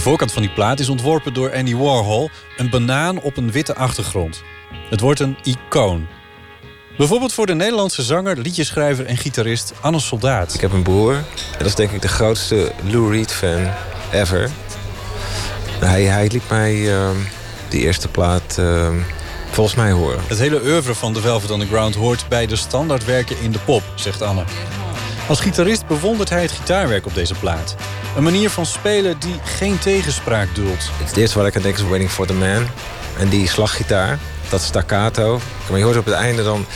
Voorkant 0.06 0.32
van 0.32 0.42
die 0.42 0.50
plaat 0.50 0.80
is 0.80 0.88
ontworpen 0.88 1.34
door 1.34 1.54
Andy 1.54 1.74
Warhol... 1.74 2.30
een 2.56 2.70
banaan 2.70 3.20
op 3.20 3.36
een 3.36 3.50
witte 3.50 3.74
achtergrond. 3.74 4.42
Het 4.90 5.00
wordt 5.00 5.20
een 5.20 5.36
icoon. 5.42 6.06
Bijvoorbeeld 6.96 7.32
voor 7.32 7.46
de 7.46 7.54
Nederlandse 7.54 8.02
zanger, 8.02 8.38
liedjeschrijver 8.38 9.06
en 9.06 9.16
gitarist 9.16 9.72
Anne 9.80 9.98
Soldaat. 9.98 10.54
Ik 10.54 10.60
heb 10.60 10.72
een 10.72 10.82
broer. 10.82 11.14
En 11.14 11.58
dat 11.58 11.66
is 11.66 11.74
denk 11.74 11.90
ik 11.90 12.02
de 12.02 12.08
grootste 12.08 12.72
Lou 12.90 13.12
Reed-fan 13.12 13.70
ever. 14.12 14.50
Hij, 15.80 16.04
hij 16.04 16.28
liet 16.28 16.48
mij 16.48 16.74
uh, 16.74 17.10
die 17.68 17.80
eerste 17.80 18.08
plaat 18.08 18.56
uh, 18.60 18.88
volgens 19.50 19.76
mij 19.76 19.90
horen. 19.90 20.20
Het 20.26 20.38
hele 20.38 20.62
oeuvre 20.62 20.94
van 20.94 21.12
The 21.12 21.20
Velvet 21.20 21.50
Underground 21.50 21.94
hoort 21.94 22.28
bij 22.28 22.46
de 22.46 22.56
standaardwerken 22.56 23.40
in 23.40 23.52
de 23.52 23.58
pop, 23.58 23.82
zegt 23.94 24.22
Anne. 24.22 24.44
Als 25.28 25.40
gitarist 25.40 25.86
bewondert 25.86 26.30
hij 26.30 26.42
het 26.42 26.50
gitaarwerk 26.50 27.06
op 27.06 27.14
deze 27.14 27.34
plaat. 27.34 27.76
Een 28.16 28.22
manier 28.22 28.50
van 28.50 28.66
spelen 28.66 29.18
die 29.18 29.40
geen 29.44 29.78
tegenspraak 29.78 30.54
duldt. 30.54 30.90
Het 31.02 31.16
eerste 31.16 31.38
wat 31.38 31.46
ik 31.46 31.56
aan 31.56 31.62
denk 31.62 31.74
is 31.74 31.82
Waiting 31.82 32.10
for 32.10 32.26
the 32.26 32.34
Man. 32.34 32.66
En 33.18 33.28
die 33.28 33.48
slaggitaar, 33.48 34.18
dat 34.48 34.60
staccato. 34.60 35.40
Maar 35.68 35.78
je 35.78 35.84
hoort 35.84 35.96
op 35.96 36.04
het 36.04 36.14
einde 36.14 36.42
dan 36.42 36.66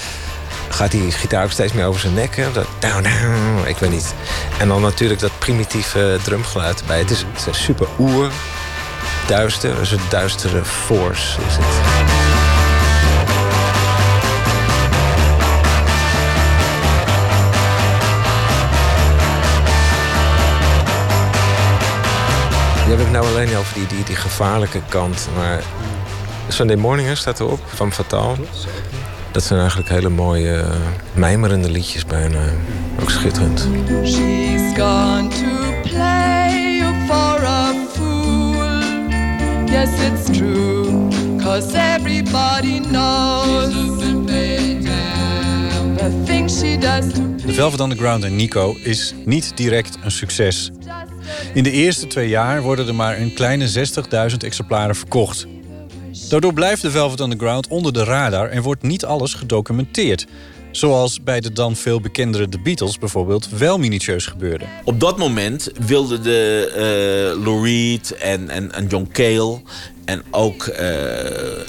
gaat 0.69 0.91
die 0.91 1.11
gitaar 1.11 1.45
ook 1.45 1.51
steeds 1.51 1.73
meer 1.73 1.87
over 1.87 2.01
zijn 2.01 2.15
nek. 2.15 2.47
Dat 2.53 2.67
down, 2.79 3.07
ik 3.67 3.77
weet 3.77 3.91
niet. 3.91 4.15
En 4.59 4.69
dan 4.69 4.81
natuurlijk 4.81 5.21
dat 5.21 5.39
primitieve 5.39 6.19
drumgeluid 6.23 6.81
erbij. 6.81 6.99
Het 6.99 7.11
is, 7.11 7.25
is 7.51 7.63
super 7.63 7.87
oer, 7.99 8.31
duister. 9.27 9.93
Een 9.93 10.01
duistere 10.09 10.65
force 10.65 11.39
is 11.49 11.57
het. 11.57 12.20
Die 22.91 22.99
heb 22.99 23.09
ik 23.09 23.15
nou 23.15 23.27
alleen 23.27 23.57
over 23.57 23.75
die, 23.75 23.87
die, 23.87 24.05
die 24.05 24.17
gevaarlijke 24.17 24.81
kant. 24.89 25.29
Maar 25.37 25.63
Sunday 26.49 26.77
Morning 26.77 27.17
staat 27.17 27.41
erop, 27.41 27.61
van 27.67 27.93
Fataal. 27.93 28.37
Dat 29.33 29.43
zijn 29.43 29.59
eigenlijk 29.61 29.89
hele 29.89 30.09
mooie, 30.09 30.57
uh, 30.57 30.71
mijmerende 31.13 31.71
liedjes 31.71 32.07
bijna. 32.07 32.39
Ook 33.01 33.11
schitterend. 33.11 33.69
She's 34.05 34.77
gone 34.77 35.29
to 35.29 35.89
play 35.89 36.77
you 36.79 36.95
for 37.07 37.45
a 37.45 37.73
fool. 37.93 38.81
Yes, 39.67 39.89
it's 39.89 40.39
true, 40.39 41.09
cause 41.43 41.77
everybody 41.77 42.81
knows 42.81 43.73
the 45.97 46.23
things 46.25 46.59
she 46.59 46.79
does 46.79 47.13
to 47.13 47.47
The 47.47 47.53
Velvet 47.53 47.81
Underground 47.81 48.25
en 48.25 48.37
Nico 48.37 48.77
is 48.83 49.15
niet 49.25 49.53
direct 49.57 49.99
een 50.03 50.11
succes. 50.11 50.71
In 51.55 51.63
de 51.63 51.71
eerste 51.71 52.07
twee 52.07 52.29
jaar 52.29 52.63
worden 52.63 52.89
er 52.89 52.95
maar 52.95 53.19
een 53.19 53.35
kleine 53.35 53.69
60.000 54.31 54.37
exemplaren 54.39 54.97
verkocht. 54.97 55.47
Daardoor 56.29 56.53
blijft 56.53 56.83
de 56.83 56.91
Velvet 56.91 57.21
Underground 57.21 57.69
onder 57.69 57.93
de 57.93 58.05
radar 58.05 58.49
en 58.49 58.63
wordt 58.63 58.83
niet 58.83 59.05
alles 59.05 59.35
gedocumenteerd. 59.35 60.27
Zoals 60.71 61.23
bij 61.23 61.41
de 61.41 61.53
dan 61.53 61.77
veel 61.77 62.01
bekendere 62.01 62.49
The 62.49 62.61
Beatles 62.61 62.99
bijvoorbeeld 62.99 63.49
wel 63.49 63.79
minutieus 63.79 64.27
gebeurde. 64.27 64.65
Op 64.85 65.01
dat 65.01 65.19
moment 65.19 65.71
wilden 65.87 66.23
de 66.23 66.73
uh, 68.17 68.33
en, 68.33 68.49
en, 68.49 68.73
en 68.73 68.87
John 68.87 69.09
Cale 69.13 69.61
en 70.05 70.23
ook 70.31 70.67
uh, 70.67 70.77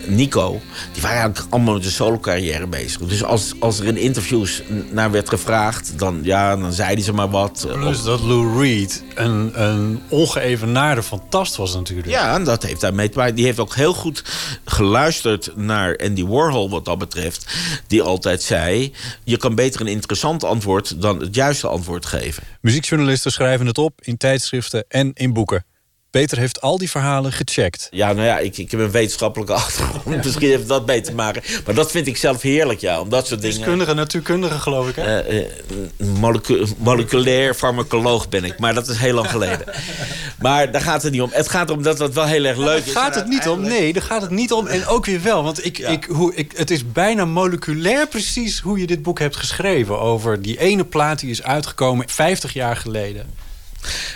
Nico, 0.05 0.61
die 0.93 1.01
waren 1.01 1.17
eigenlijk 1.17 1.53
allemaal 1.53 1.73
met 1.73 1.83
de 1.83 1.89
solo-carrière 1.89 2.67
bezig. 2.67 3.01
Dus 3.01 3.23
als, 3.23 3.53
als 3.59 3.79
er 3.79 3.85
in 3.85 3.97
interviews 3.97 4.61
naar 4.91 5.11
werd 5.11 5.29
gevraagd, 5.29 5.99
dan, 5.99 6.19
ja, 6.23 6.57
dan 6.57 6.73
zeiden 6.73 7.03
ze 7.03 7.13
maar 7.13 7.29
wat. 7.29 7.67
Plus 7.73 8.03
dat 8.03 8.21
Lou 8.21 8.61
Reed 8.61 9.03
een, 9.15 9.63
een 9.63 10.01
ongeëvenaarde 10.09 11.03
fantast 11.03 11.55
was 11.55 11.73
natuurlijk. 11.73 12.07
Ja, 12.07 12.35
en 12.35 12.43
dat 12.43 12.63
heeft 12.63 12.81
daarmee 12.81 13.09
te 13.09 13.17
maken. 13.17 13.35
Die 13.35 13.45
heeft 13.45 13.59
ook 13.59 13.75
heel 13.75 13.93
goed 13.93 14.23
geluisterd 14.65 15.51
naar 15.55 15.97
Andy 15.97 16.25
Warhol 16.25 16.69
wat 16.69 16.85
dat 16.85 16.97
betreft. 16.97 17.45
Die 17.87 18.01
altijd 18.01 18.41
zei, 18.41 18.93
je 19.23 19.37
kan 19.37 19.55
beter 19.55 19.81
een 19.81 19.87
interessant 19.87 20.43
antwoord 20.43 21.01
dan 21.01 21.19
het 21.19 21.35
juiste 21.35 21.67
antwoord 21.67 22.05
geven. 22.05 22.43
Muziekjournalisten 22.61 23.31
schrijven 23.31 23.65
het 23.65 23.77
op 23.77 24.01
in 24.01 24.17
tijdschriften 24.17 24.85
en 24.87 25.11
in 25.13 25.33
boeken. 25.33 25.65
Peter 26.11 26.37
heeft 26.37 26.61
al 26.61 26.77
die 26.77 26.89
verhalen 26.89 27.31
gecheckt. 27.31 27.87
Ja, 27.91 28.13
nou 28.13 28.27
ja, 28.27 28.37
ik, 28.39 28.57
ik 28.57 28.71
heb 28.71 28.79
een 28.79 28.91
wetenschappelijke 28.91 29.53
achtergrond. 29.63 30.03
Ja. 30.05 30.15
Misschien 30.15 30.49
heeft 30.49 30.67
dat 30.67 30.85
mee 30.85 31.01
te 31.01 31.13
maken. 31.13 31.41
Maar 31.65 31.75
dat 31.75 31.91
vind 31.91 32.07
ik 32.07 32.17
zelf 32.17 32.41
heerlijk, 32.41 32.79
ja. 32.79 32.99
Om 32.99 33.09
dat 33.09 33.27
soort 33.27 33.41
dingen... 33.41 33.57
Wiskundige, 33.57 33.93
natuurkundige, 33.93 34.59
geloof 34.59 34.89
ik, 34.89 34.95
hè? 34.95 35.31
Uh, 35.31 35.39
uh, 35.39 36.07
molecu 36.19 36.65
moleculair 36.77 37.53
farmacoloog 37.53 38.29
ben 38.29 38.43
ik. 38.43 38.59
Maar 38.59 38.73
dat 38.73 38.87
is 38.87 38.97
heel 38.97 39.13
lang 39.13 39.29
geleden. 39.29 39.65
maar 40.39 40.71
daar 40.71 40.81
gaat 40.81 41.03
het 41.03 41.11
niet 41.11 41.21
om. 41.21 41.29
Het 41.33 41.49
gaat 41.49 41.69
erom 41.69 41.83
dat 41.83 41.97
dat 41.97 42.13
wel 42.13 42.25
heel 42.25 42.45
erg 42.45 42.57
leuk 42.57 42.85
is. 42.85 42.93
Daar 42.93 43.03
gaat 43.03 43.15
het 43.15 43.27
niet 43.27 43.47
om. 43.47 43.61
Nee, 43.61 43.93
daar 43.93 44.03
gaat 44.03 44.21
het 44.21 44.31
niet 44.31 44.51
om. 44.51 44.67
En 44.67 44.85
ook 44.85 45.05
weer 45.05 45.21
wel. 45.21 45.43
Want 45.43 45.65
ik, 45.65 45.77
ja. 45.77 45.89
ik, 45.89 46.03
hoe, 46.03 46.35
ik, 46.35 46.51
het 46.55 46.71
is 46.71 46.91
bijna 46.91 47.25
moleculair 47.25 48.07
precies 48.07 48.59
hoe 48.59 48.79
je 48.79 48.87
dit 48.87 49.01
boek 49.01 49.19
hebt 49.19 49.35
geschreven. 49.35 49.99
Over 49.99 50.41
die 50.41 50.59
ene 50.59 50.85
plaat 50.85 51.19
die 51.19 51.29
is 51.29 51.43
uitgekomen 51.43 52.09
50 52.09 52.53
jaar 52.53 52.75
geleden. 52.75 53.49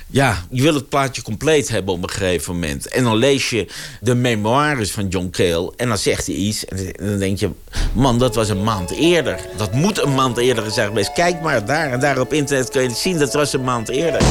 Ja, 0.07 0.45
je 0.49 0.61
wil 0.61 0.73
het 0.73 0.89
plaatje 0.89 1.21
compleet 1.21 1.69
hebben 1.69 1.93
op 1.93 2.03
een 2.03 2.09
gegeven 2.09 2.53
moment. 2.53 2.87
En 2.87 3.03
dan 3.03 3.15
lees 3.15 3.49
je 3.49 3.67
de 4.01 4.15
memoires 4.15 4.91
van 4.91 5.07
John 5.07 5.29
Cale. 5.29 5.73
En 5.75 5.87
dan 5.87 5.97
zegt 5.97 6.25
hij 6.25 6.35
iets. 6.35 6.65
En 6.65 6.93
dan 6.97 7.17
denk 7.17 7.37
je, 7.37 7.49
man, 7.93 8.19
dat 8.19 8.35
was 8.35 8.49
een 8.49 8.63
maand 8.63 8.91
eerder. 8.91 9.39
Dat 9.57 9.73
moet 9.73 10.01
een 10.03 10.13
maand 10.13 10.37
eerder 10.37 10.63
gezegd 10.63 10.87
geweest. 10.87 11.13
Kijk 11.13 11.41
maar, 11.41 11.65
daar 11.65 11.91
en 11.91 11.99
daar 11.99 12.19
op 12.19 12.33
internet 12.33 12.69
kun 12.69 12.81
je 12.81 12.87
het 12.87 12.97
zien. 12.97 13.17
Dat 13.17 13.33
was 13.33 13.53
een 13.53 13.63
maand 13.63 13.89
eerder. 13.89 14.21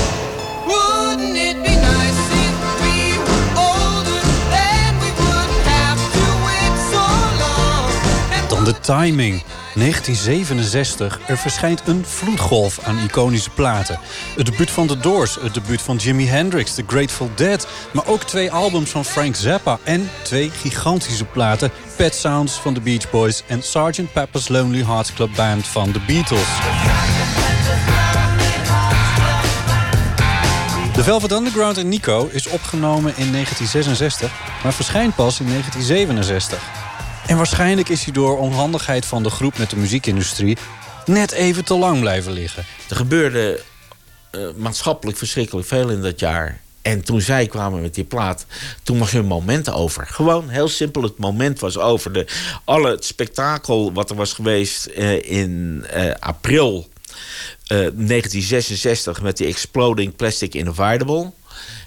Dan 8.49 8.65
de 8.65 8.81
timing. 8.81 9.43
1967. 9.75 11.21
Er 11.27 11.39
verschijnt 11.39 11.83
een 11.87 12.05
vloedgolf 12.07 12.79
aan 12.85 12.99
iconische 12.99 13.51
platen. 13.51 13.99
Het 14.37 14.47
debuut 14.47 14.71
van 14.71 14.87
The 14.87 14.99
Doors, 14.99 15.37
het 15.41 15.55
debuut 15.55 15.83
van 15.83 15.97
Jimi 15.97 16.27
Hendrix, 16.27 16.75
The 16.75 16.85
Grateful 16.87 17.31
Dead... 17.35 17.67
maar 17.93 18.07
ook 18.07 18.23
twee 18.23 18.53
albums 18.53 18.91
van 18.91 19.05
Frank 19.05 19.37
Zappa 19.37 19.79
en 19.83 20.11
twee 20.23 20.51
gigantische 20.51 21.25
platen... 21.25 21.71
Pet 21.97 22.15
Sounds 22.15 22.53
van 22.53 22.75
The 22.75 22.81
Beach 22.81 23.11
Boys 23.11 23.43
en 23.47 23.63
Sgt. 23.63 24.13
Pepper's 24.13 24.49
Lonely 24.49 24.85
Hearts 24.85 25.13
Club 25.13 25.31
Band 25.37 25.67
van 25.67 25.93
The 25.93 26.01
Beatles. 26.07 26.49
The 30.95 31.03
Velvet 31.03 31.33
Underground 31.33 31.79
en 31.79 31.89
Nico 31.89 32.29
is 32.33 32.47
opgenomen 32.47 33.13
in 33.17 33.33
1966... 33.33 34.33
maar 34.63 34.73
verschijnt 34.73 35.15
pas 35.15 35.41
in 35.41 35.47
1967. 35.47 36.84
En 37.27 37.37
waarschijnlijk 37.37 37.89
is 37.89 38.05
hij 38.05 38.13
door 38.13 38.39
onhandigheid 38.39 39.07
van 39.07 39.23
de 39.23 39.31
groep 39.31 39.59
met 39.59 39.71
de 39.71 39.77
muziekindustrie... 39.77 40.57
net 41.07 41.33
even 41.33 41.65
te 41.65 41.75
lang 41.75 42.01
blijven 42.01 42.33
liggen. 42.33 42.65
Er 42.89 42.97
gebeurde 42.97 43.61
uh, 44.33 44.49
maatschappelijk 44.57 45.19
verschrikkelijk 45.19 45.67
veel 45.67 45.89
in 45.89 46.03
dat 46.03 46.21
jaar. 46.21 46.61
En 46.83 47.05
toen 47.05 47.21
zij 47.21 47.47
kwamen 47.47 47.81
met 47.81 47.95
die 47.95 48.05
plaat, 48.05 48.47
toen 48.83 48.99
was 48.99 49.11
hun 49.11 49.27
moment 49.27 49.71
over. 49.71 50.07
Gewoon 50.07 50.49
heel 50.49 50.69
simpel, 50.69 51.03
het 51.03 51.19
moment 51.19 51.61
was 51.61 51.79
over. 51.79 52.13
De, 52.13 52.27
alle 52.65 52.91
het 52.91 53.05
spektakel 53.05 53.93
wat 53.93 54.11
er 54.11 54.17
was 54.17 54.33
geweest 54.33 54.89
uh, 54.97 55.31
in 55.31 55.85
uh, 55.97 56.11
april 56.19 56.89
1966... 57.67 59.23
met 59.23 59.37
die 59.37 59.47
Exploding 59.47 60.17
Plastic 60.17 60.55
Inevitable... 60.55 61.33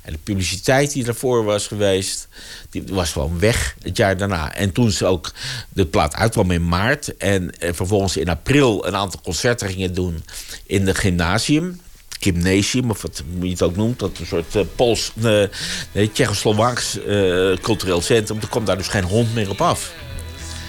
En 0.01 0.11
de 0.13 0.19
publiciteit 0.23 0.91
die 0.91 1.03
daarvoor 1.03 1.43
was 1.43 1.67
geweest, 1.67 2.27
die 2.69 2.83
was 2.89 3.11
gewoon 3.11 3.39
weg 3.39 3.75
het 3.81 3.97
jaar 3.97 4.17
daarna. 4.17 4.53
En 4.53 4.71
toen 4.71 4.91
ze 4.91 5.05
ook 5.05 5.31
de 5.69 5.85
plaat 5.85 6.15
uitkwam 6.15 6.51
in 6.51 6.67
maart 6.67 7.17
en 7.17 7.59
eh, 7.59 7.73
vervolgens 7.73 8.17
in 8.17 8.29
april 8.29 8.87
een 8.87 8.95
aantal 8.95 9.19
concerten 9.23 9.69
gingen 9.69 9.93
doen 9.93 10.23
in 10.65 10.85
de 10.85 10.95
gymnasium. 10.95 11.79
Gymnasium, 12.19 12.89
of 12.89 13.01
wat 13.01 13.23
je 13.41 13.49
het 13.49 13.61
ook 13.61 13.75
noemt, 13.75 13.99
dat 13.99 14.17
een 14.19 14.25
soort 14.25 14.55
uh, 14.55 14.61
Pools, 14.75 15.11
uh, 15.15 15.43
nee, 15.91 16.11
Tsjechoslowaaks 16.11 16.97
uh, 16.97 17.55
cultureel 17.61 18.01
centrum. 18.01 18.37
Er 18.41 18.47
kwam 18.47 18.65
daar 18.65 18.77
dus 18.77 18.87
geen 18.87 19.03
hond 19.03 19.33
meer 19.33 19.49
op 19.49 19.61
af. 19.61 19.93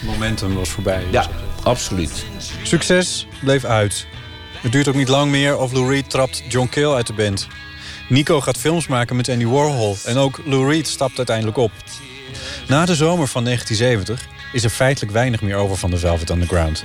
Momentum 0.04 0.54
was 0.54 0.68
voorbij. 0.68 1.04
Ja, 1.10 1.28
absoluut. 1.62 2.24
Succes 2.62 3.26
bleef 3.40 3.64
uit. 3.64 4.06
Het 4.60 4.72
duurt 4.72 4.88
ook 4.88 4.94
niet 4.94 5.08
lang 5.08 5.30
meer 5.30 5.56
of 5.56 5.72
Lou 5.72 5.90
Reed 5.90 6.10
trapt 6.10 6.42
John 6.48 6.68
Cale 6.68 6.94
uit 6.94 7.06
de 7.06 7.12
band. 7.12 7.46
Nico 8.08 8.40
gaat 8.40 8.58
films 8.58 8.86
maken 8.86 9.16
met 9.16 9.28
Andy 9.28 9.46
Warhol 9.46 9.96
en 10.04 10.16
ook 10.16 10.40
Lou 10.44 10.70
Reed 10.70 10.86
stapt 10.88 11.16
uiteindelijk 11.16 11.56
op. 11.56 11.72
Na 12.68 12.84
de 12.84 12.94
zomer 12.94 13.28
van 13.28 13.44
1970 13.44 14.28
is 14.52 14.64
er 14.64 14.70
feitelijk 14.70 15.12
weinig 15.12 15.42
meer 15.42 15.56
over 15.56 15.76
van 15.76 15.90
de 15.90 15.98
Velvet 15.98 16.30
Underground. 16.30 16.84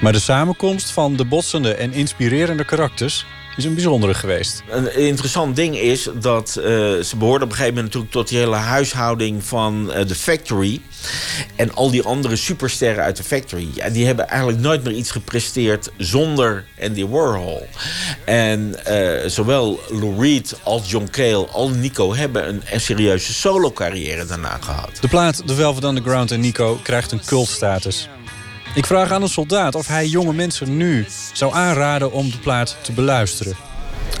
Maar 0.00 0.12
de 0.12 0.18
samenkomst 0.18 0.90
van 0.90 1.16
de 1.16 1.24
botsende 1.24 1.74
en 1.74 1.92
inspirerende 1.92 2.64
karakters 2.64 3.26
is 3.60 3.66
een 3.66 3.74
bijzondere 3.74 4.14
geweest. 4.14 4.62
Een 4.70 4.96
interessant 4.96 5.56
ding 5.56 5.76
is 5.76 6.08
dat 6.20 6.56
eh, 6.56 6.64
ze 7.00 7.16
behoorden 7.18 7.42
op 7.42 7.50
een 7.50 7.58
gegeven 7.58 7.74
moment 7.74 7.84
natuurlijk 7.84 8.12
tot 8.12 8.28
die 8.28 8.38
hele 8.38 8.56
huishouding 8.56 9.44
van 9.44 9.92
eh, 9.92 10.04
The 10.04 10.14
Factory. 10.14 10.80
En 11.56 11.74
al 11.74 11.90
die 11.90 12.02
andere 12.02 12.36
supersterren 12.36 13.04
uit 13.04 13.14
The 13.14 13.22
Factory, 13.22 13.68
ja, 13.74 13.88
die 13.88 14.06
hebben 14.06 14.28
eigenlijk 14.28 14.60
nooit 14.60 14.84
meer 14.84 14.92
iets 14.92 15.10
gepresteerd 15.10 15.90
zonder 15.96 16.64
Andy 16.82 17.06
Warhol. 17.06 17.68
En 18.24 18.84
eh, 18.84 19.28
zowel 19.28 19.80
Lou 19.88 20.20
Reed 20.20 20.58
als 20.62 20.90
John 20.90 21.08
Cale 21.10 21.46
als 21.46 21.70
Nico 21.70 22.14
hebben 22.14 22.48
een, 22.48 22.62
een 22.70 22.80
serieuze 22.80 23.32
solo 23.32 23.70
carrière 23.70 24.26
daarna 24.26 24.58
gehad. 24.60 24.90
De 25.00 25.08
plaat 25.08 25.42
The 25.46 25.54
Velvet 25.54 25.84
Underground 25.84 26.30
en 26.30 26.40
Nico 26.40 26.80
krijgt 26.82 27.12
een 27.12 27.24
cultstatus. 27.24 28.08
Ik 28.74 28.86
vraag 28.86 29.10
aan 29.10 29.22
een 29.22 29.28
soldaat 29.28 29.74
of 29.74 29.86
hij 29.86 30.06
jonge 30.06 30.32
mensen 30.32 30.76
nu 30.76 31.06
zou 31.32 31.54
aanraden 31.54 32.12
om 32.12 32.30
de 32.30 32.38
plaat 32.38 32.76
te 32.82 32.92
beluisteren. 32.92 33.56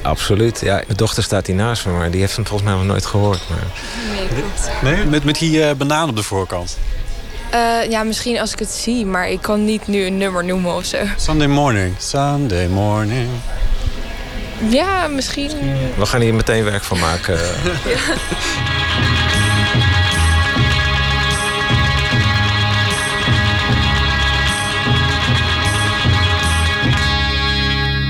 Absoluut. 0.02 0.60
Ja, 0.60 0.74
mijn 0.74 0.96
dochter 0.96 1.22
staat 1.22 1.46
hier 1.46 1.56
naast 1.56 1.86
me, 1.86 1.92
maar 1.92 2.10
die 2.10 2.20
heeft 2.20 2.36
hem 2.36 2.46
volgens 2.46 2.68
mij 2.68 2.78
nog 2.78 2.88
nooit 2.88 3.06
gehoord. 3.06 3.40
Maar... 3.48 3.66
Nee? 4.82 5.04
Met, 5.04 5.24
met 5.24 5.38
die 5.38 5.64
eh, 5.64 5.74
banaan 5.74 6.08
op 6.08 6.16
de 6.16 6.22
voorkant. 6.22 6.78
Eh, 7.50 7.90
ja, 7.90 8.02
misschien 8.02 8.40
als 8.40 8.52
ik 8.52 8.58
het 8.58 8.70
zie, 8.70 9.06
maar 9.06 9.30
ik 9.30 9.42
kan 9.42 9.64
niet 9.64 9.86
nu 9.86 10.04
een 10.04 10.16
nummer 10.16 10.44
noemen 10.44 10.74
of 10.74 10.84
zo. 10.84 10.98
Sunday 11.16 11.46
morning, 11.46 11.94
Sunday 11.98 12.66
morning. 12.66 13.28
Ja, 14.68 15.06
misschien. 15.06 15.50
We 15.96 16.06
gaan 16.06 16.20
hier 16.20 16.34
meteen 16.34 16.64
werk 16.64 16.82
van 16.82 16.98
maken. 16.98 17.38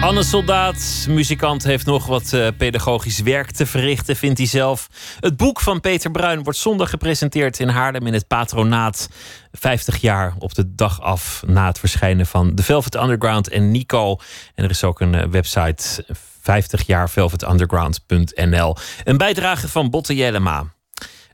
Anne 0.01 0.22
Soldaat, 0.22 1.06
muzikant, 1.09 1.64
heeft 1.64 1.86
nog 1.86 2.06
wat 2.06 2.32
eh, 2.32 2.48
pedagogisch 2.56 3.20
werk 3.20 3.51
te 3.51 3.66
verrichten, 3.66 4.16
vindt 4.16 4.39
hij 4.39 4.47
zelf. 4.47 4.89
Het 5.20 5.36
boek 5.36 5.60
van 5.60 5.81
Peter 5.81 6.10
Bruin 6.10 6.43
wordt 6.43 6.59
zondag 6.59 6.90
gepresenteerd 6.90 7.59
in 7.59 7.68
Haarlem 7.68 8.06
in 8.06 8.12
het 8.12 8.27
patronaat. 8.27 9.09
50 9.52 9.97
jaar 9.97 10.35
op 10.39 10.55
de 10.55 10.74
dag 10.74 11.01
af 11.01 11.43
na 11.47 11.66
het 11.66 11.78
verschijnen 11.78 12.27
van 12.27 12.55
The 12.55 12.62
Velvet 12.62 12.94
Underground 12.94 13.48
en 13.48 13.70
Nico. 13.70 14.16
En 14.55 14.64
er 14.64 14.70
is 14.70 14.85
ook 14.85 15.01
een 15.01 15.14
eh, 15.14 15.27
website 15.27 16.05
50jaarvelvetunderground.nl. 16.40 18.77
Een 19.05 19.16
bijdrage 19.16 19.68
van 19.68 19.90
Botte 19.90 20.14
Jellema. 20.14 20.64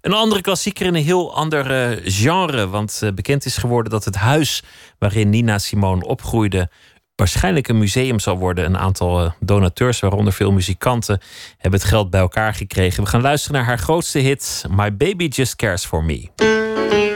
Een 0.00 0.12
andere 0.12 0.40
klassieker 0.40 0.86
in 0.86 0.94
een 0.94 1.04
heel 1.04 1.34
ander 1.34 1.70
eh, 1.70 2.00
genre. 2.04 2.68
Want 2.68 3.02
bekend 3.14 3.44
is 3.44 3.56
geworden 3.56 3.92
dat 3.92 4.04
het 4.04 4.16
huis 4.16 4.62
waarin 4.98 5.30
Nina 5.30 5.58
Simone 5.58 6.06
opgroeide. 6.06 6.70
Waarschijnlijk 7.16 7.68
een 7.68 7.78
museum 7.78 8.20
zal 8.20 8.38
worden. 8.38 8.64
Een 8.64 8.78
aantal 8.78 9.24
eh, 9.24 9.30
donateurs, 9.40 10.00
waaronder 10.00 10.32
veel 10.32 10.52
muzikanten, 10.52 11.20
hebben 11.58 11.80
het 11.80 11.88
geld 11.88 12.10
bij 12.10 12.20
elkaar 12.20 12.54
gekregen. 12.54 13.02
We 13.02 13.08
gaan 13.08 13.20
luisteren 13.20 13.56
naar 13.56 13.66
haar 13.66 13.78
grootste 13.78 14.18
hit: 14.18 14.64
My 14.70 14.96
Baby 14.96 15.26
Just 15.26 15.56
Cares 15.56 15.84
for 15.84 16.04
Me. 16.04 17.15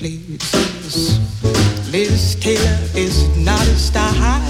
Places. 0.00 1.20
Liz 1.92 2.34
Taylor 2.36 2.78
is 2.94 3.28
not 3.36 3.60
a 3.66 3.76
style, 3.76 4.40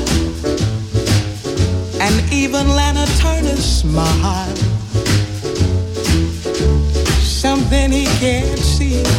and 2.01 2.33
even 2.33 2.69
Lana 2.69 3.05
Turner's 3.19 3.65
smile. 3.83 4.57
Something 7.43 7.91
he 7.91 8.05
can't 8.21 8.59
see. 8.61 9.10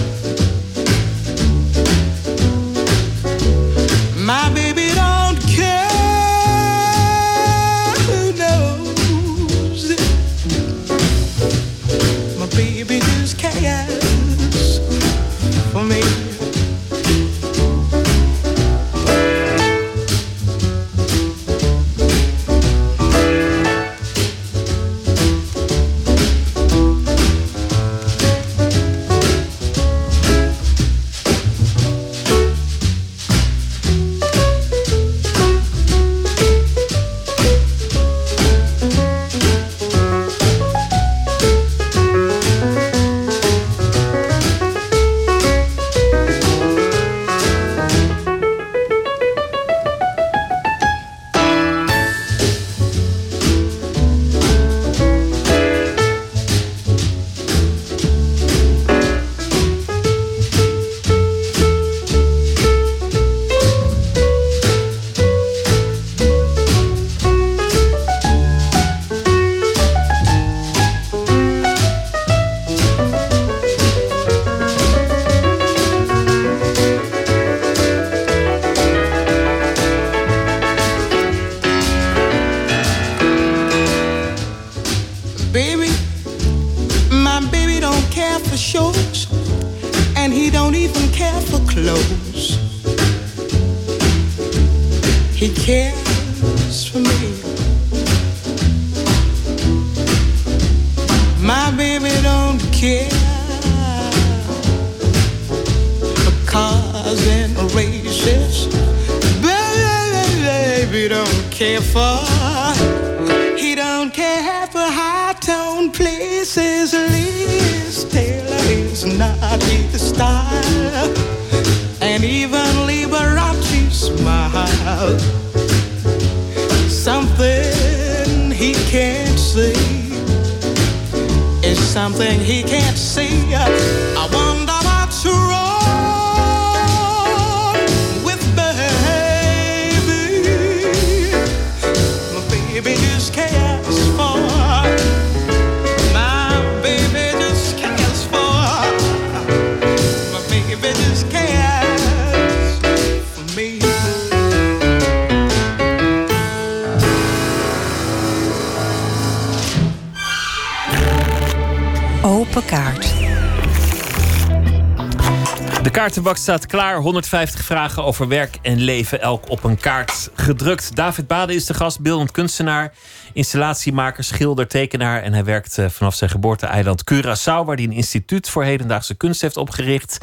Kaartenbak 166.22 166.56
staat 166.56 166.72
klaar. 166.72 166.98
150 166.98 167.64
vragen 167.64 168.04
over 168.04 168.28
werk 168.28 168.58
en 168.62 168.80
leven, 168.80 169.22
elk 169.22 169.50
op 169.50 169.64
een 169.64 169.78
kaart 169.78 170.30
gedrukt. 170.36 170.96
David 170.96 171.28
Bade 171.28 171.54
is 171.56 171.66
de 171.66 171.74
gast, 171.74 172.00
beeldend 172.00 172.32
kunstenaar, 172.32 172.94
installatiemaker, 173.34 174.24
schilder, 174.24 174.68
tekenaar. 174.68 175.22
En 175.22 175.34
hij 175.34 175.44
werkt 175.44 175.78
eh, 175.78 175.90
vanaf 175.90 176.16
zijn 176.16 176.30
geboorte-eiland 176.30 177.04
Curaçao, 177.14 177.66
waar 177.66 177.76
hij 177.76 177.84
een 177.84 177.92
instituut 177.92 178.50
voor 178.50 178.64
hedendaagse 178.64 179.16
kunst 179.16 179.42
heeft 179.42 179.58
opgericht. 179.58 180.18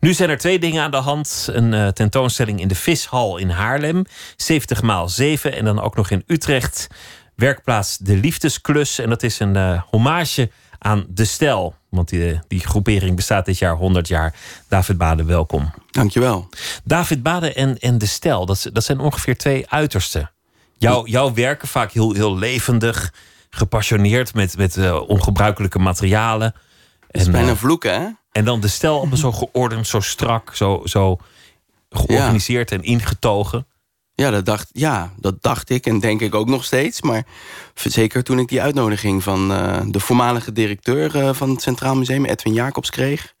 Nu 0.00 0.12
zijn 0.12 0.30
er 0.30 0.38
twee 0.38 0.58
dingen 0.58 0.82
aan 0.82 0.90
de 0.90 0.96
hand: 0.96 1.48
een 1.50 1.74
eh, 1.74 1.88
tentoonstelling 1.88 2.60
in 2.60 2.68
de 2.68 2.74
Vishal 2.74 3.36
in 3.36 3.50
Haarlem, 3.50 4.04
70 4.36 4.82
maal 4.82 5.08
7, 5.08 5.56
en 5.56 5.64
dan 5.64 5.80
ook 5.80 5.96
nog 5.96 6.10
in 6.10 6.24
Utrecht. 6.26 6.86
Werkplaats 7.36 7.98
De 7.98 8.16
Liefdesklus. 8.16 8.98
En 8.98 9.08
dat 9.08 9.22
is 9.22 9.40
een 9.40 9.56
eh, 9.56 9.82
hommage 9.90 10.50
aan 10.82 11.06
De 11.08 11.24
Stel. 11.24 11.74
Want 11.88 12.08
die, 12.08 12.40
die 12.48 12.60
groepering 12.60 13.16
bestaat 13.16 13.46
dit 13.46 13.58
jaar 13.58 13.76
100 13.76 14.08
jaar. 14.08 14.34
David 14.68 14.98
Bade, 14.98 15.24
welkom. 15.24 15.70
Dankjewel. 15.90 16.48
David 16.84 17.22
Bade 17.22 17.52
en, 17.52 17.78
en 17.78 17.98
De 17.98 18.06
Stel, 18.06 18.46
dat, 18.46 18.70
dat 18.72 18.84
zijn 18.84 19.00
ongeveer 19.00 19.36
twee 19.36 19.70
uitersten. 19.70 20.30
Jouw, 20.78 21.06
jouw 21.06 21.34
werken 21.34 21.68
vaak 21.68 21.92
heel, 21.92 22.12
heel 22.12 22.38
levendig, 22.38 23.12
gepassioneerd 23.50 24.34
met, 24.34 24.56
met 24.56 24.76
eh, 24.76 25.08
ongebruikelijke 25.08 25.78
materialen. 25.78 26.54
Het 27.06 27.20
is 27.20 27.26
En, 27.26 27.32
bijna 27.32 27.50
eh, 27.50 27.56
vloeken, 27.56 28.00
hè? 28.00 28.08
En 28.32 28.44
dan 28.44 28.60
De 28.60 28.68
Stel 28.68 28.98
allemaal 28.98 29.16
zo 29.16 29.32
geordend, 29.32 29.86
zo 29.86 30.00
strak, 30.00 30.54
zo, 30.54 30.82
zo 30.84 31.18
georganiseerd 31.90 32.72
en 32.72 32.82
ingetogen. 32.82 33.66
Ja 34.14 34.30
dat, 34.30 34.44
dacht, 34.44 34.68
ja, 34.72 35.12
dat 35.16 35.42
dacht 35.42 35.70
ik 35.70 35.86
en 35.86 36.00
denk 36.00 36.20
ik 36.20 36.34
ook 36.34 36.48
nog 36.48 36.64
steeds. 36.64 37.02
Maar 37.02 37.26
zeker 37.74 38.22
toen 38.24 38.38
ik 38.38 38.48
die 38.48 38.62
uitnodiging 38.62 39.22
van 39.22 39.52
eh, 39.52 39.80
de 39.86 40.00
voormalige 40.00 40.52
directeur 40.52 41.16
eh, 41.16 41.34
van 41.34 41.50
het 41.50 41.62
Centraal 41.62 41.94
Museum, 41.94 42.24
Edwin 42.24 42.52
Jacobs, 42.52 42.90
kreeg. 42.90 43.34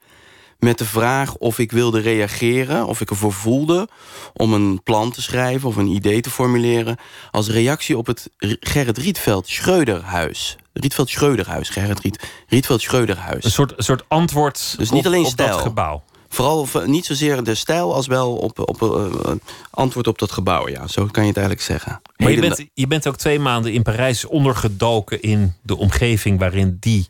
Met 0.58 0.78
de 0.78 0.84
vraag 0.84 1.36
of 1.36 1.58
ik 1.58 1.72
wilde 1.72 2.00
reageren, 2.00 2.86
of 2.86 3.00
ik 3.00 3.10
ervoor 3.10 3.32
voelde 3.32 3.88
om 4.32 4.52
een 4.52 4.82
plan 4.82 5.10
te 5.10 5.22
schrijven 5.22 5.68
of 5.68 5.76
een 5.76 5.86
idee 5.86 6.20
te 6.20 6.30
formuleren. 6.30 6.96
Als 7.30 7.48
reactie 7.48 7.98
op 7.98 8.06
het 8.06 8.30
Gerrit 8.38 8.98
Rietveld 8.98 9.48
Schreuderhuis. 9.48 10.56
Rietveld 10.72 11.08
Schreuderhuis, 11.08 11.68
Gerrit 11.68 12.00
Riet, 12.00 12.28
Rietveld 12.46 12.80
Schreuderhuis. 12.80 13.44
Een 13.44 13.50
soort, 13.50 13.74
soort 13.76 14.04
antwoord 14.08 14.74
Dus 14.78 14.88
op, 14.88 14.94
niet 14.94 15.06
alleen 15.06 15.24
op 15.24 15.30
stijl. 15.30 15.50
dat 15.50 15.60
gebouw. 15.60 16.02
Vooral 16.32 16.66
v- 16.66 16.84
niet 16.84 17.06
zozeer 17.06 17.42
de 17.44 17.54
stijl 17.54 17.94
als 17.94 18.06
wel 18.06 18.36
op, 18.36 18.58
op 18.68 18.82
eh, 18.82 19.32
antwoord 19.70 20.06
op 20.06 20.18
dat 20.18 20.32
gebouw. 20.32 20.68
Ja, 20.68 20.86
zo 20.86 21.06
kan 21.06 21.22
je 21.22 21.28
het 21.28 21.36
eigenlijk 21.38 21.66
zeggen. 21.66 22.00
Maar 22.16 22.30
je 22.30 22.40
bent, 22.40 22.64
je 22.74 22.86
bent 22.86 23.08
ook 23.08 23.16
twee 23.16 23.38
maanden 23.38 23.72
in 23.72 23.82
Parijs 23.82 24.24
ondergedoken 24.24 25.22
in 25.22 25.54
de 25.62 25.76
omgeving 25.76 26.38
waarin 26.38 26.76
die 26.80 27.06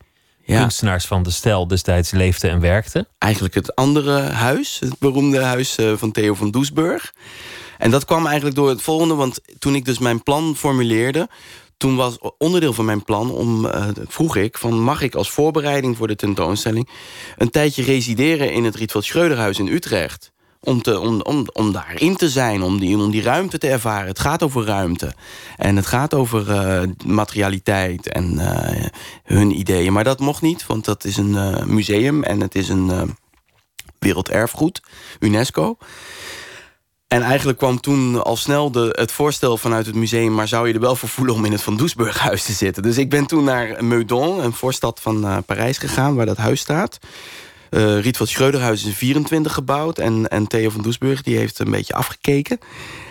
kunstenaars 0.46 1.06
van 1.06 1.22
de 1.22 1.30
stijl 1.30 1.66
destijds 1.66 2.10
leefden 2.10 2.50
en 2.50 2.60
werkten. 2.60 3.06
Eigenlijk 3.18 3.54
het 3.54 3.74
andere 3.74 4.20
huis, 4.20 4.76
het 4.80 4.98
beroemde 4.98 5.40
huis 5.42 5.76
eh, 5.76 5.92
van 5.96 6.12
Theo 6.12 6.34
van 6.34 6.50
Doesburg. 6.50 7.12
En 7.78 7.90
dat 7.90 8.04
kwam 8.04 8.26
eigenlijk 8.26 8.56
door 8.56 8.68
het 8.68 8.82
volgende, 8.82 9.14
want 9.14 9.40
toen 9.58 9.74
ik 9.74 9.84
dus 9.84 9.98
mijn 9.98 10.22
plan 10.22 10.56
formuleerde... 10.56 11.28
toen 11.82 11.96
was 11.96 12.18
onderdeel 12.38 12.72
van 12.72 12.84
mijn 12.84 13.04
plan, 13.04 13.30
om, 13.30 13.66
eh, 13.66 13.88
vroeg 14.08 14.36
ik... 14.36 14.58
Van, 14.58 14.80
mag 14.80 15.02
ik 15.02 15.14
als 15.14 15.30
voorbereiding 15.30 15.96
voor 15.96 16.06
de 16.06 16.16
tentoonstelling... 16.16 16.88
een 17.36 17.50
tijdje 17.50 17.82
resideren 17.82 18.52
in 18.52 18.64
het 18.64 18.74
Rietveld 18.74 19.04
Schreuderhuis 19.04 19.58
in 19.58 19.68
Utrecht... 19.68 20.32
Om, 20.64 20.82
te, 20.82 21.00
om, 21.00 21.20
om, 21.20 21.46
om 21.52 21.72
daarin 21.72 22.16
te 22.16 22.28
zijn, 22.28 22.62
om 22.62 22.78
die, 22.80 22.96
om 22.96 23.10
die 23.10 23.22
ruimte 23.22 23.58
te 23.58 23.68
ervaren. 23.68 24.06
Het 24.06 24.18
gaat 24.18 24.42
over 24.42 24.64
ruimte. 24.64 25.12
En 25.56 25.76
het 25.76 25.86
gaat 25.86 26.14
over 26.14 26.50
eh, 26.50 26.82
materialiteit 27.06 28.08
en 28.08 28.38
eh, 28.38 28.86
hun 29.24 29.58
ideeën. 29.58 29.92
Maar 29.92 30.04
dat 30.04 30.20
mocht 30.20 30.42
niet, 30.42 30.66
want 30.66 30.84
dat 30.84 31.04
is 31.04 31.16
een 31.16 31.56
museum... 31.74 32.22
en 32.22 32.40
het 32.40 32.54
is 32.54 32.68
een 32.68 33.16
werelderfgoed, 33.98 34.82
UNESCO... 35.20 35.76
En 37.12 37.22
eigenlijk 37.22 37.58
kwam 37.58 37.80
toen 37.80 38.22
al 38.22 38.36
snel 38.36 38.70
de, 38.70 38.88
het 38.92 39.12
voorstel 39.12 39.56
vanuit 39.56 39.86
het 39.86 39.94
museum... 39.94 40.34
maar 40.34 40.48
zou 40.48 40.68
je 40.68 40.74
er 40.74 40.80
wel 40.80 40.96
voor 40.96 41.08
voelen 41.08 41.34
om 41.34 41.44
in 41.44 41.52
het 41.52 41.62
Van 41.62 41.76
Doesburghuis 41.76 42.44
te 42.44 42.52
zitten? 42.52 42.82
Dus 42.82 42.98
ik 42.98 43.10
ben 43.10 43.26
toen 43.26 43.44
naar 43.44 43.84
Meudon, 43.84 44.44
een 44.44 44.52
voorstad 44.52 45.00
van 45.00 45.24
eh, 45.24 45.36
Parijs 45.46 45.78
gegaan... 45.78 46.14
waar 46.14 46.26
dat 46.26 46.36
huis 46.36 46.60
staat. 46.60 46.98
Eh 47.70 48.00
Rietveld 48.00 48.28
Schreuderhuis 48.28 48.80
is 48.80 48.86
in 48.86 48.94
24 48.94 49.54
gebouwd... 49.54 49.98
en, 49.98 50.28
en 50.28 50.46
Theo 50.46 50.70
van 50.70 50.82
Doesburg 50.82 51.22
die 51.22 51.36
heeft 51.36 51.58
een 51.58 51.70
beetje 51.70 51.94
afgekeken. 51.94 52.58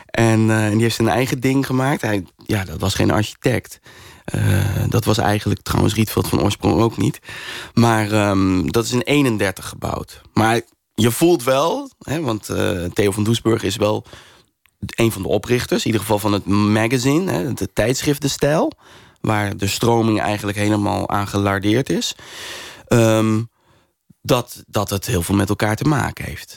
En, 0.06 0.50
eh, 0.50 0.66
en 0.66 0.72
die 0.72 0.82
heeft 0.82 0.96
zijn 0.96 1.08
eigen 1.08 1.40
ding 1.40 1.66
gemaakt. 1.66 2.02
Hij, 2.02 2.26
ja, 2.46 2.64
dat 2.64 2.80
was 2.80 2.94
geen 2.94 3.12
architect. 3.12 3.80
Dat 4.90 5.06
was 5.06 5.18
eigenlijk 5.18 5.62
trouwens 5.62 5.94
Rietveld 5.96 6.28
van 6.28 6.42
oorsprong 6.42 6.82
ook 6.82 6.98
niet. 6.98 7.20
Maar 7.74 8.12
ehm, 8.12 8.68
dat 8.68 8.86
is 8.86 8.92
in 8.92 9.02
31 9.02 9.68
gebouwd. 9.68 10.22
Maar 10.34 10.62
je 11.02 11.12
voelt 11.12 11.44
wel, 11.44 11.90
hè, 12.00 12.22
want 12.22 12.50
eh, 12.50 12.84
Theo 12.86 13.12
van 13.12 13.24
Doesburg 13.24 13.64
is 13.64 13.76
wel 13.76 14.06
een 14.80 15.12
van 15.12 15.22
de 15.22 15.28
oprichters, 15.28 15.80
in 15.80 15.86
ieder 15.86 16.02
geval 16.02 16.20
van 16.20 16.34
het 16.34 16.46
magazine, 16.46 17.32
hè, 17.32 17.48
het 17.48 17.70
tijdschrift 17.74 18.22
De 18.22 18.28
Stijl, 18.28 18.72
waar 19.22 19.58
de 19.58 19.68
stroming 19.68 20.22
eigenlijk 20.22 20.58
helemaal 20.58 21.10
aan 21.10 21.28
gelardeerd 21.28 21.90
is. 21.90 22.16
Ehm, 22.88 23.42
dat, 24.22 24.64
dat 24.68 24.90
het 24.90 25.06
heel 25.06 25.22
veel 25.22 25.36
met 25.36 25.50
elkaar 25.50 25.76
te 25.76 25.84
maken 25.84 26.26
heeft. 26.26 26.56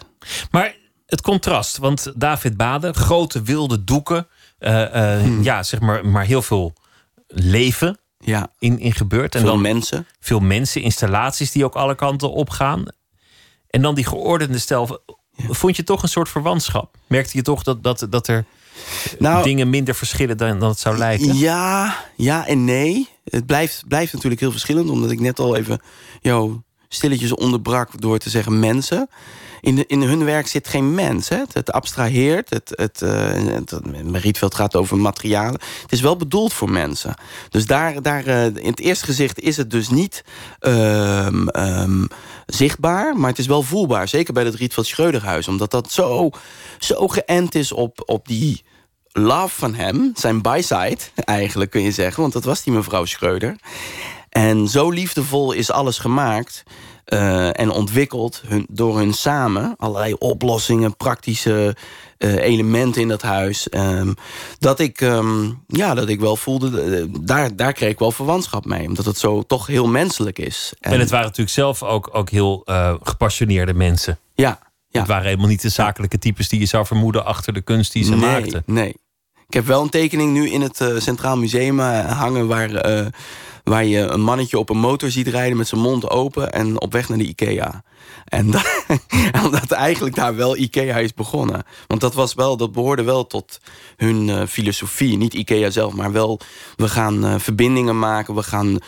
Maar 0.50 0.76
het 1.06 1.20
contrast, 1.20 1.76
want 1.76 2.12
David 2.16 2.56
Bade, 2.56 2.92
grote 2.92 3.42
wilde 3.42 3.84
doeken, 3.84 4.26
eh, 4.58 5.20
eh, 5.20 5.42
ja, 5.42 5.62
zeg 5.62 5.80
maar, 5.80 6.06
maar 6.06 6.24
heel 6.24 6.42
veel 6.42 6.72
leven 7.26 7.98
ja. 8.18 8.48
in, 8.58 8.78
in 8.78 8.92
gebeurt. 8.92 9.34
En 9.34 9.40
Veel 9.40 9.50
dan 9.50 9.60
mensen. 9.60 10.06
Veel 10.20 10.40
mensen, 10.40 10.82
installaties 10.82 11.52
die 11.52 11.64
ook 11.64 11.74
alle 11.74 11.94
kanten 11.94 12.32
op 12.32 12.50
gaan. 12.50 12.84
En 13.74 13.82
dan 13.82 13.94
die 13.94 14.05
geordende 14.05 14.59
stijl. 14.59 15.02
Vond 15.36 15.76
je 15.76 15.82
toch 15.82 16.02
een 16.02 16.09
soort 16.09 16.28
verwantschap? 16.28 16.96
Merkte 17.06 17.36
je 17.36 17.42
toch 17.42 17.62
dat, 17.62 17.82
dat, 17.82 18.06
dat 18.10 18.28
er 18.28 18.44
dingen 19.42 19.70
minder 19.70 19.94
verschillen 19.94 20.36
dan, 20.36 20.59
dan 20.59 20.68
het 20.68 20.78
zou 20.78 20.98
lijken? 20.98 21.26
Nou- 21.26 21.38
Ja, 21.38 21.96
ja 22.16 22.46
en 22.46 22.64
nee. 22.64 23.09
Het 23.24 23.46
blijft, 23.46 23.84
blijft 23.88 24.12
natuurlijk 24.12 24.40
heel 24.40 24.51
verschillend, 24.51 24.90
omdat 24.90 25.10
ik 25.10 25.20
net 25.20 25.38
al 25.38 25.56
even 25.56 25.80
jou 26.20 26.60
stilletjes 26.88 27.34
onderbrak 27.34 28.01
door 28.01 28.18
te 28.18 28.30
zeggen 28.30 28.59
mensen. 28.59 29.09
In, 29.64 29.86
in 29.86 30.02
hun 30.02 30.24
werk 30.24 30.46
zit 30.46 30.68
geen 30.68 30.94
mens. 30.94 31.28
Hè? 31.28 31.42
Het, 31.52 31.72
abstraheert. 31.72 32.50
Het, 32.50 32.72
het, 32.74 33.02
eh, 33.02 33.32
het, 34.22 34.54
gaat 34.54 34.76
over 34.76 34.96
materialen. 34.96 35.60
Het 35.82 35.92
is 35.92 36.00
wel 36.00 36.16
bedoeld 36.16 36.52
voor 36.52 36.70
mensen. 36.70 37.14
Dus 37.48 37.66
daar, 37.66 38.02
daar 38.02 38.26
eh, 38.26 38.44
in 38.44 38.70
het 38.70 38.80
eerste 38.80 39.04
gezicht 39.04 39.40
is 39.40 39.56
het 39.56 39.70
dus 39.70 39.88
niet 39.88 40.24
ehm, 40.58 41.48
ehm, 41.48 42.04
zichtbaar. 42.46 43.16
Maar 43.16 43.30
het 43.30 43.38
is 43.38 43.46
wel 43.46 43.62
voelbaar. 43.62 44.08
Zeker 44.08 44.32
bij 44.32 44.44
het 44.44 44.54
Rietveld 44.54 44.86
Schreuderhuis. 44.86 45.48
Omdat 45.48 45.70
dat 45.70 45.92
zo, 45.92 46.30
zo 46.78 47.08
geënt 47.08 47.54
is 47.54 47.72
op, 47.72 48.02
op 48.06 48.28
die 48.28 48.64
love 49.12 49.54
van 49.54 49.74
hem. 49.74 50.12
Zijn 50.14 50.42
byside 50.42 50.98
eigenlijk 51.14 51.70
kun 51.70 51.82
je 51.82 51.92
zeggen. 51.92 52.20
Want 52.20 52.32
dat 52.32 52.44
was 52.44 52.62
die 52.62 52.72
mevrouw 52.72 53.04
Schreuder. 53.04 53.56
En 54.28 54.68
zo 54.68 54.90
liefdevol 54.90 55.52
is 55.52 55.70
alles 55.70 55.98
gemaakt 55.98 56.64
eh, 57.05 57.60
en 57.60 57.70
ontwikkeld 57.70 58.43
hun, 58.47 58.66
door 58.70 58.97
hun 58.97 59.12
samen. 59.12 59.74
Allerlei 59.76 60.14
oplossingen, 60.18 60.97
praktische 60.97 61.76
eh, 62.18 62.35
elementen 62.35 63.02
in 63.02 63.09
dat 63.09 63.22
huis. 63.22 63.68
ehm, 63.68 64.12
dat, 64.59 64.81
ik, 64.81 65.01
ehm, 65.01 65.51
ja, 65.66 65.94
dat 65.94 66.09
ik 66.09 66.20
wel 66.20 66.36
voelde, 66.36 66.81
eh, 66.81 67.05
daar, 67.20 67.56
daar 67.56 67.72
kreeg 67.72 67.90
ik 67.90 67.98
wel 67.98 68.12
verwantschap 68.12 68.64
mee. 68.64 68.86
Omdat 68.86 69.05
het 69.05 69.18
zo 69.18 69.43
toch 69.43 69.66
heel 69.66 69.86
menselijk 69.86 70.39
is. 70.39 70.72
En, 70.81 71.01
het 71.01 71.10
waren 71.10 71.26
natuurlijk 71.26 71.55
zelf 71.55 71.82
ook, 71.82 72.09
ook 72.12 72.31
heel 72.31 72.62
gepassioneerde 73.02 73.74
mensen. 73.74 74.18
Ja, 74.35 74.59
ja. 74.89 75.01
Het 75.01 75.09
waren 75.09 75.26
helemaal 75.26 75.48
niet 75.48 75.62
de 75.62 75.68
zakelijke 75.68 76.18
types 76.18 76.48
die 76.48 76.60
je 76.60 76.66
zou 76.66 76.86
vermoeden 76.86 77.24
achter 77.24 77.52
de 77.52 77.60
kunst 77.60 77.93
die 77.93 78.05
ze 78.05 78.10
nee, 78.10 78.20
maakten. 78.20 78.62
Nee. 78.66 78.94
Ik 79.48 79.55
heb 79.55 79.66
wel 79.66 79.82
een 79.82 79.89
tekening 79.89 80.32
nu 80.32 80.51
in 80.51 80.60
het 80.60 80.85
Centraal 80.98 81.36
Museum 81.36 81.78
hangen... 81.78 82.47
Waar, 82.47 82.70
waar 83.64 83.84
je 83.84 83.98
een 83.98 84.20
mannetje 84.20 84.58
op 84.58 84.70
een 84.70 84.78
motor 84.78 85.10
ziet 85.10 85.28
rijden 85.28 85.56
met 85.56 85.68
zijn 85.68 85.80
mond 85.80 86.10
open... 86.10 86.52
en 86.52 86.80
op 86.80 86.92
weg 86.92 87.08
naar 87.08 87.18
de 87.18 87.24
IKEA. 87.24 87.82
En 88.24 88.50
dat, 88.54 88.66
omdat 89.44 89.70
eigenlijk 89.70 90.14
daar 90.14 90.36
wel 90.36 90.56
IKEA 90.56 90.96
is 90.96 91.14
begonnen. 91.14 91.62
Want 91.86 92.00
dat, 92.00 92.14
was 92.14 92.34
wel, 92.34 92.56
dat 92.56 92.72
behoorde 92.72 93.02
wel 93.02 93.26
tot 93.26 93.60
hun 93.96 94.28
eh, 94.28 94.46
filosofie. 94.46 95.16
Niet 95.16 95.34
IKEA 95.34 95.70
zelf, 95.70 95.94
maar 95.94 96.12
wel... 96.12 96.40
we 96.76 96.88
gaan 96.88 97.24
eh, 97.24 97.34
verbindingen 97.38 97.98
maken, 97.98 98.34
we 98.34 98.42
gaan 98.42 98.78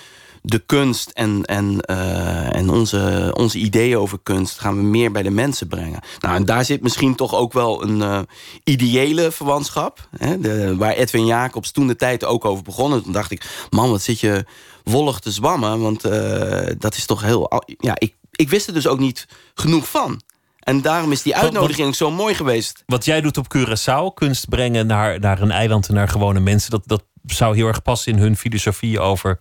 de 0.46 0.58
kunst 0.58 1.10
en, 1.10 1.44
en, 1.44 1.80
eh, 1.80 2.56
en 2.56 2.70
onze, 2.70 3.32
onze 3.36 3.58
ideeën 3.58 3.98
over 3.98 4.18
kunst 4.22 4.58
gaan 4.58 4.76
we 4.76 4.82
meer 4.82 5.12
bij 5.12 5.22
de 5.22 5.30
mensen 5.30 5.68
brengen. 5.68 6.00
Nou, 6.20 6.34
en 6.36 6.44
daar 6.44 6.64
zit 6.64 6.82
misschien 6.82 7.14
toch 7.14 7.34
ook 7.34 7.52
wel 7.52 7.82
een 7.82 8.02
eh, 8.02 8.20
ideële 8.64 9.30
verwantschap. 9.30 10.08
Hè, 10.16 10.40
de, 10.40 10.76
waar 10.76 10.92
Edwin 10.92 11.26
Jacobs 11.26 11.70
toen 11.70 11.86
de 11.86 11.96
tijd 11.96 12.24
ook 12.24 12.44
over 12.44 12.64
begonnen. 12.64 13.02
Toen 13.02 13.12
dacht 13.12 13.30
ik, 13.30 13.66
man, 13.70 13.90
wat 13.90 14.02
zit 14.02 14.20
je 14.20 14.44
wollig 14.84 15.18
te 15.18 15.30
zwammen. 15.30 15.80
Want 15.80 16.04
eh, 16.04 16.74
dat 16.78 16.96
is 16.96 17.06
toch 17.06 17.22
heel... 17.22 17.62
Ja, 17.78 17.94
ik, 17.98 18.14
ik 18.30 18.48
wist 18.48 18.66
er 18.66 18.74
dus 18.74 18.86
ook 18.86 18.98
niet 18.98 19.26
genoeg 19.54 19.88
van. 19.88 20.20
En 20.58 20.82
daarom 20.82 21.12
is 21.12 21.22
die 21.22 21.32
Wat- 21.32 21.42
wat- 21.42 21.50
uitnodiging 21.52 21.94
zo 21.94 22.10
mooi 22.10 22.34
geweest. 22.34 22.82
Wat 22.86 23.04
jij 23.04 23.20
doet 23.20 23.36
op 23.36 23.56
Curaçao, 23.56 24.14
kunst 24.14 24.48
brengen 24.48 24.86
naar, 24.86 25.20
naar 25.20 25.40
een 25.40 25.50
eiland 25.50 25.88
en 25.88 25.94
naar 25.94 26.08
gewone 26.08 26.40
mensen, 26.40 26.70
dat, 26.70 26.82
dat 26.86 27.02
zou 27.26 27.56
heel 27.56 27.66
erg 27.66 27.82
passen 27.82 28.12
in 28.12 28.18
hun 28.18 28.36
filosofie 28.36 29.00
over, 29.00 29.38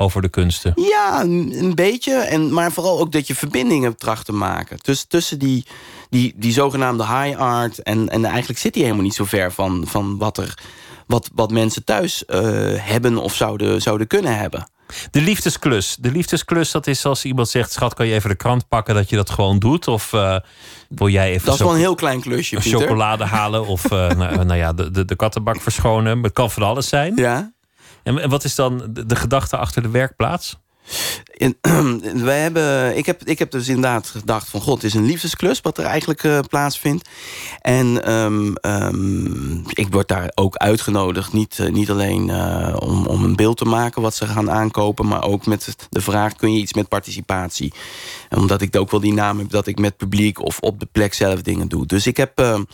over 0.00 0.22
de 0.22 0.28
kunsten. 0.28 0.72
Ja, 0.76 1.20
een, 1.20 1.54
een 1.58 1.74
beetje. 1.74 2.14
En, 2.14 2.52
maar 2.52 2.72
vooral 2.72 3.00
ook 3.00 3.12
dat 3.12 3.26
je 3.26 3.34
verbindingen 3.34 3.96
tracht 3.96 4.24
te 4.24 4.32
maken. 4.32 4.78
Dus 4.82 5.04
tussen 5.04 5.38
die, 5.38 5.64
die, 6.10 6.34
die 6.36 6.52
zogenaamde 6.52 7.06
high 7.06 7.38
art. 7.38 7.82
En, 7.82 8.08
en 8.08 8.24
eigenlijk 8.24 8.58
zit 8.58 8.72
die 8.72 8.82
helemaal 8.82 9.04
niet 9.04 9.14
zo 9.14 9.24
ver 9.24 9.52
van, 9.52 9.84
van 9.86 10.18
wat, 10.18 10.38
er, 10.38 10.58
wat, 11.06 11.30
wat 11.34 11.50
mensen 11.50 11.84
thuis 11.84 12.24
eh, 12.24 12.40
hebben 12.76 13.16
of 13.16 13.34
zouden, 13.34 13.82
zouden 13.82 14.06
kunnen 14.06 14.36
hebben. 14.38 14.66
De 15.10 15.20
liefdesklus. 15.20 15.96
De 16.00 16.10
liefdesklus, 16.10 16.70
dat 16.70 16.86
is 16.86 17.04
als 17.04 17.24
iemand 17.24 17.48
zegt... 17.48 17.72
schat, 17.72 17.94
kan 17.94 18.06
je 18.06 18.14
even 18.14 18.30
de 18.30 18.36
krant 18.36 18.68
pakken 18.68 18.94
dat 18.94 19.10
je 19.10 19.16
dat 19.16 19.30
gewoon 19.30 19.58
doet? 19.58 19.88
Of 19.88 20.12
eh, 20.12 20.36
wil 20.88 21.08
jij 21.08 21.30
even... 21.30 21.46
Dat 21.46 21.54
is 21.54 21.60
wel 21.60 21.72
een 21.72 21.78
heel 21.78 21.94
klein 21.94 22.20
klusje, 22.20 22.56
Pieter. 22.56 22.80
chocolade 22.80 23.24
halen 23.24 23.66
of 23.66 23.84
eh, 23.84 23.90
nou, 24.20 24.44
nou 24.44 24.54
ja, 24.54 24.72
de, 24.72 24.90
de, 24.90 25.04
de 25.04 25.16
kattenbak 25.16 25.60
verschonen. 25.60 26.22
Het 26.22 26.32
kan 26.32 26.50
van 26.50 26.62
alles 26.62 26.88
zijn. 26.88 27.16
Ja. 27.16 27.52
En, 28.02 28.28
wat 28.28 28.44
is 28.44 28.54
dan 28.54 28.82
de 29.06 29.16
gedachte 29.16 29.56
achter 29.56 29.82
de 29.82 29.90
werkplaats? 29.90 30.58
In, 31.40 31.56
wij 32.24 32.40
hebben, 32.40 32.96
ik, 32.96 33.06
heb, 33.06 33.24
ik 33.24 33.38
heb 33.38 33.50
dus 33.50 33.68
inderdaad 33.68 34.06
gedacht 34.06 34.48
van... 34.48 34.60
god, 34.60 34.74
het 34.74 34.84
is 34.84 34.94
een 34.94 35.06
liefdesklus 35.06 35.60
wat 35.60 35.78
er 35.78 35.84
eigenlijk 35.84 36.24
eh, 36.24 36.38
plaatsvindt. 36.48 37.08
En 37.60 38.04
ehm, 38.04 38.54
ehm, 38.54 39.54
ik 39.58 39.86
word 39.90 40.08
daar 40.08 40.32
ook 40.34 40.56
uitgenodigd. 40.56 41.32
Niet, 41.32 41.58
eh, 41.58 41.68
niet 41.68 41.90
alleen 41.90 42.30
eh, 42.30 42.76
om, 42.78 43.06
om 43.06 43.24
een 43.24 43.36
beeld 43.36 43.56
te 43.56 43.64
maken 43.64 44.02
wat 44.02 44.14
ze 44.14 44.26
gaan 44.26 44.50
aankopen... 44.50 45.06
maar 45.06 45.24
ook 45.24 45.46
met 45.46 45.76
de 45.90 46.00
vraag, 46.00 46.36
kun 46.36 46.54
je 46.54 46.60
iets 46.60 46.74
met 46.74 46.88
participatie? 46.88 47.72
En 48.28 48.38
omdat 48.38 48.62
ik 48.62 48.76
ook 48.76 48.90
wel 48.90 49.00
die 49.00 49.12
naam 49.12 49.38
heb 49.38 49.50
dat 49.50 49.66
ik 49.66 49.78
met 49.78 49.96
publiek... 49.96 50.44
of 50.44 50.58
op 50.58 50.80
de 50.80 50.88
plek 50.92 51.14
zelf 51.14 51.42
dingen 51.42 51.68
doe. 51.68 51.86
Dus 51.86 52.06
ik 52.06 52.16
heb 52.16 52.38
ehm, 52.38 52.64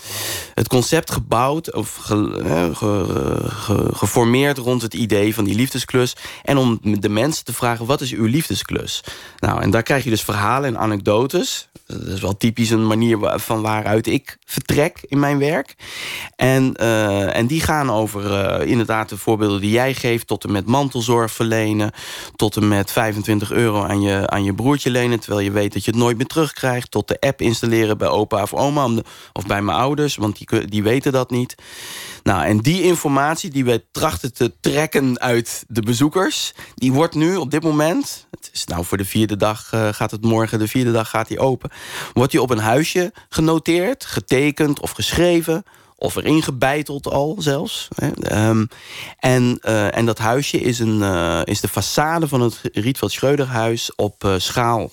het 0.55 0.68
concept 0.68 1.10
gebouwd... 1.10 1.74
of 1.74 1.94
ge- 1.94 3.48
geformeerd 3.93 4.59
rond 4.59 4.82
het 4.82 4.94
idee 4.94 5.34
van 5.34 5.44
die 5.44 5.55
liefdesklus... 5.55 6.16
en 6.43 6.56
om 6.56 6.78
de 6.82 7.09
mensen 7.09 7.44
te 7.44 7.52
vragen, 7.52 7.86
wat 7.86 8.01
is 8.01 8.05
uw 8.12 8.24
liefdesklus? 8.24 9.04
Nou, 9.38 9.62
en 9.62 9.70
daar 9.70 9.82
krijg 9.82 10.04
je 10.04 10.10
dus 10.10 10.22
verhalen 10.22 10.68
en 10.68 10.78
anekdotes. 10.78 11.68
Dat 11.86 12.06
is 12.06 12.20
wel 12.20 12.36
typisch 12.36 12.70
een 12.70 12.86
manier 12.86 13.18
van 13.20 13.62
waaruit 13.62 14.06
ik 14.06 14.38
vertrek 14.44 14.98
in 15.08 15.18
mijn 15.18 15.38
werk. 15.38 15.74
En, 16.36 16.74
eh, 16.74 17.36
en 17.36 17.46
die 17.46 17.60
gaan 17.60 17.90
over 17.90 18.32
eh, 18.32 18.70
inderdaad 18.70 19.08
de 19.08 19.16
voorbeelden 19.16 19.60
die 19.60 19.70
jij 19.70 19.94
geeft... 19.94 20.26
tot 20.26 20.44
en 20.44 20.52
met 20.52 20.66
mantelzorg 20.66 21.32
verlenen... 21.32 21.92
tot 22.36 22.56
en 22.56 22.68
met 22.68 22.92
25 22.92 23.52
euro 23.52 23.82
aan 23.82 24.00
je, 24.00 24.28
aan 24.28 24.44
je 24.44 24.54
broertje 24.54 24.90
lenen... 24.90 25.20
terwijl 25.20 25.44
je 25.44 25.50
weet 25.50 25.72
dat 25.72 25.84
je 25.84 25.90
het 25.90 26.00
nooit 26.00 26.16
meer 26.16 26.26
terugkrijgt... 26.26 26.90
tot 26.90 27.08
de 27.08 27.20
app 27.20 27.40
installeren 27.40 27.98
bij 27.98 28.08
opa 28.08 28.42
of 28.42 28.54
oma 28.54 28.74
of 29.32 29.46
bij 29.46 29.62
mijn 29.62 29.78
ouders... 29.78 30.16
want 30.16 30.38
die, 30.38 30.66
die 30.66 30.82
weten 30.82 31.12
dat 31.12 31.30
niet. 31.30 31.54
Nou, 32.27 32.44
en 32.44 32.59
die 32.59 32.82
informatie 32.82 33.51
die 33.51 33.65
wij 33.65 33.85
trachten 33.93 34.35
te 34.35 34.53
trekken 34.61 35.20
uit 35.20 35.65
de 35.69 35.81
bezoekers... 35.81 36.53
die 36.74 36.93
wordt 36.93 37.15
nu 37.15 37.36
op 37.36 37.51
dit 37.51 37.62
moment... 37.62 38.27
het 38.31 38.51
is 38.53 38.65
nou 38.65 38.85
voor 38.85 38.98
de 38.98 39.05
vierde 39.05 39.36
dag 39.36 39.73
eh, 39.73 39.89
gaat 39.93 40.11
het 40.11 40.23
morgen... 40.23 40.59
de 40.59 40.69
vierde 40.69 40.93
dag 40.93 41.11
gaat 41.11 41.28
die 41.28 41.39
open... 41.39 41.70
wordt 42.12 42.32
die 42.32 42.43
op 42.43 42.51
een 42.51 42.59
huisje 42.59 43.12
genoteerd, 43.28 44.05
getekend 44.05 44.81
of 44.81 44.90
geschreven... 44.90 45.65
of 45.97 46.16
erin 46.16 46.43
gebeiteld 46.43 47.09
al 47.09 47.36
zelfs. 47.39 47.89
Hè. 47.94 48.11
Ehm, 48.11 48.65
en, 49.19 49.59
eh, 49.61 49.97
en 49.97 50.07
dat 50.07 50.19
huisje 50.19 50.61
is, 50.61 50.78
een, 50.78 51.03
eh, 51.03 51.40
is 51.44 51.61
de 51.61 51.69
façade 51.69 52.28
van 52.28 52.40
het 52.40 52.61
Rietveld 52.73 53.12
Schreuderhuis... 53.12 53.94
op 53.94 54.35
schaal 54.39 54.90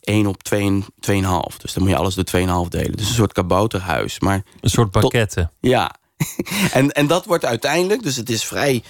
1 0.00 0.26
op 0.26 0.42
2,5. 0.42 1.56
Dus 1.58 1.72
dan 1.72 1.82
moet 1.82 1.92
je 1.92 1.96
alles 1.96 2.14
door 2.14 2.24
2,5 2.24 2.68
delen. 2.68 2.96
Dus 2.96 3.08
een 3.08 3.14
soort 3.14 3.32
kabouterhuis. 3.32 4.20
Maar 4.20 4.42
Een 4.60 4.70
soort 4.70 4.90
pakketten. 4.90 5.50
ja. 5.60 5.96
en, 6.72 6.92
en 6.92 7.06
dat 7.06 7.24
wordt 7.24 7.44
uiteindelijk, 7.44 8.02
dus 8.02 8.16
het 8.16 8.30
is 8.30 8.44
vrij. 8.44 8.82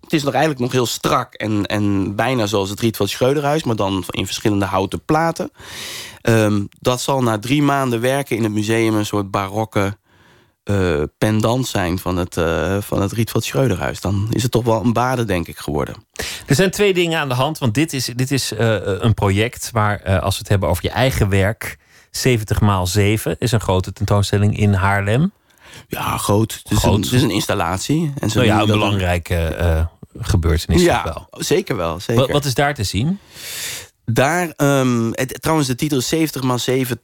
Het 0.00 0.12
is 0.12 0.22
nog 0.22 0.32
eigenlijk 0.32 0.62
nog 0.62 0.72
heel 0.72 0.86
strak 0.86 1.34
en, 1.34 1.66
en 1.66 2.14
bijna 2.14 2.46
zoals 2.46 2.70
het 2.70 2.80
Rietveld 2.80 3.10
Schreuderhuis, 3.10 3.64
maar 3.64 3.76
dan 3.76 4.04
in 4.10 4.26
verschillende 4.26 4.64
houten 4.64 5.04
platen. 5.04 5.50
Ehm, 6.20 6.64
dat 6.80 7.00
zal 7.00 7.22
na 7.22 7.38
drie 7.38 7.62
maanden 7.62 8.00
werken 8.00 8.36
in 8.36 8.42
het 8.42 8.52
museum 8.52 8.94
een 8.94 9.06
soort 9.06 9.30
barokke 9.30 9.96
eh, 10.62 11.02
pendant 11.18 11.66
zijn 11.66 11.98
van 11.98 12.16
het, 12.16 12.36
eh, 12.36 12.76
van 12.80 13.02
het 13.02 13.12
Rietveld 13.12 13.44
Schreuderhuis. 13.44 14.00
Dan 14.00 14.28
is 14.30 14.42
het 14.42 14.52
toch 14.52 14.64
wel 14.64 14.84
een 14.84 14.92
bade, 14.92 15.24
denk 15.24 15.48
ik, 15.48 15.58
geworden. 15.58 15.94
Er 16.46 16.54
zijn 16.54 16.70
twee 16.70 16.94
dingen 16.94 17.18
aan 17.18 17.28
de 17.28 17.34
hand. 17.34 17.58
Want 17.58 17.74
dit 17.74 17.92
is, 17.92 18.04
dit 18.04 18.30
is 18.30 18.52
eh, 18.52 18.76
een 18.82 19.14
project 19.14 19.70
waar, 19.70 20.20
als 20.20 20.34
we 20.34 20.40
het 20.40 20.48
hebben 20.48 20.68
over 20.68 20.84
je 20.84 20.90
eigen 20.90 21.28
werk... 21.28 21.78
70 22.10 22.60
maal 22.60 22.86
7 22.86 23.36
is 23.38 23.52
een 23.52 23.60
grote 23.60 23.92
tentoonstelling 23.92 24.58
in 24.58 24.72
Haarlem. 24.72 25.32
Ja, 25.88 26.16
groot. 26.16 26.60
Het 26.62 26.72
is, 26.72 26.78
Groot. 26.78 26.94
Een, 26.94 27.02
het 27.02 27.12
is 27.12 27.22
een 27.22 27.30
installatie. 27.30 28.12
En 28.18 28.30
zo 28.30 28.38
Nou 28.38 28.50
ja, 28.50 28.60
een 28.60 28.66
belangrijke 28.66 29.36
eh, 29.36 29.86
gebeurtenis 30.18 30.82
ja, 30.82 31.04
wel. 31.04 31.26
zeker 31.30 31.76
wel. 31.76 32.00
Zeker. 32.00 32.22
Wat, 32.22 32.30
wat 32.30 32.44
is 32.44 32.54
daar 32.54 32.74
te 32.74 32.84
zien? 32.84 33.18
Daar, 34.04 34.52
ehm, 34.56 35.10
het, 35.12 35.42
trouwens, 35.42 35.68
de 35.68 35.74
titel 35.74 35.98
is 35.98 36.08
70 36.08 36.54
x 36.54 36.64
7 36.64 37.00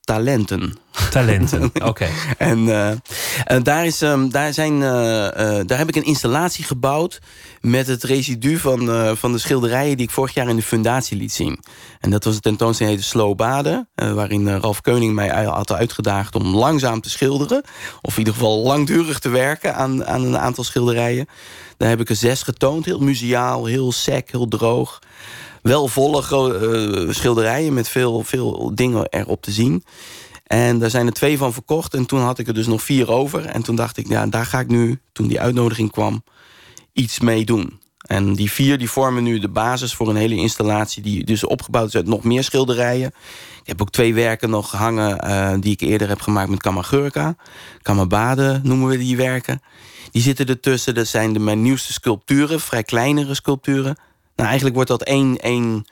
talenten. 0.00 0.78
Talenten, 1.10 1.70
oké. 1.90 2.08
en 2.38 2.68
eh, 2.68 2.96
en 3.44 3.62
daar, 3.62 3.86
is, 3.86 4.02
ehm, 4.02 4.28
daar, 4.28 4.52
zijn, 4.52 4.82
eh, 4.82 5.58
eh, 5.58 5.66
daar 5.66 5.78
heb 5.78 5.88
ik 5.88 5.96
een 5.96 6.04
installatie 6.04 6.64
gebouwd... 6.64 7.20
met 7.60 7.86
het 7.86 8.02
residu 8.02 8.58
van, 8.58 9.16
van 9.16 9.32
de 9.32 9.38
schilderijen... 9.38 9.96
die 9.96 10.06
ik 10.06 10.12
vorig 10.12 10.34
jaar 10.34 10.48
in 10.48 10.56
de 10.56 10.62
fundatie 10.62 11.16
liet 11.16 11.32
zien. 11.32 11.64
En 12.00 12.10
dat 12.10 12.24
was 12.24 12.34
een 12.34 12.40
tentoonstelling 12.40 12.94
heette 12.94 13.10
Slow 13.10 13.36
Baden... 13.36 13.88
waarin 13.94 14.56
Ralf 14.56 14.80
Keuning 14.80 15.14
mij 15.14 15.44
had 15.44 15.72
uitgedaagd 15.72 16.34
om 16.34 16.56
langzaam 16.56 17.00
te 17.00 17.10
schilderen. 17.10 17.62
Of 18.02 18.12
in 18.12 18.18
ieder 18.18 18.34
geval 18.34 18.62
langdurig 18.62 19.18
te 19.18 19.28
werken 19.28 19.74
aan, 19.74 20.04
aan 20.06 20.24
een 20.24 20.38
aantal 20.38 20.64
schilderijen. 20.64 21.26
Daar 21.76 21.88
heb 21.88 22.00
ik 22.00 22.08
er 22.08 22.16
zes 22.16 22.42
getoond. 22.42 22.84
Heel 22.84 23.00
muziaal, 23.00 23.64
heel 23.64 23.92
sec, 23.92 24.30
heel 24.30 24.48
droog 24.48 25.00
wel 25.64 25.88
volle 25.88 26.22
eh, 26.22 27.14
schilderijen 27.14 27.74
met 27.74 27.88
veel, 27.88 28.22
veel 28.22 28.70
dingen 28.74 29.06
erop 29.10 29.42
te 29.42 29.50
zien. 29.50 29.84
En 30.46 30.78
daar 30.78 30.90
zijn 30.90 31.06
er 31.06 31.12
twee 31.12 31.38
van 31.38 31.52
verkocht. 31.52 31.94
En 31.94 32.06
toen 32.06 32.20
had 32.20 32.38
ik 32.38 32.48
er 32.48 32.54
dus 32.54 32.66
nog 32.66 32.82
vier 32.82 33.10
over. 33.10 33.44
En 33.44 33.62
toen 33.62 33.76
dacht 33.76 33.96
ik, 33.96 34.08
ja, 34.08 34.26
daar 34.26 34.46
ga 34.46 34.60
ik 34.60 34.68
nu, 34.68 35.00
toen 35.12 35.26
die 35.26 35.40
uitnodiging 35.40 35.90
kwam, 35.90 36.24
iets 36.92 37.20
mee 37.20 37.44
doen. 37.44 37.80
En 38.06 38.34
die 38.34 38.50
vier 38.50 38.78
die 38.78 38.90
vormen 38.90 39.22
nu 39.22 39.38
de 39.38 39.48
basis 39.48 39.94
voor 39.94 40.08
een 40.08 40.16
hele 40.16 40.34
installatie... 40.34 41.02
die 41.02 41.24
dus 41.24 41.44
opgebouwd 41.44 41.88
is 41.88 41.94
uit 41.94 42.06
nog 42.06 42.24
meer 42.24 42.44
schilderijen. 42.44 43.12
Ik 43.60 43.66
heb 43.66 43.80
ook 43.80 43.90
twee 43.90 44.14
werken 44.14 44.50
nog 44.50 44.70
gehangen... 44.70 45.20
eh, 45.20 45.54
die 45.60 45.72
ik 45.72 45.80
eerder 45.80 46.08
heb 46.08 46.20
gemaakt 46.20 46.50
met 46.50 46.62
Kamagurka. 46.62 47.36
Kamabade 47.82 48.60
noemen 48.62 48.88
we 48.88 48.98
die 48.98 49.16
werken. 49.16 49.62
Die 50.10 50.22
zitten 50.22 50.46
ertussen. 50.46 50.94
Dat 50.94 51.06
zijn 51.06 51.32
de, 51.32 51.38
mijn 51.38 51.62
nieuwste 51.62 51.92
sculpturen. 51.92 52.60
Vrij 52.60 52.82
kleinere 52.82 53.34
sculpturen. 53.34 53.96
Nou, 54.36 54.48
eigenlijk 54.48 54.74
wordt 54.74 54.90
dat 54.90 55.02
één, 55.02 55.36
één, 55.36 55.84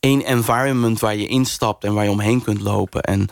één 0.00 0.24
environment 0.24 1.00
waar 1.00 1.16
je 1.16 1.26
instapt... 1.26 1.84
en 1.84 1.94
waar 1.94 2.04
je 2.04 2.10
omheen 2.10 2.42
kunt 2.42 2.60
lopen. 2.60 3.02
En 3.02 3.28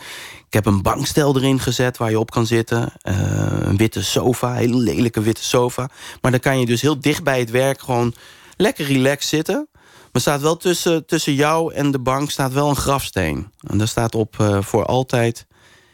ik 0.49 0.55
heb 0.55 0.65
een 0.65 0.81
bankstel 0.81 1.35
erin 1.35 1.59
gezet 1.59 1.97
waar 1.97 2.09
je 2.09 2.19
op 2.19 2.31
kan 2.31 2.45
zitten. 2.45 2.93
Eh, 3.01 3.15
een 3.59 3.77
witte 3.77 4.03
sofa, 4.03 4.49
een 4.49 4.57
hele 4.57 4.77
lelijke 4.77 5.21
witte 5.21 5.43
sofa. 5.43 5.89
Maar 6.21 6.31
dan 6.31 6.39
kan 6.39 6.59
je 6.59 6.65
dus 6.65 6.81
heel 6.81 6.99
dicht 6.99 7.23
bij 7.23 7.39
het 7.39 7.49
werk 7.49 7.81
gewoon 7.81 8.13
lekker 8.57 8.85
relaxed 8.85 9.29
zitten. 9.29 9.67
Maar 10.11 10.21
staat 10.21 10.41
wel 10.41 10.57
tussen, 10.57 11.05
tussen 11.05 11.33
jou 11.33 11.73
en 11.73 11.91
de 11.91 11.99
bank 11.99 12.31
staat 12.31 12.53
wel 12.53 12.69
een 12.69 12.75
grafsteen. 12.75 13.51
En 13.67 13.77
daar 13.77 13.87
staat 13.87 14.15
op 14.15 14.39
eh, 14.39 14.61
voor 14.61 14.85
altijd... 14.85 15.47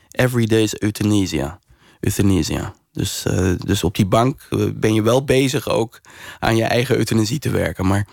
Every 0.10 0.46
day's 0.46 0.80
euthanasia. 0.80 1.60
Euthanasia. 2.00 2.74
Dus, 2.92 3.26
eh, 3.26 3.52
dus 3.58 3.84
op 3.84 3.96
die 3.96 4.06
bank 4.06 4.48
ben 4.74 4.94
je 4.94 5.02
wel 5.02 5.24
bezig 5.24 5.70
ook 5.70 6.02
aan 6.40 6.56
je 6.56 6.64
eigen 6.64 6.98
euthanasie 6.98 7.40
te 7.40 7.50
werken. 7.50 7.88
Maar 7.88 8.08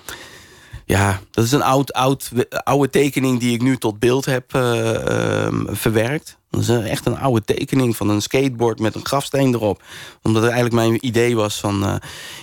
ja, 0.99 1.21
dat 1.31 1.45
is 1.45 1.53
een 1.53 1.63
oud, 1.63 1.93
oud, 1.93 2.31
oude 2.65 2.91
tekening 2.91 3.41
die 3.41 3.55
ik 3.55 3.63
nu 3.63 3.77
tot 3.77 3.99
beeld 3.99 4.25
heb 4.25 4.55
eh, 4.55 5.45
ehm, 5.45 5.75
verwerkt. 5.75 6.39
Dat 6.51 6.61
is 6.61 6.69
een- 6.69 6.83
echt 6.85 7.07
een 7.07 7.19
oude 7.19 7.45
tekening 7.45 7.97
van 7.97 8.09
een 8.09 8.23
skateboard 8.23 8.79
met 8.79 8.95
een 8.95 9.07
grafsteen 9.07 9.55
erop. 9.55 9.83
Omdat 10.23 10.43
het 10.43 10.53
eigenlijk 10.53 10.83
mijn 10.89 11.07
idee 11.07 11.37
was 11.37 11.61
van... 11.61 11.85
eh, 11.87 11.95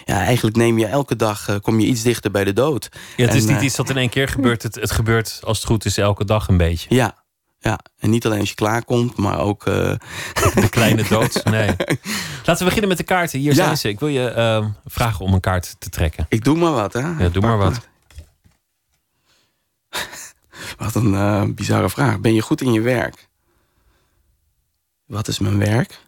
ja, 0.06 0.16
eigenlijk 0.24 0.56
neem 0.56 0.78
je 0.80 0.86
elke 0.86 1.16
dag, 1.16 1.48
eh, 1.50 1.56
kom 1.62 1.80
je 1.80 1.88
iets 1.88 2.02
dichter 2.02 2.32
bij 2.32 2.44
de 2.44 2.54
dood. 2.54 2.90
Ja, 3.18 3.26
het 3.26 3.34
is 3.36 3.46
niet 3.46 3.58
eh, 3.58 3.64
iets 3.64 3.76
dat 3.76 3.90
in 3.90 3.98
één 3.98 4.10
keer 4.10 4.28
gebeurt. 4.28 4.64
Het, 4.64 4.76
het 4.76 4.92
gebeurt 4.92 5.40
als 5.44 5.58
het 5.58 5.68
goed 5.68 5.86
is 5.86 5.98
elke 5.98 6.26
dag 6.26 6.48
een 6.48 6.58
beetje. 6.58 6.96
Ja, 6.96 7.16
ja, 7.60 7.80
en 8.00 8.10
niet 8.10 8.26
alleen 8.26 8.40
als 8.40 8.50
je 8.50 8.56
klaarkomt, 8.56 9.18
maar 9.18 9.40
ook... 9.40 9.66
eh, 9.66 9.74
De 10.56 10.70
kleine 10.70 11.04
dood. 11.10 11.44
Nee. 11.52 11.76
Laten 12.46 12.58
we 12.58 12.64
beginnen 12.64 12.88
met 12.90 12.98
de 12.98 13.04
kaarten. 13.04 13.40
Hier 13.40 13.50
Ja. 13.56 13.64
zijn 13.64 13.78
ze. 13.78 13.90
Ik 13.90 14.00
wil 14.00 14.10
je 14.10 14.28
eh, 14.30 14.66
vragen 14.86 15.26
om 15.26 15.34
een 15.34 15.40
kaart 15.40 15.76
te 15.80 15.90
trekken. 15.90 16.26
Ik 16.30 16.44
doe 16.44 16.58
maar 16.58 16.72
wat, 16.72 16.94
hè? 16.94 17.00
Ja, 17.00 17.30
doe 17.32 17.42
maar 17.42 17.58
wat. 17.58 17.88
Wat 20.78 20.96
een 20.96 21.14
eh, 21.14 21.44
bizarre 21.44 21.90
vraag. 21.90 22.20
Ben 22.20 22.34
je 22.34 22.42
goed 22.42 22.62
in 22.62 22.74
je 22.74 22.82
werk? 22.82 23.28
Wat 25.06 25.28
is 25.28 25.40
mijn 25.40 25.58
werk? 25.58 26.00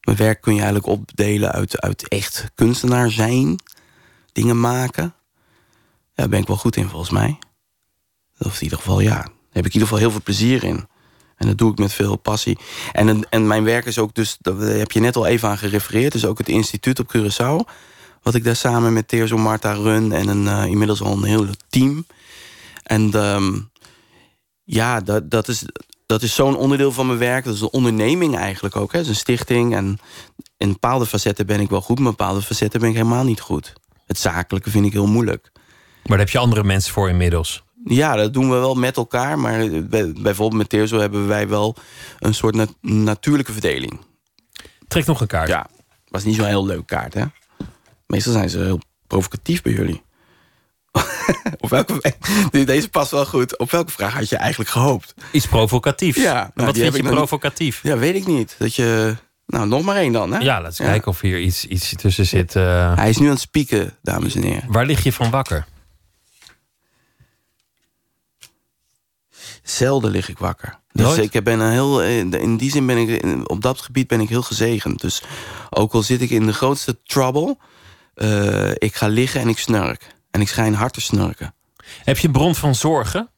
Mijn 0.00 0.16
werk 0.16 0.40
kun 0.40 0.54
je 0.54 0.60
eigenlijk 0.62 0.88
opdelen 0.88 1.52
uit, 1.52 1.80
uit 1.80 2.08
echt 2.08 2.50
kunstenaar 2.54 3.10
zijn. 3.10 3.58
Dingen 4.32 4.60
maken. 4.60 5.02
Ja, 5.04 5.12
daar 6.14 6.28
ben 6.28 6.40
ik 6.40 6.46
wel 6.46 6.56
goed 6.56 6.76
in 6.76 6.88
volgens 6.88 7.10
mij. 7.10 7.38
Of 8.38 8.56
in 8.56 8.62
ieder 8.62 8.78
geval, 8.78 9.00
ja. 9.00 9.14
Daar 9.14 9.62
heb 9.62 9.66
ik 9.66 9.74
in 9.74 9.80
ieder 9.80 9.80
geval 9.80 9.98
heel 9.98 10.10
veel 10.10 10.22
plezier 10.22 10.64
in. 10.64 10.88
En 11.36 11.46
dat 11.46 11.58
doe 11.58 11.72
ik 11.72 11.78
met 11.78 11.92
veel 11.92 12.16
passie. 12.16 12.58
En, 12.92 13.28
en 13.30 13.46
mijn 13.46 13.64
werk 13.64 13.84
is 13.84 13.98
ook 13.98 14.14
dus, 14.14 14.36
daar 14.40 14.56
heb 14.56 14.92
je 14.92 15.00
net 15.00 15.16
al 15.16 15.26
even 15.26 15.48
aan 15.48 15.58
gerefereerd... 15.58 16.14
is 16.14 16.26
ook 16.26 16.38
het 16.38 16.48
instituut 16.48 16.98
op 16.98 17.16
Curaçao... 17.16 17.72
Wat 18.24 18.34
ik 18.34 18.44
daar 18.44 18.56
samen 18.56 18.92
met 18.92 19.08
Teerso 19.08 19.36
Marta 19.36 19.72
run. 19.72 20.12
En 20.12 20.28
een, 20.28 20.48
eh, 20.48 20.66
inmiddels 20.66 21.02
al 21.02 21.12
een 21.12 21.24
heel 21.24 21.46
team. 21.68 22.06
En 22.84 23.10
ehm, 23.12 23.58
ja, 24.64 25.00
dat, 25.00 25.30
dat 25.30 25.48
is, 25.48 25.64
dat 26.06 26.22
is 26.22 26.34
zo'n 26.34 26.56
onderdeel 26.56 26.92
van 26.92 27.06
mijn 27.06 27.18
werk. 27.18 27.44
Dat 27.44 27.54
is 27.54 27.60
een 27.60 27.72
onderneming 27.72 28.36
eigenlijk 28.36 28.76
ook. 28.76 28.92
Hè. 28.92 28.98
Het 28.98 29.06
is 29.06 29.12
een 29.12 29.18
stichting. 29.20 29.74
En 29.74 29.98
in 30.56 30.72
bepaalde 30.72 31.06
facetten 31.06 31.46
ben 31.46 31.60
ik 31.60 31.70
wel 31.70 31.80
goed. 31.80 31.98
Maar 31.98 32.06
in 32.10 32.16
bepaalde 32.16 32.42
facetten 32.42 32.80
ben 32.80 32.88
ik 32.88 32.94
helemaal 32.96 33.24
niet 33.24 33.40
goed. 33.40 33.72
Het 34.06 34.18
zakelijke 34.18 34.70
vind 34.70 34.86
ik 34.86 34.92
heel 34.92 35.06
moeilijk. 35.06 35.50
Maar 35.54 35.62
daar 36.16 36.18
heb 36.18 36.28
je 36.28 36.38
andere 36.38 36.64
mensen 36.64 36.92
voor 36.92 37.08
inmiddels. 37.08 37.62
Ja, 37.84 38.16
dat 38.16 38.32
doen 38.32 38.50
we 38.50 38.56
wel 38.56 38.74
met 38.74 38.96
elkaar. 38.96 39.38
Maar 39.38 39.68
bij- 39.84 40.12
bijvoorbeeld 40.12 40.60
met 40.60 40.68
Teerso 40.68 40.98
hebben 40.98 41.26
wij 41.28 41.48
wel 41.48 41.76
een 42.18 42.34
soort 42.34 42.54
nat- 42.54 42.74
natuurlijke 42.80 43.52
verdeling. 43.52 44.00
Trek 44.88 45.06
nog 45.06 45.20
een 45.20 45.26
kaart. 45.26 45.48
Ja, 45.48 45.66
was 46.08 46.24
niet 46.24 46.34
zo'n 46.34 46.44
heel 46.46 46.66
leuke 46.66 46.84
kaart, 46.84 47.14
hè? 47.14 47.24
Meestal 48.06 48.32
zijn 48.32 48.50
ze 48.50 48.58
heel 48.58 48.80
provocatief 49.06 49.62
bij 49.62 49.72
jullie. 49.72 50.02
Op 51.60 51.70
welke, 51.70 52.14
deze 52.64 52.88
past 52.88 53.10
wel 53.10 53.26
goed. 53.26 53.58
Op 53.58 53.70
welke 53.70 53.90
vraag 53.90 54.14
had 54.14 54.28
je 54.28 54.36
eigenlijk 54.36 54.70
gehoopt? 54.70 55.14
Iets 55.32 55.46
provocatiefs. 55.46 56.18
Ja, 56.22 56.32
nou, 56.54 56.66
Wat 56.66 56.76
vind 56.78 56.96
je 56.96 57.02
niet- 57.02 57.10
provocatief? 57.12 57.80
Ja, 57.82 57.96
weet 57.98 58.14
ik 58.14 58.26
niet. 58.26 58.54
Dat 58.58 58.74
je... 58.74 59.16
Nou, 59.46 59.66
nog 59.66 59.82
maar 59.82 59.96
één 59.96 60.12
dan, 60.12 60.32
hè? 60.32 60.38
Ja, 60.38 60.60
laten 60.60 60.84
we 60.84 60.90
kijken 60.90 61.08
of 61.10 61.20
hier 61.20 61.38
iets, 61.40 61.64
iets 61.66 61.94
tussen 61.96 62.26
zit. 62.26 62.56
eh. 62.56 62.96
Hij 62.96 63.08
is 63.08 63.16
nu 63.18 63.24
aan 63.26 63.32
het 63.32 63.40
spieken, 63.40 63.96
dames 64.02 64.34
en 64.34 64.42
heren. 64.42 64.64
Waar 64.72 64.86
lig 64.86 65.02
je 65.02 65.12
van 65.12 65.30
wakker? 65.30 65.64
Zelden 69.62 70.10
lig 70.10 70.28
ik 70.28 70.38
wakker. 70.38 70.78
Dus 70.92 71.04
Nooit? 71.06 71.34
ik 71.34 71.44
ben 71.44 71.60
een 71.60 71.70
heel, 71.72 72.02
in 72.02 72.56
die 72.56 72.70
zin 72.70 72.86
ben 72.86 72.96
ik, 72.98 73.24
op 73.50 73.62
dat 73.62 73.80
gebied 73.80 74.06
ben 74.06 74.20
ik 74.20 74.28
heel 74.28 74.42
gezegend. 74.42 75.00
Dus 75.00 75.22
ook 75.70 75.92
al 75.92 76.02
zit 76.02 76.20
ik 76.20 76.30
in 76.30 76.46
de 76.46 76.52
grootste 76.52 77.02
trouble, 77.02 77.56
eh, 78.14 78.70
ik 78.70 78.94
ga 78.94 79.06
liggen 79.06 79.40
en 79.40 79.48
ik 79.48 79.58
snurk. 79.58 80.13
En 80.34 80.40
ik 80.40 80.48
schijn 80.48 80.74
hard 80.74 80.92
te 80.92 81.00
snurken. 81.00 81.54
Heb 82.04 82.18
je 82.18 82.26
een 82.26 82.32
bron 82.32 82.54
van 82.54 82.74
zorgen? 82.74 83.30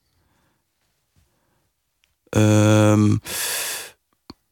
Ehm, 2.28 3.16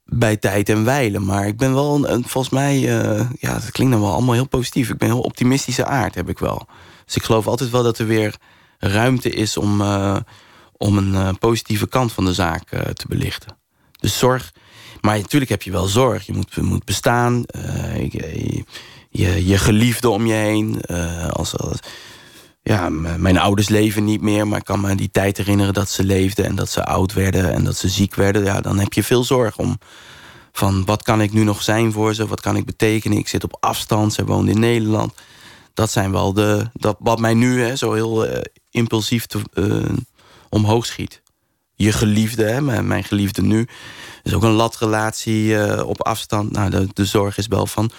bij 0.04 0.36
tijd 0.36 0.68
en 0.68 0.84
wijlen. 0.84 1.24
Maar 1.24 1.46
ik 1.46 1.56
ben 1.56 1.74
wel, 1.74 2.08
een, 2.08 2.24
volgens 2.28 2.52
mij, 2.52 2.74
eh, 2.74 3.30
ja, 3.38 3.52
dat 3.52 3.70
klinkt 3.70 3.92
dan 3.92 4.02
wel 4.02 4.12
allemaal 4.12 4.34
heel 4.34 4.48
positief. 4.48 4.90
Ik 4.90 4.98
ben 4.98 5.08
een 5.08 5.14
heel 5.14 5.24
optimistische 5.24 5.84
aard, 5.84 6.14
heb 6.14 6.28
ik 6.28 6.38
wel. 6.38 6.66
Dus 7.04 7.16
ik 7.16 7.22
geloof 7.22 7.46
altijd 7.46 7.70
wel 7.70 7.82
dat 7.82 7.98
er 7.98 8.06
weer 8.06 8.36
ruimte 8.78 9.30
is 9.30 9.56
om, 9.56 9.80
eh, 9.80 10.16
om 10.76 10.98
een 10.98 11.14
eh, 11.14 11.34
positieve 11.38 11.88
kant 11.88 12.12
van 12.12 12.24
de 12.24 12.34
zaak 12.34 12.68
te 12.68 13.08
belichten. 13.08 13.56
Dus 14.00 14.18
zorg. 14.18 14.52
Maar 15.00 15.18
natuurlijk 15.18 15.50
heb 15.50 15.62
je 15.62 15.70
wel 15.70 15.86
zorg. 15.86 16.26
Je 16.26 16.32
moet, 16.32 16.56
moet 16.56 16.84
bestaan. 16.84 17.44
je, 18.10 18.64
je, 19.10 19.46
je 19.46 19.58
geliefde 19.58 20.08
om 20.08 20.26
je 20.26 20.34
heen. 20.34 20.80
als, 21.30 21.56
als, 21.56 21.78
ja, 22.66 22.88
mijn 23.18 23.38
ouders 23.38 23.68
leven 23.68 24.04
niet 24.04 24.20
meer, 24.20 24.48
maar 24.48 24.58
ik 24.58 24.64
kan 24.64 24.80
me 24.80 24.94
die 24.94 25.10
tijd 25.10 25.36
herinneren 25.36 25.74
dat 25.74 25.90
ze 25.90 26.04
leefden 26.04 26.44
en 26.44 26.54
dat 26.54 26.70
ze 26.70 26.84
oud 26.84 27.12
werden 27.12 27.52
en 27.52 27.64
dat 27.64 27.76
ze 27.76 27.88
ziek 27.88 28.14
werden. 28.14 28.44
Ja, 28.44 28.60
dan 28.60 28.78
heb 28.78 28.92
je 28.92 29.02
veel 29.02 29.24
zorg 29.24 29.58
om 29.58 29.78
van 30.52 30.84
wat 30.84 31.02
kan 31.02 31.20
ik 31.20 31.32
nu 31.32 31.44
nog 31.44 31.62
zijn 31.62 31.92
voor 31.92 32.14
ze, 32.14 32.26
wat 32.26 32.40
kan 32.40 32.56
ik 32.56 32.64
betekenen. 32.64 33.18
Ik 33.18 33.28
zit 33.28 33.44
op 33.44 33.56
afstand, 33.60 34.12
ze 34.12 34.24
woont 34.24 34.48
in 34.48 34.58
Nederland. 34.60 35.14
Dat 35.74 35.90
zijn 35.90 36.12
wel 36.12 36.32
de, 36.32 36.70
dat, 36.72 36.96
wat 36.98 37.18
mij 37.18 37.34
nu 37.34 37.62
hè, 37.62 37.76
zo 37.76 37.92
heel 37.92 38.26
eh, 38.26 38.40
impulsief 38.70 39.26
eh, 39.52 39.82
omhoog 40.48 40.86
schiet. 40.86 41.22
Je 41.74 41.92
geliefde, 41.92 42.44
hè, 42.44 42.82
mijn, 42.82 43.04
geliefde 43.04 43.42
nu, 43.42 43.68
is 44.22 44.34
ook 44.34 44.42
een 44.42 44.50
latrelatie 44.50 45.58
eh, 45.58 45.86
op 45.86 46.02
afstand. 46.02 46.50
Nou, 46.50 46.70
de, 46.70 46.88
de 46.92 47.04
zorg 47.04 47.38
is 47.38 47.46
wel 47.46 47.66
van 47.66 47.90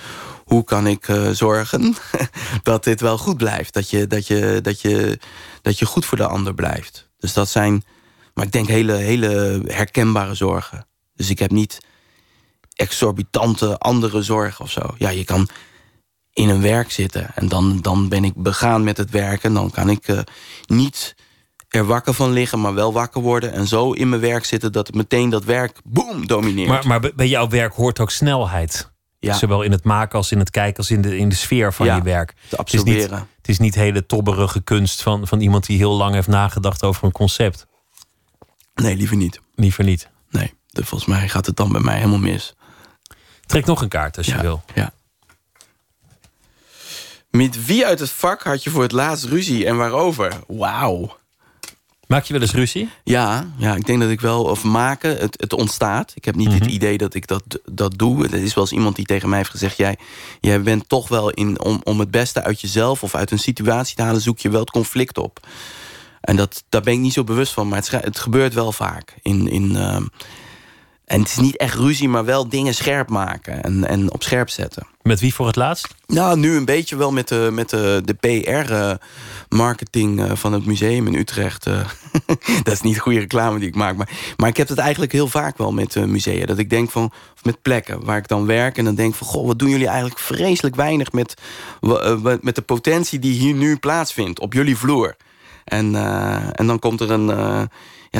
hoe 0.46 0.64
kan 0.64 0.88
ik 0.88 1.08
eh, 1.08 1.30
zorgen 1.30 1.96
dat 2.64 2.84
dit 2.84 3.02
wel 3.02 3.18
goed 3.18 3.38
blijft. 3.38 3.74
Dat 3.74 3.90
je, 3.90 4.08
dat, 4.08 4.28
je, 4.28 4.60
dat, 4.62 4.82
je, 4.82 5.20
dat 5.62 5.80
je 5.80 5.86
goed 5.86 6.06
voor 6.06 6.18
de 6.18 6.28
ander 6.28 6.54
blijft. 6.54 7.10
Dus 7.18 7.34
dat 7.34 7.50
zijn, 7.50 7.84
maar 8.34 8.46
ik 8.46 8.52
denk 8.52 8.68
hele, 8.68 8.94
hele 8.94 9.62
herkenbare 9.68 10.34
zorgen. 10.34 10.88
Dus 11.14 11.30
ik 11.30 11.40
heb 11.40 11.52
niet 11.52 11.78
exorbitante 12.76 13.78
andere 13.78 14.22
zorgen 14.22 14.66
of 14.66 14.72
zo. 14.72 14.96
Ja, 14.98 15.10
je 15.10 15.24
kan 15.24 15.48
in 16.34 16.50
een 16.50 16.62
werk 16.62 16.92
zitten 16.92 17.32
en 17.36 17.48
dan, 17.48 17.82
dan 17.82 18.10
ben 18.10 18.24
ik 18.24 18.34
begaan 18.36 18.84
met 18.84 18.98
het 18.98 19.10
werken. 19.10 19.54
Dan 19.54 19.72
kan 19.72 19.90
ik 19.90 20.08
eh, 20.08 20.20
niet 20.66 21.16
er 21.68 21.86
wakker 21.86 22.14
van 22.14 22.32
liggen, 22.32 22.62
maar 22.62 22.74
wel 22.74 22.94
wakker 22.94 23.22
worden. 23.22 23.54
En 23.54 23.68
zo 23.68 23.92
in 23.92 24.10
mijn 24.10 24.22
werk 24.22 24.46
zitten 24.46 24.72
dat 24.72 24.94
meteen 24.94 25.30
dat 25.30 25.44
werk, 25.44 25.80
boem, 25.84 26.28
domineert. 26.28 26.70
Maar, 26.70 26.88
maar 26.88 27.12
bij 27.16 27.28
jouw 27.28 27.48
werk 27.48 27.74
hoort 27.74 28.00
ook 28.00 28.12
snelheid. 28.12 28.94
Ja. 29.26 29.34
Zowel 29.34 29.62
in 29.62 29.72
het 29.72 29.84
maken 29.84 30.18
als 30.18 30.32
in 30.32 30.40
het 30.40 30.50
kijken 30.50 30.78
als 30.78 30.92
in 30.92 31.02
de, 31.02 31.18
in 31.18 31.30
de 31.30 31.36
sfeer 31.36 31.74
van 31.74 31.86
Ja, 31.86 31.96
je 31.96 32.02
werk. 32.02 32.34
te 32.50 32.56
Het 32.56 32.74
is 32.74 32.84
niet, 32.84 33.10
het 33.10 33.48
is 33.48 33.60
niet 33.60 33.76
hele 33.76 34.06
tobberige 34.06 34.62
kunst 34.62 35.02
van, 35.02 35.28
van 35.28 35.40
iemand 35.40 35.66
die 35.66 35.78
heel 35.78 35.94
lang 35.96 36.14
heeft 36.14 36.28
nagedacht 36.28 36.84
over 36.84 37.04
een 37.04 37.12
concept. 37.12 37.66
Nee, 38.76 38.96
liever 38.96 39.18
niet. 39.18 39.40
Liever 39.56 39.84
niet. 39.84 40.10
Nee, 40.30 40.54
volgens 40.72 41.06
mij 41.06 41.30
gaat 41.30 41.46
het 41.46 41.56
dan 41.56 41.72
bij 41.72 41.82
mij 41.82 41.96
helemaal 41.96 42.20
mis. 42.20 42.56
Trek 43.46 43.66
nog 43.66 43.82
een 43.82 43.88
kaart 43.90 44.18
als 44.18 44.26
je 44.26 44.42
wil. 44.42 44.64
Ja. 44.74 44.94
Met 47.30 47.66
wie 47.66 47.86
uit 47.86 48.00
het 48.00 48.10
vak 48.10 48.44
had 48.44 48.64
je 48.64 48.70
voor 48.70 48.82
het 48.82 48.92
laatst 48.92 49.26
ruzie 49.26 49.66
en 49.66 49.78
waarover? 49.78 50.34
Wauw. 50.48 51.18
Maak 52.08 52.24
je 52.24 52.34
wel 52.34 52.42
eens 52.42 52.54
ruzie? 52.54 52.90
Ja, 53.04 53.48
ja, 53.58 53.76
ik 53.76 53.86
denk 53.86 54.00
dat 54.02 54.10
ik 54.10 54.22
wel, 54.22 54.44
of 54.44 54.64
maken, 54.64 55.18
het, 55.18 55.42
het 55.42 55.54
ontstaat. 55.54 56.12
Ik 56.16 56.26
heb 56.26 56.36
niet 56.36 56.48
Mhm. 56.50 56.58
het 56.60 56.72
idee 56.72 56.98
dat 56.98 57.14
ik 57.14 57.28
dat, 57.28 57.44
dat 57.66 57.98
doe. 57.98 58.24
Er 58.28 58.34
is 58.44 58.54
wel 58.54 58.64
eens 58.64 58.74
iemand 58.74 58.96
die 58.96 59.06
tegen 59.06 59.30
mij 59.30 59.38
heeft 59.38 59.50
gezegd... 59.50 59.78
jij, 59.78 59.98
jij 60.40 60.62
bent 60.62 60.90
toch 60.90 61.08
wel 61.08 61.30
in, 61.30 61.62
om, 61.62 61.82
om 61.84 62.00
het 62.00 62.12
beste 62.12 62.44
uit 62.44 62.62
jezelf 62.62 63.04
of 63.04 63.16
uit 63.16 63.32
een 63.32 63.40
situatie 63.40 63.96
te 63.96 64.02
halen... 64.02 64.22
zoek 64.22 64.40
je 64.40 64.50
wel 64.50 64.60
het 64.60 64.72
conflict 64.72 65.18
op. 65.18 65.40
En 66.22 66.36
dat, 66.36 66.64
daar 66.70 66.82
ben 66.82 66.94
ik 66.94 67.00
niet 67.00 67.14
zo 67.14 67.24
bewust 67.24 67.54
van, 67.54 67.68
maar 67.68 67.78
het, 67.78 67.92
het 67.92 68.20
gebeurt 68.20 68.54
wel 68.54 68.72
vaak. 68.72 69.16
In, 69.22 69.48
in, 69.50 69.76
ehm, 69.76 70.06
en 71.06 71.20
het 71.20 71.30
is 71.30 71.38
niet 71.38 71.58
echt 71.58 71.76
ruzie, 71.76 72.10
maar 72.10 72.26
wel 72.26 72.50
dingen 72.50 72.76
scherp 72.76 73.10
maken 73.10 73.64
en, 73.64 73.88
en 73.88 74.14
op 74.14 74.24
scherp 74.24 74.50
zetten. 74.50 74.88
Met 75.02 75.20
wie 75.20 75.34
voor 75.34 75.48
het 75.48 75.56
laatst? 75.56 75.96
Nou, 76.08 76.38
nu 76.40 76.56
een 76.56 76.66
beetje 76.66 76.96
wel 76.96 77.12
met 77.12 77.28
de, 77.28 77.50
met 77.52 77.70
de, 77.70 78.02
de 78.06 78.14
PR-marketing 78.14 80.22
eh, 80.22 80.32
van 80.36 80.54
het 80.54 80.66
museum 80.66 81.08
in 81.08 81.16
Utrecht. 81.16 81.66
eh. 81.66 81.80
dat 82.64 82.74
is 82.74 82.82
niet 82.82 82.94
de 82.94 83.00
goede 83.00 83.20
reclame 83.20 83.60
die 83.60 83.68
ik 83.68 83.76
maak. 83.76 83.96
Maar, 83.96 84.10
maar 84.38 84.50
ik 84.50 84.58
heb 84.58 84.68
het 84.68 84.78
eigenlijk 84.78 85.12
heel 85.12 85.28
vaak 85.28 85.58
wel 85.58 85.72
met 85.72 85.96
eh, 85.96 86.04
musea. 86.04 86.46
Dat 86.46 86.58
ik 86.58 86.70
denk 86.70 86.92
van, 86.92 87.04
of 87.36 87.44
met 87.44 87.62
plekken 87.62 88.06
waar 88.06 88.18
ik 88.18 88.28
dan 88.28 88.46
werk. 88.46 88.78
En 88.78 88.86
dan 88.86 88.96
denk 88.96 89.16
van, 89.16 89.28
goh, 89.28 89.46
wat 89.48 89.60
doen 89.60 89.70
jullie 89.70 89.88
eigenlijk 89.88 90.20
vreselijk 90.20 90.76
weinig... 90.76 91.12
met, 91.12 91.34
eh, 91.82 92.22
met 92.42 92.56
de 92.56 92.62
potentie 92.62 93.20
die 93.20 93.34
hier 93.34 93.54
nu 93.54 93.78
plaatsvindt 93.78 94.40
op 94.40 94.54
jullie 94.54 94.78
vloer. 94.78 95.16
En, 95.64 95.96
eh, 95.96 96.36
en 96.52 96.68
dan 96.68 96.80
komt 96.80 97.02
er 97.02 97.12
een... 97.12 97.30
eh, 97.30 97.62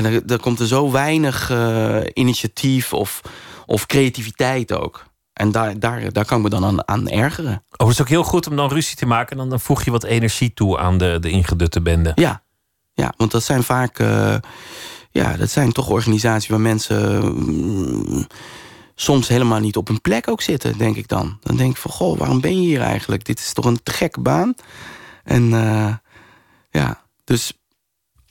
ja, 0.02 0.20
dan 0.24 0.38
komt 0.38 0.60
er 0.60 0.66
zo 0.66 0.90
weinig 0.90 1.50
eh, 1.50 2.00
initiatief 2.12 2.92
of, 2.92 3.20
of 3.66 3.86
creativiteit 3.86 4.72
ook. 4.72 5.04
En 5.32 5.50
daar, 5.50 5.78
daar, 5.78 6.12
daar 6.12 6.24
kan 6.24 6.36
ik 6.36 6.42
me 6.42 6.50
dan 6.50 6.64
aan, 6.64 6.88
aan 6.88 7.08
ergeren. 7.08 7.64
Oh, 7.76 7.86
het 7.86 7.96
is 7.96 8.00
ook 8.00 8.08
heel 8.08 8.24
goed 8.24 8.46
om 8.46 8.56
dan 8.56 8.68
ruzie 8.68 8.96
te 8.96 9.06
maken. 9.06 9.30
En 9.30 9.36
dan, 9.36 9.48
dan 9.48 9.60
voeg 9.60 9.84
je 9.84 9.90
wat 9.90 10.04
energie 10.04 10.54
toe 10.54 10.78
aan 10.78 10.98
de, 10.98 11.18
de 11.20 11.30
ingedutte 11.30 11.80
bende. 11.80 12.12
Ja, 12.14 12.42
ja 12.94 13.12
want 13.16 13.30
dat 13.30 13.42
zijn 13.42 13.62
vaak... 13.62 13.98
eh, 13.98 14.36
ja, 15.10 15.36
dat 15.36 15.50
zijn 15.50 15.72
toch 15.72 15.88
organisaties 15.88 16.48
waar 16.48 16.60
mensen... 16.60 17.24
mm, 17.34 18.26
soms 18.94 19.28
helemaal 19.28 19.60
niet 19.60 19.76
op 19.76 19.88
hun 19.88 20.00
plek 20.00 20.28
ook 20.28 20.42
zitten, 20.42 20.78
denk 20.78 20.96
ik 20.96 21.08
dan. 21.08 21.38
Dan 21.42 21.56
denk 21.56 21.70
ik 21.70 21.76
van, 21.76 21.90
goh, 21.90 22.18
waarom 22.18 22.40
ben 22.40 22.62
je 22.62 22.66
hier 22.66 22.80
eigenlijk? 22.80 23.24
Dit 23.24 23.38
is 23.38 23.52
toch 23.52 23.64
een 23.64 23.82
te 23.82 23.92
gekke 23.92 24.20
baan? 24.20 24.54
En 25.24 25.52
eh, 25.52 25.94
ja, 26.70 27.02
dus... 27.24 27.52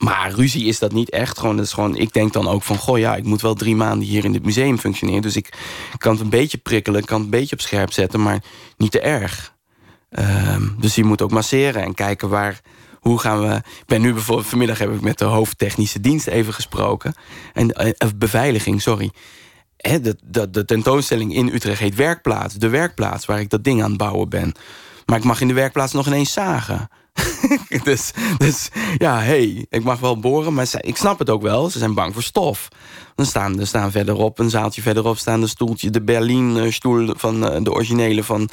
Maar 0.05 0.31
ruzie 0.31 0.65
is 0.65 0.79
dat 0.79 0.91
niet 0.91 1.09
echt. 1.09 1.39
Gewoon, 1.39 1.55
dat 1.55 1.65
is 1.65 1.73
gewoon, 1.73 1.97
ik 1.97 2.13
denk 2.13 2.33
dan 2.33 2.47
ook 2.47 2.63
van, 2.63 2.77
goh 2.77 2.97
ja, 2.97 3.15
ik 3.15 3.23
moet 3.23 3.41
wel 3.41 3.53
drie 3.53 3.75
maanden 3.75 4.07
hier 4.07 4.25
in 4.25 4.31
dit 4.31 4.45
museum 4.45 4.77
functioneren. 4.77 5.21
Dus 5.21 5.35
ik 5.35 5.53
kan 5.97 6.11
het 6.11 6.21
een 6.21 6.29
beetje 6.29 6.57
prikkelen, 6.57 6.99
ik 6.99 7.05
kan 7.05 7.21
het 7.21 7.25
een 7.25 7.39
beetje 7.39 7.55
op 7.55 7.61
scherp 7.61 7.91
zetten, 7.91 8.21
maar 8.21 8.43
niet 8.77 8.91
te 8.91 8.99
erg. 8.99 9.53
Ehm, 10.09 10.63
dus 10.79 10.95
je 10.95 11.03
moet 11.03 11.21
ook 11.21 11.31
masseren 11.31 11.83
en 11.83 11.93
kijken 11.93 12.29
waar, 12.29 12.61
hoe 12.99 13.19
gaan 13.19 13.41
we... 13.41 13.55
Ik 13.55 13.85
ben 13.85 14.01
nu 14.01 14.13
bijvoorbeeld, 14.13 14.47
vanmiddag 14.47 14.77
heb 14.77 14.93
ik 14.93 15.01
met 15.01 15.17
de 15.17 15.25
hoofdtechnische 15.25 15.99
dienst 15.99 16.27
even 16.27 16.53
gesproken. 16.53 17.13
En, 17.53 17.71
eh, 17.71 18.09
beveiliging, 18.15 18.81
sorry. 18.81 19.11
Hè, 19.77 20.01
de, 20.01 20.17
de, 20.23 20.49
de 20.49 20.65
tentoonstelling 20.65 21.33
in 21.35 21.47
Utrecht 21.53 21.79
heet 21.79 21.95
Werkplaats. 21.95 22.53
De 22.53 22.69
werkplaats 22.69 23.25
waar 23.25 23.39
ik 23.39 23.49
dat 23.49 23.63
ding 23.63 23.83
aan 23.83 23.89
het 23.89 23.97
bouwen 23.97 24.29
ben. 24.29 24.53
Maar 25.05 25.17
ik 25.17 25.23
mag 25.23 25.41
in 25.41 25.47
de 25.47 25.53
werkplaats 25.53 25.93
nog 25.93 26.07
ineens 26.07 26.33
zagen. 26.33 26.89
dus, 27.83 28.11
dus 28.37 28.69
ja, 28.97 29.19
hey, 29.19 29.65
ik 29.69 29.83
mag 29.83 29.99
wel 29.99 30.19
boren, 30.19 30.53
maar 30.53 30.67
ik 30.79 30.97
snap 30.97 31.19
het 31.19 31.29
ook 31.29 31.41
wel. 31.41 31.69
Ze 31.69 31.79
zijn 31.79 31.93
bang 31.93 32.13
voor 32.13 32.23
stof. 32.23 32.67
Dan 33.15 33.25
staan 33.25 33.59
er 33.59 33.67
staan 33.67 33.91
verderop, 33.91 34.39
een 34.39 34.49
zaaltje 34.49 34.81
verderop, 34.81 35.17
staan 35.17 35.41
de 35.41 35.47
stoeltje, 35.47 35.89
de 35.89 36.01
Berlin-stoel 36.01 37.13
van 37.17 37.47
eh, 37.47 37.63
de 37.63 37.71
originele 37.71 38.23
van, 38.23 38.49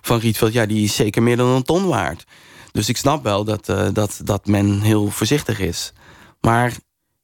van 0.00 0.18
Rietveld. 0.18 0.52
Ja, 0.52 0.66
die 0.66 0.84
is 0.84 0.94
zeker 0.94 1.22
meer 1.22 1.36
dan 1.36 1.48
een 1.48 1.62
ton 1.62 1.86
waard. 1.86 2.24
Dus 2.72 2.88
ik 2.88 2.96
snap 2.96 3.22
wel 3.22 3.44
dat, 3.44 3.68
eh, 3.68 3.86
dat, 3.92 4.20
dat 4.24 4.46
men 4.46 4.80
heel 4.80 5.10
voorzichtig 5.10 5.60
is. 5.60 5.92
Maar 6.40 6.72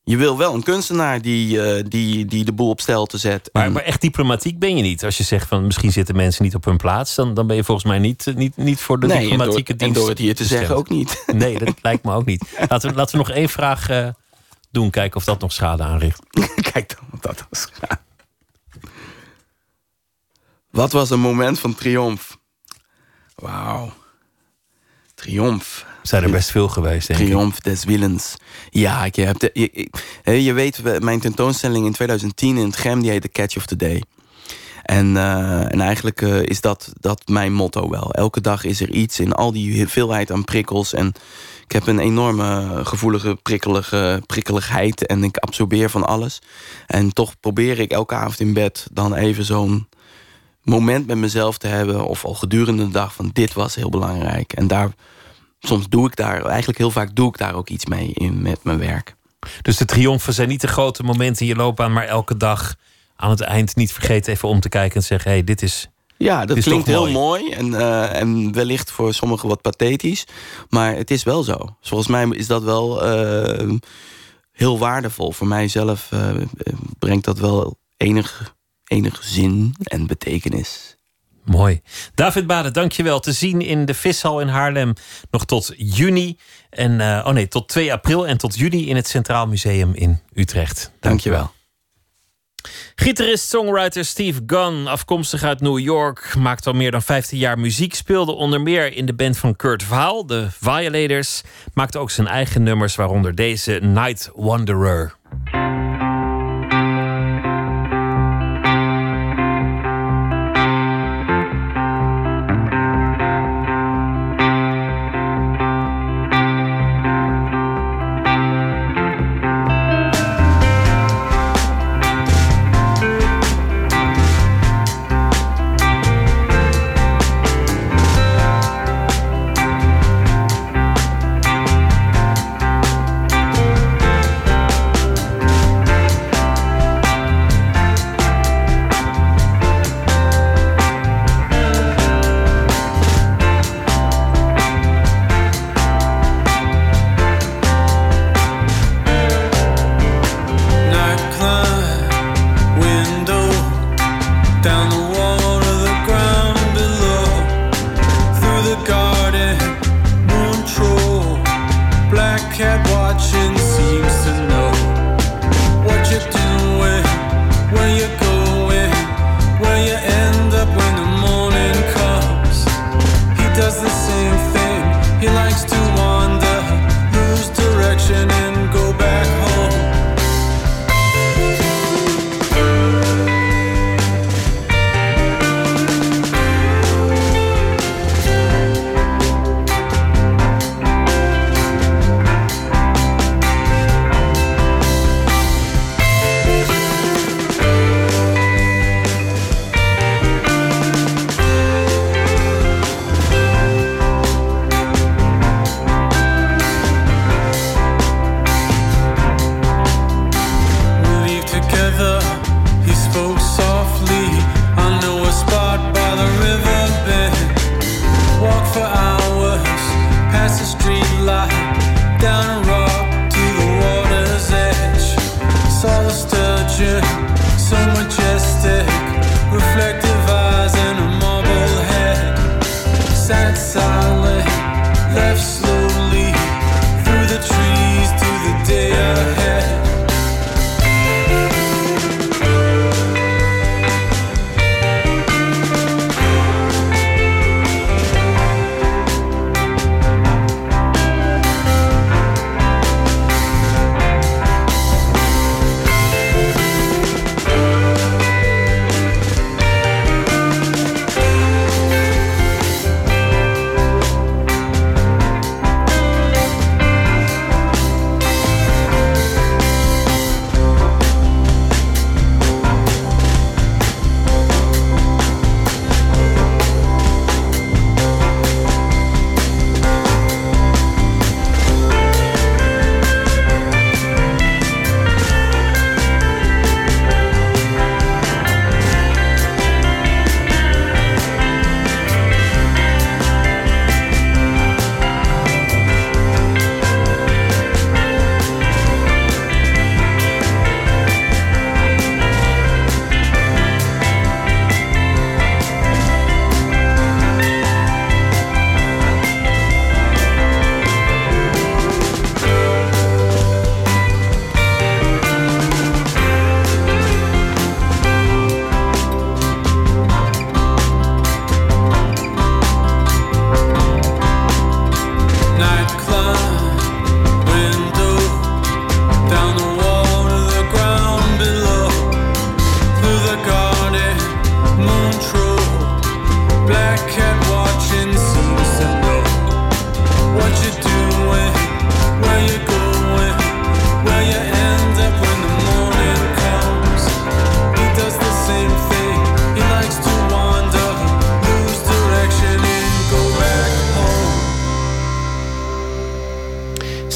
je 0.04 0.16
wil 0.16 0.38
wel 0.38 0.54
een 0.54 0.62
kunstenaar 0.62 1.22
die, 1.22 1.62
eh, 1.62 1.84
die, 1.88 2.24
die 2.24 2.44
de 2.44 2.52
boel 2.52 2.68
op 2.68 2.80
stelte 2.80 3.18
zet. 3.18 3.48
Maar, 3.52 3.72
maar 3.72 3.82
echt 3.82 4.00
diplomatiek 4.00 4.58
ben 4.58 4.76
je 4.76 4.82
niet. 4.82 5.04
Als 5.04 5.16
je 5.16 5.22
zegt 5.24 5.48
van 5.48 5.66
misschien 5.66 5.92
zitten 5.92 6.16
mensen 6.16 6.44
niet 6.44 6.54
op 6.54 6.64
hun 6.64 6.76
plaats, 6.76 7.14
dan, 7.14 7.34
dan 7.34 7.46
ben 7.46 7.56
je 7.56 7.64
volgens 7.64 7.86
mij 7.86 7.98
niet, 7.98 8.26
eh, 8.26 8.34
niet, 8.34 8.56
niet 8.56 8.80
voor 8.80 9.00
de 9.00 9.06
Nee, 9.06 9.16
en 9.16 9.22
door- 9.22 9.30
diplomatieke 9.30 9.72
en 9.72 9.78
dienst. 9.78 9.94
door 9.94 10.08
het 10.08 10.18
hier 10.18 10.34
te 10.34 10.44
zeggen 10.44 10.76
ook 10.76 10.88
niet. 10.88 11.24
Nee, 11.34 11.58
dat 11.58 11.74
lijkt 11.82 12.04
me 12.04 12.12
ook 12.14 12.24
niet. 12.26 12.44
Laten 12.68 12.90
we, 12.90 12.96
laten 12.96 13.12
we 13.18 13.24
nog 13.26 13.36
één 13.36 13.48
vraag 13.48 13.88
eh, 13.88 14.08
doen, 14.70 14.90
kijken 14.90 15.16
of 15.16 15.24
dat 15.24 15.40
nog 15.40 15.52
schade 15.52 15.82
aanricht. 15.82 16.22
Kijk 16.72 16.96
dan 16.96 17.06
wat 17.10 17.22
dat 17.22 17.46
was. 17.50 17.68
Wat 20.70 20.92
was 20.92 21.10
een 21.10 21.20
moment 21.20 21.58
van 21.58 21.74
triomf? 21.74 22.38
Wauw. 23.34 23.92
Triomf. 25.14 25.86
Zijn 26.02 26.22
er 26.22 26.30
best 26.30 26.50
veel 26.50 26.68
geweest, 26.68 27.06
denk 27.06 27.20
ik. 27.20 27.26
Triomf 27.26 27.60
des 27.60 27.84
willens. 27.84 28.36
Ja, 28.70 29.04
ik 29.04 29.16
heb 29.16 29.40
je, 29.52 29.70
ik- 29.72 30.02
je 30.24 30.52
weet, 30.52 30.82
we- 30.82 30.98
mijn 31.02 31.20
tentoonstelling 31.20 31.86
in 31.86 31.92
2010 31.92 32.56
in 32.56 32.66
het 32.66 32.76
GEM, 32.76 33.00
die 33.00 33.10
heet 33.10 33.22
The 33.22 33.28
Catch 33.28 33.56
of 33.56 33.66
the 33.66 33.76
Day. 33.76 34.02
En, 34.82 35.16
eh, 35.16 35.72
en 35.72 35.80
eigenlijk 35.80 36.22
eh, 36.22 36.42
is 36.42 36.60
dat, 36.60 36.92
dat 37.00 37.22
mijn 37.28 37.52
motto 37.52 37.88
wel. 37.90 38.12
Elke 38.12 38.40
dag 38.40 38.64
is 38.64 38.80
er 38.80 38.90
iets 38.90 39.20
in 39.20 39.32
al 39.32 39.52
die 39.52 39.88
veelheid 39.88 40.30
aan 40.30 40.44
prikkels. 40.44 40.92
En 40.94 41.12
ik 41.64 41.72
heb 41.72 41.86
een 41.86 41.98
enorme 41.98 42.80
gevoelige 42.84 43.38
prikkelige, 43.42 44.22
prikkeligheid. 44.26 45.06
En 45.06 45.24
ik 45.24 45.36
absorbeer 45.36 45.90
van 45.90 46.06
alles. 46.06 46.38
En 46.86 47.12
toch 47.12 47.40
probeer 47.40 47.78
ik 47.78 47.90
elke 47.92 48.14
avond 48.14 48.40
in 48.40 48.52
bed 48.52 48.86
dan 48.92 49.14
even 49.14 49.44
zo'n 49.44 49.88
moment 50.62 51.06
met 51.06 51.16
mezelf 51.16 51.58
te 51.58 51.66
hebben. 51.66 52.04
Of 52.06 52.24
al 52.24 52.34
gedurende 52.34 52.84
de 52.84 52.90
dag 52.92 53.14
van 53.14 53.30
dit 53.32 53.52
was 53.52 53.74
heel 53.74 53.90
belangrijk. 53.90 54.52
En 54.52 54.66
daar, 54.66 54.90
soms 55.62 55.88
doe 55.88 56.06
ik 56.06 56.16
daar, 56.16 56.44
eigenlijk 56.44 56.78
heel 56.78 56.90
vaak 56.90 57.14
doe 57.14 57.28
ik 57.28 57.38
daar 57.38 57.54
ook 57.54 57.68
iets 57.68 57.86
mee 57.86 58.10
in, 58.14 58.42
met 58.42 58.64
mijn 58.64 58.78
werk. 58.78 59.14
Dus 59.62 59.76
de 59.76 59.84
triomfen 59.84 60.34
zijn 60.34 60.48
niet 60.48 60.60
de 60.60 60.66
grote 60.66 61.02
momenten 61.02 61.42
in 61.42 61.48
je 61.48 61.56
loopbaan, 61.56 61.92
maar 61.92 62.06
elke 62.06 62.36
dag 62.36 62.74
aan 63.16 63.30
het 63.30 63.40
eind 63.40 63.76
niet 63.76 63.92
vergeten 63.92 64.32
even 64.32 64.48
om 64.48 64.60
te 64.60 64.68
kijken 64.68 64.96
en 64.96 65.02
zeggen: 65.02 65.30
hé, 65.30 65.36
hey, 65.36 65.44
dit 65.44 65.62
is. 65.62 65.88
Ja, 66.16 66.44
dat 66.44 66.56
is 66.56 66.64
klinkt 66.64 66.86
heel 66.86 67.10
mooi 67.10 67.50
en, 67.50 67.74
eh, 67.74 68.20
en 68.20 68.52
wellicht 68.52 68.90
voor 68.90 69.14
sommigen 69.14 69.48
wat 69.48 69.60
pathetisch. 69.60 70.26
Maar 70.68 70.94
het 70.94 71.10
is 71.10 71.22
wel 71.22 71.42
zo. 71.42 71.76
Volgens 71.80 72.08
mij 72.08 72.28
is 72.28 72.46
dat 72.46 72.62
wel 72.62 73.04
eh, 73.04 73.70
heel 74.52 74.78
waardevol. 74.78 75.32
Voor 75.32 75.46
mijzelf 75.46 76.08
eh, 76.10 76.30
brengt 76.98 77.24
dat 77.24 77.38
wel 77.38 77.78
enig, 77.96 78.54
enig 78.84 79.24
zin 79.24 79.74
en 79.82 80.06
betekenis. 80.06 80.91
Mooi. 81.44 81.80
David 82.14 82.46
Baden, 82.46 82.72
dankjewel. 82.72 83.20
Te 83.20 83.32
zien 83.32 83.60
in 83.60 83.84
de 83.84 83.94
Vishal 83.94 84.40
in 84.40 84.48
Haarlem 84.48 84.92
nog 85.30 85.44
tot 85.44 85.72
juni. 85.76 86.38
En, 86.70 87.00
eh, 87.00 87.26
oh 87.26 87.32
nee, 87.32 87.48
tot 87.48 87.68
2 87.68 87.92
april 87.92 88.26
en 88.26 88.38
tot 88.38 88.58
juni 88.58 88.88
in 88.88 88.96
het 88.96 89.08
Centraal 89.08 89.46
Museum 89.46 89.94
in 89.94 90.20
Utrecht. 90.34 90.92
Dankjewel. 91.00 91.52
Gitarist, 92.94 93.48
songwriter 93.48 94.04
Steve 94.04 94.40
Gunn, 94.46 94.86
afkomstig 94.86 95.42
uit 95.42 95.60
New 95.60 95.78
York, 95.78 96.34
maakt 96.38 96.66
al 96.66 96.72
meer 96.72 96.90
dan 96.90 97.02
15 97.02 97.38
jaar 97.38 97.58
muziek. 97.58 97.94
Speelde 97.94 98.32
onder 98.32 98.60
meer 98.60 98.92
in 98.96 99.06
de 99.06 99.14
band 99.14 99.38
van 99.38 99.56
Kurt 99.56 99.82
Vaal, 99.82 100.26
de 100.26 100.46
Violators. 100.50 101.42
Maakte 101.74 101.98
ook 101.98 102.10
zijn 102.10 102.26
eigen 102.26 102.62
nummers, 102.62 102.94
waaronder 102.94 103.34
deze 103.34 103.72
Night 103.72 104.30
Wanderer. 104.34 105.14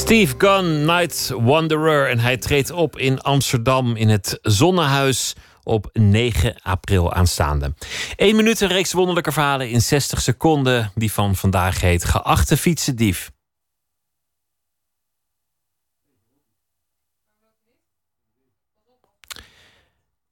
Steve 0.06 0.34
Gunn, 0.38 0.84
Night 0.84 1.32
Wanderer. 1.34 2.10
En 2.10 2.18
hij 2.18 2.36
treedt 2.36 2.70
op 2.70 2.98
in 2.98 3.20
Amsterdam 3.20 3.96
in 3.96 4.08
het 4.08 4.38
Zonnehuis 4.42 5.34
op 5.62 5.90
9 5.92 6.62
april 6.62 7.12
aanstaande. 7.12 7.74
1 8.16 8.36
minuut 8.36 8.60
een 8.60 8.68
reeks 8.68 8.92
wonderlijke 8.92 9.32
verhalen 9.32 9.70
in 9.70 9.82
60 9.82 10.20
seconden. 10.20 10.92
Die 10.94 11.12
van 11.12 11.36
vandaag 11.36 11.80
heet 11.80 12.04
Geachte 12.04 12.56
fietsendief. 12.56 13.30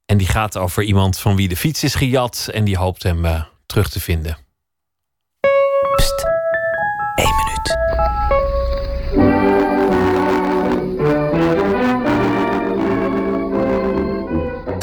En 0.07 0.17
die 0.17 0.27
gaat 0.27 0.57
over 0.57 0.83
iemand 0.83 1.19
van 1.19 1.37
wie 1.37 1.49
de 1.49 1.57
fiets 1.57 1.85
is 1.85 1.95
gejat. 1.95 2.49
En 2.53 2.65
die 2.65 2.77
hoopt 2.77 3.03
hem 3.03 3.25
eh, 3.25 3.45
terug 3.67 3.89
te 3.91 4.01
vinden. 4.01 4.44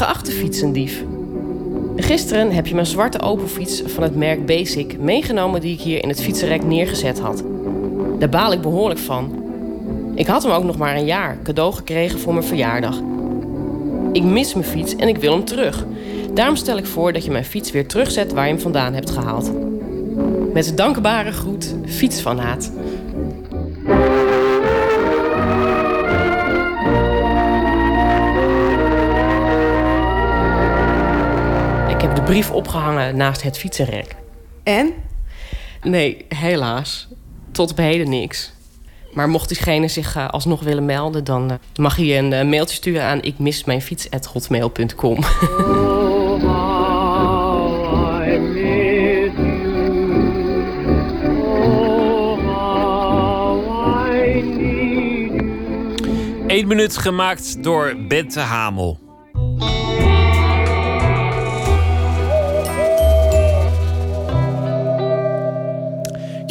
Geachte 0.01 0.31
fietsendief. 0.31 1.03
Gisteren 1.95 2.51
heb 2.51 2.67
je 2.67 2.73
mijn 2.73 2.85
zwarte 2.85 3.21
Opelfiets 3.21 3.81
van 3.85 4.03
het 4.03 4.15
merk 4.15 4.45
Basic 4.45 4.99
meegenomen 4.99 5.61
die 5.61 5.73
ik 5.73 5.81
hier 5.81 6.03
in 6.03 6.09
het 6.09 6.21
fietsenrek 6.21 6.63
neergezet 6.63 7.19
had. 7.19 7.43
Daar 8.19 8.29
baal 8.29 8.51
ik 8.51 8.61
behoorlijk 8.61 8.99
van. 8.99 9.43
Ik 10.15 10.27
had 10.27 10.43
hem 10.43 10.51
ook 10.51 10.63
nog 10.63 10.77
maar 10.77 10.95
een 10.95 11.05
jaar 11.05 11.37
cadeau 11.43 11.73
gekregen 11.73 12.19
voor 12.19 12.33
mijn 12.33 12.45
verjaardag. 12.45 13.01
Ik 14.11 14.23
mis 14.23 14.53
mijn 14.53 14.65
fiets 14.65 14.95
en 14.95 15.07
ik 15.07 15.17
wil 15.17 15.31
hem 15.31 15.45
terug. 15.45 15.85
Daarom 16.33 16.55
stel 16.55 16.77
ik 16.77 16.85
voor 16.85 17.13
dat 17.13 17.25
je 17.25 17.31
mijn 17.31 17.45
fiets 17.45 17.71
weer 17.71 17.87
terugzet 17.87 18.33
waar 18.33 18.45
je 18.45 18.53
hem 18.53 18.61
vandaan 18.61 18.93
hebt 18.93 19.09
gehaald. 19.09 19.51
Met 20.53 20.77
dankbare 20.77 21.31
groet, 21.31 21.75
fietsfanaat. 21.85 22.71
Brief 32.31 32.51
opgehangen 32.51 33.15
naast 33.17 33.41
het 33.41 33.57
fietsenrek. 33.57 34.15
En? 34.63 34.93
Nee, 35.81 36.25
helaas. 36.29 37.07
Tot 37.51 37.71
op 37.71 37.77
heden 37.77 38.09
niks. 38.09 38.53
Maar 39.13 39.29
mocht 39.29 39.47
diegene 39.47 39.87
zich 39.87 40.15
eh, 40.15 40.29
alsnog 40.29 40.61
willen 40.61 40.85
melden... 40.85 41.23
dan 41.23 41.51
eh, 41.51 41.57
mag 41.75 41.97
je 41.97 42.15
een 42.15 42.33
eh, 42.33 42.47
mailtje 42.47 42.75
sturen 42.75 43.03
aan 43.03 43.21
ikmismijnfiets.hotmail.com. 43.21 45.17
Eén 56.47 56.67
minuut 56.67 56.97
gemaakt 56.97 57.63
door 57.63 57.95
Bente 58.07 58.39
Hamel. 58.39 59.00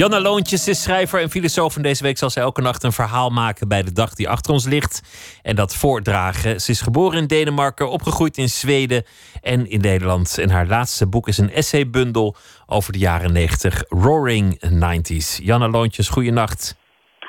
Janna 0.00 0.20
Loontjes 0.20 0.68
is 0.68 0.82
schrijver 0.82 1.20
en 1.20 1.30
filosoof. 1.30 1.76
En 1.76 1.82
deze 1.82 2.02
week 2.02 2.18
zal 2.18 2.30
ze 2.30 2.40
elke 2.40 2.60
nacht 2.60 2.82
een 2.82 2.92
verhaal 2.92 3.30
maken 3.30 3.68
bij 3.68 3.82
de 3.82 3.92
dag 3.92 4.14
die 4.14 4.28
achter 4.28 4.52
ons 4.52 4.66
ligt. 4.66 5.02
En 5.42 5.56
dat 5.56 5.74
voordragen. 5.74 6.60
Ze 6.60 6.70
is 6.70 6.80
geboren 6.80 7.18
in 7.18 7.26
Denemarken, 7.26 7.90
opgegroeid 7.90 8.36
in 8.36 8.48
Zweden 8.48 9.04
en 9.42 9.70
in 9.70 9.80
Nederland. 9.80 10.38
En 10.38 10.50
haar 10.50 10.66
laatste 10.66 11.06
boek 11.06 11.28
is 11.28 11.38
een 11.38 11.50
essaybundel 11.50 12.36
over 12.66 12.92
de 12.92 12.98
jaren 12.98 13.32
90, 13.32 13.84
Roaring 13.88 14.60
90s. 14.64 15.42
Janna 15.42 15.68
Loontjes, 15.68 16.08
goeienacht. 16.08 16.76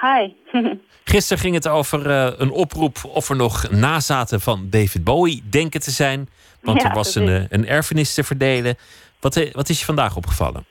Hi. 0.01 0.33
Gisteren 1.03 1.43
ging 1.43 1.55
het 1.55 1.67
over 1.67 2.09
eh, 2.09 2.33
een 2.37 2.51
oproep 2.51 2.97
of 3.03 3.29
er 3.29 3.35
nog 3.35 3.69
nazaten 3.69 4.41
van 4.41 4.67
David 4.69 5.03
Bowie 5.03 5.43
denken 5.49 5.79
te 5.79 5.91
zijn. 5.91 6.29
Want 6.61 6.81
Ja, 6.81 6.89
er 6.89 6.95
was 6.95 7.15
een, 7.15 7.27
eh, 7.27 7.43
een 7.49 7.67
erfenis 7.67 8.13
te 8.13 8.23
verdelen. 8.23 8.75
Wat, 9.19 9.35
eh, 9.35 9.53
wat 9.53 9.69
is 9.69 9.79
je 9.79 9.85
vandaag 9.85 10.15
opgevallen? 10.15 10.70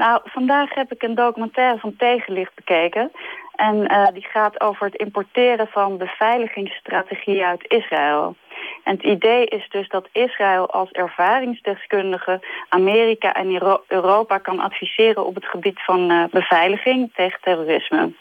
Nou, 0.00 0.20
vandaag 0.24 0.74
heb 0.74 0.92
ik 0.92 1.02
een 1.02 1.14
documentaire 1.14 1.78
van 1.78 1.94
Tegenlicht 1.98 2.54
bekeken. 2.54 3.10
En 3.56 3.86
eh, 3.86 4.06
die 4.12 4.26
gaat 4.32 4.60
over 4.60 4.86
het 4.86 4.94
importeren 4.94 5.66
van 5.66 5.96
beveiligingsstrategieën 5.98 7.44
uit 7.44 7.64
Israël. 7.68 8.36
En 8.84 8.92
het 8.94 9.02
idee 9.02 9.44
is 9.46 9.68
dus 9.68 9.88
dat 9.88 10.08
Israël 10.12 10.70
als 10.70 10.90
ervaringsdeskundige 10.90 12.40
Amerika 12.68 13.32
en 13.32 13.46
Euro- 13.52 13.82
Europa 13.88 14.38
kan 14.38 14.60
adviseren 14.60 15.26
op 15.26 15.34
het 15.34 15.44
gebied 15.44 15.80
van 15.84 16.10
eh, 16.10 16.24
beveiliging 16.30 17.10
tegen 17.14 17.38
terrorisme. 17.42 18.12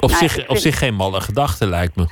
Op, 0.00 0.10
Nou, 0.10 0.22
zich, 0.28 0.38
op 0.38 0.46
vind- 0.46 0.60
zich 0.60 0.78
geen 0.78 0.94
malle 0.94 1.20
gedachte, 1.20 1.66
lijkt 1.66 1.96
me. 1.96 2.06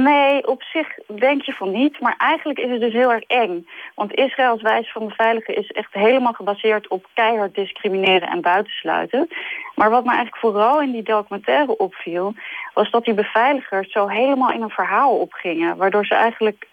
Nee, 0.00 0.46
op 0.46 0.62
zich 0.62 0.88
denk 1.06 1.42
je 1.42 1.52
van 1.52 1.70
niet. 1.70 2.00
Maar 2.00 2.14
eigenlijk 2.18 2.58
is 2.58 2.70
het 2.70 2.80
dus 2.80 2.92
heel 2.92 3.12
erg 3.12 3.22
eng. 3.22 3.66
Want 3.94 4.14
Israëls 4.14 4.62
wijze 4.62 4.90
van 4.90 5.08
beveiligen 5.08 5.56
is 5.56 5.70
echt 5.70 5.92
helemaal 5.92 6.32
gebaseerd 6.32 6.88
op 6.88 7.06
keihard 7.14 7.54
discrimineren 7.54 8.28
en 8.28 8.40
buitensluiten. 8.40 9.28
Maar 9.74 9.90
wat 9.90 10.04
me 10.04 10.10
eigenlijk 10.10 10.40
vooral 10.40 10.82
in 10.82 10.92
die 10.92 11.02
documentaire 11.02 11.76
opviel... 11.76 12.34
was 12.74 12.90
dat 12.90 13.04
die 13.04 13.14
beveiligers 13.14 13.92
zo 13.92 14.06
helemaal 14.06 14.52
in 14.52 14.62
een 14.62 14.70
verhaal 14.70 15.18
opgingen. 15.18 15.76
Waardoor 15.76 16.06
ze 16.06 16.14
eigenlijk 16.14 16.68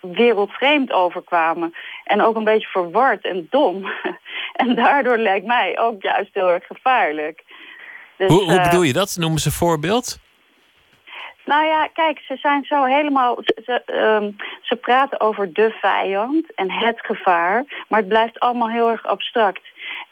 wereldvreemd 0.00 0.92
overkwamen. 0.92 1.74
En 2.04 2.22
ook 2.22 2.36
een 2.36 2.44
beetje 2.44 2.68
verward 2.68 3.24
en 3.24 3.46
dom. 3.50 3.86
en 4.62 4.74
daardoor 4.74 5.18
lijkt 5.18 5.46
mij 5.46 5.78
ook 5.78 6.02
juist 6.02 6.34
heel 6.34 6.50
erg 6.50 6.66
gevaarlijk. 6.66 7.44
Dus, 8.16 8.28
hoe, 8.28 8.42
hoe 8.42 8.58
eh, 8.58 8.62
bedoel 8.62 8.82
je 8.82 8.92
dat? 8.92 9.16
Noem 9.18 9.32
eens 9.32 9.44
een 9.44 9.52
voorbeeld. 9.52 10.18
Nou 11.44 11.64
ja, 11.64 11.86
kijk, 11.86 12.18
ze 12.18 12.36
zijn 12.36 12.64
zo 12.64 12.84
helemaal. 12.84 13.38
Ze, 13.64 13.82
ehm, 13.84 14.30
ze 14.60 14.76
praten 14.76 15.20
over 15.20 15.52
de 15.52 15.70
vijand 15.70 16.54
en 16.54 16.70
het 16.70 17.00
gevaar, 17.00 17.64
maar 17.88 17.98
het 17.98 18.08
blijft 18.08 18.40
allemaal 18.40 18.70
heel 18.70 18.90
erg 18.90 19.06
abstract. 19.06 19.62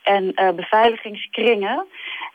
En 0.02 0.34
eh, 0.34 0.50
beveiligingskringen. 0.50 1.86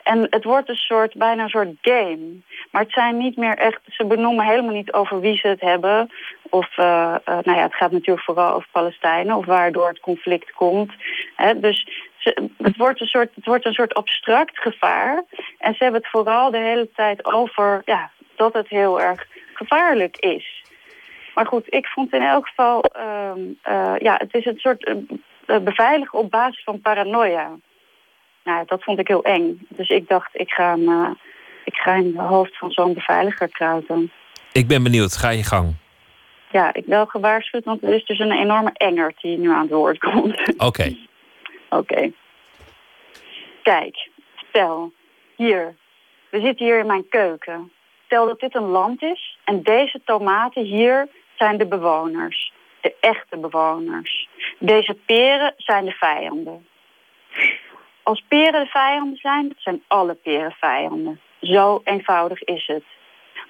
En 0.03 0.27
het 0.29 0.43
wordt 0.43 0.69
een 0.69 0.75
soort, 0.75 1.13
bijna 1.15 1.43
een 1.43 1.49
soort 1.49 1.75
game. 1.81 2.41
Maar 2.71 2.81
het 2.81 2.91
zijn 2.91 3.17
niet 3.17 3.37
meer 3.37 3.57
echt. 3.57 3.79
Ze 3.87 4.05
benoemen 4.05 4.45
helemaal 4.45 4.73
niet 4.73 4.93
over 4.93 5.19
wie 5.19 5.37
ze 5.37 5.47
het 5.47 5.61
hebben. 5.61 6.11
Of, 6.49 6.77
eh, 6.77 7.15
eh, 7.23 7.37
nou 7.43 7.57
ja, 7.57 7.63
het 7.63 7.75
gaat 7.75 7.91
natuurlijk 7.91 8.25
vooral 8.25 8.53
over 8.53 8.67
Palestijnen 8.71 9.35
of 9.35 9.45
waardoor 9.45 9.87
het 9.87 9.99
conflict 9.99 10.51
komt. 10.51 10.91
Hè, 11.35 11.59
dus 11.59 11.87
het, 12.57 12.77
wordt 12.77 13.01
een 13.01 13.07
soort, 13.07 13.35
het 13.35 13.45
wordt 13.45 13.65
een 13.65 13.73
soort 13.73 13.93
abstract 13.93 14.59
gevaar. 14.59 15.23
En 15.57 15.75
ze 15.75 15.83
hebben 15.83 16.01
het 16.01 16.09
vooral 16.09 16.51
de 16.51 16.57
hele 16.57 16.89
tijd 16.95 17.25
over 17.25 17.81
ja, 17.85 18.11
dat 18.37 18.53
het 18.53 18.69
heel 18.69 19.01
erg 19.01 19.27
gevaarlijk 19.53 20.17
is. 20.17 20.63
Maar 21.35 21.45
goed, 21.45 21.65
ik 21.69 21.87
vond 21.87 22.13
in 22.13 22.21
elk 22.21 22.47
geval, 22.47 22.81
ehm, 22.81 23.39
eh, 23.61 23.95
ja, 23.97 24.15
het 24.17 24.33
is 24.33 24.45
een 24.45 24.59
soort 24.59 24.95
beveiligen 25.45 26.19
op 26.19 26.31
basis 26.31 26.63
van 26.63 26.81
paranoia. 26.81 27.55
Nou, 28.43 28.65
dat 28.65 28.83
vond 28.83 28.99
ik 28.99 29.07
heel 29.07 29.23
eng. 29.23 29.67
Dus 29.69 29.89
ik 29.89 30.07
dacht, 30.07 30.29
ik 30.33 30.49
ga, 30.49 30.77
hem, 30.77 31.17
ik 31.63 31.75
ga 31.75 31.93
in 31.93 32.11
de 32.11 32.21
hoofd 32.21 32.57
van 32.57 32.71
zo'n 32.71 32.93
beveiliger 32.93 33.49
kruipen. 33.49 34.11
Ik 34.51 34.67
ben 34.67 34.83
benieuwd. 34.83 35.15
Ga 35.15 35.29
je 35.29 35.43
gang. 35.43 35.75
Ja, 36.51 36.73
ik 36.73 36.85
wel 36.85 37.05
gewaarschuwd, 37.05 37.63
want 37.63 37.83
er 37.83 37.93
is 37.93 38.05
dus 38.05 38.19
een 38.19 38.31
enorme 38.31 38.71
engert 38.73 39.21
die 39.21 39.37
nu 39.37 39.51
aan 39.51 39.61
het 39.61 39.71
woord 39.71 39.97
komt. 39.97 40.57
Oké. 40.57 40.95
Oké. 41.69 42.11
Kijk, 43.63 44.09
stel, 44.49 44.91
hier. 45.35 45.75
We 46.29 46.39
zitten 46.39 46.65
hier 46.65 46.79
in 46.79 46.85
mijn 46.85 47.09
keuken. 47.09 47.71
Stel 48.07 48.25
dat 48.25 48.39
dit 48.39 48.55
een 48.55 48.69
land 48.69 49.01
is 49.01 49.37
en 49.43 49.63
deze 49.63 50.01
tomaten 50.05 50.63
hier 50.63 51.07
zijn 51.35 51.57
de 51.57 51.65
bewoners. 51.65 52.53
De 52.81 52.95
echte 52.99 53.37
bewoners. 53.37 54.29
Deze 54.59 54.93
peren 54.93 55.53
zijn 55.57 55.85
de 55.85 55.91
vijanden. 55.91 56.67
Als 58.03 58.23
peren 58.27 58.63
de 58.63 58.69
vijanden 58.69 59.17
zijn, 59.17 59.53
zijn 59.57 59.83
alle 59.87 60.13
peren 60.13 60.51
vijanden. 60.51 61.21
Zo 61.41 61.81
eenvoudig 61.83 62.43
is 62.43 62.67
het. 62.67 62.83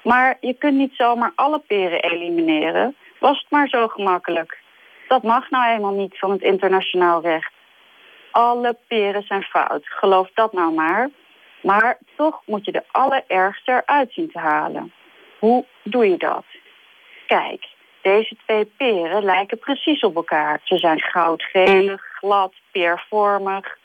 Maar 0.03 0.37
je 0.39 0.53
kunt 0.53 0.77
niet 0.77 0.95
zomaar 0.95 1.31
alle 1.35 1.59
peren 1.59 2.03
elimineren. 2.03 2.95
Was 3.19 3.39
het 3.39 3.51
maar 3.51 3.67
zo 3.67 3.87
gemakkelijk. 3.87 4.57
Dat 5.07 5.23
mag 5.23 5.49
nou 5.49 5.73
eenmaal 5.73 5.93
niet 5.93 6.19
van 6.19 6.31
het 6.31 6.41
internationaal 6.41 7.21
recht. 7.21 7.51
Alle 8.31 8.77
peren 8.87 9.23
zijn 9.23 9.43
fout. 9.43 9.87
Geloof 9.87 10.29
dat 10.33 10.53
nou 10.53 10.73
maar. 10.73 11.09
Maar 11.61 11.97
toch 12.15 12.41
moet 12.45 12.65
je 12.65 12.71
de 12.71 12.83
allerergste 12.91 13.71
eruit 13.71 14.13
zien 14.13 14.31
te 14.31 14.39
halen. 14.39 14.93
Hoe 15.39 15.65
doe 15.83 16.09
je 16.09 16.17
dat? 16.17 16.45
Kijk, 17.27 17.67
deze 18.01 18.35
twee 18.45 18.65
peren 18.65 19.23
lijken 19.23 19.59
precies 19.59 20.01
op 20.01 20.15
elkaar. 20.15 20.59
Ze 20.63 20.77
zijn 20.77 21.01
goudgelig, 21.01 22.01
glad, 22.01 22.53
peervormig. 22.71 23.77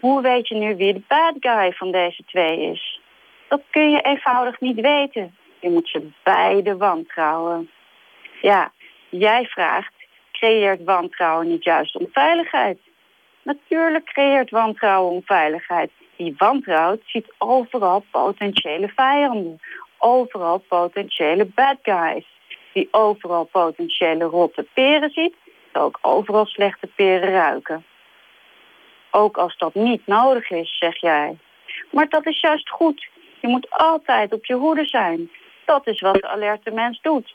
Hoe 0.00 0.22
weet 0.22 0.48
je 0.48 0.54
nu 0.54 0.76
wie 0.76 0.92
de 0.92 1.02
bad 1.08 1.34
guy 1.40 1.72
van 1.72 1.90
deze 1.90 2.22
twee 2.26 2.70
is? 2.70 3.00
Dat 3.48 3.62
kun 3.70 3.90
je 3.90 4.00
eenvoudig 4.00 4.60
niet 4.60 4.80
weten. 4.80 5.36
Je 5.60 5.70
moet 5.70 5.88
ze 5.88 6.10
beide 6.22 6.76
wantrouwen. 6.76 7.70
Ja, 8.40 8.72
jij 9.08 9.44
vraagt, 9.44 9.94
creëert 10.32 10.84
wantrouwen 10.84 11.48
niet 11.48 11.64
juist 11.64 11.96
onveiligheid? 11.96 12.78
Natuurlijk 13.42 14.04
creëert 14.04 14.50
wantrouwen 14.50 15.12
onveiligheid. 15.12 15.90
Wie 16.22 16.34
wantrouwt 16.36 17.02
ziet 17.06 17.32
overal 17.38 18.04
potentiële 18.10 18.88
vijanden. 18.88 19.60
overal 19.98 20.58
potentiële 20.58 21.44
bad 21.44 21.76
guys. 21.82 22.26
Die 22.72 22.88
overal 22.90 23.44
potentiële 23.44 24.24
rotte 24.24 24.66
peren 24.74 25.10
ziet, 25.10 25.34
ook 25.72 25.98
overal 26.02 26.46
slechte 26.46 26.86
peren 26.86 27.30
ruiken. 27.30 27.84
Ook 29.10 29.36
als 29.36 29.56
dat 29.58 29.74
niet 29.74 30.06
nodig 30.06 30.50
is, 30.50 30.78
zeg 30.78 31.00
jij. 31.00 31.38
Maar 31.90 32.08
dat 32.08 32.26
is 32.26 32.40
juist 32.40 32.68
goed. 32.68 33.08
Je 33.40 33.48
moet 33.48 33.70
altijd 33.70 34.32
op 34.32 34.44
je 34.44 34.54
hoede 34.54 34.86
zijn. 34.86 35.30
Dat 35.64 35.86
is 35.86 36.00
wat 36.00 36.14
de 36.14 36.28
alerte 36.28 36.70
mens 36.70 37.00
doet. 37.00 37.34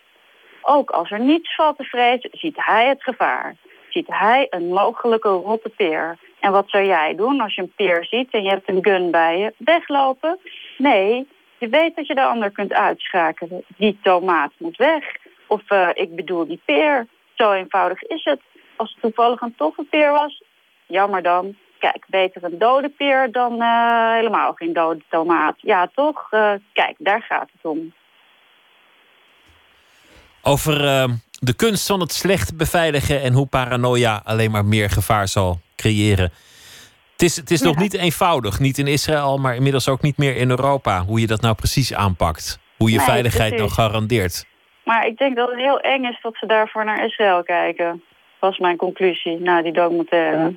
Ook 0.62 0.90
als 0.90 1.12
er 1.12 1.20
niets 1.20 1.56
valt 1.56 1.78
te 1.78 1.84
vrezen, 1.84 2.30
ziet 2.34 2.56
hij 2.66 2.88
het 2.88 3.04
gevaar. 3.04 3.56
Ziet 3.90 4.08
hij 4.08 4.48
een 4.50 4.68
mogelijke 4.68 5.30
rotte 5.30 5.70
peer. 5.70 6.18
En 6.40 6.52
wat 6.52 6.70
zou 6.70 6.86
jij 6.86 7.16
doen 7.16 7.42
als 7.42 7.56
je 7.56 7.62
een 7.62 7.74
peer 7.76 8.06
ziet 8.06 8.32
en 8.32 8.44
je 8.44 8.50
hebt 8.50 8.70
een 8.70 8.84
gun 8.84 9.12
bij 9.12 9.38
je? 9.40 9.54
Weglopen? 9.58 10.40
Nee, 10.78 11.28
je 11.58 11.68
weet 11.70 11.96
dat 11.96 12.08
je 12.08 12.16
de 12.16 12.26
ander 12.26 12.52
kunt 12.52 12.74
uitschakelen. 12.74 13.64
Die 13.78 14.00
tomaat 14.02 14.52
moet 14.58 14.78
weg. 14.78 15.04
Of 15.48 15.62
eh, 15.68 15.90
ik 15.94 16.16
bedoel 16.16 16.48
die 16.48 16.62
peer. 16.66 17.08
Zo 17.36 17.52
eenvoudig 17.52 18.02
is 18.02 18.24
het. 18.24 18.42
Als 18.76 18.92
het 18.92 19.02
toevallig 19.02 19.42
een 19.42 19.56
toffe 19.58 19.84
peer 19.84 20.12
was, 20.12 20.44
jammer 20.86 21.24
dan. 21.24 21.56
Kijk, 21.80 22.06
beter 22.08 22.44
een 22.44 22.58
dode 22.58 22.90
peer 22.90 23.32
dan 23.32 23.62
eh, 23.62 24.14
helemaal 24.14 24.54
geen 24.54 24.74
dode 24.74 25.02
tomaat. 25.10 25.56
Ja, 25.58 25.90
toch? 25.94 26.28
Eh, 26.30 26.54
kijk, 26.74 26.96
daar 26.98 27.22
gaat 27.22 27.50
het 27.52 27.72
om. 27.72 27.94
Over 30.42 31.10
de 31.40 31.54
kunst 31.54 31.88
van 31.88 32.00
het 32.00 32.14
slecht 32.14 32.58
beveiligen 32.58 33.22
en 33.22 33.34
hoe 33.34 33.46
paranoia 33.46 34.22
alleen 34.24 34.52
maar 34.52 34.66
meer 34.66 34.90
gevaar 34.90 35.28
zal 35.28 35.60
creëren. 35.76 36.32
Het 37.12 37.22
is, 37.22 37.36
het 37.36 37.52
is 37.52 37.62
nog 37.62 37.78
niet 37.78 37.94
eenvoudig, 37.94 38.60
niet 38.60 38.78
in 38.78 38.88
Israël, 38.88 39.38
maar 39.38 39.56
inmiddels 39.56 39.90
ook 39.90 40.02
niet 40.02 40.18
meer 40.18 40.36
in 40.36 40.50
Europa, 40.50 41.04
hoe 41.04 41.20
je 41.20 41.28
dat 41.28 41.42
nou 41.42 41.56
precies 41.56 41.94
aanpakt. 41.94 42.60
Hoe 42.78 42.92
je 42.92 42.98
Nee, 42.98 43.06
veiligheid 43.06 43.52
nou 43.52 43.64
precies. 43.64 43.84
garandeert. 43.84 44.46
Maar 44.84 45.08
ik 45.08 45.18
denk 45.18 45.36
dat 45.36 45.50
het 45.50 45.60
heel 45.60 45.80
eng 45.80 46.04
is 46.04 46.20
dat 46.22 46.36
ze 46.36 46.46
daarvoor 46.46 46.86
naar 46.86 47.06
Israël 47.06 47.44
kijken. 47.44 48.04
Was 48.40 48.58
mijn 48.58 48.78
conclusie 48.78 49.40
na 49.40 49.62
die 49.62 49.74
documentaire. 49.74 50.54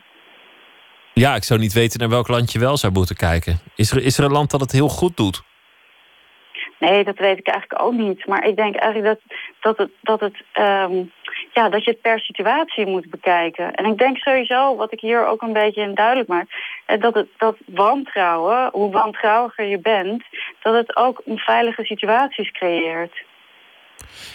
Ja, 1.15 1.35
ik 1.35 1.45
zou 1.45 1.61
niet 1.61 1.73
weten 1.73 2.01
naar 2.01 2.09
welk 2.09 2.29
land 2.29 2.53
je 2.53 2.59
wel 2.59 2.77
zou 2.77 2.93
moeten 2.93 3.17
kijken. 3.17 3.59
Is 3.75 3.91
er, 3.91 4.03
is 4.03 4.19
er 4.19 4.25
een 4.25 4.33
land 4.33 4.51
dat 4.51 4.61
het 4.61 4.73
heel 4.73 4.89
goed 4.89 5.17
doet? 5.17 5.43
Nee, 6.81 7.05
dat 7.05 7.19
weet 7.19 7.39
ik 7.39 7.47
eigenlijk 7.47 7.83
ook 7.83 7.93
niet. 7.93 8.27
Maar 8.27 8.47
ik 8.47 8.57
denk 8.57 8.77
eigenlijk 8.77 9.19
dat, 9.19 9.37
dat, 9.61 9.79
het, 9.79 9.91
dat, 10.01 10.21
het, 10.21 10.45
ehm, 10.53 10.95
ja, 11.53 11.69
dat 11.69 11.85
je 11.85 11.91
het 11.91 12.01
per 12.01 12.21
situatie 12.21 12.87
moet 12.87 13.11
bekijken. 13.11 13.75
En 13.75 13.85
ik 13.85 13.99
denk 13.99 14.17
sowieso, 14.17 14.77
wat 14.77 14.93
ik 14.93 15.01
hier 15.01 15.27
ook 15.27 15.43
een 15.43 15.53
beetje 15.53 15.83
in 15.83 15.95
duidelijk 15.95 16.29
maak... 16.29 16.47
eh, 16.87 17.01
dat, 17.01 17.15
het, 17.15 17.29
dat 17.39 17.57
wantrouwen, 17.67 18.69
hoe 18.73 18.91
wantrouwiger 18.91 19.65
je 19.65 19.79
bent... 19.79 20.23
dat 20.63 20.75
het 20.75 20.97
ook 20.97 21.23
onveilige 21.25 21.85
situaties 21.85 22.51
creëert. 22.51 23.25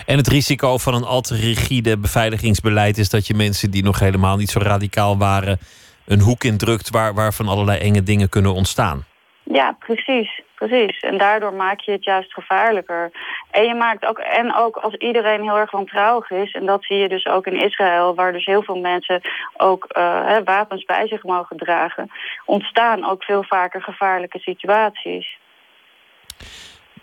En 0.06 0.18
het 0.18 0.28
risico 0.28 0.78
van 0.78 0.94
een 0.94 1.04
al 1.04 1.22
te 1.22 1.36
rigide 1.36 1.98
beveiligingsbeleid 1.98 2.98
is 2.98 3.10
dat 3.10 3.28
je 3.28 3.34
mensen 3.34 3.72
die 3.72 3.84
nog 3.84 4.00
helemaal 4.00 4.38
niet 4.38 4.50
zo 4.50 4.60
radicaal 4.60 5.18
waren, 5.18 5.60
een 6.06 6.22
hoek 6.22 6.44
indrukt 6.44 6.90
waar, 6.90 7.14
waarvan 7.14 7.48
allerlei 7.48 7.80
enge 7.80 8.04
dingen 8.04 8.30
kunnen 8.30 8.54
ontstaan. 8.54 9.06
Ja, 9.52 9.76
precies. 9.80 10.42
Precies. 10.56 11.00
En 11.00 11.18
daardoor 11.18 11.54
maak 11.54 11.80
je 11.80 11.92
het 11.92 12.04
juist 12.04 12.34
gevaarlijker. 12.34 13.12
En 13.52 13.64
je 13.64 13.76
maakt 13.76 14.06
ook, 14.06 14.18
en 14.18 14.56
ook 14.56 14.76
als 14.76 14.94
iedereen 14.94 15.42
heel 15.42 15.58
erg 15.58 15.72
wantrouwig 15.72 16.32
is, 16.32 16.52
en 16.54 16.66
dat 16.66 16.84
zie 16.84 16.98
je 16.98 17.10
dus 17.10 17.26
ook 17.26 17.46
in 17.46 17.62
Israël, 17.62 18.16
waar 18.16 18.32
dus 18.32 18.46
heel 18.46 18.64
veel 18.64 18.80
mensen 18.80 19.22
ook 19.58 19.86
eh, 19.86 20.38
wapens 20.44 20.86
bij 20.86 21.08
zich 21.08 21.24
mogen 21.24 21.58
dragen, 21.58 22.12
ontstaan 22.46 23.06
ook 23.10 23.24
veel 23.24 23.44
vaker 23.44 23.82
gevaarlijke 23.82 24.40
situaties. 24.40 25.38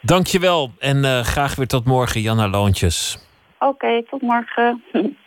Dankjewel 0.01 0.71
en 0.79 1.05
eh, 1.05 1.21
graag 1.21 1.55
weer 1.55 1.67
tot 1.67 1.85
morgen, 1.85 2.21
Janna 2.21 2.49
Loontjes. 2.49 3.19
Oké, 3.59 4.03
tot 4.03 4.23
morgen. 4.23 4.85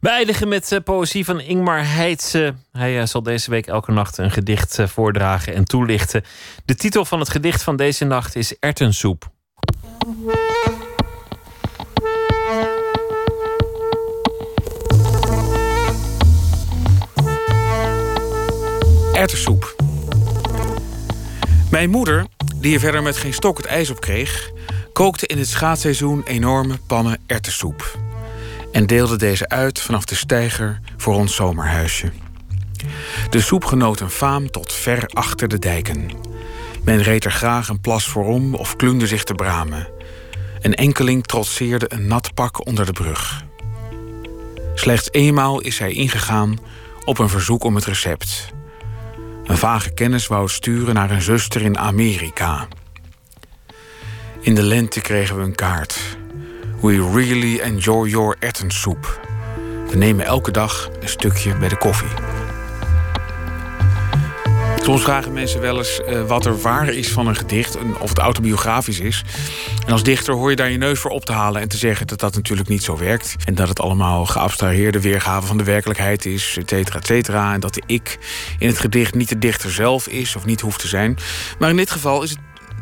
We 0.00 0.08
eindigen 0.08 0.48
met 0.48 0.72
eh, 0.72 0.78
poëzie 0.84 1.24
van 1.24 1.40
Ingmar 1.40 1.86
Heitse. 1.86 2.54
Hij 2.72 3.00
eh, 3.00 3.06
zal 3.06 3.22
deze 3.22 3.50
week 3.50 3.66
elke 3.66 3.92
nacht 3.92 4.18
een 4.18 4.30
gedicht 4.30 4.78
eh, 4.78 4.86
voordragen 4.86 5.54
en 5.54 5.64
toelichten. 5.64 6.24
De 6.64 6.74
titel 6.74 7.04
van 7.04 7.18
het 7.18 7.28
gedicht 7.28 7.62
van 7.62 7.76
deze 7.76 8.04
nacht 8.04 8.36
is 8.36 8.58
Ertensoep. 8.58 9.30
Erwtensoep. 19.12 19.76
Mijn 21.70 21.90
moeder, 21.90 22.26
die 22.56 22.74
er 22.74 22.80
verder 22.80 23.02
met 23.02 23.16
geen 23.16 23.34
stok 23.34 23.56
het 23.56 23.66
ijs 23.66 23.90
op 23.90 24.00
kreeg, 24.00 24.50
kookte 24.92 25.26
in 25.26 25.38
het 25.38 25.48
schaatsseizoen 25.48 26.22
enorme 26.22 26.78
pannen 26.86 27.18
erwtensoep. 27.26 28.09
En 28.72 28.86
deelde 28.86 29.16
deze 29.16 29.48
uit 29.48 29.80
vanaf 29.80 30.04
de 30.04 30.14
steiger 30.14 30.80
voor 30.96 31.14
ons 31.14 31.34
zomerhuisje. 31.34 32.12
De 33.30 33.40
soep 33.40 33.64
genoot 33.64 34.00
een 34.00 34.10
faam 34.10 34.50
tot 34.50 34.72
ver 34.72 35.06
achter 35.06 35.48
de 35.48 35.58
dijken. 35.58 36.10
Men 36.84 37.02
reed 37.02 37.24
er 37.24 37.32
graag 37.32 37.68
een 37.68 37.80
plas 37.80 38.08
voorom 38.08 38.54
of 38.54 38.76
klunde 38.76 39.06
zich 39.06 39.24
te 39.24 39.34
bramen. 39.34 39.88
Een 40.60 40.74
enkeling 40.74 41.26
trotseerde 41.26 41.86
een 41.88 42.06
nat 42.06 42.34
pak 42.34 42.66
onder 42.66 42.86
de 42.86 42.92
brug. 42.92 43.44
Slechts 44.74 45.08
eenmaal 45.10 45.60
is 45.60 45.78
hij 45.78 45.92
ingegaan 45.92 46.58
op 47.04 47.18
een 47.18 47.28
verzoek 47.28 47.64
om 47.64 47.74
het 47.74 47.84
recept. 47.84 48.48
Een 49.44 49.58
vage 49.58 49.90
kennis 49.90 50.26
wou 50.26 50.48
sturen 50.48 50.94
naar 50.94 51.10
een 51.10 51.22
zuster 51.22 51.62
in 51.62 51.78
Amerika. 51.78 52.68
In 54.40 54.54
de 54.54 54.62
lente 54.62 55.00
kregen 55.00 55.36
we 55.36 55.42
een 55.42 55.54
kaart. 55.54 56.18
We 56.80 57.10
really 57.12 57.58
enjoy 57.58 58.08
your 58.08 58.36
erwtensoep. 58.38 59.20
We 59.88 59.96
nemen 59.96 60.24
elke 60.24 60.50
dag 60.50 60.90
een 61.00 61.08
stukje 61.08 61.56
bij 61.56 61.68
de 61.68 61.76
koffie. 61.76 62.08
Soms 64.82 65.02
vragen 65.02 65.32
mensen 65.32 65.60
wel 65.60 65.78
eens 65.78 66.00
eh, 66.00 66.26
wat 66.26 66.46
er 66.46 66.60
waar 66.60 66.88
is 66.88 67.08
van 67.08 67.26
een 67.26 67.36
gedicht, 67.36 67.78
of 67.98 68.08
het 68.08 68.18
autobiografisch 68.18 69.00
is. 69.00 69.24
En 69.86 69.92
als 69.92 70.02
dichter 70.02 70.34
hoor 70.34 70.50
je 70.50 70.56
daar 70.56 70.70
je 70.70 70.78
neus 70.78 70.98
voor 70.98 71.10
op 71.10 71.24
te 71.24 71.32
halen 71.32 71.60
en 71.60 71.68
te 71.68 71.76
zeggen 71.76 72.06
dat 72.06 72.20
dat 72.20 72.34
natuurlijk 72.34 72.68
niet 72.68 72.82
zo 72.82 72.98
werkt. 72.98 73.36
En 73.44 73.54
dat 73.54 73.68
het 73.68 73.80
allemaal 73.80 74.26
geabstraheerde 74.26 75.00
weergave 75.00 75.46
van 75.46 75.58
de 75.58 75.64
werkelijkheid 75.64 76.26
is, 76.26 76.56
et 76.58 76.68
cetera, 76.68 76.98
et 76.98 77.06
cetera. 77.06 77.54
En 77.54 77.60
dat 77.60 77.74
de 77.74 77.82
ik 77.86 78.18
in 78.58 78.68
het 78.68 78.78
gedicht 78.78 79.14
niet 79.14 79.28
de 79.28 79.38
dichter 79.38 79.70
zelf 79.70 80.08
is 80.08 80.36
of 80.36 80.44
niet 80.44 80.60
hoeft 80.60 80.80
te 80.80 80.88
zijn. 80.88 81.18
Maar 81.58 81.70
in 81.70 81.76
dit 81.76 81.90
geval 81.90 82.22
is 82.22 82.30
het 82.30 82.38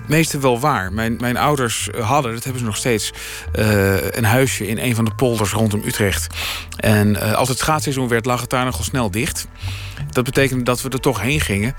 meeste 0.08 0.38
wel 0.38 0.60
waar. 0.60 0.92
Mijn, 0.92 1.16
mijn 1.20 1.36
ouders 1.36 1.88
hadden, 2.00 2.32
dat 2.32 2.42
hebben 2.42 2.60
ze 2.60 2.66
nog 2.66 2.76
steeds, 2.76 3.12
eh, 3.52 4.10
een 4.10 4.24
huisje 4.24 4.66
in 4.66 4.78
een 4.78 4.94
van 4.94 5.04
de 5.04 5.14
polders 5.14 5.52
rondom 5.52 5.82
Utrecht. 5.84 6.26
En 6.76 7.16
eh, 7.16 7.32
als 7.32 7.48
het 7.48 7.58
schaatsseizoen 7.58 8.08
werd, 8.08 8.26
lag 8.26 8.40
het 8.40 8.50
daar 8.50 8.64
nogal 8.64 8.84
snel 8.84 9.10
dicht. 9.10 9.46
Dat 10.10 10.24
betekende 10.24 10.64
dat 10.64 10.82
we 10.82 10.88
er 10.88 11.00
toch 11.00 11.20
heen 11.20 11.40
gingen. 11.40 11.74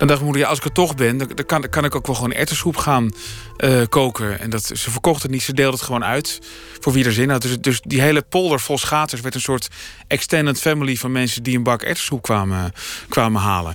Dan 0.00 0.08
dacht 0.08 0.20
mijn 0.20 0.24
moeder, 0.24 0.42
ja, 0.42 0.48
als 0.48 0.58
ik 0.58 0.64
er 0.64 0.72
toch 0.72 0.94
ben, 0.94 1.16
dan, 1.18 1.28
kan, 1.46 1.68
kan 1.68 1.84
ik 1.84 1.94
ook 1.94 2.06
wel 2.06 2.16
gewoon 2.16 2.32
erwtensoep 2.32 2.76
gaan 2.76 3.10
eh, 3.56 3.82
koken. 3.88 4.40
En 4.40 4.50
dat, 4.50 4.64
ze 4.64 4.90
verkocht 4.90 5.22
het 5.22 5.30
niet, 5.30 5.42
ze 5.42 5.52
deelde 5.52 5.76
het 5.76 5.84
gewoon 5.84 6.04
uit 6.04 6.38
voor 6.80 6.92
wie 6.92 7.04
er 7.04 7.12
zin 7.12 7.30
had. 7.30 7.42
Dus, 7.42 7.58
dus 7.58 7.80
die 7.80 8.00
hele 8.00 8.22
polder 8.22 8.60
vol 8.60 8.78
schaters 8.78 9.20
werd 9.20 9.34
een 9.34 9.40
soort 9.40 9.68
extended 10.06 10.60
family 10.60 10.96
van 10.96 11.12
mensen 11.12 11.42
die 11.42 11.56
een 11.56 11.62
bak 11.62 11.82
erwtensoep 11.82 12.22
kwamen, 12.22 12.72
kwamen 13.08 13.40
halen. 13.40 13.74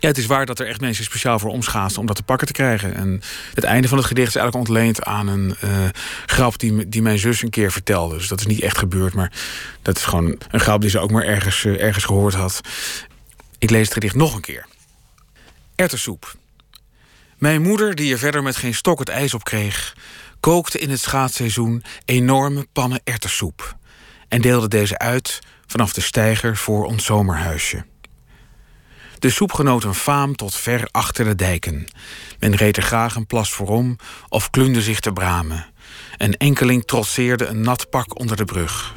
Ja, 0.00 0.08
het 0.08 0.18
is 0.18 0.26
waar 0.26 0.46
dat 0.46 0.58
er 0.58 0.66
echt 0.66 0.80
mensen 0.80 1.04
speciaal 1.04 1.38
voor 1.38 1.50
omschaatsen 1.50 2.00
om 2.00 2.06
dat 2.06 2.16
te 2.16 2.22
pakken 2.22 2.46
te 2.46 2.52
krijgen. 2.52 2.94
En 2.94 3.22
het 3.54 3.64
einde 3.64 3.88
van 3.88 3.98
het 3.98 4.06
gedicht 4.06 4.28
is 4.28 4.36
eigenlijk 4.36 4.68
ontleend 4.68 5.02
aan 5.02 5.26
een 5.26 5.56
eh, 5.60 5.70
grap 6.26 6.58
die, 6.58 6.88
die 6.88 7.02
mijn 7.02 7.18
zus 7.18 7.42
een 7.42 7.50
keer 7.50 7.72
vertelde. 7.72 8.16
Dus 8.16 8.28
dat 8.28 8.40
is 8.40 8.46
niet 8.46 8.60
echt 8.60 8.78
gebeurd, 8.78 9.14
maar 9.14 9.32
dat 9.82 9.96
is 9.96 10.04
gewoon 10.04 10.38
een 10.50 10.60
grap 10.60 10.80
die 10.80 10.90
ze 10.90 10.98
ook 10.98 11.10
maar 11.10 11.24
ergens, 11.24 11.64
eh, 11.64 11.80
ergens 11.80 12.04
gehoord 12.04 12.34
had. 12.34 12.60
Ik 13.58 13.70
lees 13.70 13.84
het 13.84 13.92
gedicht 13.92 14.14
nog 14.14 14.34
een 14.34 14.40
keer. 14.40 14.66
Erwtensoep. 15.74 16.34
Mijn 17.38 17.62
moeder, 17.62 17.94
die 17.94 18.12
er 18.12 18.18
verder 18.18 18.42
met 18.42 18.56
geen 18.56 18.74
stok 18.74 18.98
het 18.98 19.08
ijs 19.08 19.34
op 19.34 19.44
kreeg, 19.44 19.96
kookte 20.40 20.78
in 20.78 20.90
het 20.90 21.00
schaatsseizoen 21.00 21.84
enorme 22.04 22.66
pannen 22.72 23.00
erwtensoep. 23.04 23.76
En 24.28 24.40
deelde 24.40 24.68
deze 24.68 24.98
uit 24.98 25.38
vanaf 25.66 25.92
de 25.92 26.00
steiger 26.00 26.56
voor 26.56 26.84
ons 26.84 27.04
zomerhuisje. 27.04 27.84
De 29.22 29.30
soep 29.30 29.52
genoot 29.52 29.84
een 29.84 29.94
faam 29.94 30.36
tot 30.36 30.54
ver 30.54 30.88
achter 30.90 31.24
de 31.24 31.34
dijken. 31.34 31.86
Men 32.38 32.54
reed 32.54 32.76
er 32.76 32.82
graag 32.82 33.14
een 33.14 33.26
plas 33.26 33.52
voorom 33.52 33.96
of 34.28 34.50
klunde 34.50 34.82
zich 34.82 35.00
te 35.00 35.12
bramen. 35.12 35.66
Een 36.16 36.36
enkeling 36.36 36.84
trotseerde 36.84 37.46
een 37.46 37.60
nat 37.60 37.90
pak 37.90 38.18
onder 38.18 38.36
de 38.36 38.44
brug. 38.44 38.94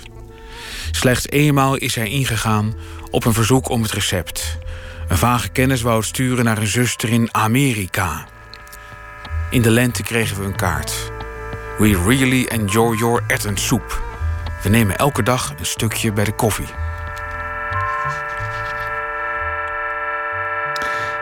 Slechts 0.92 1.30
eenmaal 1.30 1.76
is 1.76 1.96
hij 1.96 2.10
ingegaan 2.10 2.74
op 3.12 3.26
een 3.26 3.34
verzoek 3.34 3.70
om 3.70 3.82
het 3.82 3.92
recept. 3.92 4.58
Een 5.08 5.18
vage 5.18 5.50
kennis 5.50 5.82
wou 5.82 5.98
het 5.98 6.06
sturen 6.06 6.46
naar 6.46 6.58
een 6.58 6.68
zuster 6.68 7.10
in 7.10 7.30
Amerika. 7.32 8.28
In 9.50 9.62
de 9.62 9.72
lente 9.72 10.04
kregen 10.04 10.40
we 10.40 10.46
een 10.46 10.56
kaart. 10.56 11.12
We 11.78 12.04
really 12.08 12.46
enjoy 12.46 12.98
your 12.98 13.24
erwtensoep. 13.28 14.04
We 14.64 14.70
nemen 14.70 14.98
elke 14.98 15.24
dag 15.24 15.54
een 15.60 15.66
stukje 15.66 16.12
bij 16.12 16.24
de 16.24 16.36
koffie. 16.36 16.85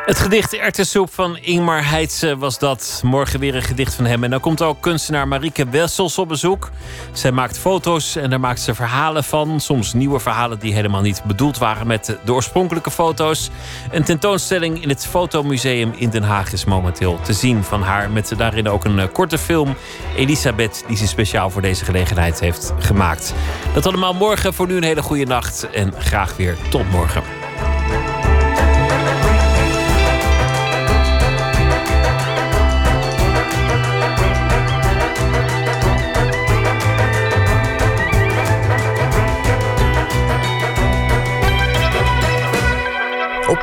Het 0.05 0.19
gedicht 0.19 0.53
Erwtensoep 0.53 1.13
van 1.13 1.38
Ingmar 1.38 1.89
Heitse 1.89 2.38
was 2.38 2.59
dat. 2.59 3.01
Morgen 3.03 3.39
weer 3.39 3.55
een 3.55 3.61
gedicht 3.61 3.93
van 3.93 4.05
hem. 4.05 4.23
En 4.23 4.30
dan 4.30 4.39
komt 4.39 4.61
ook 4.61 4.81
kunstenaar 4.81 5.27
Marieke 5.27 5.69
Wessels 5.69 6.17
op 6.17 6.27
bezoek. 6.27 6.69
Zij 7.11 7.31
maakt 7.31 7.57
foto's 7.57 8.15
en 8.15 8.30
daar 8.30 8.39
maakt 8.39 8.59
ze 8.59 8.75
verhalen 8.75 9.23
van. 9.23 9.59
Soms 9.59 9.93
nieuwe 9.93 10.19
verhalen 10.19 10.59
die 10.59 10.73
helemaal 10.73 11.01
niet 11.01 11.23
bedoeld 11.23 11.57
waren 11.57 11.88
met 11.88 12.17
de 12.25 12.34
oorspronkelijke 12.34 12.91
foto's. 12.91 13.49
Een 13.91 14.03
tentoonstelling 14.03 14.81
in 14.81 14.89
het 14.89 15.05
Fotomuseum 15.05 15.93
in 15.95 16.09
Den 16.09 16.23
Haag 16.23 16.53
is 16.53 16.65
momenteel 16.65 17.19
te 17.21 17.34
zien 17.34 17.63
van 17.63 17.81
haar. 17.81 18.11
Met 18.11 18.34
daarin 18.38 18.69
ook 18.69 18.85
een 18.85 18.99
eh, 18.99 19.07
korte 19.13 19.38
film, 19.38 19.75
Elisabeth, 20.15 20.84
die 20.88 20.97
ze 20.97 21.07
speciaal 21.07 21.49
voor 21.49 21.61
deze 21.61 21.85
gelegenheid 21.85 22.39
heeft 22.39 22.73
gemaakt. 22.77 23.34
Dat 23.73 23.85
allemaal 23.85 24.13
morgen. 24.13 24.53
Voor 24.53 24.67
nu 24.67 24.75
een 24.75 24.84
hele 24.84 25.01
goede 25.01 25.25
nacht 25.25 25.69
en 25.69 25.93
graag 25.97 26.35
weer 26.35 26.57
tot 26.69 26.89
morgen. 26.89 27.43